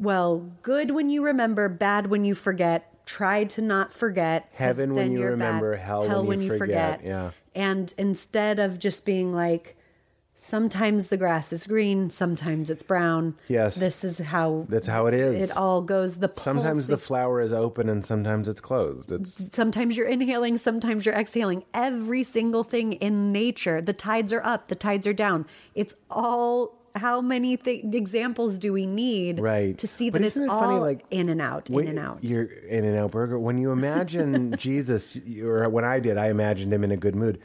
well, 0.03 0.51
good 0.63 0.91
when 0.91 1.09
you 1.09 1.25
remember, 1.25 1.69
bad 1.69 2.09
when 2.09 2.25
you 2.25 2.35
forget. 2.35 2.89
Try 3.07 3.45
to 3.45 3.63
not 3.63 3.93
forget. 3.93 4.49
Heaven 4.53 4.95
when 4.95 5.13
you 5.13 5.25
remember, 5.25 5.77
hell 5.77 6.25
when 6.25 6.41
you 6.43 6.57
forget. 6.59 7.05
Yeah. 7.05 7.31
And 7.55 7.93
instead 7.99 8.59
of 8.59 8.79
just 8.79 9.05
being 9.05 9.33
like, 9.33 9.77
sometimes 10.37 11.09
the 11.09 11.17
grass 11.17 11.53
is 11.53 11.67
green, 11.67 12.11
sometimes 12.11 12.69
it's 12.71 12.83
brown. 12.83 13.37
Yes. 13.49 13.77
This 13.77 14.03
is 14.03 14.19
how 14.19 14.67
That's 14.69 14.87
how 14.87 15.07
it 15.07 15.15
is. 15.15 15.51
it 15.51 15.57
all 15.57 15.83
goes. 15.83 16.19
The 16.19 16.31
sometimes 16.35 16.87
the 16.89 16.99
flower 16.99 17.41
is 17.41 17.53
open 17.53 17.89
and 17.89 18.05
sometimes 18.05 18.49
it's 18.49 18.61
closed. 18.61 19.13
It's 19.13 19.55
sometimes 19.55 19.97
you're 19.97 20.09
inhaling, 20.09 20.59
sometimes 20.59 21.07
you're 21.07 21.15
exhaling. 21.15 21.65
Every 21.75 22.23
single 22.23 22.65
thing 22.65 22.95
in 22.95 23.33
nature, 23.33 23.81
the 23.81 23.93
tides 23.93 24.33
are 24.33 24.45
up, 24.45 24.69
the 24.69 24.75
tides 24.75 25.07
are 25.07 25.13
down. 25.13 25.47
It's 25.75 25.95
all. 26.11 26.79
How 26.95 27.21
many 27.21 27.57
th- 27.57 27.85
examples 27.95 28.59
do 28.59 28.73
we 28.73 28.87
need 28.87 29.41
Right. 29.41 29.77
to 29.79 29.87
see 29.87 30.11
But 30.11 30.21
that 30.21 30.27
it's 30.27 30.37
it 30.37 30.49
all 30.49 30.61
funny, 30.61 30.79
like, 30.79 31.05
in 31.11 31.29
and 31.29 31.41
out, 31.41 31.71
in 31.71 31.89
and 31.89 31.99
out? 31.99 32.19
You're 32.23 32.45
in 32.45 32.85
and 32.85 32.97
out 32.97 33.13
burger. 33.13 33.39
When 33.39 33.59
you 33.59 33.71
imagine 33.73 34.55
Jesus, 34.59 35.19
or 35.43 35.69
when 35.69 35.85
I 35.85 36.01
did, 36.01 36.19
I 36.19 36.29
imagined 36.29 36.73
him 36.73 36.85
in 36.85 36.91
a 36.91 36.97
good 36.97 37.15
mood. 37.17 37.39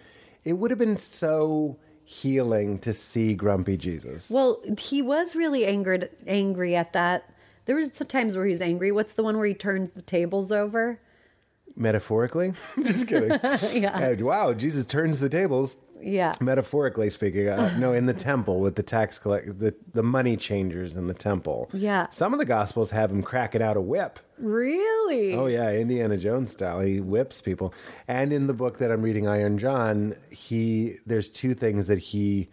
It 0.44 0.54
would 0.54 0.72
have 0.72 0.78
been 0.80 0.98
so 0.98 1.78
healing 2.04 2.80
to 2.80 2.94
see 2.94 3.34
grumpy 3.36 3.78
Jesus. 3.78 4.30
Well, 4.30 4.62
he 4.80 5.02
was 5.02 5.36
really 5.36 5.66
angered, 5.66 6.10
angry 6.26 6.76
at 6.76 6.94
that. 6.94 7.30
There 7.66 7.76
was 7.76 7.92
some 7.94 8.08
times 8.08 8.38
where 8.38 8.46
he's 8.46 8.62
angry. 8.62 8.92
What's 8.94 9.14
the 9.14 9.24
one 9.24 9.38
where 9.38 9.46
he 9.46 9.54
turns 9.54 9.90
the 9.92 10.02
tables 10.02 10.52
over? 10.52 11.00
Metaphorically. 11.78 12.54
Just 12.84 13.08
kidding. 13.08 13.32
Yeah. 13.82 14.16
Uh, 14.20 14.26
wow, 14.26 14.54
Jesus 14.54 14.86
turns 14.86 15.20
the 15.20 15.30
tables. 15.30 15.78
Yeah. 16.00 16.34
Metaphorically 16.40 17.10
speaking, 17.10 17.50
uh, 17.50 17.76
no, 17.80 17.92
in 17.92 18.06
the 18.06 18.14
temple 18.14 18.60
with 18.60 18.76
the 18.76 18.84
tax 18.84 19.18
collect, 19.18 19.60
the 19.60 19.74
the 19.94 20.04
money 20.04 20.38
changers 20.38 20.96
in 20.96 21.08
the 21.08 21.14
temple. 21.14 21.70
Yeah. 21.74 22.08
some 22.10 22.34
of 22.34 22.40
the 22.40 22.46
gospels 22.46 22.92
have 22.92 23.12
him 23.12 23.24
cracking 23.24 23.64
out 23.64 23.78
a 23.78 23.82
whip. 23.82 24.20
Really? 24.38 25.34
Oh 25.34 25.48
yeah, 25.48 25.72
Indiana 25.72 26.18
Jones 26.18 26.52
style. 26.52 26.82
He 26.82 27.00
whips 27.02 27.42
people. 27.42 27.74
And 28.08 28.32
in 28.32 28.46
the 28.46 28.54
book 28.54 28.78
that 28.78 28.92
I'm 28.92 29.02
reading, 29.02 29.28
Iron 29.28 29.58
John, 29.58 30.16
he 30.30 30.98
there's 31.08 31.30
two 31.32 31.56
things 31.56 31.88
that 31.88 31.98
he 32.00 32.50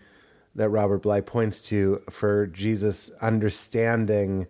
that 0.54 0.70
Robert 0.70 1.02
Bly 1.02 1.20
points 1.20 1.60
to 1.62 2.02
for 2.08 2.46
Jesus 2.46 3.10
understanding 3.20 4.46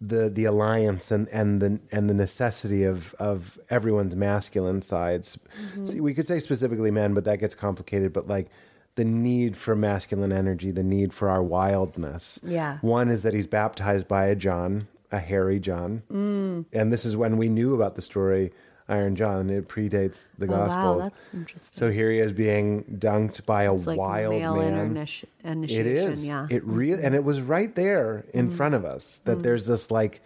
the 0.00 0.30
the 0.30 0.44
alliance 0.44 1.10
and, 1.10 1.28
and 1.28 1.60
the 1.60 1.78
and 1.92 2.08
the 2.08 2.14
necessity 2.14 2.84
of 2.84 3.14
of 3.18 3.58
everyone's 3.68 4.16
masculine 4.16 4.82
sides. 4.82 5.38
See, 5.84 6.00
we 6.00 6.14
could 6.14 6.26
say 6.26 6.38
specifically 6.38 6.90
men, 6.90 7.12
but 7.14 7.24
that 7.24 7.38
gets 7.38 7.54
complicated. 7.54 8.12
But 8.12 8.26
like 8.26 8.48
the 8.96 9.04
need 9.04 9.56
for 9.56 9.76
masculine 9.76 10.32
energy, 10.32 10.70
the 10.70 10.82
need 10.82 11.12
for 11.12 11.28
our 11.28 11.42
wildness. 11.42 12.40
Yeah. 12.42 12.78
One 12.80 13.08
is 13.08 13.22
that 13.22 13.34
he's 13.34 13.46
baptized 13.46 14.08
by 14.08 14.26
a 14.26 14.34
John, 14.34 14.88
a 15.12 15.18
hairy 15.20 15.60
John, 15.60 16.02
Mm. 16.10 16.64
and 16.72 16.92
this 16.92 17.04
is 17.04 17.16
when 17.16 17.36
we 17.36 17.48
knew 17.48 17.74
about 17.74 17.94
the 17.96 18.02
story 18.02 18.52
Iron 18.90 19.16
John. 19.16 19.48
It 19.50 19.68
predates 19.68 20.28
the 20.38 20.46
Oh, 20.46 20.50
wow, 20.50 20.64
Gospels. 20.66 21.02
that's 21.02 21.30
interesting. 21.34 21.78
So 21.78 21.90
here 21.90 22.10
he 22.10 22.18
is 22.18 22.32
being 22.32 22.84
dunked 22.98 23.46
by 23.46 23.62
a 23.62 23.72
like 23.72 23.98
wild 23.98 24.34
man. 24.40 24.94
initi- 24.94 25.24
It 25.70 25.86
is. 25.86 26.26
Yeah. 26.26 26.46
It 26.50 26.64
really, 26.64 27.02
and 27.02 27.14
it 27.14 27.24
was 27.24 27.40
right 27.40 27.74
there 27.74 28.24
in 28.34 28.50
Mm. 28.50 28.52
front 28.52 28.74
of 28.74 28.84
us 28.84 29.20
that 29.24 29.42
there's 29.42 29.66
this 29.66 29.90
like 29.90 30.20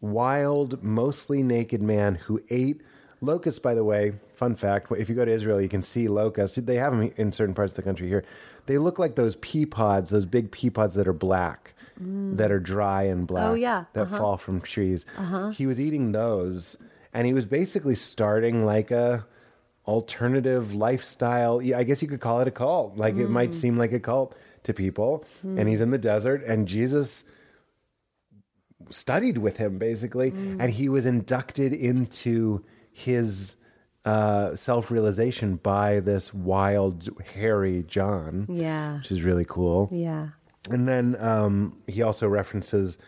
wild, 0.00 0.82
mostly 0.82 1.42
naked 1.42 1.82
man 1.82 2.14
who 2.16 2.40
ate 2.50 2.80
locusts. 3.20 3.58
By 3.58 3.74
the 3.74 3.84
way, 3.84 4.12
fun 4.34 4.54
fact: 4.54 4.90
if 4.92 5.08
you 5.08 5.14
go 5.14 5.24
to 5.24 5.32
Israel, 5.32 5.60
you 5.60 5.68
can 5.68 5.82
see 5.82 6.08
locusts. 6.08 6.56
They 6.56 6.76
have 6.76 6.92
them 6.96 7.10
in 7.16 7.32
certain 7.32 7.54
parts 7.54 7.72
of 7.72 7.76
the 7.76 7.82
country 7.82 8.08
here. 8.08 8.24
They 8.66 8.78
look 8.78 8.98
like 8.98 9.14
those 9.16 9.36
pea 9.36 9.66
pods, 9.66 10.10
those 10.10 10.26
big 10.26 10.50
pea 10.50 10.70
pods 10.70 10.94
that 10.94 11.08
are 11.08 11.12
black, 11.12 11.74
that 11.98 12.50
are 12.52 12.58
dry 12.60 13.04
and 13.04 13.26
black. 13.26 13.46
Mm. 13.46 13.50
Oh, 13.50 13.54
yeah. 13.54 13.84
that 13.94 14.08
fall 14.08 14.36
from 14.36 14.60
trees. 14.60 15.06
He 15.54 15.66
was 15.66 15.80
eating 15.80 16.12
those, 16.12 16.76
and 17.16 17.26
he 17.26 17.32
was 17.32 17.46
basically 17.46 17.94
starting 17.96 18.64
like 18.74 18.90
a 18.90 19.26
alternative 19.88 20.74
lifestyle. 20.74 21.60
I 21.74 21.82
guess 21.84 22.02
you 22.02 22.08
could 22.08 22.20
call 22.20 22.40
it 22.42 22.48
a 22.48 22.50
cult. 22.50 22.96
Like 22.96 23.14
it 23.16 23.28
Mm. 23.28 23.36
might 23.38 23.54
seem 23.54 23.76
like 23.78 23.92
a 23.92 24.00
cult 24.00 24.34
to 24.64 24.74
people. 24.74 25.24
And 25.42 25.68
he's 25.70 25.80
in 25.80 25.90
the 25.96 25.98
desert, 26.12 26.40
and 26.44 26.66
Jesus 26.68 27.24
studied 28.90 29.38
with 29.38 29.56
him 29.56 29.78
basically, 29.78 30.30
Mm. 30.32 30.56
and 30.60 30.70
he 30.72 30.88
was 30.88 31.06
inducted 31.06 31.72
into 31.72 32.64
his 32.92 33.56
uh, 34.04 34.54
self 34.54 34.90
realization 34.92 35.56
by 35.56 35.98
this 35.98 36.32
wild, 36.32 37.08
hairy 37.34 37.82
John. 37.88 38.46
Yeah. 38.48 38.98
Which 38.98 39.10
is 39.10 39.22
really 39.24 39.44
cool. 39.44 39.88
yeah. 39.90 40.28
And 40.70 40.88
then 40.88 41.16
um, 41.20 41.76
he 41.88 42.02
also 42.02 42.28
references 42.28 42.98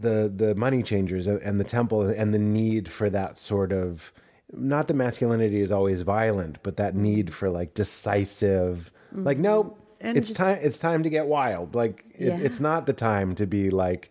the 0.00 0.32
the 0.34 0.54
money 0.54 0.82
changers 0.82 1.26
and, 1.26 1.40
and 1.42 1.58
the 1.60 1.64
temple 1.64 2.02
and 2.02 2.32
the 2.34 2.38
need 2.38 2.90
for 2.90 3.10
that 3.10 3.36
sort 3.38 3.72
of 3.72 4.12
not 4.52 4.88
that 4.88 4.94
masculinity 4.94 5.60
is 5.60 5.70
always 5.72 6.02
violent, 6.02 6.58
but 6.62 6.76
that 6.78 6.94
need 6.94 7.34
for 7.34 7.50
like 7.50 7.74
decisive, 7.74 8.90
like 9.12 9.38
no, 9.38 9.76
And 10.00 10.16
it's 10.16 10.28
just- 10.28 10.38
time. 10.38 10.58
It's 10.62 10.78
time 10.78 11.02
to 11.02 11.10
get 11.10 11.26
wild. 11.26 11.74
Like 11.74 12.04
it, 12.16 12.28
Yeah. 12.28 12.38
it's 12.38 12.60
not 12.60 12.86
the 12.86 12.92
time 12.92 13.34
to 13.36 13.46
be 13.46 13.68
like, 13.70 14.10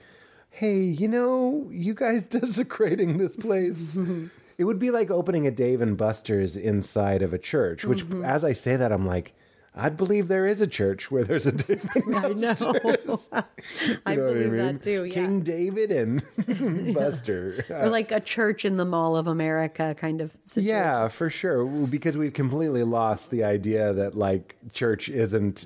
hey, 0.52 0.80
you 0.82 1.08
know, 1.08 1.68
you 1.72 1.94
guys 1.94 2.24
desecrating 2.28 3.18
this 3.18 3.36
place. 3.36 3.98
it 4.58 4.64
would 4.66 4.80
be 4.80 4.92
like 4.92 5.10
opening 5.10 5.48
a 5.48 5.52
Dave 5.52 5.82
and 5.82 5.98
Buster's 5.98 6.56
inside 6.58 7.22
of 7.22 7.34
a 7.34 7.40
church. 7.40 7.84
Which, 7.86 8.06
Mm-hmm. 8.06 8.24
as 8.24 8.44
I 8.44 8.54
say 8.54 8.76
that, 8.76 8.92
I'm 8.92 9.06
like. 9.06 9.34
I'd 9.78 9.96
believe 9.98 10.28
there 10.28 10.46
is 10.48 10.60
a 10.62 10.68
church 10.68 11.12
where 11.12 11.24
there's 11.24 11.46
a 11.46 11.52
Dave 11.52 11.86
and 11.96 12.16
I 12.16 12.30
know. 12.30 12.56
I 12.56 12.64
you 12.64 14.18
know 14.18 14.26
what 14.26 14.34
believe 14.34 14.52
mean? 14.52 14.58
that 14.58 14.84
too. 14.84 15.06
Yeah. 15.06 15.14
King 15.14 15.42
David 15.42 15.92
and 15.92 16.24
Buster. 16.94 17.66
or 17.70 17.90
like 17.90 18.12
a 18.12 18.20
church 18.20 18.66
in 18.66 18.76
the 18.78 18.86
Mall 18.86 19.16
of 19.16 19.28
America 19.28 19.96
kind 19.98 20.22
of 20.22 20.36
situation. 20.46 20.68
yeah, 20.76 21.08
for 21.08 21.30
sure. 21.30 21.66
Because 21.66 22.18
we've 22.18 22.34
completely 22.34 22.84
lost 22.84 23.32
the 23.32 23.44
idea 23.44 23.94
that 23.94 24.16
like 24.16 24.56
church 24.74 25.10
isn't 25.10 25.66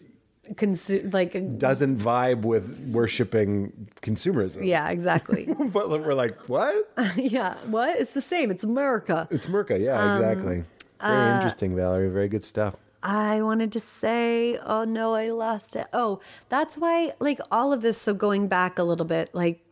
Consu- 0.56 1.14
like 1.14 1.58
doesn't 1.60 2.00
vibe 2.00 2.42
with 2.42 2.78
worshiping 2.92 3.88
consumerism. 4.02 4.66
yeah, 4.66 4.90
exactly. 4.90 5.46
But 5.46 5.90
we're 5.90 6.14
like, 6.14 6.50
what? 6.50 6.92
yeah. 7.16 7.56
What? 7.68 7.98
It's 8.00 8.12
the 8.14 8.22
same. 8.22 8.52
It's 8.52 8.64
America. 8.66 9.28
It's 9.32 9.48
America. 9.48 9.80
Yeah, 9.80 9.98
Um, 10.16 10.22
exactly. 10.22 10.64
Very 11.00 11.18
uh, 11.32 11.36
interesting, 11.36 11.76
Valerie. 11.76 12.10
Very 12.10 12.28
good 12.28 12.44
stuff. 12.44 12.76
I 13.04 13.42
wanted 13.42 13.72
to 13.74 13.80
say, 13.80 14.58
oh 14.58 14.84
no, 14.84 15.14
I 15.14 15.30
lost 15.32 15.76
it. 15.76 15.88
Oh, 15.94 16.20
that's 16.50 16.78
why, 16.78 17.14
like 17.20 17.40
all 17.52 17.74
of 17.74 17.82
this. 17.82 18.00
So 18.00 18.14
going 18.14 18.48
back 18.48 18.78
a 18.78 18.84
little 18.84 19.06
bit, 19.06 19.34
like 19.34 19.66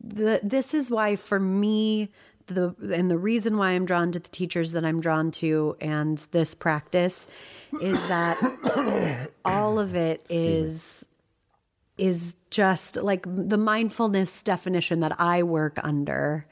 the 0.00 0.40
this 0.42 0.74
is 0.74 0.90
why 0.90 1.16
for 1.16 1.40
me 1.40 2.08
the 2.46 2.74
and 2.92 3.10
the 3.10 3.18
reason 3.18 3.56
why 3.56 3.70
I'm 3.70 3.84
drawn 3.84 4.12
to 4.12 4.18
the 4.18 4.28
teachers 4.28 4.72
that 4.72 4.84
I'm 4.84 5.00
drawn 5.00 5.30
to 5.32 5.76
and 5.80 6.18
this 6.32 6.54
practice 6.54 7.28
is 7.80 8.00
that 8.08 9.28
all 9.44 9.78
of 9.78 9.94
it 9.94 10.24
is 10.28 11.06
is 11.96 12.36
just 12.50 12.96
like 12.96 13.26
the 13.26 13.58
mindfulness 13.58 14.42
definition 14.42 15.00
that 15.00 15.20
I 15.20 15.42
work 15.42 15.78
under 15.82 16.46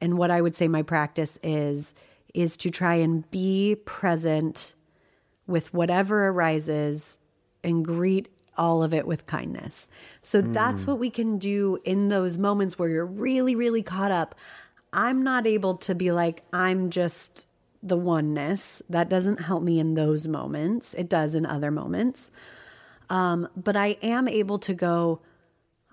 and 0.00 0.18
what 0.18 0.30
I 0.30 0.40
would 0.40 0.54
say 0.54 0.68
my 0.68 0.82
practice 0.82 1.38
is 1.42 1.94
is 2.34 2.56
to 2.58 2.70
try 2.70 2.94
and 2.96 3.28
be 3.30 3.76
present 3.84 4.74
with 5.48 5.74
whatever 5.74 6.28
arises 6.28 7.18
and 7.64 7.84
greet 7.84 8.28
all 8.56 8.82
of 8.82 8.94
it 8.94 9.06
with 9.06 9.26
kindness. 9.26 9.88
So 10.22 10.40
that's 10.40 10.86
what 10.86 10.98
we 10.98 11.10
can 11.10 11.38
do 11.38 11.78
in 11.84 12.08
those 12.08 12.38
moments 12.38 12.78
where 12.78 12.88
you're 12.88 13.06
really 13.06 13.54
really 13.54 13.82
caught 13.82 14.12
up. 14.12 14.34
I'm 14.92 15.22
not 15.22 15.46
able 15.46 15.76
to 15.78 15.94
be 15.94 16.12
like 16.12 16.44
I'm 16.52 16.90
just 16.90 17.46
the 17.82 17.96
oneness. 17.96 18.82
That 18.88 19.08
doesn't 19.08 19.42
help 19.42 19.62
me 19.62 19.78
in 19.78 19.94
those 19.94 20.26
moments. 20.26 20.94
It 20.94 21.08
does 21.08 21.34
in 21.34 21.46
other 21.46 21.70
moments. 21.70 22.30
Um, 23.10 23.48
but 23.56 23.76
I 23.76 23.96
am 24.02 24.28
able 24.28 24.58
to 24.60 24.74
go, 24.74 25.20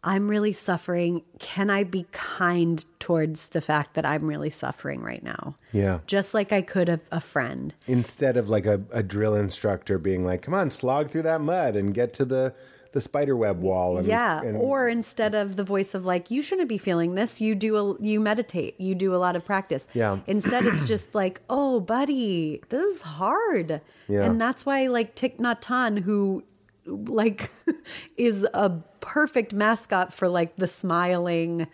I'm 0.06 0.28
really 0.28 0.54
suffering. 0.54 1.24
Can 1.40 1.72
I 1.72 1.84
be 1.84 2.06
kind 2.12 2.86
towards 3.00 3.50
the 3.50 3.60
fact 3.60 3.96
that 3.96 4.06
I'm 4.06 4.28
really 4.28 4.52
suffering 4.52 5.02
right 5.02 5.24
now? 5.24 5.56
Yeah. 5.74 6.00
Just 6.06 6.36
like 6.36 6.54
I 6.54 6.62
could 6.62 6.90
a, 6.90 7.00
a 7.12 7.20
friend. 7.20 7.74
Instead 7.88 8.38
of 8.38 8.48
like 8.48 8.68
a, 8.68 8.84
a 8.92 9.02
drill 9.02 9.34
instructor 9.34 9.98
being 9.98 10.24
like, 10.24 10.44
come 10.44 10.54
on, 10.54 10.70
slog 10.70 11.10
through 11.10 11.24
that 11.24 11.42
mud 11.42 11.76
and 11.76 11.92
get 11.92 12.14
to 12.14 12.26
the, 12.26 12.54
the 12.92 13.02
spider 13.02 13.36
web 13.36 13.60
wall. 13.62 13.98
And, 13.98 14.08
yeah. 14.08 14.44
and- 14.44 14.56
or 14.56 14.88
instead 14.88 15.34
of 15.34 15.56
the 15.56 15.64
voice 15.64 15.96
of 15.96 16.06
like, 16.06 16.30
you 16.30 16.44
shouldn't 16.44 16.70
be 16.70 16.78
feeling 16.78 17.16
this. 17.16 17.42
You 17.42 17.56
do, 17.56 17.76
a, 17.76 18.02
you 18.02 18.20
meditate, 18.20 18.80
you 18.80 18.94
do 18.94 19.16
a 19.16 19.18
lot 19.18 19.36
of 19.36 19.44
practice. 19.44 19.88
Yeah. 19.96 20.20
Instead, 20.28 20.68
it's 20.68 20.88
just 20.88 21.16
like, 21.16 21.42
oh, 21.50 21.80
buddy, 21.80 22.62
this 22.70 22.96
is 22.96 23.02
hard. 23.02 23.82
Yeah. 24.08 24.22
And 24.22 24.40
that's 24.40 24.68
why 24.68 24.86
like 24.86 25.16
Thich 25.16 25.38
Nhat 25.38 25.64
Hanh, 25.64 26.04
who 26.04 26.44
like 26.86 27.50
is 28.18 28.48
a 28.54 28.70
perfect 29.06 29.54
mascot 29.54 30.12
for 30.12 30.28
like 30.28 30.56
the 30.56 30.68
smiling, 30.68 31.68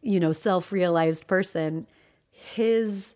you 0.00 0.18
know, 0.18 0.32
self-realized 0.32 1.26
person, 1.26 1.86
his 2.30 3.14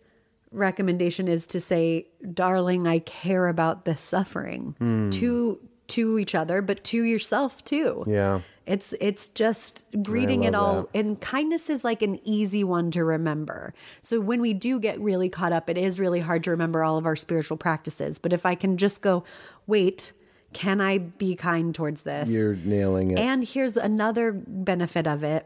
recommendation 0.51 1.27
is 1.27 1.47
to 1.47 1.59
say, 1.59 2.07
"Darling, 2.33 2.87
I 2.87 2.99
care 2.99 3.47
about 3.47 3.85
this 3.85 3.99
suffering." 3.99 4.75
Hmm. 4.77 5.09
To 5.09 5.59
to 5.87 6.19
each 6.19 6.35
other, 6.35 6.61
but 6.61 6.83
to 6.85 7.03
yourself 7.03 7.63
too. 7.65 8.03
Yeah. 8.05 8.41
It's 8.67 8.93
it's 9.01 9.29
just 9.29 9.83
greeting 10.03 10.43
it 10.43 10.53
all 10.53 10.83
that. 10.83 10.99
and 10.99 11.19
kindness 11.19 11.71
is 11.71 11.83
like 11.83 12.03
an 12.03 12.19
easy 12.23 12.63
one 12.63 12.91
to 12.91 13.03
remember. 13.03 13.73
So 14.01 14.21
when 14.21 14.41
we 14.41 14.53
do 14.53 14.79
get 14.79 15.01
really 15.01 15.27
caught 15.27 15.51
up, 15.51 15.71
it 15.71 15.77
is 15.79 15.99
really 15.99 16.19
hard 16.19 16.43
to 16.43 16.51
remember 16.51 16.83
all 16.83 16.99
of 16.99 17.07
our 17.07 17.15
spiritual 17.15 17.57
practices. 17.57 18.19
But 18.19 18.31
if 18.31 18.45
I 18.45 18.53
can 18.53 18.77
just 18.77 19.01
go, 19.01 19.23
wait, 19.65 20.13
can 20.53 20.81
I 20.81 20.97
be 20.97 21.35
kind 21.35 21.73
towards 21.73 22.01
this? 22.01 22.29
You're 22.29 22.55
nailing 22.55 23.11
it. 23.11 23.19
And 23.19 23.43
here's 23.43 23.77
another 23.77 24.31
benefit 24.31 25.07
of 25.07 25.23
it. 25.23 25.45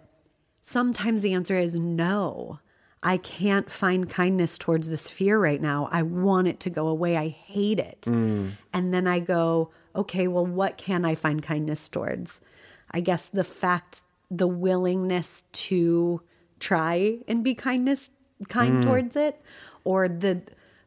Sometimes 0.62 1.22
the 1.22 1.34
answer 1.34 1.58
is 1.58 1.76
no. 1.76 2.60
I 3.02 3.18
can't 3.18 3.70
find 3.70 4.10
kindness 4.10 4.58
towards 4.58 4.88
this 4.88 5.10
fear 5.10 5.38
right 5.38 5.62
now. 5.62 5.90
I 5.92 6.04
want 6.04 6.48
it 6.48 6.62
to 6.62 6.70
go 6.70 6.88
away. 6.88 7.18
I 7.18 7.28
hate 7.28 7.80
it. 7.80 8.02
Mm. 8.04 8.54
And 8.72 8.94
then 8.94 9.08
I 9.08 9.20
go, 9.20 9.72
okay, 9.94 10.30
well, 10.30 10.46
what 10.46 10.78
can 10.78 11.04
I 11.04 11.16
find 11.16 11.44
kindness 11.44 11.90
towards? 11.90 12.40
I 12.92 13.02
guess 13.02 13.28
the 13.28 13.44
fact, 13.44 14.04
the 14.32 14.48
willingness 14.48 15.44
to 15.52 16.22
try 16.60 17.18
and 17.28 17.44
be 17.44 17.54
kindness 17.56 18.10
kind 18.48 18.76
mm. 18.76 18.84
towards 18.84 19.18
it, 19.18 19.42
or 19.84 20.08
the 20.08 20.42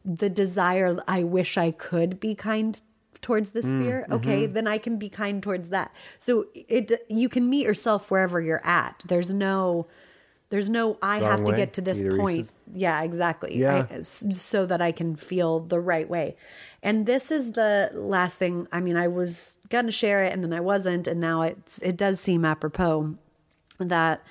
the 0.05 0.31
desire, 0.31 0.97
I 1.09 1.25
wish 1.25 1.59
I 1.59 1.73
could 1.73 2.21
be 2.21 2.37
kind 2.37 2.81
towards 3.21 3.51
this 3.51 3.67
mm, 3.67 3.83
fear 3.83 4.07
okay 4.11 4.45
mm-hmm. 4.45 4.53
then 4.55 4.67
i 4.67 4.79
can 4.79 4.99
be 4.99 5.09
kind 5.09 5.43
towards 5.43 5.71
that 5.71 5.95
so 6.19 6.47
it 6.55 7.05
you 7.09 7.29
can 7.29 7.49
meet 7.49 7.65
yourself 7.65 8.11
wherever 8.11 8.41
you're 8.41 8.65
at 8.65 9.03
there's 9.07 9.33
no 9.33 9.87
there's 10.49 10.71
no 10.71 10.97
I 11.03 11.21
Wrong 11.21 11.31
have 11.31 11.45
to 11.45 11.53
way? 11.53 11.57
get 11.57 11.73
to 11.75 11.81
this 11.81 11.99
Either 11.99 12.17
point. 12.17 12.55
Yeah, 12.73 13.03
exactly. 13.03 13.59
Yeah. 13.59 13.87
I- 13.91 14.01
so 14.03 14.67
that 14.67 14.81
I 14.81 14.93
can 14.93 15.17
feel 15.17 15.61
the 15.61 15.81
right 15.81 16.09
way. 16.09 16.37
And 16.83 17.05
this 17.05 17.31
is 17.31 17.53
the 17.53 17.91
last 17.95 18.37
thing. 18.37 18.69
I 18.71 18.81
mean, 18.81 18.97
I 18.97 19.09
was 19.09 19.57
gonna 19.71 19.91
share 19.91 20.23
it 20.23 20.33
and 20.33 20.45
then 20.45 20.53
I 20.53 20.61
wasn't, 20.61 21.09
and 21.09 21.21
now 21.21 21.43
it's 21.43 21.79
it 21.83 21.97
does 21.97 22.21
seem 22.21 22.45
apropos 22.45 23.17
that 23.79 24.23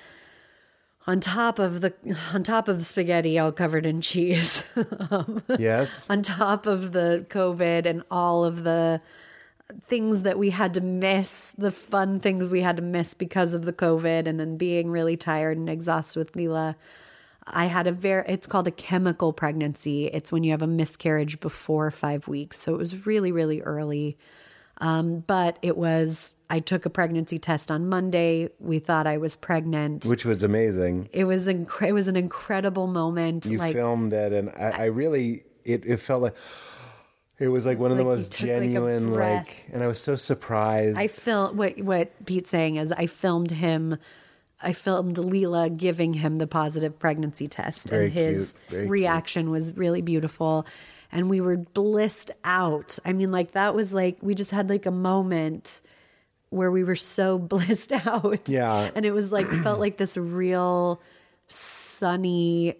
on 1.06 1.20
top 1.20 1.58
of 1.58 1.80
the 1.80 1.94
on 2.34 2.42
top 2.42 2.68
of 2.68 2.84
spaghetti 2.84 3.38
all 3.38 3.52
covered 3.52 3.86
in 3.86 4.00
cheese, 4.00 4.64
Yes. 5.58 6.08
on 6.10 6.22
top 6.22 6.66
of 6.66 6.92
the 6.92 7.24
COVID 7.28 7.86
and 7.86 8.02
all 8.10 8.44
of 8.44 8.64
the 8.64 9.00
things 9.84 10.22
that 10.22 10.38
we 10.38 10.50
had 10.50 10.74
to 10.74 10.80
miss, 10.80 11.52
the 11.58 11.70
fun 11.70 12.20
things 12.20 12.50
we 12.50 12.60
had 12.60 12.76
to 12.76 12.82
miss 12.82 13.14
because 13.14 13.54
of 13.54 13.64
the 13.64 13.72
COVID, 13.72 14.26
and 14.26 14.38
then 14.38 14.56
being 14.56 14.90
really 14.90 15.16
tired 15.16 15.56
and 15.58 15.68
exhausted 15.68 16.18
with 16.18 16.32
Leela. 16.32 16.76
I 17.48 17.66
had 17.66 17.86
a 17.86 17.92
very, 17.92 18.24
it's 18.28 18.46
called 18.46 18.66
a 18.66 18.72
chemical 18.72 19.32
pregnancy. 19.32 20.06
It's 20.06 20.32
when 20.32 20.42
you 20.44 20.50
have 20.50 20.62
a 20.62 20.66
miscarriage 20.66 21.38
before 21.40 21.90
five 21.92 22.26
weeks. 22.26 22.58
So 22.58 22.74
it 22.74 22.78
was 22.78 23.06
really, 23.06 23.30
really 23.30 23.60
early. 23.62 24.18
Um, 24.78 25.20
but 25.26 25.58
it 25.62 25.76
was, 25.76 26.32
I 26.48 26.60
took 26.60 26.86
a 26.86 26.90
pregnancy 26.90 27.38
test 27.38 27.70
on 27.70 27.88
Monday. 27.88 28.50
We 28.60 28.78
thought 28.78 29.06
I 29.06 29.18
was 29.18 29.36
pregnant. 29.36 30.04
Which 30.06 30.24
was 30.24 30.42
amazing. 30.42 31.08
It 31.12 31.24
was, 31.24 31.46
incre- 31.46 31.88
it 31.88 31.92
was 31.92 32.08
an 32.08 32.16
incredible 32.16 32.86
moment. 32.86 33.46
You 33.46 33.58
like, 33.58 33.74
filmed 33.74 34.12
it, 34.12 34.32
and 34.32 34.50
I, 34.50 34.70
I 34.70 34.84
really, 34.86 35.44
it, 35.64 35.84
it 35.84 35.96
felt 35.98 36.22
like, 36.22 36.36
it 37.38 37.48
was 37.48 37.66
like 37.66 37.78
one 37.78 37.90
of 37.90 37.98
the 37.98 38.04
like 38.04 38.12
you 38.12 38.16
most 38.16 38.32
took, 38.32 38.48
like, 38.48 38.60
genuine, 38.60 39.12
like, 39.12 39.66
and 39.72 39.82
I 39.82 39.86
was 39.86 40.00
so 40.00 40.16
surprised. 40.16 40.96
I 40.96 41.06
filmed 41.06 41.58
what 41.58 41.78
what 41.78 42.24
Pete's 42.24 42.48
saying 42.48 42.76
is 42.76 42.92
I 42.92 43.06
filmed 43.06 43.50
him. 43.50 43.98
I 44.62 44.72
filmed 44.72 45.16
Leela 45.16 45.76
giving 45.76 46.14
him 46.14 46.36
the 46.36 46.46
positive 46.46 46.98
pregnancy 46.98 47.46
test, 47.46 47.90
Very 47.90 48.06
and 48.06 48.14
his 48.14 48.52
cute, 48.52 48.70
very 48.70 48.82
cute. 48.84 48.90
reaction 48.90 49.50
was 49.50 49.76
really 49.76 50.00
beautiful. 50.00 50.66
And 51.12 51.28
we 51.28 51.42
were 51.42 51.58
blissed 51.58 52.30
out. 52.42 52.98
I 53.04 53.12
mean, 53.12 53.30
like 53.30 53.52
that 53.52 53.74
was 53.74 53.92
like 53.92 54.16
we 54.22 54.34
just 54.34 54.50
had 54.50 54.70
like 54.70 54.86
a 54.86 54.90
moment 54.90 55.82
where 56.50 56.70
we 56.70 56.84
were 56.84 56.96
so 56.96 57.38
blissed 57.52 57.92
out. 57.92 58.48
Yeah. 58.48 58.90
and 58.94 59.04
it 59.04 59.12
was 59.12 59.32
like 59.32 59.48
felt 59.48 59.80
like 59.80 59.96
this 59.96 60.16
real 60.16 61.00
sunny 61.48 62.74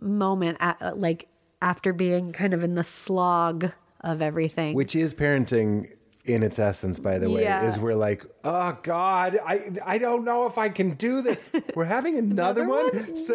moment, 0.00 0.58
at, 0.60 0.98
like 0.98 1.28
after 1.62 1.92
being 1.92 2.32
kind 2.32 2.52
of 2.54 2.62
in 2.62 2.72
the 2.74 2.84
slog 2.84 3.70
of 4.02 4.22
everything. 4.22 4.74
which 4.74 4.94
is 4.94 5.14
parenting 5.14 5.90
in 6.26 6.42
its 6.42 6.58
essence 6.58 6.98
by 6.98 7.18
the 7.18 7.30
way 7.30 7.42
Yeah. 7.44 7.68
is 7.68 7.78
we're 7.78 7.94
like 7.94 8.24
oh 8.42 8.76
god 8.82 9.38
i 9.46 9.60
i 9.86 9.96
don't 9.96 10.24
know 10.24 10.46
if 10.46 10.58
i 10.58 10.68
can 10.68 10.94
do 10.94 11.22
this 11.22 11.48
we're 11.76 11.84
having 11.84 12.18
another, 12.18 12.64
Another 12.64 12.90
one, 12.90 12.96
one? 13.06 13.16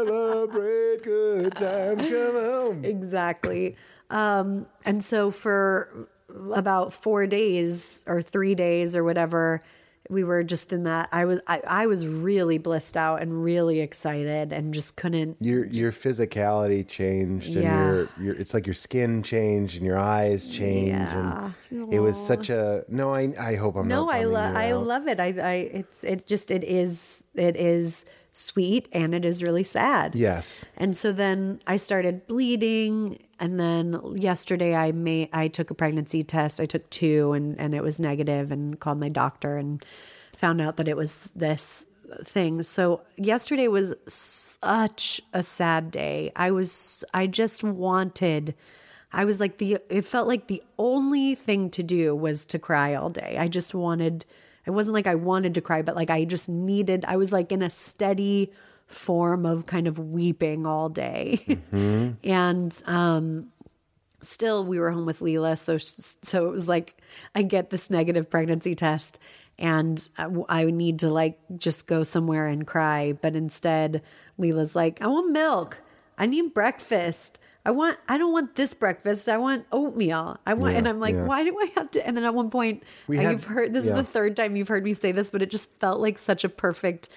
celebrate 0.00 1.02
good 1.02 1.54
times 1.54 2.02
come 2.02 2.34
home. 2.34 2.84
Exactly. 2.84 3.76
Um, 4.10 4.66
and 4.86 5.04
so 5.04 5.30
for 5.30 6.08
about 6.52 6.92
four 6.92 7.26
days 7.26 8.04
or 8.06 8.22
three 8.22 8.54
days 8.54 8.94
or 8.96 9.04
whatever, 9.04 9.60
we 10.08 10.24
were 10.24 10.42
just 10.42 10.72
in 10.72 10.84
that. 10.84 11.08
I 11.12 11.24
was 11.24 11.40
I, 11.46 11.60
I 11.66 11.86
was 11.86 12.04
really 12.06 12.58
blissed 12.58 12.96
out 12.96 13.22
and 13.22 13.44
really 13.44 13.78
excited 13.80 14.52
and 14.52 14.74
just 14.74 14.96
couldn't. 14.96 15.36
your 15.40 15.64
your 15.66 15.92
physicality 15.92 16.86
changed 16.86 17.54
and 17.54 17.62
Yeah. 17.62 17.84
your 17.86 18.08
your 18.20 18.34
it's 18.34 18.52
like 18.52 18.66
your 18.66 18.74
skin 18.74 19.22
changed 19.22 19.76
and 19.76 19.86
your 19.86 19.98
eyes 19.98 20.48
changed 20.48 20.88
Yeah. 20.90 21.52
and 21.70 21.92
it 21.92 22.00
was 22.00 22.16
such 22.16 22.50
a 22.50 22.84
no 22.88 23.14
i 23.14 23.32
i 23.38 23.54
hope 23.54 23.76
i'm 23.76 23.86
No, 23.86 24.06
not 24.06 24.14
I 24.14 24.24
love 24.24 24.56
I 24.56 24.72
love 24.72 25.06
it. 25.06 25.20
I 25.20 25.26
I 25.26 25.54
it's 25.80 26.02
it 26.02 26.26
just 26.26 26.50
it 26.50 26.64
is 26.64 27.22
it 27.36 27.54
is 27.54 28.04
sweet 28.32 28.88
and 28.92 29.14
it 29.14 29.24
is 29.24 29.42
really 29.44 29.62
sad. 29.64 30.14
yes 30.16 30.64
And 30.76 30.96
so 30.96 31.12
then 31.12 31.60
I 31.68 31.76
started 31.76 32.26
bleeding 32.26 33.18
and 33.40 33.58
then 33.58 34.00
yesterday 34.16 34.74
I 34.74 34.92
made 34.92 35.30
I 35.32 35.48
took 35.48 35.70
a 35.70 35.74
pregnancy 35.74 36.22
test. 36.22 36.60
I 36.60 36.66
took 36.66 36.88
two 36.90 37.32
and 37.32 37.58
and 37.58 37.74
it 37.74 37.82
was 37.82 37.98
negative 37.98 38.52
and 38.52 38.78
called 38.78 39.00
my 39.00 39.08
doctor 39.08 39.56
and 39.56 39.84
found 40.36 40.60
out 40.60 40.76
that 40.76 40.88
it 40.88 40.96
was 40.96 41.32
this 41.34 41.86
thing. 42.22 42.62
So 42.62 43.00
yesterday 43.16 43.68
was 43.68 43.94
such 44.06 45.20
a 45.32 45.42
sad 45.42 45.90
day. 45.90 46.30
I 46.36 46.50
was 46.50 47.04
I 47.14 47.26
just 47.26 47.64
wanted 47.64 48.54
I 49.12 49.24
was 49.24 49.40
like 49.40 49.58
the 49.58 49.78
it 49.88 50.04
felt 50.04 50.28
like 50.28 50.46
the 50.46 50.62
only 50.78 51.34
thing 51.34 51.70
to 51.70 51.82
do 51.82 52.14
was 52.14 52.44
to 52.46 52.58
cry 52.58 52.94
all 52.94 53.10
day. 53.10 53.36
I 53.38 53.48
just 53.48 53.74
wanted 53.74 54.26
it 54.66 54.72
wasn't 54.72 54.94
like 54.94 55.06
I 55.06 55.14
wanted 55.14 55.54
to 55.54 55.62
cry, 55.62 55.80
but 55.80 55.96
like 55.96 56.10
I 56.10 56.24
just 56.24 56.48
needed 56.48 57.06
I 57.08 57.16
was 57.16 57.32
like 57.32 57.52
in 57.52 57.62
a 57.62 57.70
steady 57.70 58.52
form 58.90 59.46
of 59.46 59.66
kind 59.66 59.86
of 59.86 59.98
weeping 59.98 60.66
all 60.66 60.88
day. 60.88 61.58
and 61.72 62.82
um 62.86 63.48
still 64.22 64.66
we 64.66 64.78
were 64.78 64.90
home 64.90 65.06
with 65.06 65.20
Leela 65.20 65.56
so 65.56 65.78
so 65.78 66.46
it 66.46 66.52
was 66.52 66.68
like 66.68 66.96
I 67.34 67.42
get 67.42 67.70
this 67.70 67.88
negative 67.88 68.28
pregnancy 68.28 68.74
test 68.74 69.18
and 69.58 70.06
I, 70.18 70.28
I 70.48 70.64
need 70.64 70.98
to 71.00 71.10
like 71.10 71.38
just 71.56 71.86
go 71.86 72.02
somewhere 72.02 72.46
and 72.46 72.66
cry 72.66 73.12
but 73.12 73.34
instead 73.34 74.02
Leela's 74.38 74.76
like 74.76 75.00
I 75.02 75.06
want 75.06 75.30
milk 75.32 75.80
I 76.18 76.26
need 76.26 76.52
breakfast 76.52 77.40
I 77.64 77.70
want 77.70 77.98
I 78.08 78.18
don't 78.18 78.32
want 78.32 78.56
this 78.56 78.74
breakfast 78.74 79.26
I 79.28 79.38
want 79.38 79.64
oatmeal 79.72 80.38
I 80.46 80.52
want 80.54 80.74
and 80.74 80.86
I'm 80.86 81.00
like 81.00 81.14
yeah. 81.14 81.24
why 81.24 81.42
do 81.42 81.56
I 81.58 81.72
have 81.76 81.90
to 81.92 82.06
and 82.06 82.14
then 82.14 82.24
at 82.24 82.34
one 82.34 82.50
point 82.50 82.82
We 83.06 83.18
uh, 83.18 83.22
had- 83.22 83.32
you've 83.32 83.44
heard 83.44 83.72
this 83.72 83.84
yeah. 83.86 83.92
is 83.92 83.96
the 83.96 84.04
third 84.04 84.36
time 84.36 84.54
you've 84.54 84.68
heard 84.68 84.84
me 84.84 84.92
say 84.92 85.12
this 85.12 85.30
but 85.30 85.42
it 85.42 85.50
just 85.50 85.78
felt 85.80 86.00
like 86.00 86.18
such 86.18 86.44
a 86.44 86.48
perfect 86.50 87.08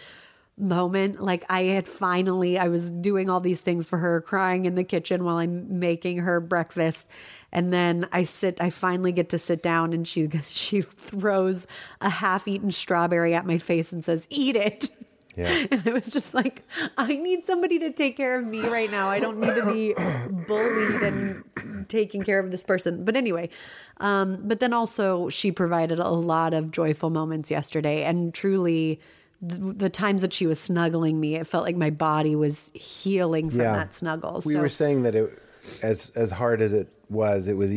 moment 0.58 1.20
like 1.20 1.44
i 1.50 1.64
had 1.64 1.88
finally 1.88 2.60
i 2.60 2.68
was 2.68 2.92
doing 2.92 3.28
all 3.28 3.40
these 3.40 3.60
things 3.62 3.88
for 3.88 3.98
her 3.98 4.22
crying 4.22 4.66
in 4.66 4.76
the 4.76 4.84
kitchen 4.84 5.24
while 5.24 5.38
i'm 5.38 5.80
making 5.80 6.20
her 6.20 6.40
breakfast 6.40 7.10
and 7.52 7.74
then 7.74 8.08
i 8.12 8.22
sit 8.22 8.62
i 8.62 8.70
finally 8.70 9.12
get 9.12 9.30
to 9.30 9.38
sit 9.38 9.64
down 9.64 9.94
and 9.94 10.08
she 10.08 10.30
she 10.44 10.82
throws 10.82 11.66
a 12.02 12.10
half-eaten 12.10 12.70
strawberry 12.70 13.34
at 13.34 13.46
my 13.48 13.58
face 13.58 13.92
and 13.92 14.06
says 14.06 14.28
eat 14.30 14.56
it 14.56 14.90
Yeah. 15.36 15.66
and 15.72 15.82
I 15.88 15.92
was 15.92 16.12
just 16.14 16.34
like, 16.34 16.64
I 16.96 17.16
need 17.16 17.48
somebody 17.48 17.80
to 17.80 17.92
take 17.92 18.16
care 18.16 18.40
of 18.40 18.46
me 18.46 18.62
right 18.68 18.92
now. 18.92 19.10
I 19.10 19.20
don't 19.20 19.40
need 19.40 19.56
to 19.56 19.66
be 19.66 19.94
bullied 20.48 21.02
and 21.02 21.44
taking 21.90 22.24
care 22.24 22.40
of 22.40 22.52
this 22.52 22.64
person. 22.64 23.04
But 23.04 23.16
anyway, 23.16 23.50
um, 23.98 24.40
but 24.44 24.60
then 24.60 24.74
also 24.74 25.30
she 25.30 25.52
provided 25.52 26.00
a 26.00 26.10
lot 26.10 26.54
of 26.54 26.70
joyful 26.70 27.10
moments 27.10 27.50
yesterday. 27.50 28.04
And 28.04 28.32
truly, 28.34 29.00
the, 29.46 29.74
the 29.74 29.90
times 29.90 30.22
that 30.22 30.32
she 30.34 30.48
was 30.48 30.60
snuggling 30.60 31.20
me, 31.20 31.36
it 31.36 31.46
felt 31.46 31.64
like 31.66 31.76
my 31.76 31.90
body 31.90 32.36
was 32.36 32.72
healing 32.74 33.50
from 33.50 33.60
yeah 33.60 33.74
that 33.74 33.94
snuggle. 33.94 34.42
we 34.46 34.54
so 34.54 34.60
were 34.62 34.70
saying 34.70 35.04
that 35.04 35.16
it 35.16 35.38
as 35.82 36.10
as 36.16 36.32
hard 36.32 36.62
as 36.62 36.72
it 36.74 36.88
was 37.10 37.48
it 37.48 37.58
was 37.58 37.72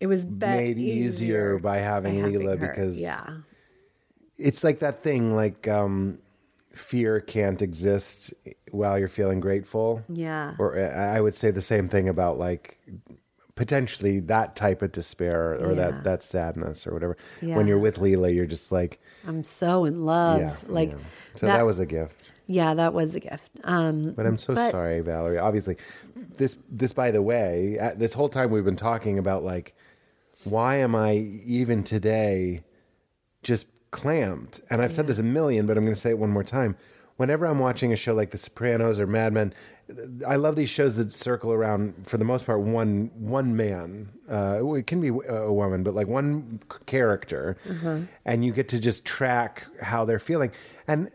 it 0.00 0.06
was 0.06 0.24
made 0.26 0.78
easier 0.78 1.58
by 1.58 1.76
having 1.78 2.16
Leela 2.22 2.58
her. 2.58 2.68
because- 2.68 2.96
yeah, 3.00 3.24
it's 4.38 4.64
like 4.64 4.78
that 4.80 5.02
thing 5.02 5.34
like 5.36 5.68
um 5.68 6.18
fear 6.72 7.20
can't 7.20 7.60
exist 7.62 8.32
while 8.70 8.98
you're 8.98 9.06
feeling 9.08 9.40
grateful 9.40 10.02
Yeah. 10.08 10.54
or 10.58 10.78
i 10.78 11.20
would 11.20 11.34
say 11.34 11.50
the 11.50 11.60
same 11.60 11.86
thing 11.86 12.08
about 12.08 12.38
like 12.38 12.78
potentially 13.54 14.18
that 14.20 14.56
type 14.56 14.80
of 14.82 14.92
despair 14.92 15.54
or 15.60 15.70
Yeah. 15.70 15.74
that 15.90 16.04
that 16.04 16.22
sadness 16.22 16.86
or 16.86 16.92
whatever 16.94 17.16
Yeah. 17.40 17.56
when 17.56 17.66
you're 17.66 17.78
with 17.78 17.98
leela 17.98 18.34
you're 18.34 18.46
just 18.46 18.72
like 18.72 18.98
I'm 19.26 19.44
so 19.44 19.84
in 19.84 20.06
love. 20.06 20.40
yeah 20.40 20.54
like 20.68 20.92
yeah. 20.92 20.98
so 21.36 21.46
that, 21.46 21.62
was 21.66 21.78
a 21.78 21.86
gift 21.86 22.30
yeah, 22.46 22.74
that 22.74 22.92
was 22.92 23.14
a 23.14 23.20
gift. 23.20 23.50
Um, 23.64 24.12
but 24.16 24.26
i'm 24.26 24.38
so 24.38 24.54
But- 24.54 24.70
sorry 24.72 25.00
valerie 25.00 25.38
obviously 25.38 25.76
this 26.38 26.56
this 26.70 26.92
by 26.92 27.10
the 27.10 27.20
way 27.22 27.78
uh, 27.78 27.92
this 27.96 28.14
whole 28.14 28.28
time 28.30 28.50
we've 28.50 28.64
been 28.64 28.74
talking 28.76 29.18
about 29.18 29.44
like 29.44 29.74
why 30.44 30.76
am 30.76 30.94
i 30.94 31.14
even 31.14 31.84
today 31.84 32.62
just 33.42 33.66
clamped. 33.90 34.60
And 34.70 34.80
I've 34.80 34.92
said 34.92 35.06
this 35.06 35.18
a 35.18 35.22
million, 35.22 35.66
but 35.66 35.76
I'm 35.76 35.84
going 35.84 35.94
to 35.94 36.00
say 36.00 36.08
it 36.10 36.18
one 36.18 36.30
more 36.30 36.42
time. 36.44 36.76
Whenever 37.18 37.44
I'm 37.44 37.58
watching 37.58 37.92
a 37.92 37.96
show 37.96 38.14
like 38.14 38.30
The 38.30 38.38
Sopranos 38.38 38.98
or 38.98 39.06
Mad 39.06 39.34
Men, 39.34 39.52
I 40.26 40.36
love 40.36 40.56
these 40.56 40.70
shows 40.70 40.96
that 40.96 41.12
circle 41.12 41.52
around, 41.52 42.06
for 42.06 42.16
the 42.16 42.24
most 42.24 42.46
part, 42.46 42.60
one 42.60 43.10
one 43.14 43.56
man. 43.56 44.10
Uh, 44.30 44.74
it 44.74 44.86
can 44.86 45.00
be 45.00 45.08
a 45.08 45.52
woman, 45.52 45.82
but 45.82 45.94
like 45.94 46.06
one 46.06 46.60
character, 46.86 47.56
and 48.24 48.44
you 48.44 48.52
get 48.52 48.68
to 48.68 48.80
just 48.80 49.04
track 49.04 49.66
how 49.80 50.04
they're 50.04 50.18
feeling. 50.18 50.50
And 50.88 51.10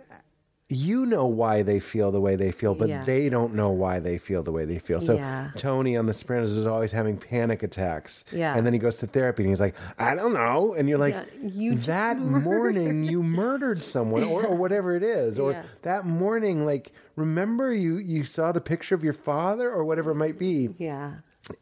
you 0.70 1.06
know 1.06 1.26
why 1.26 1.64
they 1.64 1.80
feel 1.80 2.12
the 2.12 2.20
way 2.20 2.36
they 2.36 2.52
feel, 2.52 2.76
but 2.76 2.90
Yeah. 2.90 3.06
they 3.06 3.30
don't 3.30 3.54
know 3.54 3.70
why 3.70 4.00
they 4.00 4.18
feel 4.18 4.44
the 4.44 4.52
way 4.52 4.66
they 4.66 4.80
feel. 4.80 5.00
So 5.00 5.14
Yeah. 5.16 5.52
Tony 5.56 5.96
on 5.96 6.08
The 6.08 6.14
Sopranos 6.14 6.58
is 6.58 6.66
always 6.68 6.92
having 6.92 7.16
panic 7.16 7.64
attacks. 7.64 8.26
Yeah. 8.34 8.54
And 8.54 8.66
then 8.66 8.74
he 8.74 8.80
goes 8.80 8.98
to 8.98 9.08
therapy 9.08 9.44
and 9.44 9.50
he's 9.50 9.62
like, 9.62 9.76
I 9.98 10.14
don't 10.14 10.34
know. 10.34 10.74
And 10.74 10.90
you're 10.90 10.98
like, 10.98 11.14
Yeah, 11.14 11.24
you 11.42 11.76
that 11.76 12.20
morning 12.50 13.06
you 13.06 13.24
murdered 13.44 13.80
someone 13.80 14.24
or, 14.24 14.46
or 14.46 14.56
whatever 14.58 14.94
it 14.98 15.04
is. 15.04 15.40
Or 15.40 15.64
that 15.84 16.06
morning, 16.06 16.66
like, 16.66 16.92
remember 17.18 17.74
you, 17.74 17.98
you 17.98 18.24
saw 18.24 18.54
the 18.54 18.62
picture 18.62 18.96
of 18.96 19.04
your 19.04 19.12
father 19.12 19.70
or 19.70 19.84
whatever 19.84 20.12
it 20.12 20.16
might 20.16 20.40
be. 20.40 20.70
yeah. 20.78 21.16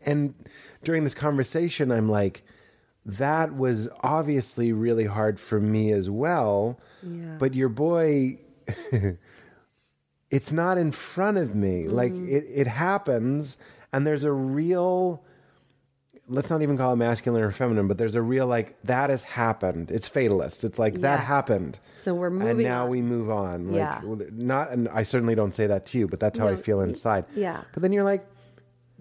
And 0.06 0.34
during 0.84 1.04
this 1.04 1.14
conversation, 1.14 1.92
I'm 1.92 2.10
like, 2.10 2.44
that 3.06 3.56
was 3.56 3.88
obviously 4.02 4.74
really 4.74 5.06
hard 5.06 5.40
for 5.40 5.60
me 5.60 5.92
as 5.92 6.10
well. 6.10 6.80
Yeah. 7.04 7.38
But 7.38 7.54
your 7.54 7.70
boy 7.70 8.40
it's 10.32 10.52
not 10.52 10.78
in 10.78 10.92
front 10.92 11.38
of 11.38 11.56
me. 11.56 11.88
Like 11.88 12.14
mm-hmm. 12.14 12.36
it, 12.36 12.46
it 12.50 12.68
happens, 12.68 13.58
and 13.94 14.06
there's 14.06 14.24
a 14.24 14.32
real. 14.32 15.24
Let's 16.28 16.50
not 16.50 16.62
even 16.64 16.76
call 16.78 16.94
it 16.94 16.96
masculine 16.96 17.44
or 17.44 17.52
feminine, 17.52 17.88
but 17.88 17.98
there's 18.00 18.16
a 18.16 18.22
real 18.22 18.48
like 18.48 18.76
that 18.84 19.10
has 19.12 19.24
happened. 19.24 19.92
It's 19.92 20.08
fatalist. 20.08 20.64
It's 20.64 20.80
like 20.80 21.02
that 21.02 21.20
happened. 21.20 21.78
So 21.94 22.16
we're 22.16 22.32
moving, 22.32 22.50
and 22.50 22.60
now 22.64 22.86
on. 22.86 22.90
we 22.90 23.02
move 23.02 23.30
on. 23.30 23.68
Like, 23.68 23.76
Yeah. 23.78 24.02
Not, 24.32 24.72
and 24.72 24.90
I 24.90 25.04
certainly 25.04 25.36
don't 25.36 25.54
say 25.54 25.68
that 25.68 25.86
to 25.88 26.00
you, 26.00 26.08
but 26.08 26.20
that's 26.20 26.40
how 26.40 26.48
I 26.48 26.56
feel 26.56 26.82
inside. 26.82 27.26
yeah. 27.36 27.62
But 27.74 27.84
then 27.84 27.94
you're 27.94 28.04
like, 28.04 28.26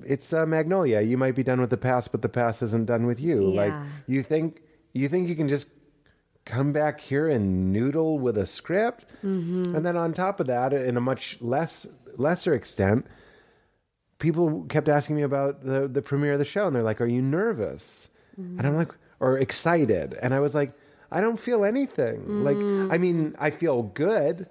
it's 0.04 0.32
uh, 0.32 0.44
Magnolia. 0.44 1.00
You 1.00 1.16
might 1.16 1.34
be 1.34 1.42
done 1.42 1.60
with 1.60 1.70
the 1.70 1.76
past, 1.78 2.12
but 2.12 2.20
the 2.20 2.28
past 2.28 2.62
isn't 2.62 2.86
done 2.86 3.06
with 3.06 3.20
you. 3.20 3.52
Yeah. 3.52 3.60
Like 3.62 3.74
you 4.06 4.22
think 4.22 4.60
you 4.92 5.08
think 5.08 5.28
you 5.28 5.36
can 5.36 5.48
just 5.48 5.70
come 6.44 6.72
back 6.72 7.00
here 7.00 7.26
and 7.28 7.72
noodle 7.72 8.18
with 8.18 8.36
a 8.36 8.44
script, 8.44 9.06
Mm-hmm. 9.24 9.74
and 9.74 9.86
then 9.86 9.96
on 9.96 10.12
top 10.12 10.40
of 10.40 10.46
that, 10.48 10.74
in 10.74 10.96
a 10.98 11.00
much 11.00 11.38
less 11.40 11.86
lesser 12.18 12.52
extent, 12.54 13.06
people 14.18 14.64
kept 14.68 14.88
asking 14.88 15.16
me 15.16 15.22
about 15.22 15.64
the 15.64 15.88
the 15.88 16.02
premiere 16.02 16.32
of 16.34 16.38
the 16.38 16.44
show, 16.44 16.66
and 16.66 16.74
they're 16.76 16.82
like, 16.82 17.00
"Are 17.00 17.06
you 17.06 17.22
nervous?" 17.22 18.10
And 18.36 18.60
I'm 18.66 18.74
like, 18.74 18.90
or 19.20 19.38
excited, 19.38 20.14
and 20.22 20.34
I 20.34 20.40
was 20.40 20.54
like. 20.54 20.72
I 21.12 21.20
don't 21.20 21.38
feel 21.38 21.64
anything. 21.64 22.42
Like, 22.42 22.56
I 22.92 22.98
mean, 22.98 23.36
I 23.38 23.50
feel 23.50 23.84
good. 23.84 24.48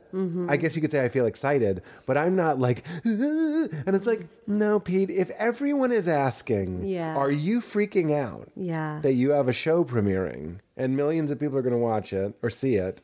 I 0.48 0.56
guess 0.56 0.78
you 0.78 0.82
could 0.82 0.92
say 0.92 1.04
I 1.04 1.10
feel 1.10 1.26
excited, 1.26 1.82
but 2.08 2.16
I'm 2.18 2.38
not 2.38 2.58
like, 2.58 2.86
ah. 3.06 3.68
and 3.86 3.96
it's 3.98 4.06
like, 4.06 4.30
no, 4.48 4.80
Pete, 4.80 5.10
if 5.10 5.30
everyone 5.32 5.92
is 5.92 6.08
asking, 6.08 6.86
Yeah. 6.88 7.18
are 7.18 7.32
you 7.32 7.60
freaking 7.60 8.14
out 8.18 8.50
Yeah. 8.56 9.00
that 9.02 9.14
you 9.16 9.32
have 9.32 9.50
a 9.50 9.54
show 9.54 9.84
premiering 9.84 10.60
and 10.78 10.96
millions 10.96 11.32
of 11.32 11.40
people 11.40 11.58
are 11.58 11.62
going 11.64 11.74
to 11.76 11.78
watch 11.80 12.14
it 12.14 12.34
or 12.42 12.50
see 12.50 12.76
it? 12.76 13.02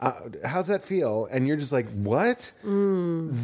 Uh, 0.00 0.12
how's 0.44 0.68
that 0.68 0.82
feel? 0.82 1.26
And 1.30 1.46
you're 1.48 1.56
just 1.56 1.72
like, 1.72 1.88
what? 1.90 2.52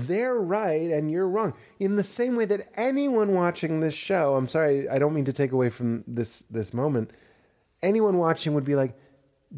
They're 0.07 0.39
right 0.39 0.91
and 0.91 1.11
you're 1.11 1.29
wrong. 1.29 1.55
In 1.81 1.97
the 1.97 2.05
same 2.05 2.37
way 2.37 2.45
that 2.45 2.69
anyone 2.75 3.35
watching 3.35 3.81
this 3.81 3.95
show, 3.95 4.37
I'm 4.37 4.49
sorry, 4.49 4.89
I 4.89 4.99
don't 4.99 5.15
mean 5.15 5.25
to 5.25 5.33
take 5.33 5.53
away 5.53 5.71
from 5.71 6.05
this 6.07 6.41
this 6.51 6.73
moment. 6.73 7.11
Anyone 7.83 8.19
watching 8.19 8.55
would 8.55 8.65
be 8.65 8.75
like, 8.75 8.95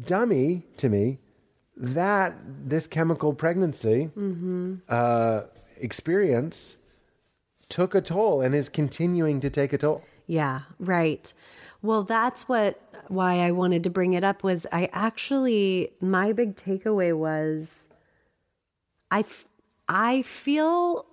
dummy 0.05 0.65
to 0.77 0.89
me, 0.89 1.19
that 1.77 2.35
this 2.65 2.87
chemical 2.87 3.33
pregnancy 3.33 4.09
uh, 4.89 5.41
experience 5.79 6.77
took 7.69 7.95
a 7.95 8.01
toll 8.01 8.41
and 8.41 8.53
is 8.53 8.69
continuing 8.69 9.39
to 9.39 9.49
take 9.49 9.73
a 9.73 9.77
toll. 9.77 10.03
Yeah, 10.27 10.61
right. 10.79 11.31
Well, 11.81 12.03
that's 12.03 12.43
what 12.43 12.79
why 13.11 13.39
I 13.39 13.51
wanted 13.51 13.83
to 13.83 13.89
bring 13.89 14.13
it 14.13 14.23
up 14.23 14.43
was 14.43 14.65
I 14.71 14.89
actually 14.91 15.91
my 15.99 16.31
big 16.31 16.55
takeaway 16.55 17.15
was 17.15 17.87
I 19.09 19.19
f- 19.19 19.47
I 19.87 20.21
feel 20.21 21.05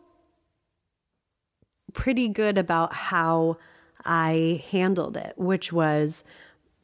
pretty 1.92 2.28
good 2.28 2.58
about 2.58 2.92
how 2.92 3.58
I 4.04 4.62
handled 4.70 5.16
it, 5.16 5.34
which 5.36 5.72
was 5.72 6.22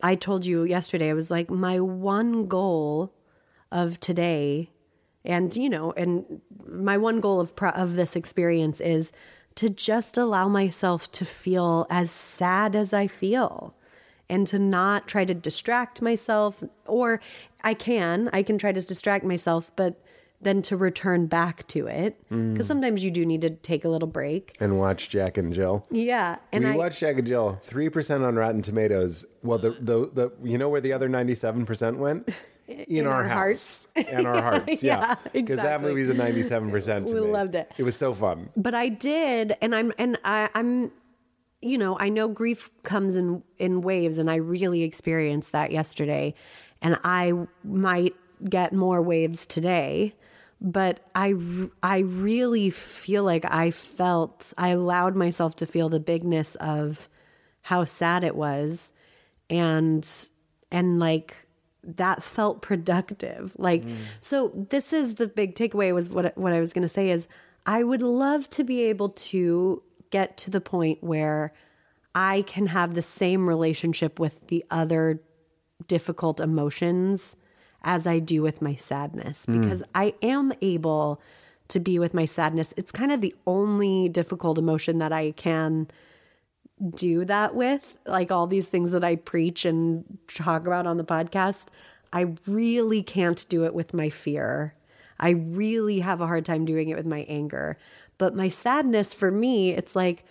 I 0.03 0.17
told 0.17 0.45
you 0.45 0.65
yesterday 0.65 1.11
I 1.11 1.15
was 1.15 1.31
like 1.31 1.51
my 1.51 1.81
one 1.81 2.47
goal 2.47 3.13
of 3.71 4.01
today 4.01 4.71
and 5.25 5.55
you 5.57 5.71
know 5.71 5.93
and 5.93 6.41
my 6.69 6.99
one 6.99 7.21
goal 7.21 7.41
of 7.41 7.57
pro- 7.57 7.71
of 7.71 7.97
this 7.97 8.17
experience 8.17 8.81
is 8.81 9.13
to 9.55 9.71
just 9.71 10.19
allow 10.19 10.49
myself 10.49 11.11
to 11.13 11.25
feel 11.25 11.87
as 11.89 12.11
sad 12.11 12.75
as 12.75 12.93
I 12.93 13.07
feel 13.07 13.75
and 14.29 14.47
to 14.49 14.59
not 14.59 15.07
try 15.07 15.25
to 15.25 15.35
distract 15.35 16.01
myself 16.03 16.63
or 16.87 17.21
I 17.63 17.75
can 17.75 18.31
I 18.33 18.43
can 18.43 18.59
try 18.59 18.73
to 18.73 18.81
distract 18.81 19.25
myself 19.25 19.71
but 19.77 20.01
then 20.41 20.61
to 20.61 20.77
return 20.77 21.27
back 21.27 21.67
to 21.69 21.87
it 21.87 22.23
mm. 22.31 22.53
because 22.53 22.67
sometimes 22.67 23.03
you 23.03 23.11
do 23.11 23.25
need 23.25 23.41
to 23.41 23.51
take 23.51 23.85
a 23.85 23.89
little 23.89 24.09
break 24.09 24.57
And 24.61 24.79
watch 24.79 25.09
Jack 25.09 25.39
and 25.39 25.53
Jill. 25.55 25.87
yeah 25.91 26.37
and 26.53 26.65
we 26.65 26.71
I 26.71 26.77
watched 26.77 27.01
Jack 27.01 27.17
and 27.19 27.27
Jill, 27.27 27.59
three 27.63 27.89
percent 27.89 28.25
on 28.25 28.37
Rotten 28.37 28.63
Tomatoes. 28.63 29.25
Well, 29.43 29.59
the, 29.59 29.71
the 29.81 30.11
the 30.13 30.33
you 30.43 30.59
know 30.59 30.69
where 30.69 30.81
the 30.81 30.93
other 30.93 31.09
ninety 31.09 31.35
seven 31.35 31.65
percent 31.67 31.99
went? 31.99 32.29
In, 32.67 33.07
our, 33.07 33.17
our 33.17 33.25
house 33.25 33.89
hearts. 33.95 34.11
and 34.11 34.27
our 34.27 34.41
hearts, 34.49 34.83
yeah, 34.83 35.01
yeah, 35.01 35.15
because 35.35 35.59
that 35.59 35.83
movie's 35.83 36.09
a 36.09 36.15
ninety-seven 36.15 36.71
percent. 36.71 37.07
We 37.13 37.21
loved 37.21 37.55
it. 37.55 37.71
It 37.77 37.83
was 37.83 37.95
so 37.95 38.15
fun. 38.15 38.49
but 38.57 38.75
I 38.75 38.89
did, 38.89 39.55
and 39.61 39.75
I'm 39.75 39.93
and 39.99 40.19
I, 40.25 40.49
I'm, 40.55 40.91
you 41.65 41.79
know, 41.79 41.99
I 41.99 42.09
know 42.09 42.29
grief 42.29 42.71
comes 42.83 43.17
in 43.17 43.43
in 43.59 43.81
waves, 43.81 44.19
and 44.19 44.31
I 44.31 44.37
really 44.37 44.83
experienced 44.83 45.53
that 45.53 45.73
yesterday, 45.73 46.35
and 46.83 46.99
I 47.03 47.33
might 47.65 48.15
get 48.49 48.73
more 48.73 49.01
waves 49.01 49.47
today, 49.47 50.15
but 50.61 51.01
I 51.15 51.35
I 51.83 51.99
really 51.99 52.71
feel 52.71 53.25
like 53.25 53.45
I 53.51 53.71
felt 53.71 54.53
I 54.59 54.69
allowed 54.69 55.17
myself 55.17 55.57
to 55.57 55.67
feel 55.67 55.89
the 55.89 56.01
bigness 56.01 56.55
of 56.57 57.09
how 57.63 57.85
sad 57.85 58.25
it 58.25 58.37
was, 58.37 58.93
and 59.49 60.07
and 60.71 60.99
like 60.99 61.47
that 61.83 62.23
felt 62.23 62.63
productive. 62.63 63.57
Like 63.59 63.85
mm. 63.85 63.97
so 64.21 64.49
this 64.55 64.93
is 64.93 65.15
the 65.15 65.29
big 65.29 65.55
takeaway 65.55 65.95
was 65.95 66.11
what 66.11 66.37
what 66.37 66.53
I 66.53 66.61
was 66.61 66.73
going 66.73 66.83
to 66.83 66.89
say 66.89 67.11
is 67.11 67.27
I 67.67 67.83
would 67.83 68.03
love 68.03 68.49
to 68.51 68.65
be 68.65 68.83
able 68.83 69.11
to 69.11 69.83
get 70.15 70.37
to 70.37 70.49
the 70.49 70.61
point 70.61 71.03
where 71.03 71.53
I 72.15 72.43
can 72.43 72.69
have 72.69 72.95
the 72.95 73.03
same 73.03 73.49
relationship 73.49 74.21
with 74.21 74.47
the 74.47 74.65
other 74.71 75.21
difficult 75.89 76.39
emotions 76.39 77.35
as 77.83 78.07
I 78.07 78.21
do 78.21 78.41
with 78.41 78.63
my 78.63 78.77
sadness 78.77 79.45
hmm. 79.45 79.61
because 79.61 79.83
I 79.93 80.15
am 80.23 80.53
able 80.63 81.21
to 81.67 81.81
be 81.81 81.99
with 81.99 82.15
my 82.15 82.27
sadness. 82.27 82.73
It's 82.77 82.93
kind 82.93 83.11
of 83.11 83.23
the 83.23 83.35
only 83.45 84.09
difficult 84.09 84.57
emotion 84.57 84.99
that 84.99 85.13
I 85.13 85.33
can 85.33 85.89
do 86.95 87.25
that 87.25 87.57
with, 87.57 87.97
like 88.07 88.31
all 88.31 88.47
these 88.47 88.69
things 88.69 88.93
that 88.93 89.03
I 89.03 89.17
preach 89.17 89.65
and 89.65 90.05
talk 90.29 90.65
about 90.65 90.87
on 90.87 90.97
the 90.97 91.05
podcast, 91.05 91.67
I 92.13 92.35
really 92.47 93.03
can't 93.03 93.45
do 93.49 93.65
it 93.65 93.75
with 93.75 93.93
my 93.93 94.11
fear. 94.11 94.75
I 95.19 95.31
really 95.31 95.99
have 95.99 96.21
a 96.21 96.27
hard 96.29 96.45
time 96.45 96.65
doing 96.65 96.89
it 96.89 96.97
with 96.97 97.07
my 97.07 97.27
anger. 97.29 97.79
But 98.19 98.35
my 98.35 98.49
sadness 98.49 99.13
for 99.15 99.31
me, 99.31 99.71
it's 99.71 99.97
like 99.97 100.25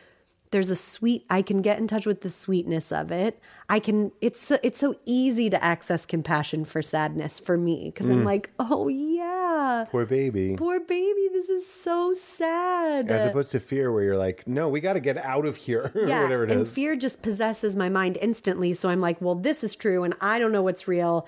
there's 0.52 0.70
a 0.70 0.76
sweet 0.76 1.26
I 1.32 1.42
can 1.42 1.64
get 1.64 1.80
in 1.80 1.88
touch 1.88 2.06
with 2.06 2.22
the 2.22 2.30
sweetness 2.30 2.92
of 2.92 3.12
it. 3.12 3.40
I 3.70 3.80
can 3.80 4.12
it's 4.22 4.40
so, 4.40 4.58
it's 4.62 4.78
so 4.78 4.96
easy 5.04 5.50
to 5.50 5.62
access 5.64 6.06
compassion 6.06 6.64
for 6.64 6.82
sadness 6.84 7.40
for 7.40 7.58
me 7.58 7.92
cuz 7.92 8.08
I'm 8.08 8.24
like, 8.24 8.52
"Oh 8.60 8.88
yeah. 8.88 9.86
Poor 9.90 10.06
baby. 10.06 10.56
Poor 10.56 10.80
baby, 10.80 11.30
this 11.34 11.50
is 11.50 11.66
so 11.66 12.14
sad." 12.14 13.10
As 13.10 13.26
opposed 13.26 13.50
to 13.52 13.60
fear, 13.60 13.92
where 13.92 14.04
you're 14.04 14.18
like, 14.18 14.48
no, 14.48 14.70
we 14.70 14.80
got 14.80 14.94
to 14.94 15.00
get 15.00 15.18
out 15.18 15.48
of 15.48 15.56
here, 15.56 15.92
or 15.96 16.08
yeah, 16.08 16.22
whatever 16.22 16.44
it 16.44 16.52
and 16.52 16.62
is. 16.62 16.74
fear 16.74 16.96
just 16.96 17.24
possesses 17.24 17.76
my 17.76 17.90
mind 17.90 18.20
instantly. 18.22 18.76
So 18.76 18.90
I'm 18.90 19.02
like, 19.02 19.20
well, 19.22 19.36
this 19.36 19.64
is 19.64 19.76
true, 19.76 20.04
and 20.04 20.16
I 20.22 20.38
don't 20.38 20.52
know 20.52 20.62
what's 20.62 20.88
real. 20.88 21.28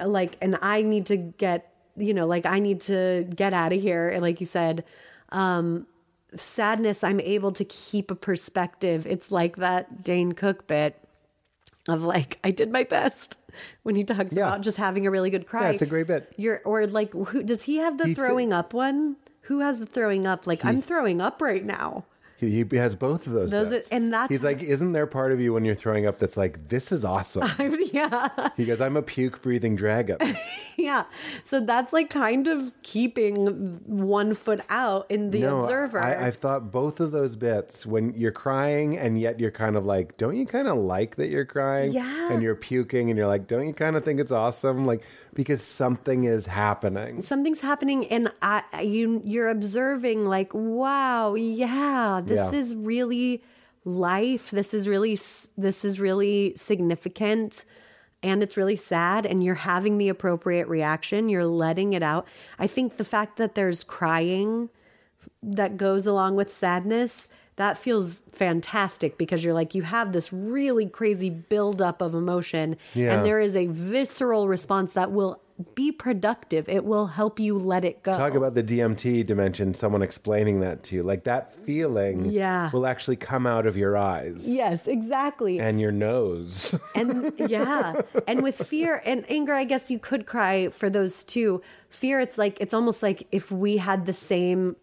Like, 0.00 0.38
and 0.40 0.58
I 0.62 0.80
need 0.80 1.04
to 1.06 1.16
get, 1.18 1.74
you 1.96 2.14
know, 2.14 2.26
like 2.26 2.46
I 2.46 2.58
need 2.58 2.80
to 2.82 3.28
get 3.36 3.52
out 3.52 3.74
of 3.74 3.82
here. 3.82 4.08
And 4.08 4.22
like 4.22 4.40
you 4.40 4.46
said, 4.46 4.84
um, 5.28 5.86
sadness, 6.36 7.02
I'm 7.04 7.20
able 7.20 7.52
to 7.52 7.64
keep 7.64 8.10
a 8.10 8.14
perspective. 8.14 9.06
It's 9.06 9.30
like 9.30 9.56
that 9.56 10.02
Dane 10.04 10.32
Cook 10.32 10.66
bit 10.66 10.96
of 11.88 12.02
like, 12.04 12.38
I 12.44 12.50
did 12.50 12.70
my 12.72 12.84
best 12.84 13.38
when 13.82 13.94
he 13.96 14.04
talks 14.04 14.32
Yeah. 14.32 14.46
about 14.48 14.60
just 14.62 14.76
having 14.76 15.06
a 15.06 15.10
really 15.10 15.30
good 15.30 15.46
cry. 15.46 15.62
Yeah, 15.62 15.70
it's 15.70 15.82
a 15.82 15.86
great 15.86 16.06
bit. 16.06 16.32
You're 16.36 16.60
or 16.64 16.86
like, 16.86 17.12
who 17.12 17.42
does 17.42 17.64
he 17.64 17.76
have 17.76 17.98
the 17.98 18.06
He 18.06 18.14
said- 18.14 18.26
throwing 18.26 18.52
up 18.52 18.72
one? 18.72 19.16
Who 19.46 19.58
has 19.60 19.80
the 19.80 19.86
throwing 19.86 20.24
up? 20.24 20.46
Like, 20.46 20.64
I'm 20.64 20.80
throwing 20.80 21.20
up 21.20 21.42
right 21.42 21.64
now. 21.64 22.04
He, 22.48 22.64
he 22.68 22.76
has 22.76 22.96
both 22.96 23.26
of 23.26 23.32
those. 23.32 23.50
Those 23.50 23.72
are- 23.72 23.82
and 23.90 24.12
that's- 24.12 24.28
he's 24.28 24.42
like, 24.42 24.62
isn't 24.62 24.92
there 24.92 25.06
part 25.06 25.32
of 25.32 25.40
you 25.40 25.52
when 25.52 25.64
you're 25.64 25.74
throwing 25.74 26.06
up 26.06 26.18
that's 26.18 26.36
like, 26.36 26.68
this 26.68 26.90
is 26.92 27.04
awesome? 27.04 27.48
yeah. 27.92 28.50
he 28.56 28.64
goes, 28.64 28.80
I'm 28.80 28.96
a 28.96 29.02
puke 29.02 29.42
breathing 29.42 29.76
dragon. 29.76 30.18
Yeah. 30.78 31.04
So 31.44 31.60
that's 31.60 31.92
like 31.92 32.08
kind 32.08 32.48
of 32.48 32.72
keeping 32.82 33.78
one 33.84 34.34
foot 34.34 34.62
out 34.70 35.06
in 35.10 35.30
the 35.30 35.40
no, 35.40 35.60
observer. 35.60 36.00
I, 36.00 36.26
I've 36.28 36.36
thought 36.36 36.70
both 36.70 36.98
of 36.98 37.12
those 37.12 37.36
bits 37.36 37.84
when 37.84 38.14
you're 38.14 38.32
crying 38.32 38.96
and 38.96 39.20
yet 39.20 39.38
you're 39.38 39.50
kind 39.50 39.76
of 39.76 39.84
like, 39.84 40.16
don't 40.16 40.34
you 40.34 40.46
kind 40.46 40.68
of 40.68 40.78
like 40.78 41.16
that 41.16 41.28
you're 41.28 41.44
crying? 41.44 41.92
Yeah. 41.92 42.32
And 42.32 42.42
you're 42.42 42.56
puking 42.56 43.10
and 43.10 43.18
you're 43.18 43.26
like, 43.26 43.46
don't 43.46 43.66
you 43.66 43.74
kind 43.74 43.96
of 43.96 44.04
think 44.04 44.18
it's 44.18 44.32
awesome? 44.32 44.86
Like 44.86 45.02
because 45.34 45.62
something 45.62 46.24
is 46.24 46.46
happening. 46.46 47.20
Something's 47.20 47.60
happening 47.60 48.06
and 48.06 48.32
I 48.40 48.62
you 48.82 49.20
you're 49.24 49.50
observing 49.50 50.24
like 50.24 50.52
wow, 50.54 51.34
yeah, 51.34 52.22
this 52.24 52.31
Yeah. 52.36 52.50
is 52.52 52.74
really 52.76 53.42
life. 53.84 54.50
This 54.50 54.74
is 54.74 54.88
really 54.88 55.18
this 55.56 55.84
is 55.84 55.98
really 56.00 56.54
significant 56.56 57.64
and 58.22 58.42
it's 58.42 58.56
really 58.56 58.76
sad 58.76 59.26
and 59.26 59.42
you're 59.42 59.54
having 59.56 59.98
the 59.98 60.08
appropriate 60.08 60.68
reaction. 60.68 61.28
You're 61.28 61.44
letting 61.46 61.92
it 61.92 62.02
out. 62.02 62.26
I 62.58 62.66
think 62.68 62.96
the 62.96 63.04
fact 63.04 63.36
that 63.38 63.54
there's 63.54 63.82
crying 63.82 64.68
that 65.42 65.76
goes 65.76 66.06
along 66.06 66.36
with 66.36 66.52
sadness 66.52 67.28
that 67.56 67.76
feels 67.76 68.22
fantastic 68.32 69.18
because 69.18 69.44
you're 69.44 69.54
like 69.54 69.74
you 69.74 69.82
have 69.82 70.12
this 70.12 70.32
really 70.32 70.86
crazy 70.86 71.30
buildup 71.30 72.00
of 72.00 72.14
emotion 72.14 72.76
Yeah. 72.94 73.12
and 73.14 73.26
there 73.26 73.38
is 73.40 73.54
a 73.54 73.66
visceral 73.66 74.48
response 74.48 74.94
that 74.94 75.12
will 75.12 75.40
be 75.74 75.90
productive. 75.92 76.68
It 76.68 76.84
will 76.84 77.06
help 77.06 77.38
you 77.40 77.56
let 77.56 77.84
it 77.84 78.02
go. 78.02 78.12
Talk 78.12 78.34
about 78.34 78.54
the 78.54 78.62
DMT 78.62 79.24
dimension, 79.26 79.74
someone 79.74 80.02
explaining 80.02 80.60
that 80.60 80.82
to 80.84 80.96
you. 80.96 81.02
Like 81.02 81.24
that 81.24 81.52
feeling 81.64 82.26
Yeah. 82.26 82.70
will 82.72 82.86
actually 82.86 83.16
come 83.16 83.46
out 83.46 83.66
of 83.66 83.76
your 83.76 83.96
eyes 83.96 84.48
Yes, 84.48 84.86
exactly. 84.86 85.58
and 85.60 85.80
your 85.80 85.92
nose. 85.92 86.74
and 86.94 87.32
yeah 87.38 88.00
and 88.26 88.42
with 88.42 88.56
fear 88.66 89.00
and 89.04 89.24
anger 89.28 89.54
i 89.54 89.64
guess 89.64 89.90
you 89.90 89.98
could 89.98 90.26
cry 90.26 90.68
for 90.68 90.88
those 90.90 91.24
too 91.24 91.60
fear 91.88 92.20
it's 92.20 92.36
like 92.38 92.60
it's 92.60 92.74
almost 92.74 93.02
like 93.02 93.26
if 93.32 93.50
we 93.50 93.76
had 93.78 94.04
the 94.06 94.12
same 94.12 94.76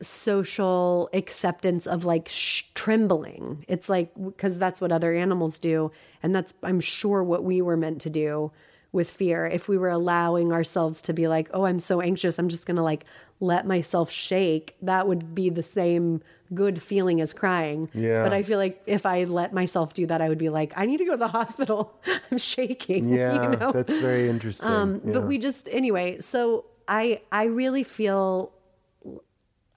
social 0.00 1.08
acceptance 1.12 1.86
of 1.86 2.04
like 2.04 2.28
sh- 2.28 2.62
trembling 2.74 3.64
it's 3.68 3.88
like 3.88 4.12
because 4.24 4.56
that's 4.58 4.80
what 4.80 4.92
other 4.92 5.12
animals 5.14 5.58
do 5.58 5.90
and 6.22 6.34
that's 6.34 6.54
i'm 6.62 6.80
sure 6.80 7.22
what 7.24 7.42
we 7.44 7.60
were 7.60 7.76
meant 7.76 8.00
to 8.00 8.10
do 8.10 8.50
with 8.92 9.10
fear 9.10 9.44
if 9.46 9.68
we 9.68 9.76
were 9.76 9.90
allowing 9.90 10.52
ourselves 10.52 11.02
to 11.02 11.12
be 11.12 11.28
like 11.28 11.48
oh 11.52 11.64
i'm 11.64 11.78
so 11.78 12.00
anxious 12.00 12.38
i'm 12.38 12.48
just 12.48 12.66
gonna 12.66 12.82
like 12.82 13.04
let 13.40 13.66
myself 13.66 14.10
shake 14.10 14.74
that 14.82 15.06
would 15.06 15.34
be 15.34 15.50
the 15.50 15.62
same 15.62 16.20
good 16.54 16.80
feeling 16.82 17.20
as 17.20 17.34
crying 17.34 17.90
Yeah. 17.92 18.22
but 18.22 18.32
i 18.32 18.42
feel 18.42 18.58
like 18.58 18.82
if 18.86 19.04
i 19.04 19.24
let 19.24 19.52
myself 19.52 19.92
do 19.92 20.06
that 20.06 20.22
i 20.22 20.28
would 20.30 20.38
be 20.38 20.48
like 20.48 20.72
i 20.76 20.86
need 20.86 20.96
to 20.98 21.04
go 21.04 21.12
to 21.12 21.16
the 21.18 21.28
hospital 21.40 21.94
i'm 22.30 22.38
shaking 22.38 23.08
yeah, 23.12 23.42
you 23.52 23.56
know 23.58 23.72
that's 23.72 23.92
very 24.00 24.28
interesting. 24.28 24.70
um, 24.70 25.00
Yeah. 25.04 25.12
but 25.12 25.26
we 25.26 25.36
just 25.38 25.68
anyway 25.70 26.18
so 26.20 26.64
i 26.88 27.20
i 27.30 27.44
really 27.44 27.84
feel 27.84 28.52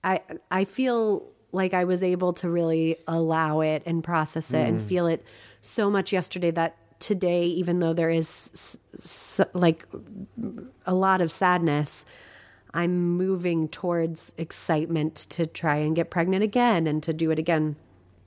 i 0.03 0.21
i 0.49 0.63
feel 0.65 1.27
like 1.51 1.73
i 1.73 1.83
was 1.83 2.01
able 2.01 2.33
to 2.33 2.49
really 2.49 2.95
allow 3.07 3.59
it 3.61 3.83
and 3.85 4.03
process 4.03 4.51
it 4.51 4.57
Mm. 4.65 4.67
and 4.69 4.81
feel 4.81 5.07
it 5.07 5.23
so 5.61 5.89
much 5.91 6.11
yesterday 6.13 6.51
that 6.51 6.77
today 7.01 7.43
even 7.43 7.79
though 7.79 7.93
there 7.93 8.09
is 8.09 8.51
s- 8.53 8.77
s- 8.97 9.41
like 9.53 9.85
a 10.85 10.93
lot 10.93 11.19
of 11.21 11.31
sadness 11.31 12.05
i'm 12.73 13.17
moving 13.17 13.67
towards 13.67 14.31
excitement 14.37 15.15
to 15.15 15.45
try 15.45 15.75
and 15.75 15.95
get 15.95 16.09
pregnant 16.09 16.43
again 16.43 16.87
and 16.87 17.03
to 17.03 17.11
do 17.13 17.31
it 17.31 17.39
again 17.39 17.75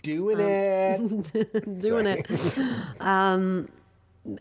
doing 0.05 0.39
it. 0.39 1.79
doing 1.81 2.07
it. 2.07 2.29
Um, 3.01 3.69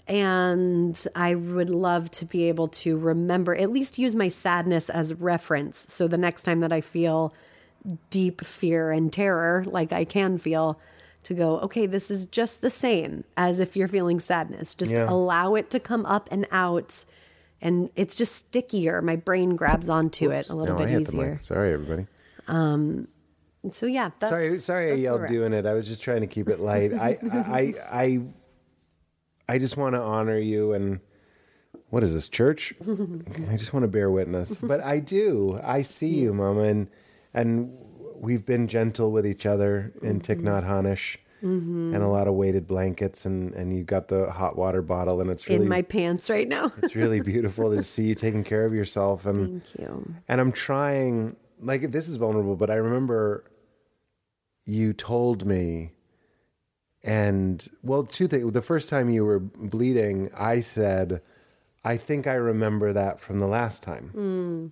and 0.08 1.08
I 1.16 1.36
would 1.36 1.70
love 1.70 2.10
to 2.12 2.26
be 2.26 2.48
able 2.48 2.70
to 2.70 2.98
remember, 2.98 3.56
at 3.56 3.70
least 3.72 3.98
use 4.00 4.16
my 4.16 4.28
sadness 4.28 4.90
as 4.90 5.14
reference. 5.14 5.86
So 5.92 6.08
the 6.08 6.18
next 6.18 6.44
time 6.44 6.62
that 6.62 6.72
I 6.72 6.82
feel 6.82 7.34
deep 8.10 8.42
fear 8.46 8.92
and 8.92 9.12
terror, 9.12 9.64
like 9.68 9.92
I 9.92 10.06
can 10.06 10.38
feel, 10.38 10.80
to 11.24 11.34
go, 11.34 11.60
okay, 11.60 11.86
this 11.86 12.12
is 12.12 12.26
just 12.26 12.62
the 12.62 12.70
same 12.70 13.24
as 13.38 13.60
if 13.60 13.76
you're 13.76 13.88
feeling 13.88 14.20
sadness. 14.20 14.76
Just 14.76 14.92
Yeah. 14.92 15.10
allow 15.10 15.56
it 15.56 15.70
to 15.72 15.80
come 15.80 16.06
up 16.06 16.28
and 16.32 16.46
out. 16.52 17.06
And 17.62 17.90
it's 17.96 18.16
just 18.18 18.36
stickier. 18.36 19.02
My 19.02 19.16
brain 19.16 19.56
grabs 19.56 19.90
onto 19.90 20.32
it 20.32 20.50
a 20.50 20.56
little 20.56 20.78
No, 20.78 20.86
bit 20.86 21.00
easier. 21.02 21.38
Sorry, 21.40 21.74
everybody. 21.74 22.08
Um, 22.48 23.08
So 23.70 23.86
yeah, 23.86 24.10
that's, 24.20 24.30
sorry, 24.30 24.60
sorry, 24.60 24.92
I 24.92 24.96
yelled 24.96 25.28
doing 25.28 25.54
it. 25.54 25.66
I 25.66 25.74
was 25.74 25.88
just 25.88 26.02
trying 26.04 26.20
to 26.22 26.28
keep 26.28 26.50
it 26.50 26.60
light. 26.60 26.92
I, 26.94 27.18
I, 27.32 27.74
I, 27.90 28.22
I 29.48 29.58
just 29.58 29.78
want 29.78 29.96
to 29.96 30.02
honor 30.02 30.38
you 30.38 30.74
and 30.74 31.00
what 31.90 32.04
is 32.04 32.14
this 32.14 32.28
church? 32.28 32.74
I 32.82 33.56
just 33.56 33.72
want 33.72 33.84
to 33.84 33.88
bear 33.88 34.12
witness, 34.12 34.56
but 34.58 34.84
I 34.84 35.00
do. 35.00 35.60
I 35.64 35.84
see 35.84 36.10
you, 36.10 36.34
Mama, 36.34 36.64
and 36.64 36.88
and 37.36 37.72
we've 38.16 38.46
been 38.46 38.68
gentle 38.68 39.12
with 39.12 39.26
each 39.26 39.46
other 39.46 39.94
in 40.02 40.20
Thich 40.20 40.38
mm-hmm. 40.38 40.48
Nhat 40.48 40.66
Hanish. 40.68 41.18
Mm-hmm. 41.44 41.94
And 41.94 42.02
a 42.02 42.08
lot 42.08 42.30
of 42.30 42.36
weighted 42.36 42.68
blankets, 42.68 43.26
and, 43.26 43.54
and 43.54 43.76
you 43.76 43.84
got 43.84 44.08
the 44.08 44.32
hot 44.32 44.56
water 44.56 44.82
bottle, 44.82 45.20
and 45.20 45.30
it's 45.30 45.46
really 45.50 45.64
in 45.64 45.68
my 45.68 45.82
pants 45.82 46.30
right 46.30 46.48
now. 46.48 46.72
it's 46.82 46.96
really 46.96 47.20
beautiful 47.34 47.76
to 47.76 47.84
see 47.84 48.04
you 48.04 48.16
taking 48.16 48.46
care 48.46 48.64
of 48.64 48.74
yourself. 48.74 49.26
And 49.26 49.62
Thank 49.62 49.78
you. 49.78 50.16
and 50.30 50.40
I'm 50.40 50.54
trying, 50.54 51.36
like, 51.60 51.92
this 51.92 52.08
is 52.08 52.16
vulnerable, 52.16 52.56
but 52.56 52.70
I 52.70 52.76
remember 52.76 53.44
you 54.66 54.94
told 54.94 55.46
me, 55.46 55.92
and 57.04 57.68
well, 57.82 58.04
two 58.04 58.30
things. 58.30 58.50
The 58.54 58.62
first 58.62 58.88
time 58.88 59.10
you 59.10 59.26
were 59.26 59.40
bleeding, 59.40 60.32
I 60.38 60.62
said, 60.62 61.22
I 61.84 61.98
think 61.98 62.28
I 62.28 62.36
remember 62.36 62.94
that 62.94 63.20
from 63.20 63.40
the 63.40 63.48
last 63.48 63.84
time. 63.84 64.12
Mm. 64.16 64.72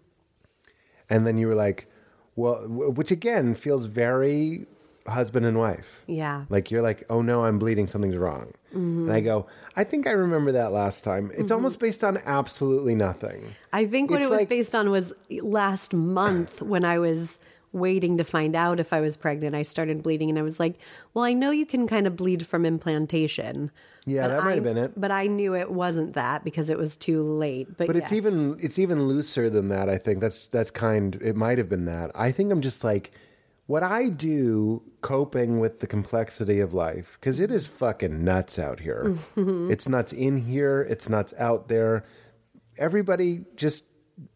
And 1.10 1.28
then 1.28 1.38
you 1.38 1.48
were 1.48 1.56
like, 1.56 1.91
well, 2.36 2.68
which 2.68 3.12
again 3.12 3.56
feels 3.56 3.86
very 3.86 4.66
husband 5.08 5.45
and 5.45 5.58
wife. 5.58 6.03
Yeah. 6.08 6.45
Like 6.49 6.72
you're 6.72 6.82
like, 6.82 7.03
oh 7.10 7.22
no, 7.22 7.45
I'm 7.45 7.60
bleeding, 7.60 7.88
something's 7.88 8.18
wrong. 8.18 8.53
Mm-hmm. 8.70 9.03
And 9.03 9.14
I 9.14 9.20
go, 9.20 9.48
I 9.76 9.84
think 9.84 10.08
I 10.08 10.12
remember 10.12 10.52
that 10.53 10.72
last 10.72 11.03
time. 11.03 11.32
It's 11.32 11.44
mm-hmm. 11.44 11.53
almost 11.53 11.80
based 11.80 12.03
on 12.03 12.20
absolutely 12.26 12.95
nothing. 12.95 13.56
I 13.74 13.86
think 13.86 14.12
what 14.12 14.22
It's 14.22 14.28
it 14.28 14.32
was 14.32 14.40
like- 14.41 14.49
based 14.49 14.76
on 14.76 14.90
was 14.91 15.14
last 15.41 15.94
month 15.94 16.62
when 16.62 16.86
I 16.86 16.99
was 16.99 17.40
waiting 17.74 18.18
to 18.18 18.24
find 18.24 18.56
out 18.56 18.80
if 18.80 18.91
I 18.91 19.02
was 19.02 19.16
pregnant. 19.16 19.56
I 19.56 19.64
started 19.64 20.03
bleeding 20.03 20.30
and 20.30 20.38
I 20.38 20.41
was 20.41 20.60
like, 20.60 20.76
well, 21.14 21.24
I 21.24 21.34
know 21.34 21.52
you 21.52 21.66
can 21.66 21.88
kind 21.88 22.06
of 22.06 22.16
bleed 22.16 22.45
from 22.45 22.66
implantation. 22.66 23.72
Yeah, 24.06 24.28
but 24.28 24.28
that 24.30 24.44
might 24.44 24.56
have 24.56 24.64
been 24.64 24.78
it. 24.78 24.99
But 24.99 25.11
I 25.11 25.28
knew 25.28 25.56
it 25.56 25.69
wasn't 25.69 26.14
that 26.14 26.44
because 26.44 26.69
it 26.69 26.78
was 26.78 26.95
too 26.95 27.22
late. 27.22 27.78
But, 27.78 27.88
But 27.88 27.95
it's 27.95 28.11
even 28.11 28.57
it's 28.60 28.80
even 28.80 29.03
looser 29.03 29.49
than 29.49 29.69
that. 29.69 29.90
I 29.90 29.98
think 29.98 30.22
that's 30.22 30.48
that's 30.48 30.72
kind. 30.72 31.19
It 31.22 31.36
might 31.36 31.57
have 31.57 31.69
been 31.69 31.86
that. 31.86 32.11
I 32.15 32.32
think 32.32 32.52
I'm 32.52 32.61
just 32.61 32.84
like 32.84 33.11
what 33.68 33.84
I 33.84 34.10
do 34.10 34.82
coping 35.02 35.60
with 35.60 35.80
the 35.80 35.88
complexity 35.88 36.60
of 36.60 36.73
life 36.73 37.18
because 37.19 37.40
it 37.40 37.52
is 37.52 37.68
fucking 37.68 38.23
nuts 38.23 38.57
out 38.57 38.80
here. 38.80 39.15
Mm-hmm. 39.38 39.72
It's 39.72 39.88
nuts 39.88 40.14
in 40.14 40.45
here. 40.45 40.82
It's 40.90 41.07
nuts 41.07 41.34
out 41.38 41.68
there. 41.68 42.03
Everybody 42.78 43.45
just 43.56 43.86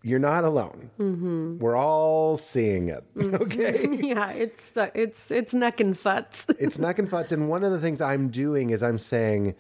you're 0.04 0.20
not 0.20 0.44
alone. 0.44 1.58
We're 1.60 1.76
all 1.78 2.38
seeing 2.38 2.90
it. 2.90 3.04
Okay. 3.36 3.86
yeah, 4.02 4.32
it's 4.32 4.78
uh, 4.78 4.90
it's 4.96 5.30
it's 5.30 5.54
neck 5.54 5.80
and 5.80 5.98
futs. 5.98 6.48
it's 6.60 6.80
neck 6.80 7.00
and 7.00 7.10
futs. 7.10 7.32
And 7.32 7.50
one 7.50 7.64
of 7.64 7.72
the 7.72 7.80
things 7.80 8.02
I'm 8.02 8.30
doing 8.30 8.70
is 8.70 8.82
I'm 8.82 8.98
saying, 8.98 9.56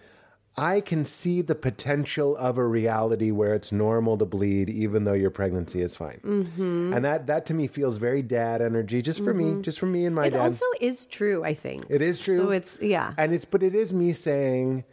I 0.57 0.79
can 0.81 1.03
see 1.03 1.41
the 1.41 1.55
potential 1.55 2.37
of 2.37 2.57
a 2.57 2.65
reality 2.65 3.31
where 3.31 3.53
it's 3.53 3.71
normal 3.71 4.17
to 4.17 4.25
bleed, 4.25 4.69
even 4.69 5.03
though 5.03 5.13
your 5.13 5.29
pregnancy 5.29 5.81
is 5.81 5.95
fine. 5.95 6.21
Mm-hmm. 6.23 6.93
And 6.93 7.03
that 7.03 7.27
that 7.27 7.45
to 7.47 7.53
me 7.53 7.67
feels 7.67 7.97
very 7.97 8.21
dad 8.21 8.61
energy, 8.61 9.01
just 9.01 9.23
for 9.23 9.33
me, 9.33 9.61
just 9.61 9.79
for 9.79 9.87
me 9.87 10.05
and 10.05 10.15
my 10.15 10.27
it 10.27 10.31
dad. 10.31 10.39
also 10.39 10.65
is 10.79 11.05
true, 11.05 11.43
I 11.43 11.53
think. 11.53 11.85
it 11.89 12.01
is 12.01 12.21
true. 12.21 12.37
So 12.37 12.51
it's 12.51 12.79
yeah. 12.81 13.13
and 13.17 13.33
it's 13.33 13.45
but 13.45 13.63
it 13.63 13.75
is 13.75 13.93
me 13.93 14.13
saying, 14.13 14.85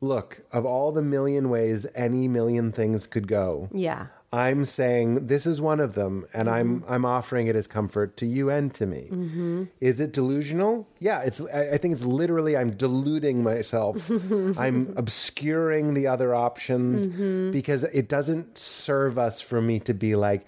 look, 0.00 0.42
of 0.52 0.64
all 0.64 0.92
the 0.92 1.02
million 1.02 1.50
ways 1.50 1.86
any 1.94 2.28
million 2.28 2.70
things 2.70 3.06
could 3.06 3.26
go, 3.26 3.68
yeah. 3.72 4.06
I'm 4.30 4.66
saying 4.66 5.26
this 5.28 5.46
is 5.46 5.58
one 5.58 5.80
of 5.80 5.94
them, 5.94 6.26
and 6.34 6.50
I'm 6.50 6.80
Mm-hmm. 6.82 6.92
I'm 6.92 7.04
offering 7.06 7.46
it 7.46 7.56
as 7.56 7.66
comfort 7.66 8.16
to 8.18 8.26
you 8.26 8.50
and 8.50 8.74
to 8.74 8.84
me. 8.86 9.68
Is 9.80 10.00
it 10.00 10.12
delusional? 10.12 10.86
Yeah, 10.98 11.20
it's. 11.22 11.40
I, 11.40 11.70
I 11.72 11.78
think 11.78 11.92
it's 11.92 12.04
literally 12.04 12.54
I'm 12.54 12.72
deluding 12.72 13.42
myself. 13.42 14.10
I'm 14.58 14.92
obscuring 14.96 15.94
the 15.94 16.06
other 16.08 16.34
options 16.34 17.06
Mm-hmm. 17.06 17.52
because 17.52 17.84
it 17.84 18.08
doesn't 18.08 18.58
serve 18.58 19.18
us 19.18 19.40
for 19.40 19.62
me 19.62 19.80
to 19.80 19.94
be 19.94 20.14
like, 20.14 20.46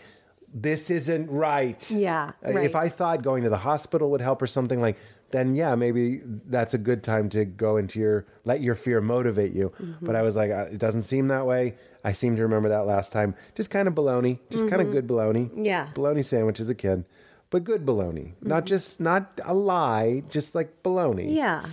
this 0.52 0.90
isn't 0.90 1.30
right. 1.30 1.90
Yeah, 1.90 2.32
Uh, 2.46 2.52
right. 2.52 2.64
If 2.64 2.74
I 2.76 2.88
thought 2.90 3.22
going 3.22 3.44
to 3.44 3.50
the 3.50 3.58
hospital 3.58 4.10
would 4.10 4.20
help 4.20 4.42
or 4.42 4.46
something 4.46 4.80
like, 4.80 4.98
then 5.30 5.54
yeah, 5.54 5.74
maybe 5.76 6.20
that's 6.48 6.74
a 6.74 6.78
good 6.78 7.02
time 7.04 7.28
to 7.30 7.44
go 7.44 7.76
into 7.78 7.98
your 8.00 8.26
let 8.44 8.60
your 8.60 8.74
fear 8.74 9.00
motivate 9.00 9.52
you. 9.54 9.72
Mm-hmm. 9.80 10.04
But 10.04 10.16
I 10.16 10.22
was 10.22 10.36
like, 10.36 10.50
uh, 10.50 10.66
it 10.70 10.78
doesn't 10.78 11.02
seem 11.04 11.28
that 11.28 11.46
way. 11.46 11.76
I 12.04 12.12
seem 12.12 12.36
to 12.36 12.42
remember 12.42 12.68
that 12.70 12.86
last 12.86 13.12
time. 13.12 13.34
Just 13.54 13.70
kind 13.70 13.86
of 13.88 13.94
baloney, 13.94 14.38
just 14.50 14.68
kind 14.68 14.80
of 14.82 14.90
good 14.90 15.06
baloney. 15.06 15.48
Mm-hmm. 15.50 15.64
Yeah. 15.64 15.88
baloney 15.94 16.24
sandwich 16.24 16.60
as 16.60 16.68
a 16.68 16.74
kid, 16.74 17.04
but 17.50 17.64
good 17.64 17.84
baloney, 17.84 18.32
not 18.40 18.58
Mm-hmm. 18.64 18.66
just 18.66 19.00
not 19.00 19.40
a 19.44 19.54
lie, 19.54 20.22
just 20.28 20.54
like 20.54 20.82
baloney. 20.82 21.34
Yeah. 21.34 21.64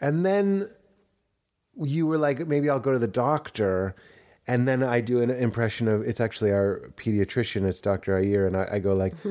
And 0.00 0.24
then 0.26 0.68
you 1.82 2.06
were 2.06 2.18
like, 2.18 2.46
maybe 2.46 2.68
I'll 2.68 2.78
go 2.80 2.92
to 2.92 2.98
the 2.98 3.06
doctor. 3.06 3.94
And 4.46 4.66
then 4.66 4.82
I 4.82 5.00
do 5.00 5.22
an 5.22 5.30
impression 5.30 5.86
of 5.88 6.02
it's 6.02 6.20
actually 6.20 6.50
our 6.52 6.90
pediatrician, 6.96 7.66
it's 7.68 7.80
Dr. 7.80 8.16
Ayer, 8.18 8.46
and 8.46 8.56
I, 8.56 8.68
I 8.72 8.78
go 8.80 8.94
like, 8.94 9.14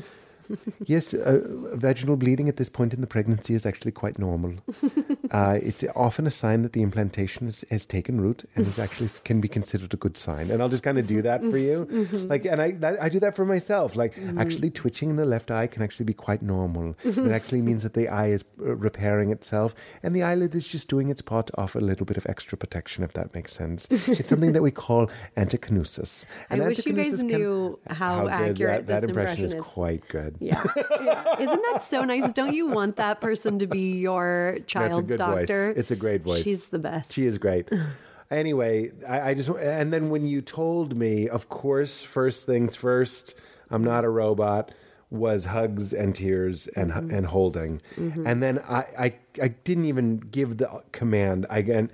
yes, 0.85 1.13
uh, 1.13 1.41
vaginal 1.73 2.15
bleeding 2.15 2.49
at 2.49 2.57
this 2.57 2.69
point 2.69 2.93
in 2.93 3.01
the 3.01 3.07
pregnancy 3.07 3.53
is 3.53 3.65
actually 3.65 3.91
quite 3.91 4.19
normal. 4.19 4.55
Uh, 5.31 5.59
it's 5.61 5.83
often 5.95 6.25
a 6.25 6.31
sign 6.31 6.63
that 6.63 6.73
the 6.73 6.81
implantation 6.81 7.45
has, 7.45 7.63
has 7.69 7.85
taken 7.85 8.19
root 8.19 8.45
and 8.55 8.65
is 8.65 8.79
actually 8.79 9.07
can 9.25 9.39
be 9.39 9.47
considered 9.47 9.93
a 9.93 9.97
good 9.97 10.17
sign. 10.17 10.49
And 10.49 10.59
I'll 10.59 10.69
just 10.69 10.81
kind 10.81 10.97
of 10.97 11.05
do 11.05 11.21
that 11.21 11.41
for 11.41 11.57
you, 11.57 11.85
like, 12.13 12.45
and 12.45 12.59
I 12.59 12.71
that, 12.71 12.99
I 12.99 13.09
do 13.09 13.19
that 13.19 13.35
for 13.35 13.45
myself. 13.45 13.95
Like, 13.95 14.17
actually, 14.39 14.71
twitching 14.71 15.11
in 15.11 15.17
the 15.17 15.25
left 15.25 15.51
eye 15.51 15.67
can 15.67 15.83
actually 15.83 16.05
be 16.05 16.15
quite 16.15 16.41
normal. 16.41 16.95
It 17.03 17.31
actually 17.31 17.61
means 17.61 17.83
that 17.83 17.93
the 17.93 18.09
eye 18.09 18.29
is 18.29 18.43
uh, 18.59 18.75
repairing 18.75 19.29
itself, 19.29 19.75
and 20.01 20.15
the 20.15 20.23
eyelid 20.23 20.55
is 20.55 20.67
just 20.67 20.87
doing 20.87 21.11
its 21.11 21.21
part 21.21 21.45
to 21.47 21.61
offer 21.61 21.77
a 21.77 21.83
little 21.83 22.07
bit 22.07 22.17
of 22.17 22.25
extra 22.25 22.57
protection, 22.57 23.03
if 23.03 23.13
that 23.13 23.35
makes 23.35 23.53
sense. 23.53 23.87
it's 23.91 24.29
something 24.29 24.53
that 24.53 24.63
we 24.63 24.71
call 24.71 25.11
antikinesis. 25.37 26.25
I 26.49 26.59
wish 26.59 26.87
you 26.87 26.93
guys 26.93 27.21
knew 27.21 27.79
how 27.87 28.23
good 28.23 28.31
accurate 28.31 28.87
that, 28.87 29.01
that 29.01 29.09
impression, 29.09 29.43
impression 29.43 29.45
is 29.45 29.53
is. 29.53 29.61
quite 29.61 30.07
good. 30.07 30.37
Yeah. 30.39 30.63
yeah. 31.01 31.35
Isn't 31.39 31.61
that 31.73 31.83
so 31.83 32.03
nice? 32.05 32.31
Don't 32.33 32.53
you 32.53 32.67
want 32.67 32.95
that 32.95 33.19
person 33.21 33.59
to 33.59 33.67
be 33.67 33.99
your 33.99 34.57
child's 34.67 35.15
doctor? 35.15 35.67
voice. 35.67 35.77
It's 35.77 35.91
a 35.91 35.95
great 35.95 36.21
voice. 36.23 36.43
She's 36.43 36.69
the 36.69 36.79
best. 36.79 37.11
She 37.13 37.25
is 37.25 37.37
great. 37.37 37.69
Anyway, 38.31 38.91
I, 39.07 39.29
I 39.29 39.33
just 39.33 39.49
and 39.49 39.91
then 39.91 40.09
when 40.09 40.23
you 40.25 40.41
told 40.41 40.95
me, 40.95 41.27
of 41.27 41.49
course, 41.49 42.03
first 42.03 42.45
things 42.45 42.75
first, 42.75 43.39
I'm 43.71 43.83
not 43.83 44.03
a 44.05 44.09
robot. 44.09 44.71
Was 45.11 45.45
hugs 45.45 45.91
and 45.91 46.13
tears 46.13 46.67
and 46.67 46.91
Mm-hmm. 46.91 47.11
and 47.15 47.25
holding, 47.25 47.81
and 47.97 48.43
then 48.43 48.59
I, 48.69 48.85
I 48.99 49.13
I 49.41 49.47
didn't 49.47 49.85
even 49.85 50.17
give 50.19 50.57
the 50.57 50.83
command. 50.91 51.47
Again, 51.49 51.89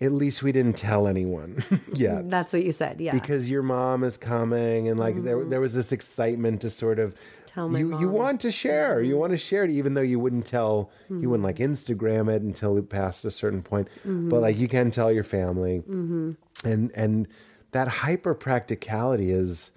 at 0.00 0.10
least 0.10 0.42
we 0.42 0.50
didn't 0.50 0.76
tell 0.76 1.06
anyone 1.06 1.62
Yeah, 1.94 2.20
That's 2.24 2.52
what 2.52 2.64
you 2.64 2.72
said. 2.72 3.00
Yeah. 3.00 3.12
because 3.12 3.48
your 3.48 3.62
mom 3.62 4.02
is 4.02 4.16
coming 4.16 4.88
and 4.88 4.98
like 4.98 5.22
there 5.22 5.44
there 5.44 5.60
was 5.60 5.72
this 5.72 5.92
excitement 5.92 6.60
to 6.62 6.70
sort 6.70 6.98
of 6.98 7.14
Mm-hmm. 7.58 7.72
My 7.72 7.78
you 7.78 8.00
you 8.00 8.08
want 8.08 8.40
to 8.42 8.50
share 8.52 9.02
you 9.02 9.16
want 9.18 9.32
to 9.32 9.38
share 9.38 9.64
it 9.64 9.70
even 9.70 9.94
though 9.94 10.02
you 10.12 10.18
wouldn't 10.18 10.46
tell 10.46 10.90
you 11.10 11.28
wouldn't 11.30 11.44
like 11.44 11.56
Mm-hmm. 11.56 11.72
Instagram 11.72 12.34
it 12.34 12.42
until 12.42 12.76
it 12.78 12.88
passed 12.88 13.24
a 13.24 13.30
certain 13.30 13.62
point 13.62 13.88
but 14.04 14.40
like 14.40 14.56
you 14.58 14.68
can 14.68 14.90
tell 14.90 15.10
your 15.12 15.24
family 15.24 15.78
Mm-hmm. 15.80 16.32
and 16.64 16.90
and 16.94 17.28
that 17.72 17.88
hyper 17.88 18.34
practicality 18.34 19.30
is 19.30 19.72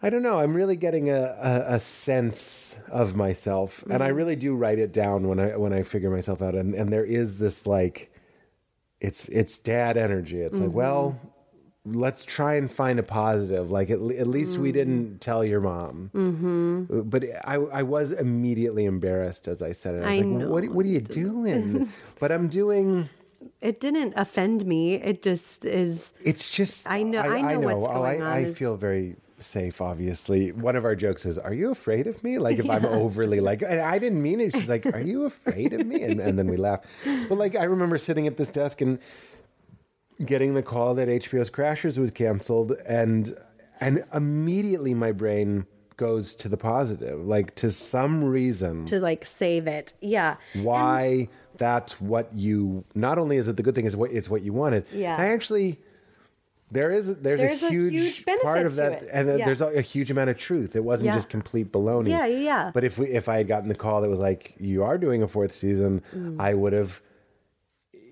I 0.00 0.10
don't 0.10 0.22
know. 0.22 0.38
I'm 0.38 0.54
really 0.54 0.76
getting 0.76 1.10
a, 1.10 1.22
a, 1.42 1.74
a 1.74 1.80
sense 1.80 2.76
of 2.88 3.16
myself, 3.16 3.82
and 3.82 3.94
Mm-hmm. 3.94 4.02
I 4.04 4.08
really 4.08 4.36
do 4.36 4.54
write 4.54 4.78
it 4.78 4.92
down 4.92 5.26
when 5.26 5.40
I 5.40 5.56
when 5.56 5.72
I 5.72 5.82
figure 5.82 6.08
myself 6.08 6.40
out. 6.40 6.54
And 6.54 6.72
and 6.72 6.92
there 6.92 7.04
is 7.04 7.40
this 7.40 7.66
like, 7.66 8.12
it's 9.00 9.28
it's 9.28 9.58
dad 9.58 9.96
energy. 9.96 10.40
It's 10.40 10.56
like, 10.56 10.70
well, 10.70 11.18
let's 11.84 12.24
try 12.24 12.54
and 12.54 12.70
find 12.70 12.98
a 12.98 13.02
positive. 13.02 13.70
Like 13.70 13.90
at, 13.90 13.98
at 14.00 14.26
least 14.26 14.58
we 14.58 14.72
didn't 14.72 15.20
tell 15.20 15.44
your 15.44 15.60
mom. 15.60 16.10
Mm-hmm. 16.14 17.00
But 17.08 17.24
I 17.44 17.54
I 17.56 17.82
was 17.82 18.12
immediately 18.12 18.84
embarrassed 18.84 19.48
as 19.48 19.62
I 19.62 19.72
said 19.72 19.94
it. 19.96 20.04
I 20.04 20.10
was 20.10 20.18
I 20.20 20.22
like, 20.22 20.48
what 20.50 20.64
know. 20.64 20.70
what 20.72 20.86
are 20.86 20.88
you 20.88 21.00
doing? 21.00 21.88
but 22.20 22.32
I'm 22.32 22.48
doing. 22.48 23.08
it 23.60 23.80
didn't 23.80 24.12
offend 24.16 24.66
me. 24.66 24.94
It 24.94 25.22
just 25.22 25.64
is. 25.64 26.12
It's 26.24 26.54
just 26.54 26.90
I 26.90 27.02
know- 27.02 27.20
I 27.20 27.54
know 27.54 27.60
what's 27.60 27.88
Oh, 27.88 27.94
going 28.02 28.22
I, 28.22 28.24
on 28.26 28.32
I 28.32 28.38
is- 28.46 28.58
feel 28.58 28.76
very 28.76 29.16
safe. 29.38 29.80
Obviously, 29.80 30.50
one 30.50 30.74
of 30.74 30.84
our 30.84 30.96
jokes 30.96 31.24
is, 31.24 31.38
"Are 31.38 31.54
you 31.54 31.70
afraid 31.70 32.06
of 32.08 32.22
me?" 32.24 32.38
Like 32.38 32.58
if 32.58 32.68
I'm 32.68 32.84
overly 33.02 33.40
like, 33.40 33.62
and 33.62 33.80
I 33.80 33.98
didn't 33.98 34.20
mean 34.22 34.40
it. 34.40 34.52
She's 34.52 34.68
like, 34.68 34.84
"Are 34.86 35.00
you 35.00 35.24
afraid 35.24 35.72
of 35.72 35.86
me?" 35.86 36.02
And, 36.02 36.20
and 36.20 36.36
then 36.38 36.48
we 36.48 36.56
laugh. 36.56 36.80
But 37.28 37.38
like, 37.38 37.54
I 37.56 37.64
remember 37.64 37.96
sitting 37.98 38.26
at 38.26 38.36
this 38.36 38.48
desk 38.48 38.80
and 38.80 38.98
getting 40.24 40.54
the 40.54 40.62
call 40.62 40.94
that 40.96 41.08
HBO's 41.08 41.50
Crashing 41.50 42.00
was 42.00 42.10
canceled, 42.10 42.72
and 42.86 43.36
and 43.80 44.04
immediately 44.12 44.94
my 44.94 45.12
brain 45.12 45.66
goes 45.96 46.34
to 46.36 46.48
the 46.48 46.56
positive, 46.56 47.26
like 47.26 47.54
to 47.56 47.70
some 47.70 48.22
reason 48.24 48.84
To 48.86 49.00
like 49.00 49.24
save 49.24 49.66
it. 49.66 49.94
Yeah. 50.00 50.36
why 50.54 51.28
that's 51.56 52.00
what 52.00 52.32
you 52.32 52.84
not 52.94 53.18
only 53.18 53.36
is 53.36 53.48
it 53.48 53.56
the 53.56 53.62
good 53.64 53.74
thing 53.74 53.84
is 53.86 53.96
what 53.96 54.12
it's 54.12 54.30
what 54.30 54.42
you 54.42 54.52
wanted 54.52 54.84
Yeah. 54.92 55.16
i 55.16 55.26
actually 55.30 55.80
there 56.70 56.92
is 56.92 57.16
there's, 57.16 57.40
There's 57.40 57.62
a 57.64 57.66
a 57.66 57.70
huge, 57.70 57.92
huge 57.94 58.24
benefit 58.24 58.44
part 58.44 58.64
of 58.66 58.76
that 58.76 59.02
it. 59.02 59.08
and 59.12 59.26
Yeah. 59.40 59.44
there's 59.44 59.60
a, 59.60 59.66
a 59.78 59.80
huge 59.80 60.12
amount 60.12 60.30
of 60.30 60.36
truth 60.38 60.76
it 60.76 60.84
wasn't 60.84 61.06
Yeah. 61.06 61.14
just 61.16 61.28
complete 61.30 61.72
baloney 61.72 62.10
Yeah, 62.10 62.26
yeah, 62.26 62.38
yeah. 62.38 62.70
but 62.72 62.84
if 62.84 62.96
we 62.96 63.08
if 63.08 63.28
i 63.28 63.38
had 63.38 63.48
gotten 63.48 63.68
the 63.68 63.74
call 63.74 64.00
that 64.02 64.08
was 64.08 64.20
like 64.20 64.54
you 64.60 64.84
are 64.84 64.98
doing 64.98 65.22
a 65.24 65.26
fourth 65.28 65.52
season 65.54 66.00
Mm. 66.14 66.40
i 66.40 66.54
would 66.54 66.72
have 66.74 67.00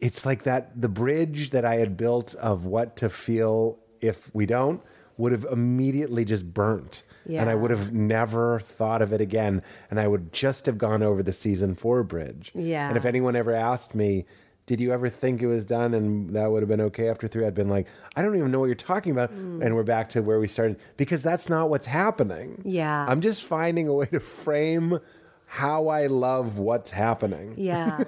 it's 0.00 0.24
like 0.26 0.42
that 0.44 0.80
the 0.80 0.88
bridge 0.88 1.50
that 1.50 1.64
i 1.64 1.76
had 1.76 1.96
built 1.96 2.34
of 2.36 2.64
what 2.64 2.96
to 2.96 3.08
feel 3.08 3.78
if 4.00 4.34
we 4.34 4.46
don't 4.46 4.82
would 5.18 5.32
have 5.32 5.46
immediately 5.50 6.24
just 6.24 6.52
burnt. 6.52 7.02
And 7.28 7.48
i 7.50 7.54
would 7.54 7.70
have 7.70 7.92
never 7.92 8.60
thought 8.60 9.02
of 9.02 9.12
it 9.12 9.20
again. 9.20 9.62
And 9.90 9.98
i 9.98 10.06
would 10.06 10.32
just 10.32 10.66
have 10.66 10.78
gone 10.78 11.02
over 11.02 11.22
the 11.22 11.32
season 11.32 11.74
four 11.74 12.02
bridge. 12.02 12.52
Yeah. 12.54 12.88
and 12.88 12.96
if 12.96 13.04
anyone 13.04 13.34
ever 13.34 13.52
asked 13.52 13.94
me 13.94 14.26
did 14.66 14.80
you 14.80 14.92
ever 14.92 15.08
think 15.08 15.42
it 15.42 15.46
was 15.46 15.64
done 15.64 15.94
and 15.94 16.34
that 16.34 16.50
would 16.50 16.60
have 16.60 16.68
been 16.68 16.80
okay 16.80 17.08
after 17.08 17.28
three? 17.28 17.46
I'd 17.46 17.54
been 17.54 17.68
like 17.68 17.86
i 18.14 18.22
don't 18.22 18.36
even 18.36 18.50
know 18.50 18.60
what 18.60 18.66
you're 18.66 18.74
talking 18.74 19.12
about. 19.12 19.32
Mm. 19.32 19.64
and 19.64 19.74
we're 19.74 19.82
back 19.84 20.08
to 20.10 20.22
where 20.22 20.38
we 20.38 20.48
started. 20.48 20.78
Because 20.96 21.22
that's 21.22 21.48
not 21.48 21.70
what's 21.70 21.86
happening. 21.86 22.60
Yeah. 22.64 23.06
i'm 23.08 23.20
just 23.20 23.42
finding 23.44 23.88
a 23.88 23.94
way 23.94 24.06
to 24.06 24.20
frame 24.20 25.00
how 25.46 25.88
i 25.88 26.06
love 26.06 26.58
what's 26.58 26.90
happening 26.90 27.54
Yeah. 27.56 28.02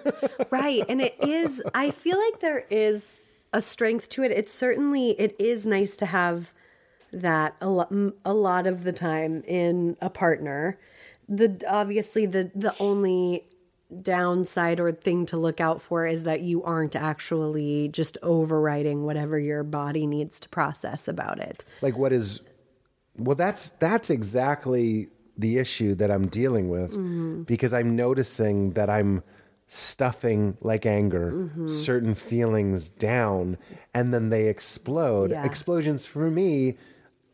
right. 0.51 0.82
And 0.89 1.01
it 1.01 1.16
is 1.23 1.62
I 1.74 1.90
feel 1.90 2.19
like 2.19 2.40
there 2.40 2.65
is 2.70 3.23
a 3.52 3.62
strength 3.62 4.09
to 4.10 4.23
it. 4.24 4.31
It's 4.32 4.52
certainly 4.52 5.10
it 5.12 5.35
is 5.39 5.66
nice 5.66 5.97
to 5.98 6.06
have 6.06 6.52
that 7.12 7.55
a 7.62 7.69
lot, 7.70 7.90
a 8.24 8.35
lot 8.35 8.66
of 8.66 8.85
the 8.85 8.93
time 8.93 9.43
in 9.47 9.97
a 10.02 10.10
partner. 10.10 10.78
The 11.28 11.62
obviously 11.69 12.27
the 12.27 12.51
the 12.55 12.74
only 12.81 13.44
downside 14.02 14.81
or 14.81 14.93
thing 14.93 15.24
to 15.27 15.36
look 15.39 15.60
out 15.60 15.81
for 15.81 16.06
is 16.06 16.24
that 16.24 16.43
you 16.43 16.62
aren't 16.62 16.94
actually 16.94 17.89
just 17.89 18.19
overriding 18.23 19.05
whatever 19.05 19.39
your 19.39 19.62
body 19.62 20.06
needs 20.06 20.39
to 20.40 20.48
process 20.51 21.09
about 21.09 21.39
it. 21.39 21.65
like 21.81 21.97
what 21.97 22.12
is 22.12 22.43
well 23.16 23.35
that's 23.36 23.70
that's 23.70 24.10
exactly 24.10 25.09
the 25.39 25.59
issue 25.59 25.94
that 25.94 26.10
i'm 26.10 26.27
dealing 26.27 26.69
with 26.69 26.90
Mm-hmm. 26.93 27.43
because 27.43 27.73
i'm 27.73 27.94
noticing 27.97 28.73
that 28.73 28.90
i'm 28.90 29.23
stuffing 29.69 30.56
like 30.60 30.85
anger 30.86 31.31
Mm-hmm. 31.32 31.66
certain 31.69 32.15
feelings 32.15 32.90
down 32.90 33.59
and 33.94 34.12
then 34.15 34.31
they 34.31 34.47
explode 34.48 35.31
Yeah. 35.31 35.44
explosions 35.44 36.05
for 36.06 36.31
me 36.31 36.77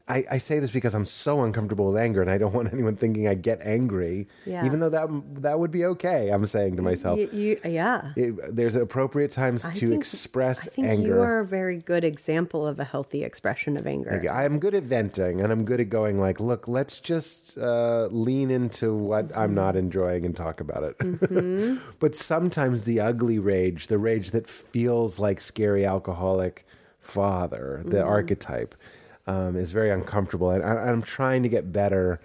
I, 0.06 0.24
I 0.32 0.38
say 0.38 0.58
this 0.58 0.70
because 0.70 0.94
I'm 0.94 1.06
so 1.06 1.42
uncomfortable 1.42 1.86
with 1.86 1.96
anger, 1.96 2.20
and 2.20 2.30
I 2.30 2.36
don't 2.36 2.52
want 2.52 2.70
anyone 2.72 2.96
thinking 2.96 3.26
I 3.26 3.34
get 3.34 3.60
angry, 3.62 4.28
Yeah. 4.44 4.64
even 4.66 4.80
though 4.80 4.90
that 4.90 5.08
that 5.42 5.58
would 5.58 5.70
be 5.70 5.84
okay. 5.86 6.28
I'm 6.28 6.44
saying 6.44 6.76
to 6.76 6.82
myself, 6.82 7.18
You, 7.18 7.28
you 7.32 7.60
yeah. 7.64 8.12
it, 8.14 8.54
there's 8.54 8.74
appropriate 8.74 9.30
times 9.30 9.64
I 9.64 9.72
to 9.72 9.88
think- 9.88 10.00
express 10.00 10.68
I 10.68 10.70
think 10.70 10.88
anger. 10.88 11.08
you 11.08 11.20
are 11.20 11.40
a 11.40 11.46
very 11.46 11.78
good 11.78 12.04
example 12.04 12.66
of 12.66 12.78
a 12.78 12.84
healthy 12.84 13.24
expression 13.24 13.76
of 13.78 13.86
anger. 13.86 14.30
I'm 14.30 14.58
good 14.58 14.74
at 14.74 14.82
venting 14.82 15.40
and 15.40 15.50
I'm 15.50 15.64
good 15.64 15.80
at 15.80 15.88
going 15.88 16.20
like, 16.20 16.38
look, 16.38 16.68
let's 16.68 17.00
just 17.00 17.56
uh, 17.56 18.08
lean 18.10 18.50
into 18.50 18.94
what 18.94 19.34
I'm 19.34 19.48
mm-hmm. 19.50 19.54
not 19.54 19.76
enjoying 19.76 20.26
and 20.26 20.36
talk 20.36 20.60
about 20.60 20.82
it. 20.82 20.98
Mm-hmm. 20.98 21.76
but 21.98 22.14
sometimes 22.14 22.84
the 22.84 23.00
ugly 23.00 23.38
rage, 23.38 23.86
the 23.86 23.98
rage 23.98 24.32
that 24.32 24.46
feels 24.46 25.18
like 25.18 25.40
scary 25.40 25.86
alcoholic 25.86 26.66
father, 27.00 27.82
the 27.84 27.98
mm-hmm. 27.98 28.08
archetype, 28.08 28.74
um, 29.26 29.56
is 29.56 29.72
very 29.72 29.90
uncomfortable. 29.90 30.50
And 30.50 30.62
I, 30.62 30.74
I'm 30.90 31.02
trying 31.02 31.42
to 31.44 31.48
get 31.48 31.72
better 31.72 32.20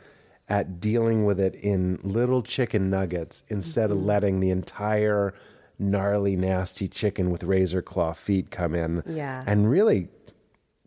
at 0.48 0.80
dealing 0.80 1.26
with 1.26 1.40
it 1.40 1.54
in 1.56 2.00
little 2.04 2.42
chicken 2.42 2.90
nuggets 2.90 3.44
instead 3.50 3.92
of 3.92 4.02
letting 4.04 4.40
the 4.40 4.50
entire 4.50 5.34
gnarly, 5.78 6.36
nasty 6.36 6.88
chicken 6.88 7.30
with 7.32 7.44
razor 7.44 7.82
claw 7.82 8.14
feet 8.14 8.50
come 8.52 8.74
in 8.76 9.04
Yeah. 9.06 9.44
and 9.46 9.70
really 9.70 10.08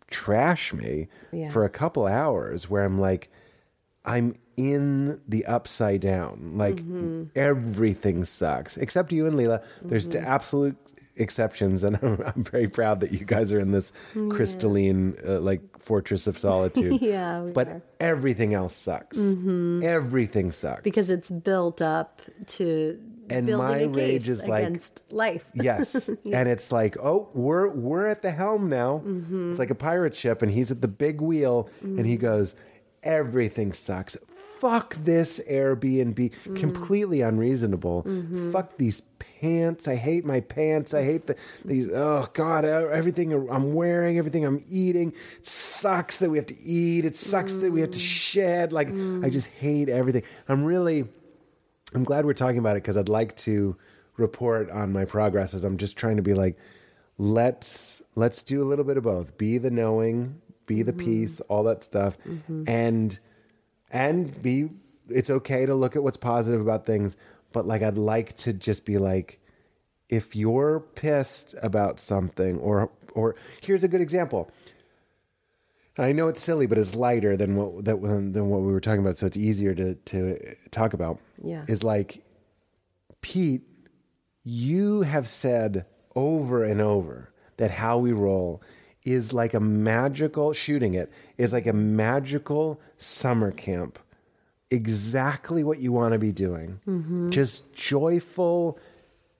trash 0.09 0.73
me 0.73 1.07
Yeah. 1.31 1.49
for 1.49 1.63
a 1.65 1.69
couple 1.69 2.05
hours 2.05 2.69
where 2.69 2.83
I'm 2.83 2.99
like, 2.99 3.29
I'm 4.05 4.35
in 4.57 5.19
the 5.27 5.45
upside 5.45 6.01
down. 6.01 6.53
Like 6.57 6.75
Mm-hmm. 6.75 7.23
everything 7.35 8.25
sucks, 8.25 8.77
except 8.77 9.11
you 9.11 9.25
and 9.25 9.35
Leela. 9.37 9.63
There's 9.81 10.07
the 10.09 10.19
absolute 10.19 10.75
exceptions, 11.15 11.83
and 11.83 11.97
I'm, 12.01 12.21
I'm 12.35 12.43
very 12.43 12.67
proud 12.67 12.99
that 12.99 13.11
you 13.11 13.25
guys 13.25 13.53
are 13.53 13.59
in 13.59 13.71
this 13.71 13.93
crystalline, 14.29 15.15
uh, 15.27 15.39
like 15.39 15.61
fortress 15.83 16.27
of 16.27 16.37
solitude. 16.37 17.01
Yeah, 17.01 17.43
we 17.43 17.51
but 17.51 17.67
are. 17.67 17.81
everything 17.99 18.53
else 18.53 18.75
sucks. 18.75 19.17
Everything 19.17 20.51
sucks 20.51 20.81
because 20.83 21.09
it's 21.09 21.29
built 21.29 21.81
up 21.81 22.21
to 22.47 22.99
And 23.29 23.47
my 23.57 23.83
rage 23.83 24.29
is 24.29 24.45
like- 24.47 24.81
life. 25.11 25.49
Yes, 25.55 26.07
and 26.07 26.47
it's 26.49 26.71
like, 26.71 26.97
oh, 26.97 27.29
we're 27.33 27.67
we're 27.69 28.07
at 28.07 28.21
the 28.21 28.31
helm 28.31 28.69
now. 28.69 29.01
Mm-hmm. 29.05 29.51
It's 29.51 29.59
like 29.59 29.69
a 29.71 29.75
pirate 29.75 30.15
ship, 30.15 30.41
and 30.41 30.51
he's 30.51 30.71
at 30.71 30.81
the 30.81 30.87
big 30.87 31.21
wheel, 31.21 31.69
and 31.81 32.05
he 32.05 32.17
goes, 32.17 32.55
everything 33.03 33.73
sucks. 33.73 34.15
Fuck 34.63 34.95
this 34.95 35.41
Airbnb. 35.49 36.15
Mm. 36.15 36.55
Completely 36.55 37.19
unreasonable. 37.19 38.03
Mm-hmm. 38.03 38.51
Fuck 38.53 38.77
these 38.77 39.01
pants. 39.41 39.89
I 39.89 39.95
hate 39.95 40.23
my 40.25 40.39
pants. 40.39 40.93
I 40.93 41.03
hate 41.03 41.27
the 41.27 41.35
these. 41.65 41.91
Oh 41.91 42.25
God, 42.33 42.63
everything 42.63 43.33
I'm 43.49 43.73
wearing, 43.73 44.17
everything 44.17 44.45
I'm 44.45 44.61
eating. 44.71 45.13
It 45.37 45.45
sucks 45.45 46.19
that 46.19 46.29
we 46.29 46.37
have 46.37 46.47
to 46.47 46.61
eat. 46.61 47.03
It 47.03 47.17
sucks 47.17 47.51
that 47.53 47.71
we 47.73 47.81
have 47.81 47.91
to 47.91 47.97
Mm. 47.99 48.01
shed. 48.01 48.71
Like 48.71 48.87
I 48.87 49.29
just 49.29 49.47
hate 49.47 49.89
everything. 49.89 50.23
I'm 50.47 50.63
really. 50.63 51.09
I'm 51.93 52.05
glad 52.05 52.25
we're 52.25 52.33
talking 52.33 52.57
about 52.57 52.77
it 52.77 52.83
because 52.83 52.95
I'd 52.97 53.09
like 53.09 53.35
to 53.37 53.75
report 54.17 54.71
on 54.71 54.93
my 54.93 55.03
progress 55.05 55.53
as 55.53 55.63
I'm 55.65 55.77
just 55.77 55.97
trying 55.97 56.15
to 56.17 56.23
be 56.23 56.33
like, 56.33 56.57
let's 57.17 58.01
let's 58.15 58.43
do 58.43 58.61
a 58.61 58.65
little 58.65 58.85
bit 58.85 58.97
of 58.97 59.03
both. 59.03 59.37
Be 59.37 59.57
the 59.57 59.71
knowing, 59.71 60.41
be 60.65 60.83
the 60.83 60.93
peace, 60.93 61.39
all 61.49 61.63
that 61.63 61.83
stuff, 61.83 62.17
and 62.65 63.19
and 63.93 64.41
be 64.41 64.69
it's 65.07 65.29
okay 65.29 65.65
to 65.65 65.75
look 65.75 65.95
at 65.95 66.03
what's 66.03 66.17
positive 66.17 66.59
about 66.59 66.85
things, 66.85 67.15
but 67.53 67.65
like 67.65 67.81
I'd 67.81 67.97
like 67.97 68.35
to 68.37 68.51
just 68.51 68.83
be 68.83 68.97
like, 68.97 69.39
if 70.09 70.35
you're 70.35 70.81
pissed 70.95 71.55
about 71.61 71.99
something, 71.99 72.57
or 72.59 72.91
or 73.13 73.35
here's 73.61 73.83
a 73.83 73.87
good 73.87 74.01
example. 74.01 74.51
I 75.95 76.11
know 76.11 76.27
it's 76.27 76.41
silly, 76.41 76.65
but 76.65 76.79
it's 76.79 76.95
lighter 76.95 77.37
than 77.37 77.55
what 77.55 77.85
that 77.85 78.01
than 78.01 78.49
what 78.49 78.61
we 78.61 78.73
were 78.73 78.81
talking 78.81 79.01
about, 79.01 79.15
so 79.15 79.27
it's 79.27 79.37
easier 79.37 79.75
to 79.75 79.93
to 79.93 80.55
talk 80.71 80.93
about. 80.93 81.19
Yeah. 81.41 81.65
is 81.67 81.83
like 81.83 82.23
Pete, 83.21 83.61
you 84.43 85.01
have 85.01 85.27
said 85.27 85.85
over 86.15 86.63
and 86.63 86.81
over 86.81 87.31
that 87.57 87.71
how 87.71 87.99
we 87.99 88.11
roll 88.11 88.61
is 89.05 89.33
like 89.33 89.53
a 89.53 89.59
magical 89.59 90.53
shooting 90.53 90.93
it 90.93 91.11
is 91.37 91.51
like 91.51 91.67
a 91.67 91.73
magical 91.73 92.79
summer 93.03 93.51
camp 93.51 93.99
exactly 94.73 95.63
what 95.63 95.79
you 95.79 95.91
want 95.91 96.13
to 96.13 96.19
be 96.19 96.31
doing. 96.31 96.79
Mm-hmm. 96.87 97.29
Just 97.29 97.73
joyful 97.73 98.79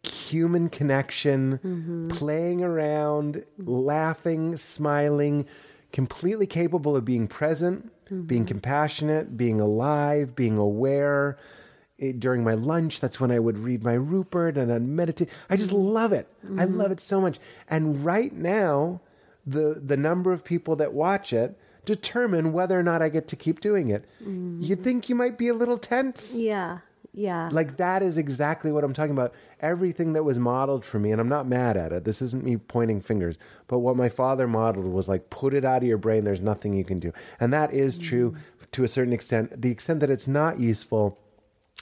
human 0.03 0.69
connection 0.69 1.59
mm-hmm. 1.59 2.09
playing 2.09 2.61
around 2.61 3.43
laughing 3.57 4.57
smiling 4.57 5.45
completely 5.93 6.45
capable 6.45 6.95
of 6.97 7.05
being 7.05 7.25
present 7.25 7.89
mm-hmm. 8.05 8.23
being 8.23 8.45
compassionate 8.45 9.37
being 9.37 9.59
alive 9.59 10.35
being 10.35 10.57
aware. 10.57 11.37
It- 11.97 12.19
during 12.19 12.43
my 12.43 12.53
lunch 12.53 12.99
that's 12.99 13.19
when 13.19 13.31
i 13.31 13.39
would 13.39 13.57
read 13.57 13.83
my 13.83 13.93
rupert 13.93 14.57
and 14.57 14.71
i'd 14.71 14.81
meditate. 14.81 15.29
I 15.49 15.55
just 15.55 15.71
love 15.71 16.11
it. 16.11 16.27
I 16.57 16.65
love 16.65 16.91
it 16.91 16.99
so 16.99 17.21
much. 17.21 17.39
And 17.69 18.03
right 18.03 18.33
now 18.33 18.99
the 19.45 19.81
the 19.83 19.97
number 19.97 20.33
of 20.33 20.43
people 20.43 20.75
that 20.77 20.93
watch 20.93 21.31
it 21.31 21.57
determine 21.85 22.53
whether 22.53 22.79
or 22.79 22.83
not 22.83 23.01
i 23.01 23.09
get 23.09 23.27
to 23.27 23.35
keep 23.35 23.59
doing 23.59 23.89
it 23.89 24.05
you 24.19 24.27
mm-hmm. 24.27 24.83
think 24.83 25.09
you 25.09 25.15
might 25.15 25.37
be 25.37 25.47
a 25.47 25.53
little 25.53 25.77
tense 25.77 26.31
Yeah. 26.33 26.79
Yeah. 27.15 27.49
like 27.51 27.77
that 27.77 28.01
is 28.01 28.17
exactly 28.17 28.71
what 28.71 28.83
I'm 28.83 28.93
talking 28.93 29.11
about. 29.11 29.35
Everything 29.59 30.13
that 30.13 30.23
was 30.23 30.39
modeled 30.39 30.83
for 30.83 30.97
me, 30.97 31.11
and 31.11 31.21
I'm 31.21 31.29
not 31.29 31.45
mad 31.45 31.77
at 31.77 31.91
it. 31.91 32.05
This 32.05 32.23
isn't 32.23 32.43
me 32.43 32.57
pointing 32.57 33.01
fingers, 33.01 33.37
but 33.67 33.79
what 33.79 33.95
my 33.95 34.09
father 34.09 34.47
modeled 34.47 34.87
was 34.87 35.07
like, 35.07 35.29
put 35.29 35.53
it 35.53 35.63
out 35.63 35.83
of 35.83 35.87
your 35.87 35.99
brain. 35.99 36.23
There's 36.23 36.41
nothing 36.41 36.73
you 36.73 36.83
can 36.83 36.99
do, 36.99 37.13
and 37.39 37.53
that 37.53 37.71
is 37.71 37.99
true 37.99 38.31
mm. 38.31 38.71
to 38.71 38.83
a 38.83 38.87
certain 38.87 39.13
extent. 39.13 39.61
The 39.61 39.69
extent 39.69 39.99
that 39.99 40.09
it's 40.09 40.27
not 40.27 40.59
useful 40.59 41.19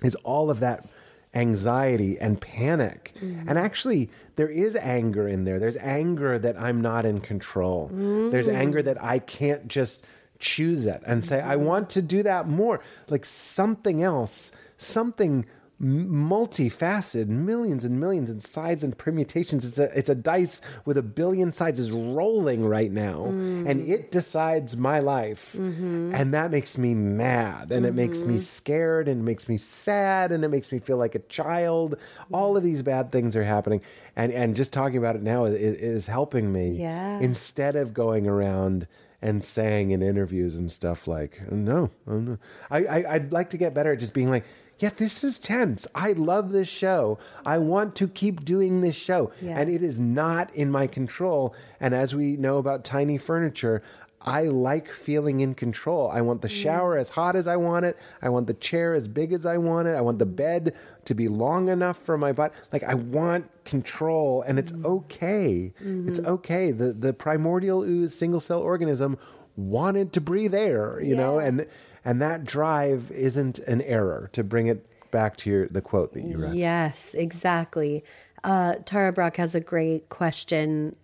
is 0.04 0.16
all 0.16 0.50
of 0.50 0.60
that 0.60 0.86
anxiety 1.34 2.20
and 2.20 2.40
panic. 2.42 3.14
Mm-hmm. 3.18 3.48
And 3.50 3.58
actually, 3.58 4.10
there 4.36 4.50
is 4.50 4.76
anger 4.76 5.28
in 5.28 5.46
there. 5.46 5.60
There's 5.60 5.78
anger 5.78 6.38
that 6.40 6.60
I'm 6.60 6.82
not 6.82 7.06
in 7.06 7.22
control. 7.22 7.88
There's 7.88 8.48
mm. 8.48 8.54
anger 8.56 8.82
that 8.82 9.02
I 9.02 9.20
can't 9.20 9.68
just 9.68 10.04
choose 10.40 10.86
it 10.86 11.02
and 11.06 11.24
say, 11.24 11.42
I 11.42 11.56
mm-hmm. 11.56 11.66
want 11.66 11.90
to 11.92 12.02
do 12.02 12.24
that 12.24 12.48
more. 12.48 12.82
Like 13.08 13.26
something 13.26 14.04
else, 14.04 14.52
something 14.78 15.46
multifaceted, 15.82 17.28
millions 17.28 17.84
and 17.84 18.00
millions 18.00 18.30
and 18.30 18.42
sides 18.42 18.84
and 18.84 18.98
permutations. 18.98 19.66
It's 19.66 19.80
a 19.80 19.98
it's 19.98 20.10
a 20.10 20.16
dice 20.16 20.62
with 20.86 20.98
a 20.98 21.02
billion 21.02 21.54
sides 21.54 21.80
is 21.80 21.92
rolling 21.92 22.66
right 22.66 22.92
now, 22.92 23.26
hmm. 23.26 23.66
and 23.68 23.88
it 23.90 24.12
decides 24.12 24.78
my 24.78 25.00
life, 25.00 25.56
mm-hmm. 25.58 26.14
and 26.14 26.34
that 26.34 26.52
makes 26.52 26.78
me 26.78 26.94
mad, 26.94 27.72
and 27.72 27.86
it 27.86 27.96
makes 27.96 28.20
me 28.20 28.36
mm-hmm. 28.36 28.44
scared, 28.44 29.08
and 29.08 29.22
it 29.22 29.24
makes 29.24 29.50
me 29.50 29.58
sad, 29.58 30.32
and 30.32 30.44
it 30.46 30.50
makes 30.50 30.72
me 30.72 30.80
feel 30.80 30.98
like 30.98 31.16
a 31.16 31.20
child. 31.20 31.96
All 32.32 32.56
of 32.56 32.64
these 32.64 32.84
bad 32.84 33.12
things 33.12 33.36
are 33.36 33.44
happening, 33.44 33.82
and 34.16 34.32
and 34.32 34.56
just 34.56 34.72
talking 34.72 34.98
about 34.98 35.16
it 35.16 35.24
now 35.24 35.46
is, 35.46 35.56
is 35.56 36.06
helping 36.06 36.54
me. 36.54 36.78
Yeah. 36.78 37.20
Instead 37.20 37.76
of 37.76 37.94
going 37.94 38.28
around 38.28 38.88
and 39.22 39.44
saying 39.44 39.92
in 39.92 40.02
interviews 40.02 40.56
and 40.56 40.72
stuff 40.72 41.08
like, 41.08 41.40
no, 41.52 41.92
no. 42.08 42.40
I, 42.72 42.86
I, 42.86 43.14
I'd 43.14 43.32
like 43.32 43.52
to 43.52 43.58
get 43.58 43.74
better 43.74 43.94
at 43.94 44.00
just 44.00 44.14
being 44.14 44.32
like, 44.32 44.46
yeah, 44.82 44.90
this 44.98 45.24
is 45.24 45.38
tense. 45.38 45.86
I 45.94 46.14
love 46.14 46.52
this 46.52 46.68
show. 46.68 47.20
I 47.46 47.60
want 47.60 47.96
to 47.98 48.08
keep 48.08 48.44
doing 48.44 48.82
this 48.82 48.96
show. 48.96 49.32
Yeah. 49.40 49.60
And 49.60 49.70
it 49.70 49.84
is 49.84 50.00
not 50.00 50.54
in 50.56 50.72
my 50.72 50.88
control. 50.88 51.54
And 51.80 51.94
as 51.94 52.16
we 52.16 52.36
know 52.36 52.58
about 52.58 52.84
tiny 52.84 53.20
furniture, 53.20 53.84
I 54.24 54.44
like 54.44 54.90
feeling 54.90 55.40
in 55.40 55.54
control. 55.54 56.10
I 56.10 56.22
want 56.22 56.42
the 56.42 56.48
mm. 56.48 56.64
shower 56.64 56.98
as 56.98 57.10
hot 57.10 57.36
as 57.36 57.46
I 57.46 57.58
want 57.58 57.86
it. 57.86 57.98
I 58.24 58.30
want 58.30 58.48
the 58.48 58.56
chair 58.56 58.96
as 58.96 59.08
big 59.08 59.34
as 59.34 59.46
I 59.46 59.58
want 59.58 59.88
it. 59.88 59.96
I 59.96 60.02
want 60.02 60.18
the 60.18 60.26
bed 60.26 60.76
to 61.06 61.14
be 61.14 61.28
long 61.28 61.70
enough 61.70 61.98
for 61.98 62.18
my 62.18 62.32
butt. 62.32 62.52
Like 62.74 62.84
I 62.84 62.96
want 62.96 63.50
control 63.66 64.42
and 64.44 64.58
it's 64.58 64.72
mm. 64.72 64.84
okay. 64.84 65.74
It's 65.78 66.20
mm-hmm. 66.20 66.32
okay. 66.34 66.72
The 66.72 66.94
the 66.94 67.14
primordial 67.14 67.84
ooze 67.84 68.16
single 68.16 68.40
cell 68.40 68.62
organism 68.62 69.18
wanted 69.56 70.14
to 70.14 70.22
breathe 70.22 70.56
air, 70.56 71.00
you 71.02 71.16
know, 71.16 71.40
and 71.40 71.68
and 72.04 72.22
that 72.22 72.44
drive 72.44 73.12
isn't 73.12 73.60
an 73.60 73.82
error 73.82 74.30
to 74.34 74.44
bring 74.44 74.68
it 74.68 74.86
back 75.12 75.38
to 75.38 75.50
your 75.50 75.68
the 75.68 75.82
quote 75.82 76.14
that 76.14 76.24
you 76.24 76.38
read. 76.38 76.56
Yes, 76.56 77.14
exactly. 77.14 78.04
Uh, 78.44 78.76
Tara 78.86 79.12
Brach 79.12 79.38
has 79.38 79.54
a 79.54 79.60
great 79.60 80.10
question 80.10 80.96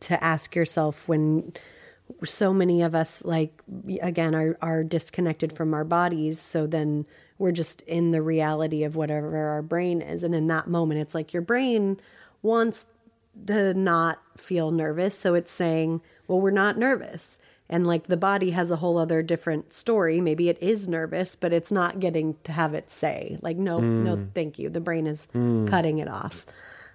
to 0.00 0.22
ask 0.22 0.54
yourself 0.54 1.08
when 1.08 1.52
so 2.22 2.52
many 2.52 2.82
of 2.82 2.94
us, 2.94 3.24
like, 3.24 3.62
again, 4.02 4.34
are, 4.34 4.56
are 4.60 4.84
disconnected 4.84 5.56
from 5.56 5.74
our 5.74 5.84
bodies. 5.84 6.38
So 6.40 6.66
then 6.66 7.06
we're 7.38 7.52
just 7.52 7.82
in 7.82 8.12
the 8.12 8.22
reality 8.22 8.84
of 8.84 8.94
whatever 8.94 9.36
our 9.48 9.62
brain 9.62 10.02
is. 10.02 10.22
And 10.22 10.34
in 10.34 10.46
that 10.48 10.68
moment, 10.68 11.00
it's 11.00 11.14
like 11.14 11.32
your 11.32 11.42
brain 11.42 11.98
wants 12.42 12.86
to 13.46 13.74
not 13.74 14.20
feel 14.36 14.70
nervous. 14.70 15.18
So 15.18 15.34
it's 15.34 15.50
saying, 15.50 16.02
well, 16.28 16.40
we're 16.40 16.50
not 16.50 16.78
nervous. 16.78 17.38
And 17.68 17.86
like 17.86 18.08
the 18.08 18.16
body 18.16 18.50
has 18.50 18.70
a 18.70 18.76
whole 18.76 18.98
other 18.98 19.22
different 19.22 19.72
story. 19.72 20.20
Maybe 20.20 20.48
it 20.50 20.62
is 20.62 20.86
nervous, 20.86 21.34
but 21.34 21.52
it's 21.52 21.72
not 21.72 21.98
getting 21.98 22.36
to 22.42 22.52
have 22.52 22.74
its 22.74 22.94
say, 22.94 23.38
like, 23.40 23.56
no, 23.56 23.80
no, 23.80 24.28
thank 24.34 24.58
you. 24.58 24.68
The 24.68 24.80
brain 24.80 25.06
is 25.06 25.26
cutting 25.32 25.98
it 25.98 26.08
off. 26.08 26.44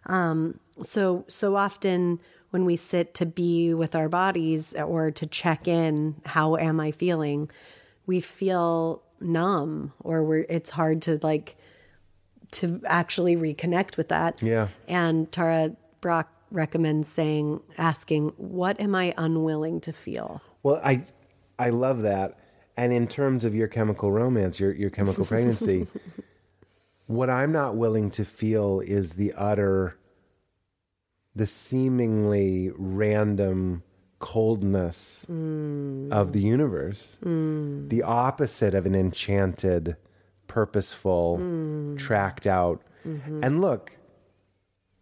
Um, 0.06 0.60
so, 0.82 1.26
so 1.28 1.56
often 1.56 2.20
when 2.52 2.66
we 2.66 2.76
sit 2.76 3.14
to 3.16 3.26
be 3.26 3.74
with 3.74 3.96
our 3.96 4.10
bodies 4.10 4.76
or 4.76 5.12
to 5.12 5.26
check 5.26 5.68
in, 5.68 6.16
how 6.26 6.56
am 6.56 6.80
I 6.80 6.92
feeling? 6.92 7.50
We 8.06 8.22
feel 8.22 9.02
numb 9.20 9.94
or 10.00 10.24
we're, 10.24 10.46
it's 10.50 10.70
hard 10.70 11.02
to 11.04 11.20
like, 11.24 11.58
to 12.52 12.82
actually 12.86 13.36
reconnect 13.36 13.98
with 13.98 14.10
that. 14.10 14.42
Yeah. 14.42 14.70
And 14.88 15.32
Tara 15.32 15.76
Brach 16.02 16.28
recommends 16.52 17.08
saying, 17.08 17.62
asking, 17.78 18.34
what 18.38 18.80
am 18.80 18.96
I 18.96 19.14
unwilling 19.18 19.80
to 19.82 19.94
feel? 19.94 20.42
Well, 20.64 20.82
I 20.84 21.06
I 21.58 21.70
love 21.70 22.02
that. 22.04 22.40
And 22.78 22.94
in 22.94 23.08
terms 23.08 23.44
of 23.44 23.54
your 23.54 23.68
chemical 23.68 24.12
romance, 24.12 24.60
your 24.60 24.74
your 24.74 24.90
chemical 24.90 25.26
pregnancy, 25.34 25.88
what 27.08 27.30
I'm 27.30 27.52
not 27.52 27.76
willing 27.76 28.12
to 28.12 28.26
feel 28.26 28.80
is 28.80 29.14
the 29.14 29.34
utter 29.34 29.98
the 31.36 31.46
seemingly 31.46 32.72
random 32.76 33.84
coldness 34.20 35.26
mm. 35.30 36.12
of 36.12 36.34
the 36.34 36.42
universe. 36.42 37.18
Mm. 37.24 37.90
The 37.90 38.04
opposite 38.04 38.74
of 38.74 38.86
an 38.86 38.94
enchanted, 38.94 39.96
purposeful, 40.48 41.40
mm. 41.42 41.98
tracked 41.98 42.46
out. 42.46 42.82
Mm-hmm. 43.08 43.44
And 43.44 43.62
look, 43.62 43.98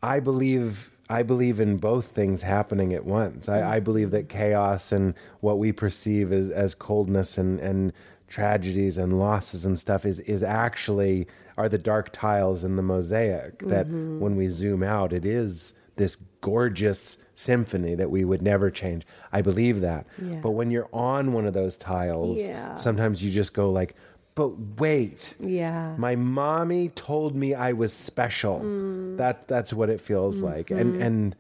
I 0.03 0.19
believe 0.19 0.91
I 1.09 1.23
believe 1.23 1.59
in 1.59 1.77
both 1.77 2.07
things 2.07 2.41
happening 2.41 2.93
at 2.93 3.05
once. 3.05 3.47
I, 3.47 3.77
I 3.77 3.79
believe 3.79 4.11
that 4.11 4.29
chaos 4.29 4.91
and 4.91 5.13
what 5.39 5.57
we 5.57 5.71
perceive 5.71 6.33
as, 6.33 6.49
as 6.49 6.75
coldness 6.75 7.37
and, 7.37 7.59
and 7.59 7.93
tragedies 8.27 8.97
and 8.97 9.17
losses 9.17 9.63
and 9.65 9.79
stuff 9.79 10.05
is 10.05 10.19
is 10.21 10.43
actually 10.43 11.27
are 11.57 11.69
the 11.69 11.77
dark 11.77 12.11
tiles 12.11 12.63
in 12.63 12.75
the 12.75 12.81
mosaic. 12.81 13.59
That 13.59 13.87
mm-hmm. 13.87 14.19
when 14.19 14.35
we 14.35 14.49
zoom 14.49 14.83
out, 14.83 15.13
it 15.13 15.25
is 15.25 15.73
this 15.95 16.17
gorgeous 16.41 17.17
symphony 17.35 17.95
that 17.95 18.09
we 18.11 18.25
would 18.25 18.41
never 18.41 18.69
change. 18.69 19.05
I 19.31 19.41
believe 19.41 19.81
that. 19.81 20.07
Yeah. 20.21 20.39
But 20.41 20.51
when 20.51 20.71
you're 20.71 20.89
on 20.91 21.33
one 21.33 21.45
of 21.45 21.53
those 21.53 21.77
tiles, 21.77 22.37
Yeah. 22.39 22.75
sometimes 22.75 23.23
you 23.23 23.31
just 23.31 23.53
go 23.53 23.71
like, 23.71 23.95
but 24.37 24.79
wait. 24.79 25.33
Yeah. 25.39 25.95
My 25.97 26.15
mommy 26.15 26.89
told 26.89 27.35
me 27.35 27.55
I 27.55 27.73
was 27.73 27.91
special. 27.91 28.59
Mm. 28.59 29.17
That 29.17 29.47
that's 29.47 29.73
what 29.73 29.89
it 29.89 29.99
feels 29.99 30.43
like, 30.43 30.69
and 30.69 30.93
mm-hmm. 30.93 31.01
and 31.01 31.35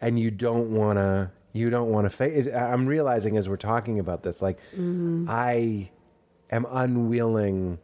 and 0.00 0.18
you 0.18 0.30
don't 0.30 0.70
want 0.70 0.98
to 0.98 1.30
you 1.52 1.68
don't 1.68 1.90
want 1.90 2.06
to 2.06 2.10
face. 2.10 2.48
I'm 2.48 2.86
realizing 2.86 3.36
as 3.36 3.50
we're 3.50 3.56
talking 3.58 3.98
about 3.98 4.22
this, 4.22 4.40
like 4.40 4.58
mm-hmm. 4.72 5.26
I 5.28 5.90
am 6.50 6.66
unwilling 6.70 7.78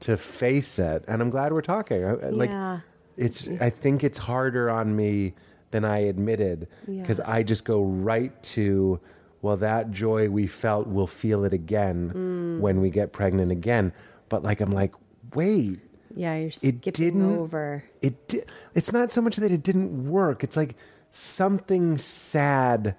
to 0.00 0.16
face 0.16 0.80
it, 0.80 1.04
and 1.06 1.22
I'm 1.22 1.30
glad 1.30 1.52
we're 1.52 1.62
talking. 1.62 2.04
I- 2.04 2.26
I- 2.26 2.30
Like 2.30 2.50
Yeah. 2.50 2.80
it's 3.16 3.46
I 3.60 3.70
think 3.70 4.02
it's 4.02 4.18
harder 4.18 4.68
on 4.68 4.96
me 4.96 5.34
than 5.70 5.84
I 5.84 5.98
admitted 6.00 6.66
because 6.88 7.20
Yeah. 7.20 7.30
I 7.30 7.44
just 7.44 7.64
go 7.64 7.84
right 7.84 8.32
to 8.54 8.98
well 9.42 9.56
that 9.58 9.90
joy 9.90 10.30
we 10.30 10.46
felt 10.46 10.86
we'll 10.86 11.06
feel 11.06 11.44
it 11.44 11.52
again 11.52 12.10
Mm. 12.14 12.60
when 12.60 12.80
we 12.80 12.88
get 12.90 13.12
pregnant 13.12 13.50
again 13.52 13.92
but 14.28 14.42
like 14.42 14.60
I'm 14.60 14.70
like 14.70 14.94
wait 15.34 15.80
Yeah, 16.14 16.36
you're 16.36 16.50
it 16.62 16.80
didn't 16.92 17.38
over. 17.38 17.84
it 18.00 18.28
di- 18.28 18.44
it's 18.74 18.92
not 18.92 19.10
so 19.10 19.20
much 19.20 19.36
that 19.36 19.50
it 19.52 19.62
didn't 19.62 20.08
work 20.10 20.42
it's 20.44 20.56
like 20.56 20.76
something 21.10 21.98
sad 21.98 22.94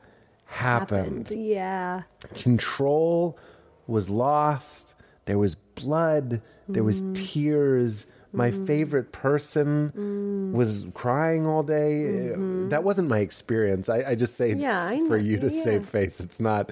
happened, 0.46 1.32
Yeah. 1.32 2.04
control 2.36 3.38
was 3.88 4.10
lost 4.10 4.94
there 5.26 5.40
was 5.40 5.56
blood 5.56 6.42
there 6.70 6.84
was 6.84 7.02
Mm. 7.02 7.16
tears 7.16 8.06
my 8.34 8.52
favorite 8.52 9.12
person 9.12 10.52
was 10.54 10.86
crying 10.94 11.46
all 11.46 11.64
day 11.64 12.32
that 12.70 12.84
wasn't 12.84 13.08
my 13.08 13.20
experience 13.20 13.90
i, 13.90 14.04
I 14.12 14.16
just 14.16 14.36
say 14.36 14.52
Mm-hmm. 14.52 14.60
Yeah, 14.62 15.08
for 15.08 15.18
you 15.18 15.38
to 15.40 15.50
Yeah. 15.50 15.64
save 15.64 15.86
face 15.86 16.20
it's 16.20 16.40
not 16.40 16.72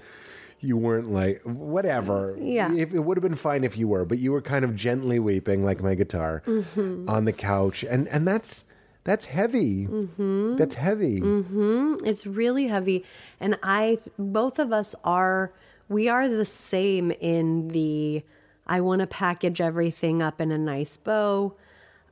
you 0.60 0.76
weren't 0.78 1.10
like 1.12 1.42
whatever 1.44 2.36
Yeah. 2.40 2.74
if, 2.76 2.94
it 2.94 3.00
would 3.00 3.18
have 3.18 3.24
been 3.24 3.36
fine 3.36 3.64
if 3.64 3.78
you 3.78 3.88
were 3.88 4.06
but 4.06 4.18
you 4.20 4.32
were 4.32 4.42
kind 4.42 4.66
of 4.66 4.76
gently 4.76 5.20
weeping 5.20 5.64
like 5.64 5.82
my 5.82 5.96
guitar 5.96 6.44
Mm-hmm. 6.46 7.10
on 7.10 7.26
the 7.26 7.34
couch 7.34 7.84
and 7.84 8.08
and 8.10 8.28
that's 8.28 8.66
That's 9.04 9.26
heavy. 9.26 9.88
Mm-hmm. 9.88 10.58
That's 10.58 10.76
heavy. 10.76 11.18
It's 12.06 12.28
really 12.28 12.68
heavy. 12.68 13.04
And 13.40 13.58
I, 13.64 13.98
both 14.20 14.60
of 14.60 14.72
us 14.72 14.94
are, 15.04 15.50
we 15.90 16.08
are 16.08 16.28
the 16.30 16.46
same 16.46 17.10
in 17.20 17.70
the, 17.70 18.22
I 18.72 18.80
want 18.80 19.02
to 19.02 19.08
package 19.08 19.60
everything 19.60 20.22
up 20.22 20.40
in 20.40 20.50
a 20.50 20.58
nice 20.58 20.96
bow. 20.96 21.56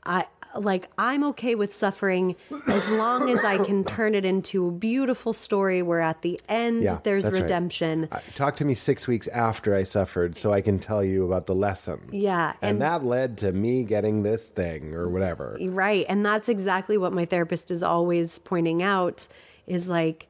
I, 0.05 0.25
like, 0.57 0.89
I'm 0.97 1.23
okay 1.25 1.55
with 1.55 1.73
suffering 1.73 2.35
as 2.67 2.91
long 2.91 3.29
as 3.29 3.39
I 3.45 3.63
can 3.63 3.85
turn 3.85 4.13
it 4.13 4.25
into 4.25 4.67
a 4.67 4.71
beautiful 4.71 5.31
story 5.31 5.81
where 5.81 6.01
at 6.01 6.21
the 6.21 6.37
end 6.49 6.83
Yeah, 6.83 6.99
there's 7.01 7.23
right. 7.23 7.33
redemption. 7.33 8.09
Uh, 8.11 8.19
Talk 8.35 8.57
to 8.57 8.65
me 8.65 8.73
six 8.73 9.07
weeks 9.07 9.29
after 9.29 9.73
I 9.73 9.83
suffered 9.83 10.35
so 10.35 10.51
I 10.51 10.59
can 10.59 10.79
tell 10.79 11.01
you 11.01 11.25
about 11.25 11.45
the 11.47 11.55
lesson. 11.55 12.09
Yeah. 12.11 12.51
And, 12.61 12.81
that 12.81 13.05
led 13.05 13.37
to 13.37 13.53
me 13.53 13.85
getting 13.85 14.23
this 14.23 14.49
thing 14.49 14.93
or 14.93 15.07
whatever. 15.07 15.57
Right. 15.61 16.05
And 16.09 16.25
that's 16.25 16.49
exactly 16.49 16.97
what 16.97 17.13
my 17.13 17.23
therapist 17.23 17.71
is 17.71 17.83
always 17.83 18.37
pointing 18.37 18.83
out 18.83 19.29
is 19.65 19.87
like 19.87 20.27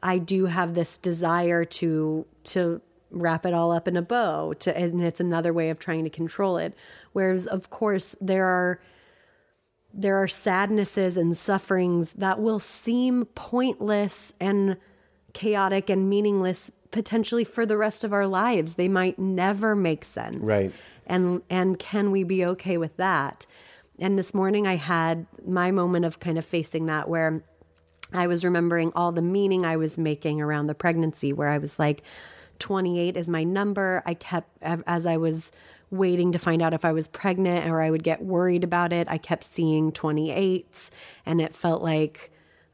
I 0.00 0.18
do 0.18 0.46
have 0.46 0.74
this 0.74 0.96
desire 0.96 1.64
to 1.64 2.24
to 2.44 2.80
wrap 3.12 3.46
it 3.46 3.54
all 3.54 3.72
up 3.72 3.86
in 3.86 3.96
a 3.96 4.02
bow 4.02 4.52
to 4.54 4.76
and 4.76 5.02
it's 5.02 5.20
another 5.20 5.52
way 5.52 5.70
of 5.70 5.78
trying 5.78 6.04
to 6.04 6.10
control 6.10 6.56
it. 6.56 6.74
Whereas 7.12 7.46
of 7.46 7.70
course 7.70 8.16
there 8.20 8.44
are 8.44 8.80
there 9.94 10.16
are 10.16 10.28
sadnesses 10.28 11.16
and 11.16 11.36
sufferings 11.36 12.14
that 12.14 12.40
will 12.40 12.58
seem 12.58 13.26
pointless 13.26 14.32
and 14.40 14.76
chaotic 15.34 15.90
and 15.90 16.08
meaningless 16.08 16.70
potentially 16.90 17.44
for 17.44 17.66
the 17.66 17.76
rest 17.76 18.04
of 18.04 18.12
our 18.12 18.26
lives. 18.26 18.74
They 18.74 18.88
might 18.88 19.18
never 19.18 19.74
make 19.74 20.04
sense. 20.04 20.38
Right. 20.38 20.72
And 21.06 21.42
and 21.50 21.78
can 21.78 22.10
we 22.10 22.24
be 22.24 22.44
okay 22.46 22.78
with 22.78 22.96
that? 22.96 23.46
And 23.98 24.18
this 24.18 24.32
morning 24.32 24.66
I 24.66 24.76
had 24.76 25.26
my 25.46 25.70
moment 25.70 26.04
of 26.04 26.20
kind 26.20 26.38
of 26.38 26.44
facing 26.44 26.86
that 26.86 27.08
where 27.08 27.42
I 28.14 28.26
was 28.26 28.44
remembering 28.44 28.92
all 28.94 29.12
the 29.12 29.22
meaning 29.22 29.64
I 29.64 29.76
was 29.76 29.98
making 29.98 30.40
around 30.40 30.66
the 30.66 30.74
pregnancy 30.74 31.32
where 31.32 31.48
I 31.48 31.58
was 31.58 31.78
like 31.78 32.02
28 32.62 33.16
is 33.16 33.28
my 33.28 33.42
number. 33.44 34.02
I 34.06 34.14
kept 34.14 34.48
as 34.62 35.04
I 35.04 35.16
was 35.16 35.50
waiting 35.90 36.32
to 36.32 36.38
find 36.38 36.62
out 36.62 36.72
if 36.72 36.84
I 36.84 36.92
was 36.92 37.06
pregnant 37.06 37.68
or 37.68 37.82
I 37.82 37.90
would 37.90 38.04
get 38.04 38.22
worried 38.22 38.64
about 38.64 38.92
it, 38.92 39.06
I 39.10 39.18
kept 39.18 39.44
seeing 39.44 39.92
28s 39.92 40.90
and 41.26 41.40
it 41.40 41.52
felt 41.52 41.82
like 41.82 42.30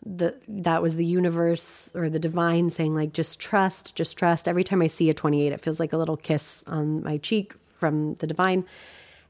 the 0.07 0.39
that 0.47 0.81
was 0.81 0.95
the 0.95 1.05
universe 1.05 1.91
or 1.95 2.09
the 2.09 2.21
divine 2.21 2.71
saying 2.71 2.95
like 2.95 3.13
just 3.13 3.41
trust, 3.41 3.97
just 3.97 4.17
trust. 4.17 4.47
Every 4.47 4.63
time 4.63 4.83
I 4.83 4.87
see 4.87 5.09
a 5.11 5.15
28 5.15 5.53
it 5.53 5.61
feels 5.61 5.81
like 5.81 5.93
a 5.93 5.97
little 5.97 6.17
kiss 6.17 6.63
on 6.67 7.03
my 7.03 7.17
cheek 7.17 7.55
from 7.65 8.15
the 8.17 8.27
divine. 8.27 8.65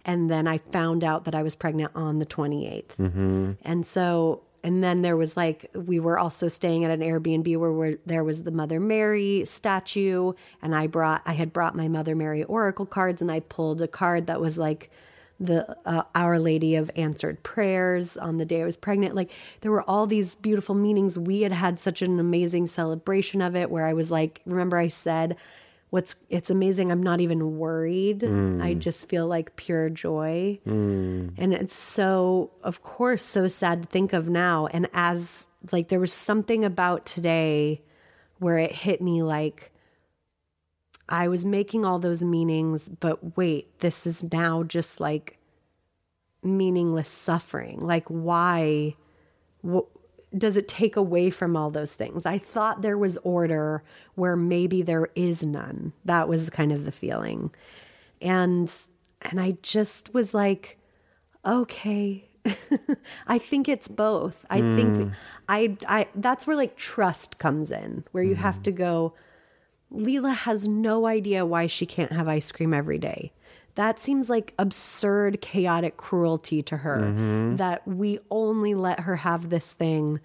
And 0.04 0.28
then 0.28 0.46
I 0.46 0.58
found 0.58 1.04
out 1.04 1.24
that 1.24 1.34
I 1.34 1.42
was 1.42 1.54
pregnant 1.54 1.92
on 1.94 2.18
the 2.18 2.26
28th. 2.26 2.96
Mm-hmm. 2.96 3.52
And 3.62 3.86
so 3.86 4.42
and 4.62 4.82
then 4.82 5.02
there 5.02 5.16
was 5.16 5.36
like 5.36 5.70
we 5.74 6.00
were 6.00 6.18
also 6.18 6.48
staying 6.48 6.84
at 6.84 6.90
an 6.90 7.00
Airbnb 7.00 7.56
where, 7.56 7.96
there 8.06 8.24
was 8.24 8.42
the 8.42 8.50
Mother 8.50 8.80
Mary 8.80 9.44
statue, 9.44 10.32
and 10.62 10.74
I 10.74 10.86
brought 10.86 11.22
I 11.26 11.32
had 11.32 11.52
brought 11.52 11.76
my 11.76 11.88
Mother 11.88 12.14
Mary 12.14 12.44
oracle 12.44 12.86
cards, 12.86 13.22
and 13.22 13.30
I 13.30 13.40
pulled 13.40 13.82
a 13.82 13.88
card 13.88 14.26
that 14.26 14.40
was 14.40 14.58
like 14.58 14.90
the 15.40 15.76
uh, 15.86 16.02
Our 16.14 16.38
Lady 16.38 16.74
of 16.74 16.90
Answered 16.96 17.42
Prayers 17.42 18.16
on 18.16 18.38
the 18.38 18.44
day 18.44 18.62
I 18.62 18.64
was 18.64 18.76
pregnant. 18.76 19.14
Like 19.14 19.30
there 19.60 19.70
were 19.70 19.88
all 19.88 20.06
these 20.06 20.34
beautiful 20.34 20.74
meanings. 20.74 21.18
We 21.18 21.42
had 21.42 21.52
had 21.52 21.78
such 21.78 22.02
an 22.02 22.18
amazing 22.18 22.66
celebration 22.66 23.40
of 23.40 23.54
it, 23.54 23.70
where 23.70 23.86
I 23.86 23.92
was 23.92 24.10
like, 24.10 24.42
remember 24.46 24.76
I 24.76 24.88
said. 24.88 25.36
What's 25.90 26.16
it's 26.28 26.50
amazing. 26.50 26.92
I'm 26.92 27.02
not 27.02 27.20
even 27.20 27.58
worried. 27.58 28.22
I 28.22 28.26
mm. 28.26 28.78
just 28.78 29.08
feel 29.08 29.26
like 29.26 29.56
pure 29.56 29.88
joy. 29.88 30.58
Mm. 30.66 31.32
And 31.38 31.54
it's 31.54 31.74
so, 31.74 32.50
of 32.62 32.82
course, 32.82 33.24
so 33.24 33.48
sad 33.48 33.82
to 33.82 33.88
think 33.88 34.12
of 34.12 34.28
now. 34.28 34.66
And 34.66 34.88
as 34.92 35.46
like 35.72 35.88
there 35.88 36.00
was 36.00 36.12
something 36.12 36.64
about 36.64 37.06
today 37.06 37.82
where 38.38 38.58
it 38.58 38.72
hit 38.72 39.00
me 39.00 39.22
like 39.22 39.72
I 41.08 41.28
was 41.28 41.44
making 41.44 41.84
all 41.84 41.98
those 41.98 42.22
meanings, 42.22 42.88
but 42.88 43.36
wait, 43.36 43.78
this 43.78 44.06
is 44.06 44.22
now 44.30 44.62
just 44.62 45.00
like 45.00 45.38
meaningless 46.42 47.08
suffering. 47.08 47.80
Like, 47.80 48.06
why? 48.08 48.94
Wh- 49.66 49.88
does 50.36 50.56
it 50.56 50.68
take 50.68 50.96
away 50.96 51.30
from 51.30 51.56
all 51.56 51.70
those 51.70 51.94
things? 51.94 52.26
I 52.26 52.38
thought 52.38 52.82
there 52.82 52.98
was 52.98 53.16
order 53.18 53.82
where 54.14 54.36
maybe 54.36 54.82
there 54.82 55.08
is 55.14 55.44
none. 55.44 55.92
That 56.04 56.28
was 56.28 56.50
kind 56.50 56.72
of 56.72 56.84
the 56.84 56.92
feeling. 56.92 57.50
And 58.20 58.70
and 59.22 59.40
I 59.40 59.56
just 59.62 60.12
was 60.14 60.34
like, 60.34 60.78
okay. 61.44 62.24
I 63.26 63.38
think 63.38 63.68
it's 63.68 63.88
both. 63.88 64.46
I 64.48 64.60
think 64.60 64.96
hmm. 64.96 65.08
I 65.48 65.76
I 65.86 66.08
that's 66.14 66.46
where 66.46 66.56
like 66.56 66.76
trust 66.76 67.38
comes 67.38 67.70
in, 67.70 68.04
where 68.12 68.24
you 68.24 68.36
have 68.36 68.56
hmm. 68.56 68.62
to 68.62 68.72
go 68.72 69.14
Leela 69.92 70.34
has 70.34 70.68
no 70.68 71.06
idea 71.06 71.46
why 71.46 71.66
she 71.66 71.86
can't 71.86 72.12
have 72.12 72.28
ice 72.28 72.52
cream 72.52 72.74
every 72.74 72.98
day. 72.98 73.32
That 73.78 74.00
seems 74.00 74.28
like 74.28 74.54
absurd, 74.58 75.40
chaotic 75.40 75.98
cruelty 75.98 76.64
to 76.64 76.78
her 76.78 76.98
mm-hmm. 76.98 77.56
that 77.56 77.86
we 77.86 78.18
only 78.28 78.74
let 78.74 78.98
her 78.98 79.14
have 79.14 79.50
this 79.50 79.72
thing 79.72 80.18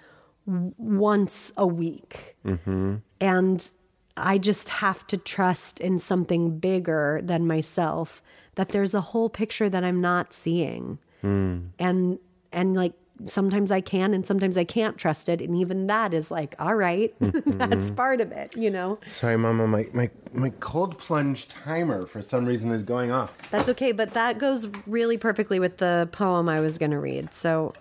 w- 0.48 0.74
once 0.80 1.52
a 1.56 1.68
week. 1.68 2.36
Mm-hmm. 2.44 2.96
And 3.22 3.72
I 4.18 4.40
just 4.40 4.70
have 4.70 5.06
to 5.06 5.18
trust 5.18 5.80
in 5.80 6.00
something 6.00 6.58
bigger 6.58 7.22
than 7.24 7.46
myself 7.46 8.24
that 8.56 8.70
there's 8.70 8.96
a 8.96 9.02
whole 9.02 9.30
picture 9.30 9.70
that 9.70 9.84
I'm 9.84 10.02
not 10.02 10.34
seeing. 10.34 10.98
Hmm. 11.22 11.68
And 11.78 12.18
and 12.52 12.74
like 12.74 12.94
sometimes 13.26 13.72
I 13.72 13.82
can 13.82 14.14
and 14.14 14.26
sometimes 14.26 14.58
I 14.58 14.64
can't 14.64 14.98
trust 14.98 15.30
it 15.30 15.42
and 15.42 15.56
even 15.56 15.88
that 15.88 16.14
is 16.14 16.32
like 16.32 16.56
all 16.60 16.76
right, 16.76 17.14
that's 17.20 17.42
mm-hmm. 17.88 17.96
part 17.96 18.22
of 18.22 18.32
it, 18.32 18.56
you 18.58 18.70
know. 18.70 19.00
Sorry, 19.10 19.38
Mama, 19.38 19.68
my, 19.68 19.86
my, 19.94 20.10
my 20.34 20.50
cold 20.60 20.98
plunge 20.98 21.48
timer 21.48 22.06
for 22.06 22.22
some 22.22 22.46
reason 22.46 22.72
is 22.72 22.84
going 22.84 23.12
off. 23.12 23.32
That's 23.52 23.70
okay, 23.70 23.92
but 23.92 24.14
that 24.14 24.40
goes 24.40 24.68
really 24.86 25.18
perfectly 25.18 25.60
with 25.60 25.78
the 25.78 26.10
poem 26.12 26.50
I 26.50 26.62
was 26.62 26.78
going 26.78 26.92
to 26.92 27.00
read. 27.00 27.34
So 27.34 27.74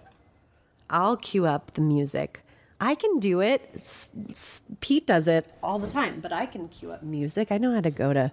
I'll 0.91 1.17
cue 1.17 1.47
up 1.47 1.75
the 1.75 1.81
music. 1.81 2.45
I 2.81 2.97
can 2.97 3.19
do 3.21 3.41
it. 3.41 3.71
S- 3.75 4.13
S- 4.31 4.63
Pete 4.81 5.07
does 5.07 5.29
it 5.29 5.47
all 5.63 5.79
the 5.79 5.89
time, 5.89 6.21
but 6.21 6.33
I 6.33 6.47
can 6.47 6.69
cue 6.69 6.91
up 6.91 7.03
music. 7.03 7.53
I 7.53 7.59
know 7.59 7.73
how 7.73 7.81
to 7.81 7.91
go 7.91 8.13
to 8.13 8.33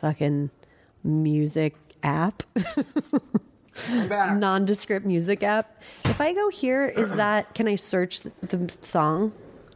fucking 0.00 0.50
music 1.02 1.74
app. 2.02 2.42
nondescript 3.90 5.06
music 5.06 5.42
app. 5.42 5.82
If 6.04 6.20
I 6.20 6.32
go 6.34 6.48
here, 6.48 6.86
is 6.86 7.12
that, 7.16 7.54
can 7.54 7.68
I 7.68 7.76
search 7.76 8.20
the 8.20 8.74
song? 8.80 9.32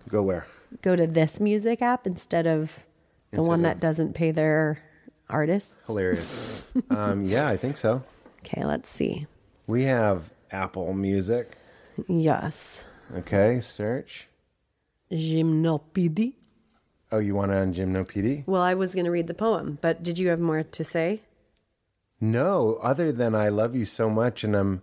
Go 0.08 0.22
where? 0.22 0.46
Go 0.82 0.96
to 0.96 1.06
this 1.06 1.40
music 1.40 1.82
app 1.82 2.06
instead 2.06 2.46
of 2.46 2.86
the 3.30 3.38
Instead 3.38 3.48
one 3.48 3.60
of- 3.60 3.64
that 3.64 3.80
doesn't 3.80 4.14
pay 4.14 4.30
their 4.30 4.78
artists? 5.28 5.76
Hilarious. 5.86 6.70
um, 6.90 7.22
yeah, 7.24 7.48
I 7.48 7.56
think 7.56 7.76
so. 7.76 8.02
Okay, 8.40 8.64
let's 8.64 8.88
see. 8.88 9.26
We 9.66 9.84
have 9.84 10.30
Apple 10.50 10.92
Music. 10.92 11.56
Yes. 12.08 12.84
Okay, 13.16 13.60
search. 13.60 14.28
Gymnopédie. 15.10 16.34
Oh, 17.12 17.18
you 17.18 17.34
want 17.34 17.52
it 17.52 17.56
on 17.56 17.72
Gymno 17.72 18.04
PD? 18.04 18.44
Well, 18.46 18.62
I 18.62 18.74
was 18.74 18.94
going 18.94 19.04
to 19.04 19.10
read 19.10 19.28
the 19.28 19.34
poem, 19.34 19.78
but 19.80 20.02
did 20.02 20.18
you 20.18 20.28
have 20.30 20.40
more 20.40 20.62
to 20.64 20.84
say? 20.84 21.22
No, 22.24 22.78
other 22.80 23.12
than 23.12 23.34
I 23.34 23.50
love 23.50 23.74
you 23.74 23.84
so 23.84 24.08
much, 24.08 24.44
and 24.44 24.56
I'm, 24.56 24.80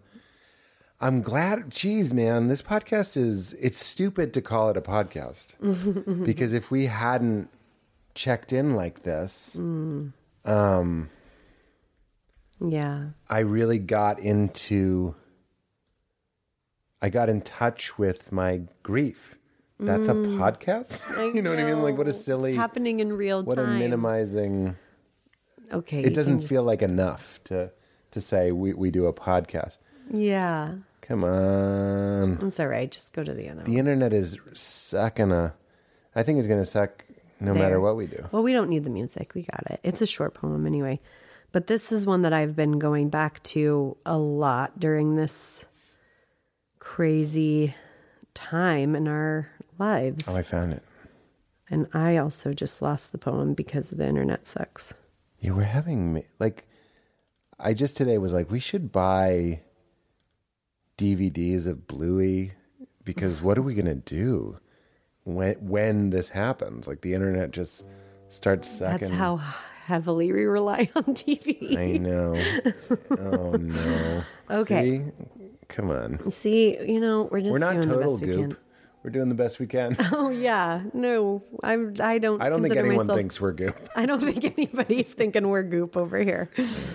I'm 0.99 1.23
glad. 1.23 1.71
Geez, 1.71 2.13
man, 2.13 2.49
this 2.49 2.61
podcast 2.61 3.17
is. 3.17 3.53
It's 3.55 3.83
stupid 3.83 4.31
to 4.35 4.41
call 4.43 4.69
it 4.69 4.77
a 4.77 4.81
podcast 4.81 5.55
because 6.23 6.53
if 6.53 6.69
we 6.69 6.85
hadn't 6.85 7.49
checked 8.13 8.53
in 8.53 8.75
like 8.75 9.01
this, 9.01 9.55
hmm. 9.55 10.09
um, 10.45 11.09
Yeah. 12.59 13.09
I 13.27 13.39
really 13.39 13.79
got 13.79 14.19
into. 14.19 15.15
I 17.01 17.09
got 17.09 17.27
in 17.27 17.41
touch 17.41 17.97
with 17.97 18.31
my 18.31 18.61
grief. 18.83 19.35
That's 19.79 20.07
a 20.07 20.13
hmm. 20.13 20.39
podcast. 20.39 21.33
you 21.33 21.41
know, 21.41 21.49
what 21.49 21.57
I 21.57 21.63
mean? 21.63 21.81
Like, 21.81 21.97
what 21.97 22.05
a 22.05 22.11
know. 22.11 22.15
It's 22.15 22.23
silly, 22.23 22.55
happening 22.55 22.99
in 22.99 23.13
real 23.13 23.41
time. 23.41 23.47
what 23.47 23.57
a 23.57 23.65
minimizing. 23.65 24.75
Okay. 25.71 26.01
It 26.03 26.13
doesn't 26.13 26.39
just- 26.41 26.49
feel 26.49 26.63
like 26.63 26.81
enough 26.81 27.39
to 27.45 27.71
to 28.11 28.21
say 28.21 28.51
we 28.51 28.73
we 28.73 28.91
do 28.91 29.05
a 29.05 29.13
podcast. 29.13 29.77
Yeah. 30.11 30.75
Come 31.01 31.23
on. 31.23 32.35
That's 32.37 32.59
all 32.59 32.67
right. 32.67 32.89
Just 32.91 33.11
go 33.13 33.23
to 33.23 33.33
the 33.33 33.49
other 33.49 33.63
The 33.63 33.71
one. 33.71 33.79
internet 33.79 34.13
is 34.13 34.37
sucking 34.53 35.31
a. 35.31 35.53
I 36.15 36.23
think 36.23 36.37
it's 36.39 36.47
going 36.47 36.59
to 36.59 36.65
suck 36.65 37.05
no 37.39 37.53
matter 37.53 37.79
what 37.81 37.95
we 37.95 38.05
do. 38.07 38.27
Well, 38.31 38.43
we 38.43 38.53
don't 38.53 38.69
need 38.69 38.83
the 38.83 38.89
music. 38.89 39.33
We 39.33 39.41
got 39.43 39.63
it. 39.71 39.79
It's 39.83 40.01
a 40.01 40.05
short 40.05 40.33
poem 40.33 40.65
anyway. 40.67 40.99
But 41.51 41.67
this 41.67 41.91
is 41.91 42.05
one 42.05 42.21
that 42.21 42.33
I've 42.33 42.55
been 42.55 42.79
going 42.79 43.09
back 43.09 43.41
to 43.43 43.97
a 44.05 44.17
lot 44.17 44.79
during 44.79 45.15
this 45.15 45.65
crazy 46.79 47.73
time 48.33 48.95
in 48.95 49.07
our 49.07 49.49
lives. 49.79 50.27
Oh, 50.27 50.35
I 50.35 50.41
found 50.43 50.73
it. 50.73 50.83
And 51.69 51.87
I 51.93 52.17
also 52.17 52.53
just 52.53 52.81
lost 52.81 53.11
the 53.11 53.17
poem 53.17 53.53
because 53.53 53.89
the 53.91 54.05
internet 54.07 54.45
sucks. 54.45 54.93
You 55.41 55.53
were 55.55 55.63
having 55.63 56.13
me 56.13 56.23
like. 56.39 56.67
I 57.59 57.73
just 57.75 57.95
today 57.97 58.17
was 58.17 58.33
like, 58.33 58.49
we 58.49 58.59
should 58.59 58.91
buy 58.91 59.61
DVDs 60.97 61.67
of 61.67 61.87
Bluey 61.87 62.53
because 63.03 63.41
what 63.41 63.57
are 63.57 63.61
we 63.61 63.73
gonna 63.73 63.95
do 63.95 64.59
when 65.25 65.55
when 65.55 66.09
this 66.09 66.29
happens? 66.29 66.87
Like 66.87 67.01
the 67.01 67.13
internet 67.13 67.51
just 67.51 67.83
starts 68.29 68.67
sucking. 68.69 69.09
That's 69.09 69.11
how 69.11 69.37
heavily 69.85 70.31
we 70.31 70.45
rely 70.45 70.89
on 70.95 71.03
TV. 71.03 71.77
I 71.77 71.97
know. 71.97 72.35
oh 73.19 73.51
no. 73.53 74.23
Okay. 74.51 75.05
See? 75.05 75.11
Come 75.69 75.91
on. 75.91 76.29
See, 76.29 76.77
you 76.85 76.99
know, 76.99 77.29
we're 77.31 77.39
just 77.39 77.53
We're 77.53 77.59
not 77.59 77.71
doing 77.71 77.83
total 77.83 78.17
the 78.17 78.25
best 78.27 78.35
we 78.35 78.43
goop. 78.43 78.49
can. 78.49 78.57
We're 79.03 79.09
doing 79.09 79.29
the 79.29 79.35
best 79.35 79.59
we 79.59 79.65
can. 79.67 79.97
Oh 80.13 80.29
yeah, 80.29 80.83
no, 80.93 81.43
I'm. 81.63 81.95
I 81.99 82.19
don't. 82.19 82.41
I 82.41 82.49
don't 82.49 82.61
think 82.61 82.75
anyone 82.75 83.07
myself- 83.07 83.17
thinks 83.17 83.41
we're 83.41 83.53
goop. 83.53 83.75
I 83.95 84.05
don't 84.05 84.19
think 84.19 84.43
anybody's 84.45 85.13
thinking 85.19 85.47
we're 85.47 85.63
goop 85.63 85.97
over 85.97 86.19
here. 86.19 86.49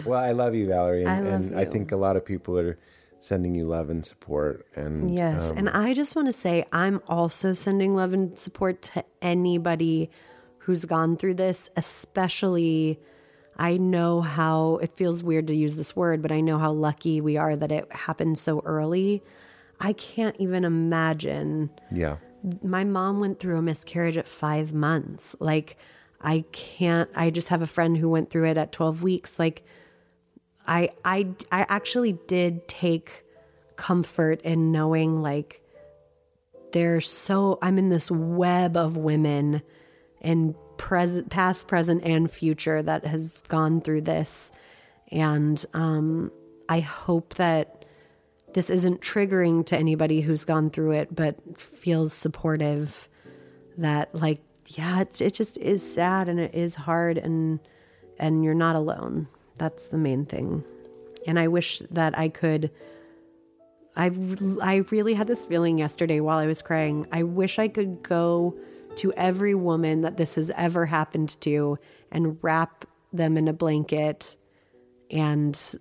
Well, 0.05 0.21
I 0.21 0.33
love 0.33 0.55
you, 0.55 0.69
Valerie, 0.69 1.05
and 1.05 1.29
I 1.29 1.31
and 1.33 1.59
I 1.59 1.65
think 1.65 1.93
a 1.93 1.97
lot 1.97 2.17
of 2.17 2.25
people 2.25 2.59
are 2.59 2.79
sending 3.19 3.55
you 3.55 3.67
love 3.67 3.91
and 3.91 4.07
support. 4.07 4.67
And 4.77 5.13
Yes, 5.13 5.51
um, 5.51 5.59
and 5.59 5.69
I 5.71 5.95
just 5.95 6.15
want 6.15 6.29
to 6.29 6.33
say 6.33 6.65
I'm 6.73 7.01
also 7.09 7.53
sending 7.55 7.97
love 7.97 8.13
and 8.13 8.39
support 8.39 8.83
to 8.83 9.05
anybody 9.23 10.11
who's 10.59 10.85
gone 10.85 11.17
through 11.17 11.35
this, 11.35 11.71
especially. 11.77 13.01
I 13.59 13.79
know 13.79 14.21
how 14.21 14.77
it 14.83 14.93
feels 14.93 15.25
weird 15.25 15.47
to 15.47 15.55
use 15.57 15.77
this 15.77 15.97
word, 15.97 16.21
but 16.21 16.31
I 16.31 16.43
know 16.43 16.59
how 16.59 16.73
lucky 16.73 17.23
we 17.23 17.39
are 17.39 17.57
that 17.57 17.73
it 17.73 17.91
happened 17.91 18.39
so 18.39 18.61
early. 18.67 19.23
I 19.81 19.93
can't 19.93 20.37
even 20.39 20.65
imagine 20.65 21.71
yeah, 21.93 22.17
my 22.63 22.85
mom 22.85 23.21
went 23.21 23.41
through 23.41 23.59
a 23.59 23.63
miscarriage 23.63 24.17
at 24.17 24.29
five 24.29 24.73
months. 24.73 25.35
Like, 25.41 25.77
I 26.21 26.45
can't, 26.53 27.11
I 27.15 27.31
just 27.31 27.49
have 27.49 27.63
a 27.63 27.67
friend 27.67 27.97
who 27.97 28.09
went 28.09 28.31
through 28.31 28.47
it 28.47 28.57
at 28.57 28.73
12 28.73 29.03
weeks. 29.03 29.39
Like, 29.39 29.65
I, 30.67 30.91
I, 31.05 31.29
I 31.53 31.67
actually 31.69 32.19
did 32.27 32.67
take 32.69 33.25
comfort 33.77 34.41
in 34.43 34.73
knowing, 34.73 35.23
like, 35.23 35.63
there's 36.73 37.09
so, 37.09 37.59
I'm 37.63 37.79
in 37.79 37.89
this 37.89 38.11
web 38.11 38.77
of 38.77 38.97
women 38.97 39.63
and 40.21 40.55
present, 40.77 41.31
past, 41.31 41.69
present, 41.69 42.03
and 42.05 42.31
future 42.31 42.83
that 42.83 43.07
have 43.07 43.47
gone 43.49 43.81
through 43.81 44.03
this. 44.03 44.51
And 45.11 45.65
um, 45.73 46.33
I 46.69 46.81
hope 46.81 47.35
that 47.35 47.76
this 48.57 48.71
isn't 48.71 49.03
triggering 49.03 49.67
to 49.67 49.77
anybody 49.77 50.23
who's 50.23 50.47
gone 50.47 50.71
through 50.71 50.93
it, 50.93 51.15
but 51.15 51.37
feels 51.59 52.15
supportive 52.15 53.07
that 53.77 54.15
like, 54.15 54.41
yeah, 54.69 55.03
it, 55.03 55.21
it 55.21 55.35
just 55.35 55.59
is 55.59 55.83
sad 55.83 56.27
and 56.27 56.41
it 56.41 56.55
is 56.55 56.75
hard 56.75 57.19
and, 57.19 57.61
and 58.19 58.43
you're 58.43 58.55
not 58.55 58.75
alone. 58.75 59.29
That's 59.57 59.89
the 59.89 59.99
main 59.99 60.25
thing. 60.25 60.65
And 61.27 61.39
I 61.39 61.49
wish 61.49 61.81
that 61.91 62.19
I 62.19 62.31
could, 62.31 62.71
I, 63.95 64.11
I 64.63 64.77
really 64.91 65.13
had 65.13 65.27
this 65.27 65.45
feeling 65.45 65.77
yesterday 65.77 66.21
while 66.21 66.39
I 66.39 66.47
was 66.47 66.63
crying. 66.63 67.07
I 67.13 67.25
wish 67.25 67.59
I 67.59 67.69
could 67.69 68.03
go 68.03 68.57
to 68.95 69.13
every 69.19 69.55
woman 69.55 70.01
that 70.01 70.17
this 70.17 70.35
has 70.37 70.51
ever 70.57 70.87
happened 70.87 71.39
to 71.43 71.79
and 72.11 72.39
wrap 72.41 72.87
them 73.13 73.37
in 73.37 73.49
a 73.49 73.53
blanket 73.53 74.39
and 75.11 75.77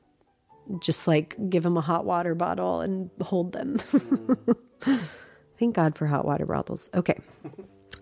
just 0.79 1.07
like 1.07 1.35
give 1.49 1.63
them 1.63 1.77
a 1.77 1.81
hot 1.81 2.05
water 2.05 2.35
bottle 2.35 2.81
and 2.81 3.09
hold 3.21 3.51
them. 3.53 3.77
Thank 5.59 5.75
God 5.75 5.95
for 5.95 6.07
hot 6.07 6.25
water 6.25 6.45
bottles. 6.45 6.89
Okay. 6.93 7.17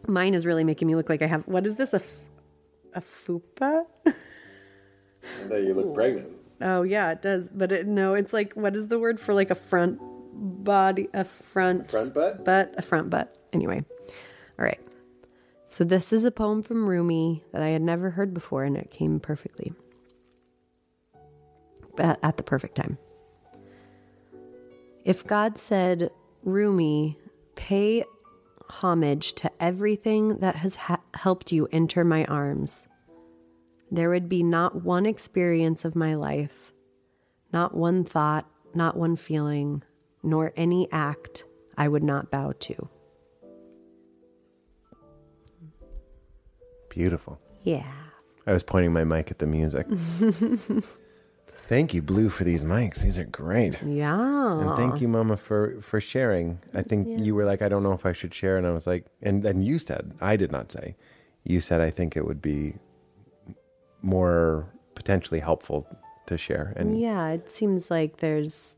Mine 0.08 0.34
is 0.34 0.46
really 0.46 0.64
making 0.64 0.88
me 0.88 0.96
look 0.96 1.10
like 1.10 1.22
I 1.22 1.28
have, 1.28 1.44
what 1.44 1.68
is 1.68 1.76
this? 1.76 1.94
A, 1.94 1.98
f- 1.98 2.18
a 2.94 3.02
fupa? 3.02 3.86
that 5.48 5.62
you 5.64 5.74
look 5.74 5.94
pregnant. 5.94 6.30
Oh 6.62 6.82
yeah, 6.84 7.12
it 7.12 7.22
does. 7.22 7.50
But 7.50 7.72
it, 7.72 7.88
no, 7.88 8.14
it's 8.14 8.34
like, 8.34 8.54
what 8.54 8.76
is 8.76 8.88
the 8.88 9.00
word 9.00 9.20
for 9.20 9.34
like 9.34 9.50
a 9.50 9.56
front 9.56 10.00
body, 10.34 11.10
a 11.14 11.24
front, 11.24 11.92
Front 11.92 12.14
butt? 12.14 12.46
butt, 12.46 12.74
a 12.78 12.82
front 12.82 13.10
butt. 13.10 13.38
Anyway. 13.54 13.84
All 14.60 14.66
right. 14.66 14.80
So 15.68 15.84
this 15.84 16.14
is 16.14 16.24
a 16.24 16.32
poem 16.32 16.62
from 16.64 16.88
Rumi 16.88 17.44
that 17.52 17.62
I 17.62 17.70
had 17.70 17.82
never 17.82 18.12
heard 18.12 18.34
before 18.34 18.64
and 18.64 18.78
it 18.78 18.92
came 18.92 19.20
perfectly. 19.20 19.74
At 21.98 22.38
the 22.38 22.44
perfect 22.44 22.76
time. 22.76 22.98
If 25.06 25.28
God 25.28 25.58
said, 25.58 26.10
Rumi, 26.44 27.18
pay 27.56 28.04
homage 28.70 29.34
to 29.34 29.52
everything 29.60 30.38
that 30.38 30.56
has 30.56 30.76
ha- 30.76 31.02
helped 31.14 31.52
you 31.52 31.68
enter 31.72 32.04
my 32.04 32.26
arms, 32.26 32.88
there 33.92 34.10
would 34.10 34.28
be 34.30 34.42
not 34.42 34.84
one 34.84 35.06
experience 35.06 35.86
of 35.86 35.96
my 35.96 36.16
life, 36.16 36.72
not 37.52 37.76
one 37.76 38.04
thought, 38.04 38.48
not 38.74 38.98
one 38.98 39.16
feeling, 39.16 39.84
nor 40.24 40.54
any 40.56 40.88
act 40.92 41.44
I 41.78 41.88
would 41.88 42.04
not 42.04 42.32
bow 42.32 42.54
to. 42.60 42.90
Beautiful. 46.90 47.40
Yeah. 47.64 47.92
I 48.48 48.54
was 48.54 48.64
pointing 48.64 48.94
my 48.94 49.04
mic 49.04 49.32
at 49.32 49.40
the 49.40 49.48
music. 49.48 49.88
thank 51.74 51.94
you, 51.94 52.04
Blue, 52.04 52.30
for 52.30 52.44
these 52.44 52.64
mics. 52.64 53.02
These 53.02 53.18
are 53.18 53.26
great. 53.26 53.82
Yeah. 53.82 54.60
And 54.62 54.78
thank 54.78 55.02
you, 55.02 55.08
Mama, 55.08 55.38
for 55.38 55.82
for 55.82 56.00
sharing. 56.00 56.60
I 56.76 56.84
think 56.84 57.08
you 57.26 57.34
were 57.34 57.46
like, 57.46 57.62
I 57.64 57.70
don't 57.70 57.82
know 57.82 57.94
if 57.94 58.06
I 58.06 58.14
should 58.14 58.34
share, 58.34 58.58
and 58.58 58.68
I 58.68 58.72
was 58.72 58.86
like, 58.86 59.06
and 59.22 59.42
then 59.42 59.62
you 59.64 59.80
said, 59.80 60.14
I 60.22 60.36
did 60.36 60.52
not 60.52 60.72
say. 60.72 60.96
You 61.44 61.62
said 61.62 61.82
I 61.82 61.90
think 61.90 62.16
it 62.16 62.26
would 62.26 62.42
be 62.42 62.76
more 64.02 64.68
potentially 64.96 65.40
helpful 65.40 65.88
to 66.28 66.38
share. 66.38 66.74
And 66.78 67.00
Yeah, 67.00 67.30
it 67.30 67.50
seems 67.50 67.90
like 67.90 68.18
there's 68.18 68.78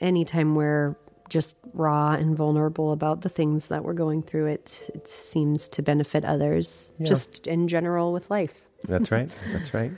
anytime 0.00 0.54
we're 0.54 0.96
just 1.28 1.56
raw 1.74 2.12
and 2.12 2.34
vulnerable 2.34 2.92
about 2.92 3.20
the 3.20 3.28
things 3.28 3.68
that 3.68 3.84
we're 3.84 4.00
going 4.04 4.22
through, 4.22 4.46
it 4.46 4.90
it 4.94 5.06
seems 5.06 5.68
to 5.68 5.82
benefit 5.82 6.24
others. 6.24 6.90
Just 7.02 7.46
in 7.46 7.68
general 7.68 8.14
with 8.14 8.30
life. 8.30 8.66
that's 8.88 9.10
right. 9.16 9.30
That's 9.52 9.74
right. 9.74 9.92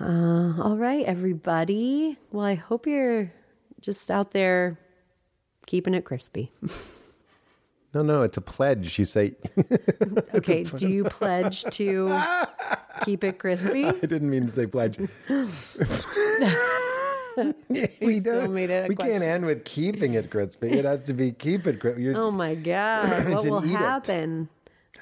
Uh, 0.00 0.60
all 0.60 0.76
right, 0.76 1.04
everybody. 1.06 2.18
Well, 2.32 2.44
I 2.44 2.54
hope 2.54 2.86
you're 2.86 3.32
just 3.80 4.10
out 4.10 4.32
there 4.32 4.78
keeping 5.66 5.94
it 5.94 6.04
crispy. 6.04 6.50
No, 7.94 8.02
no, 8.02 8.22
it's 8.22 8.36
a 8.36 8.40
pledge. 8.40 8.98
You 8.98 9.04
say. 9.04 9.36
Okay, 10.34 10.64
do 10.64 10.88
you 10.88 11.04
pledge 11.04 11.62
to 11.62 12.20
keep 13.04 13.22
it 13.22 13.38
crispy? 13.38 13.84
I 13.86 13.92
didn't 13.92 14.28
mean 14.28 14.46
to 14.46 14.52
say 14.52 14.66
pledge. 14.66 14.98
we 18.00 18.20
don't. 18.20 18.52
we 18.52 18.66
question. 18.66 18.96
can't 18.96 19.22
end 19.22 19.46
with 19.46 19.64
keeping 19.64 20.14
it 20.14 20.28
crispy. 20.30 20.72
It 20.72 20.84
has 20.84 21.04
to 21.04 21.12
be 21.14 21.30
keep 21.30 21.68
it 21.68 21.78
crispy. 21.78 22.02
You're, 22.02 22.16
Oh 22.16 22.32
my 22.32 22.56
God, 22.56 23.28
what 23.28 23.44
will 23.44 23.60
happen? 23.60 24.48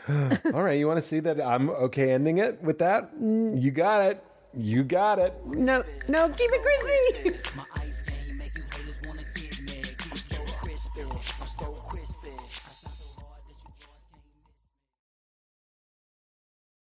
All 0.09 0.62
right, 0.62 0.78
you 0.78 0.86
want 0.86 1.01
to 1.01 1.06
see 1.06 1.20
that 1.20 1.40
I'm 1.40 1.70
okay 1.70 2.12
ending 2.12 2.39
it 2.39 2.62
with 2.62 2.78
that? 2.81 3.16
Mm. 3.16 3.60
You 3.60 3.70
got 3.70 4.02
it. 4.02 4.23
You 4.55 4.85
got 4.85 5.19
it. 5.19 5.35
No, 5.47 5.83
no, 6.09 6.29
keep 6.29 6.51
it 6.53 6.62
crispy. 6.62 7.41
My 7.57 7.65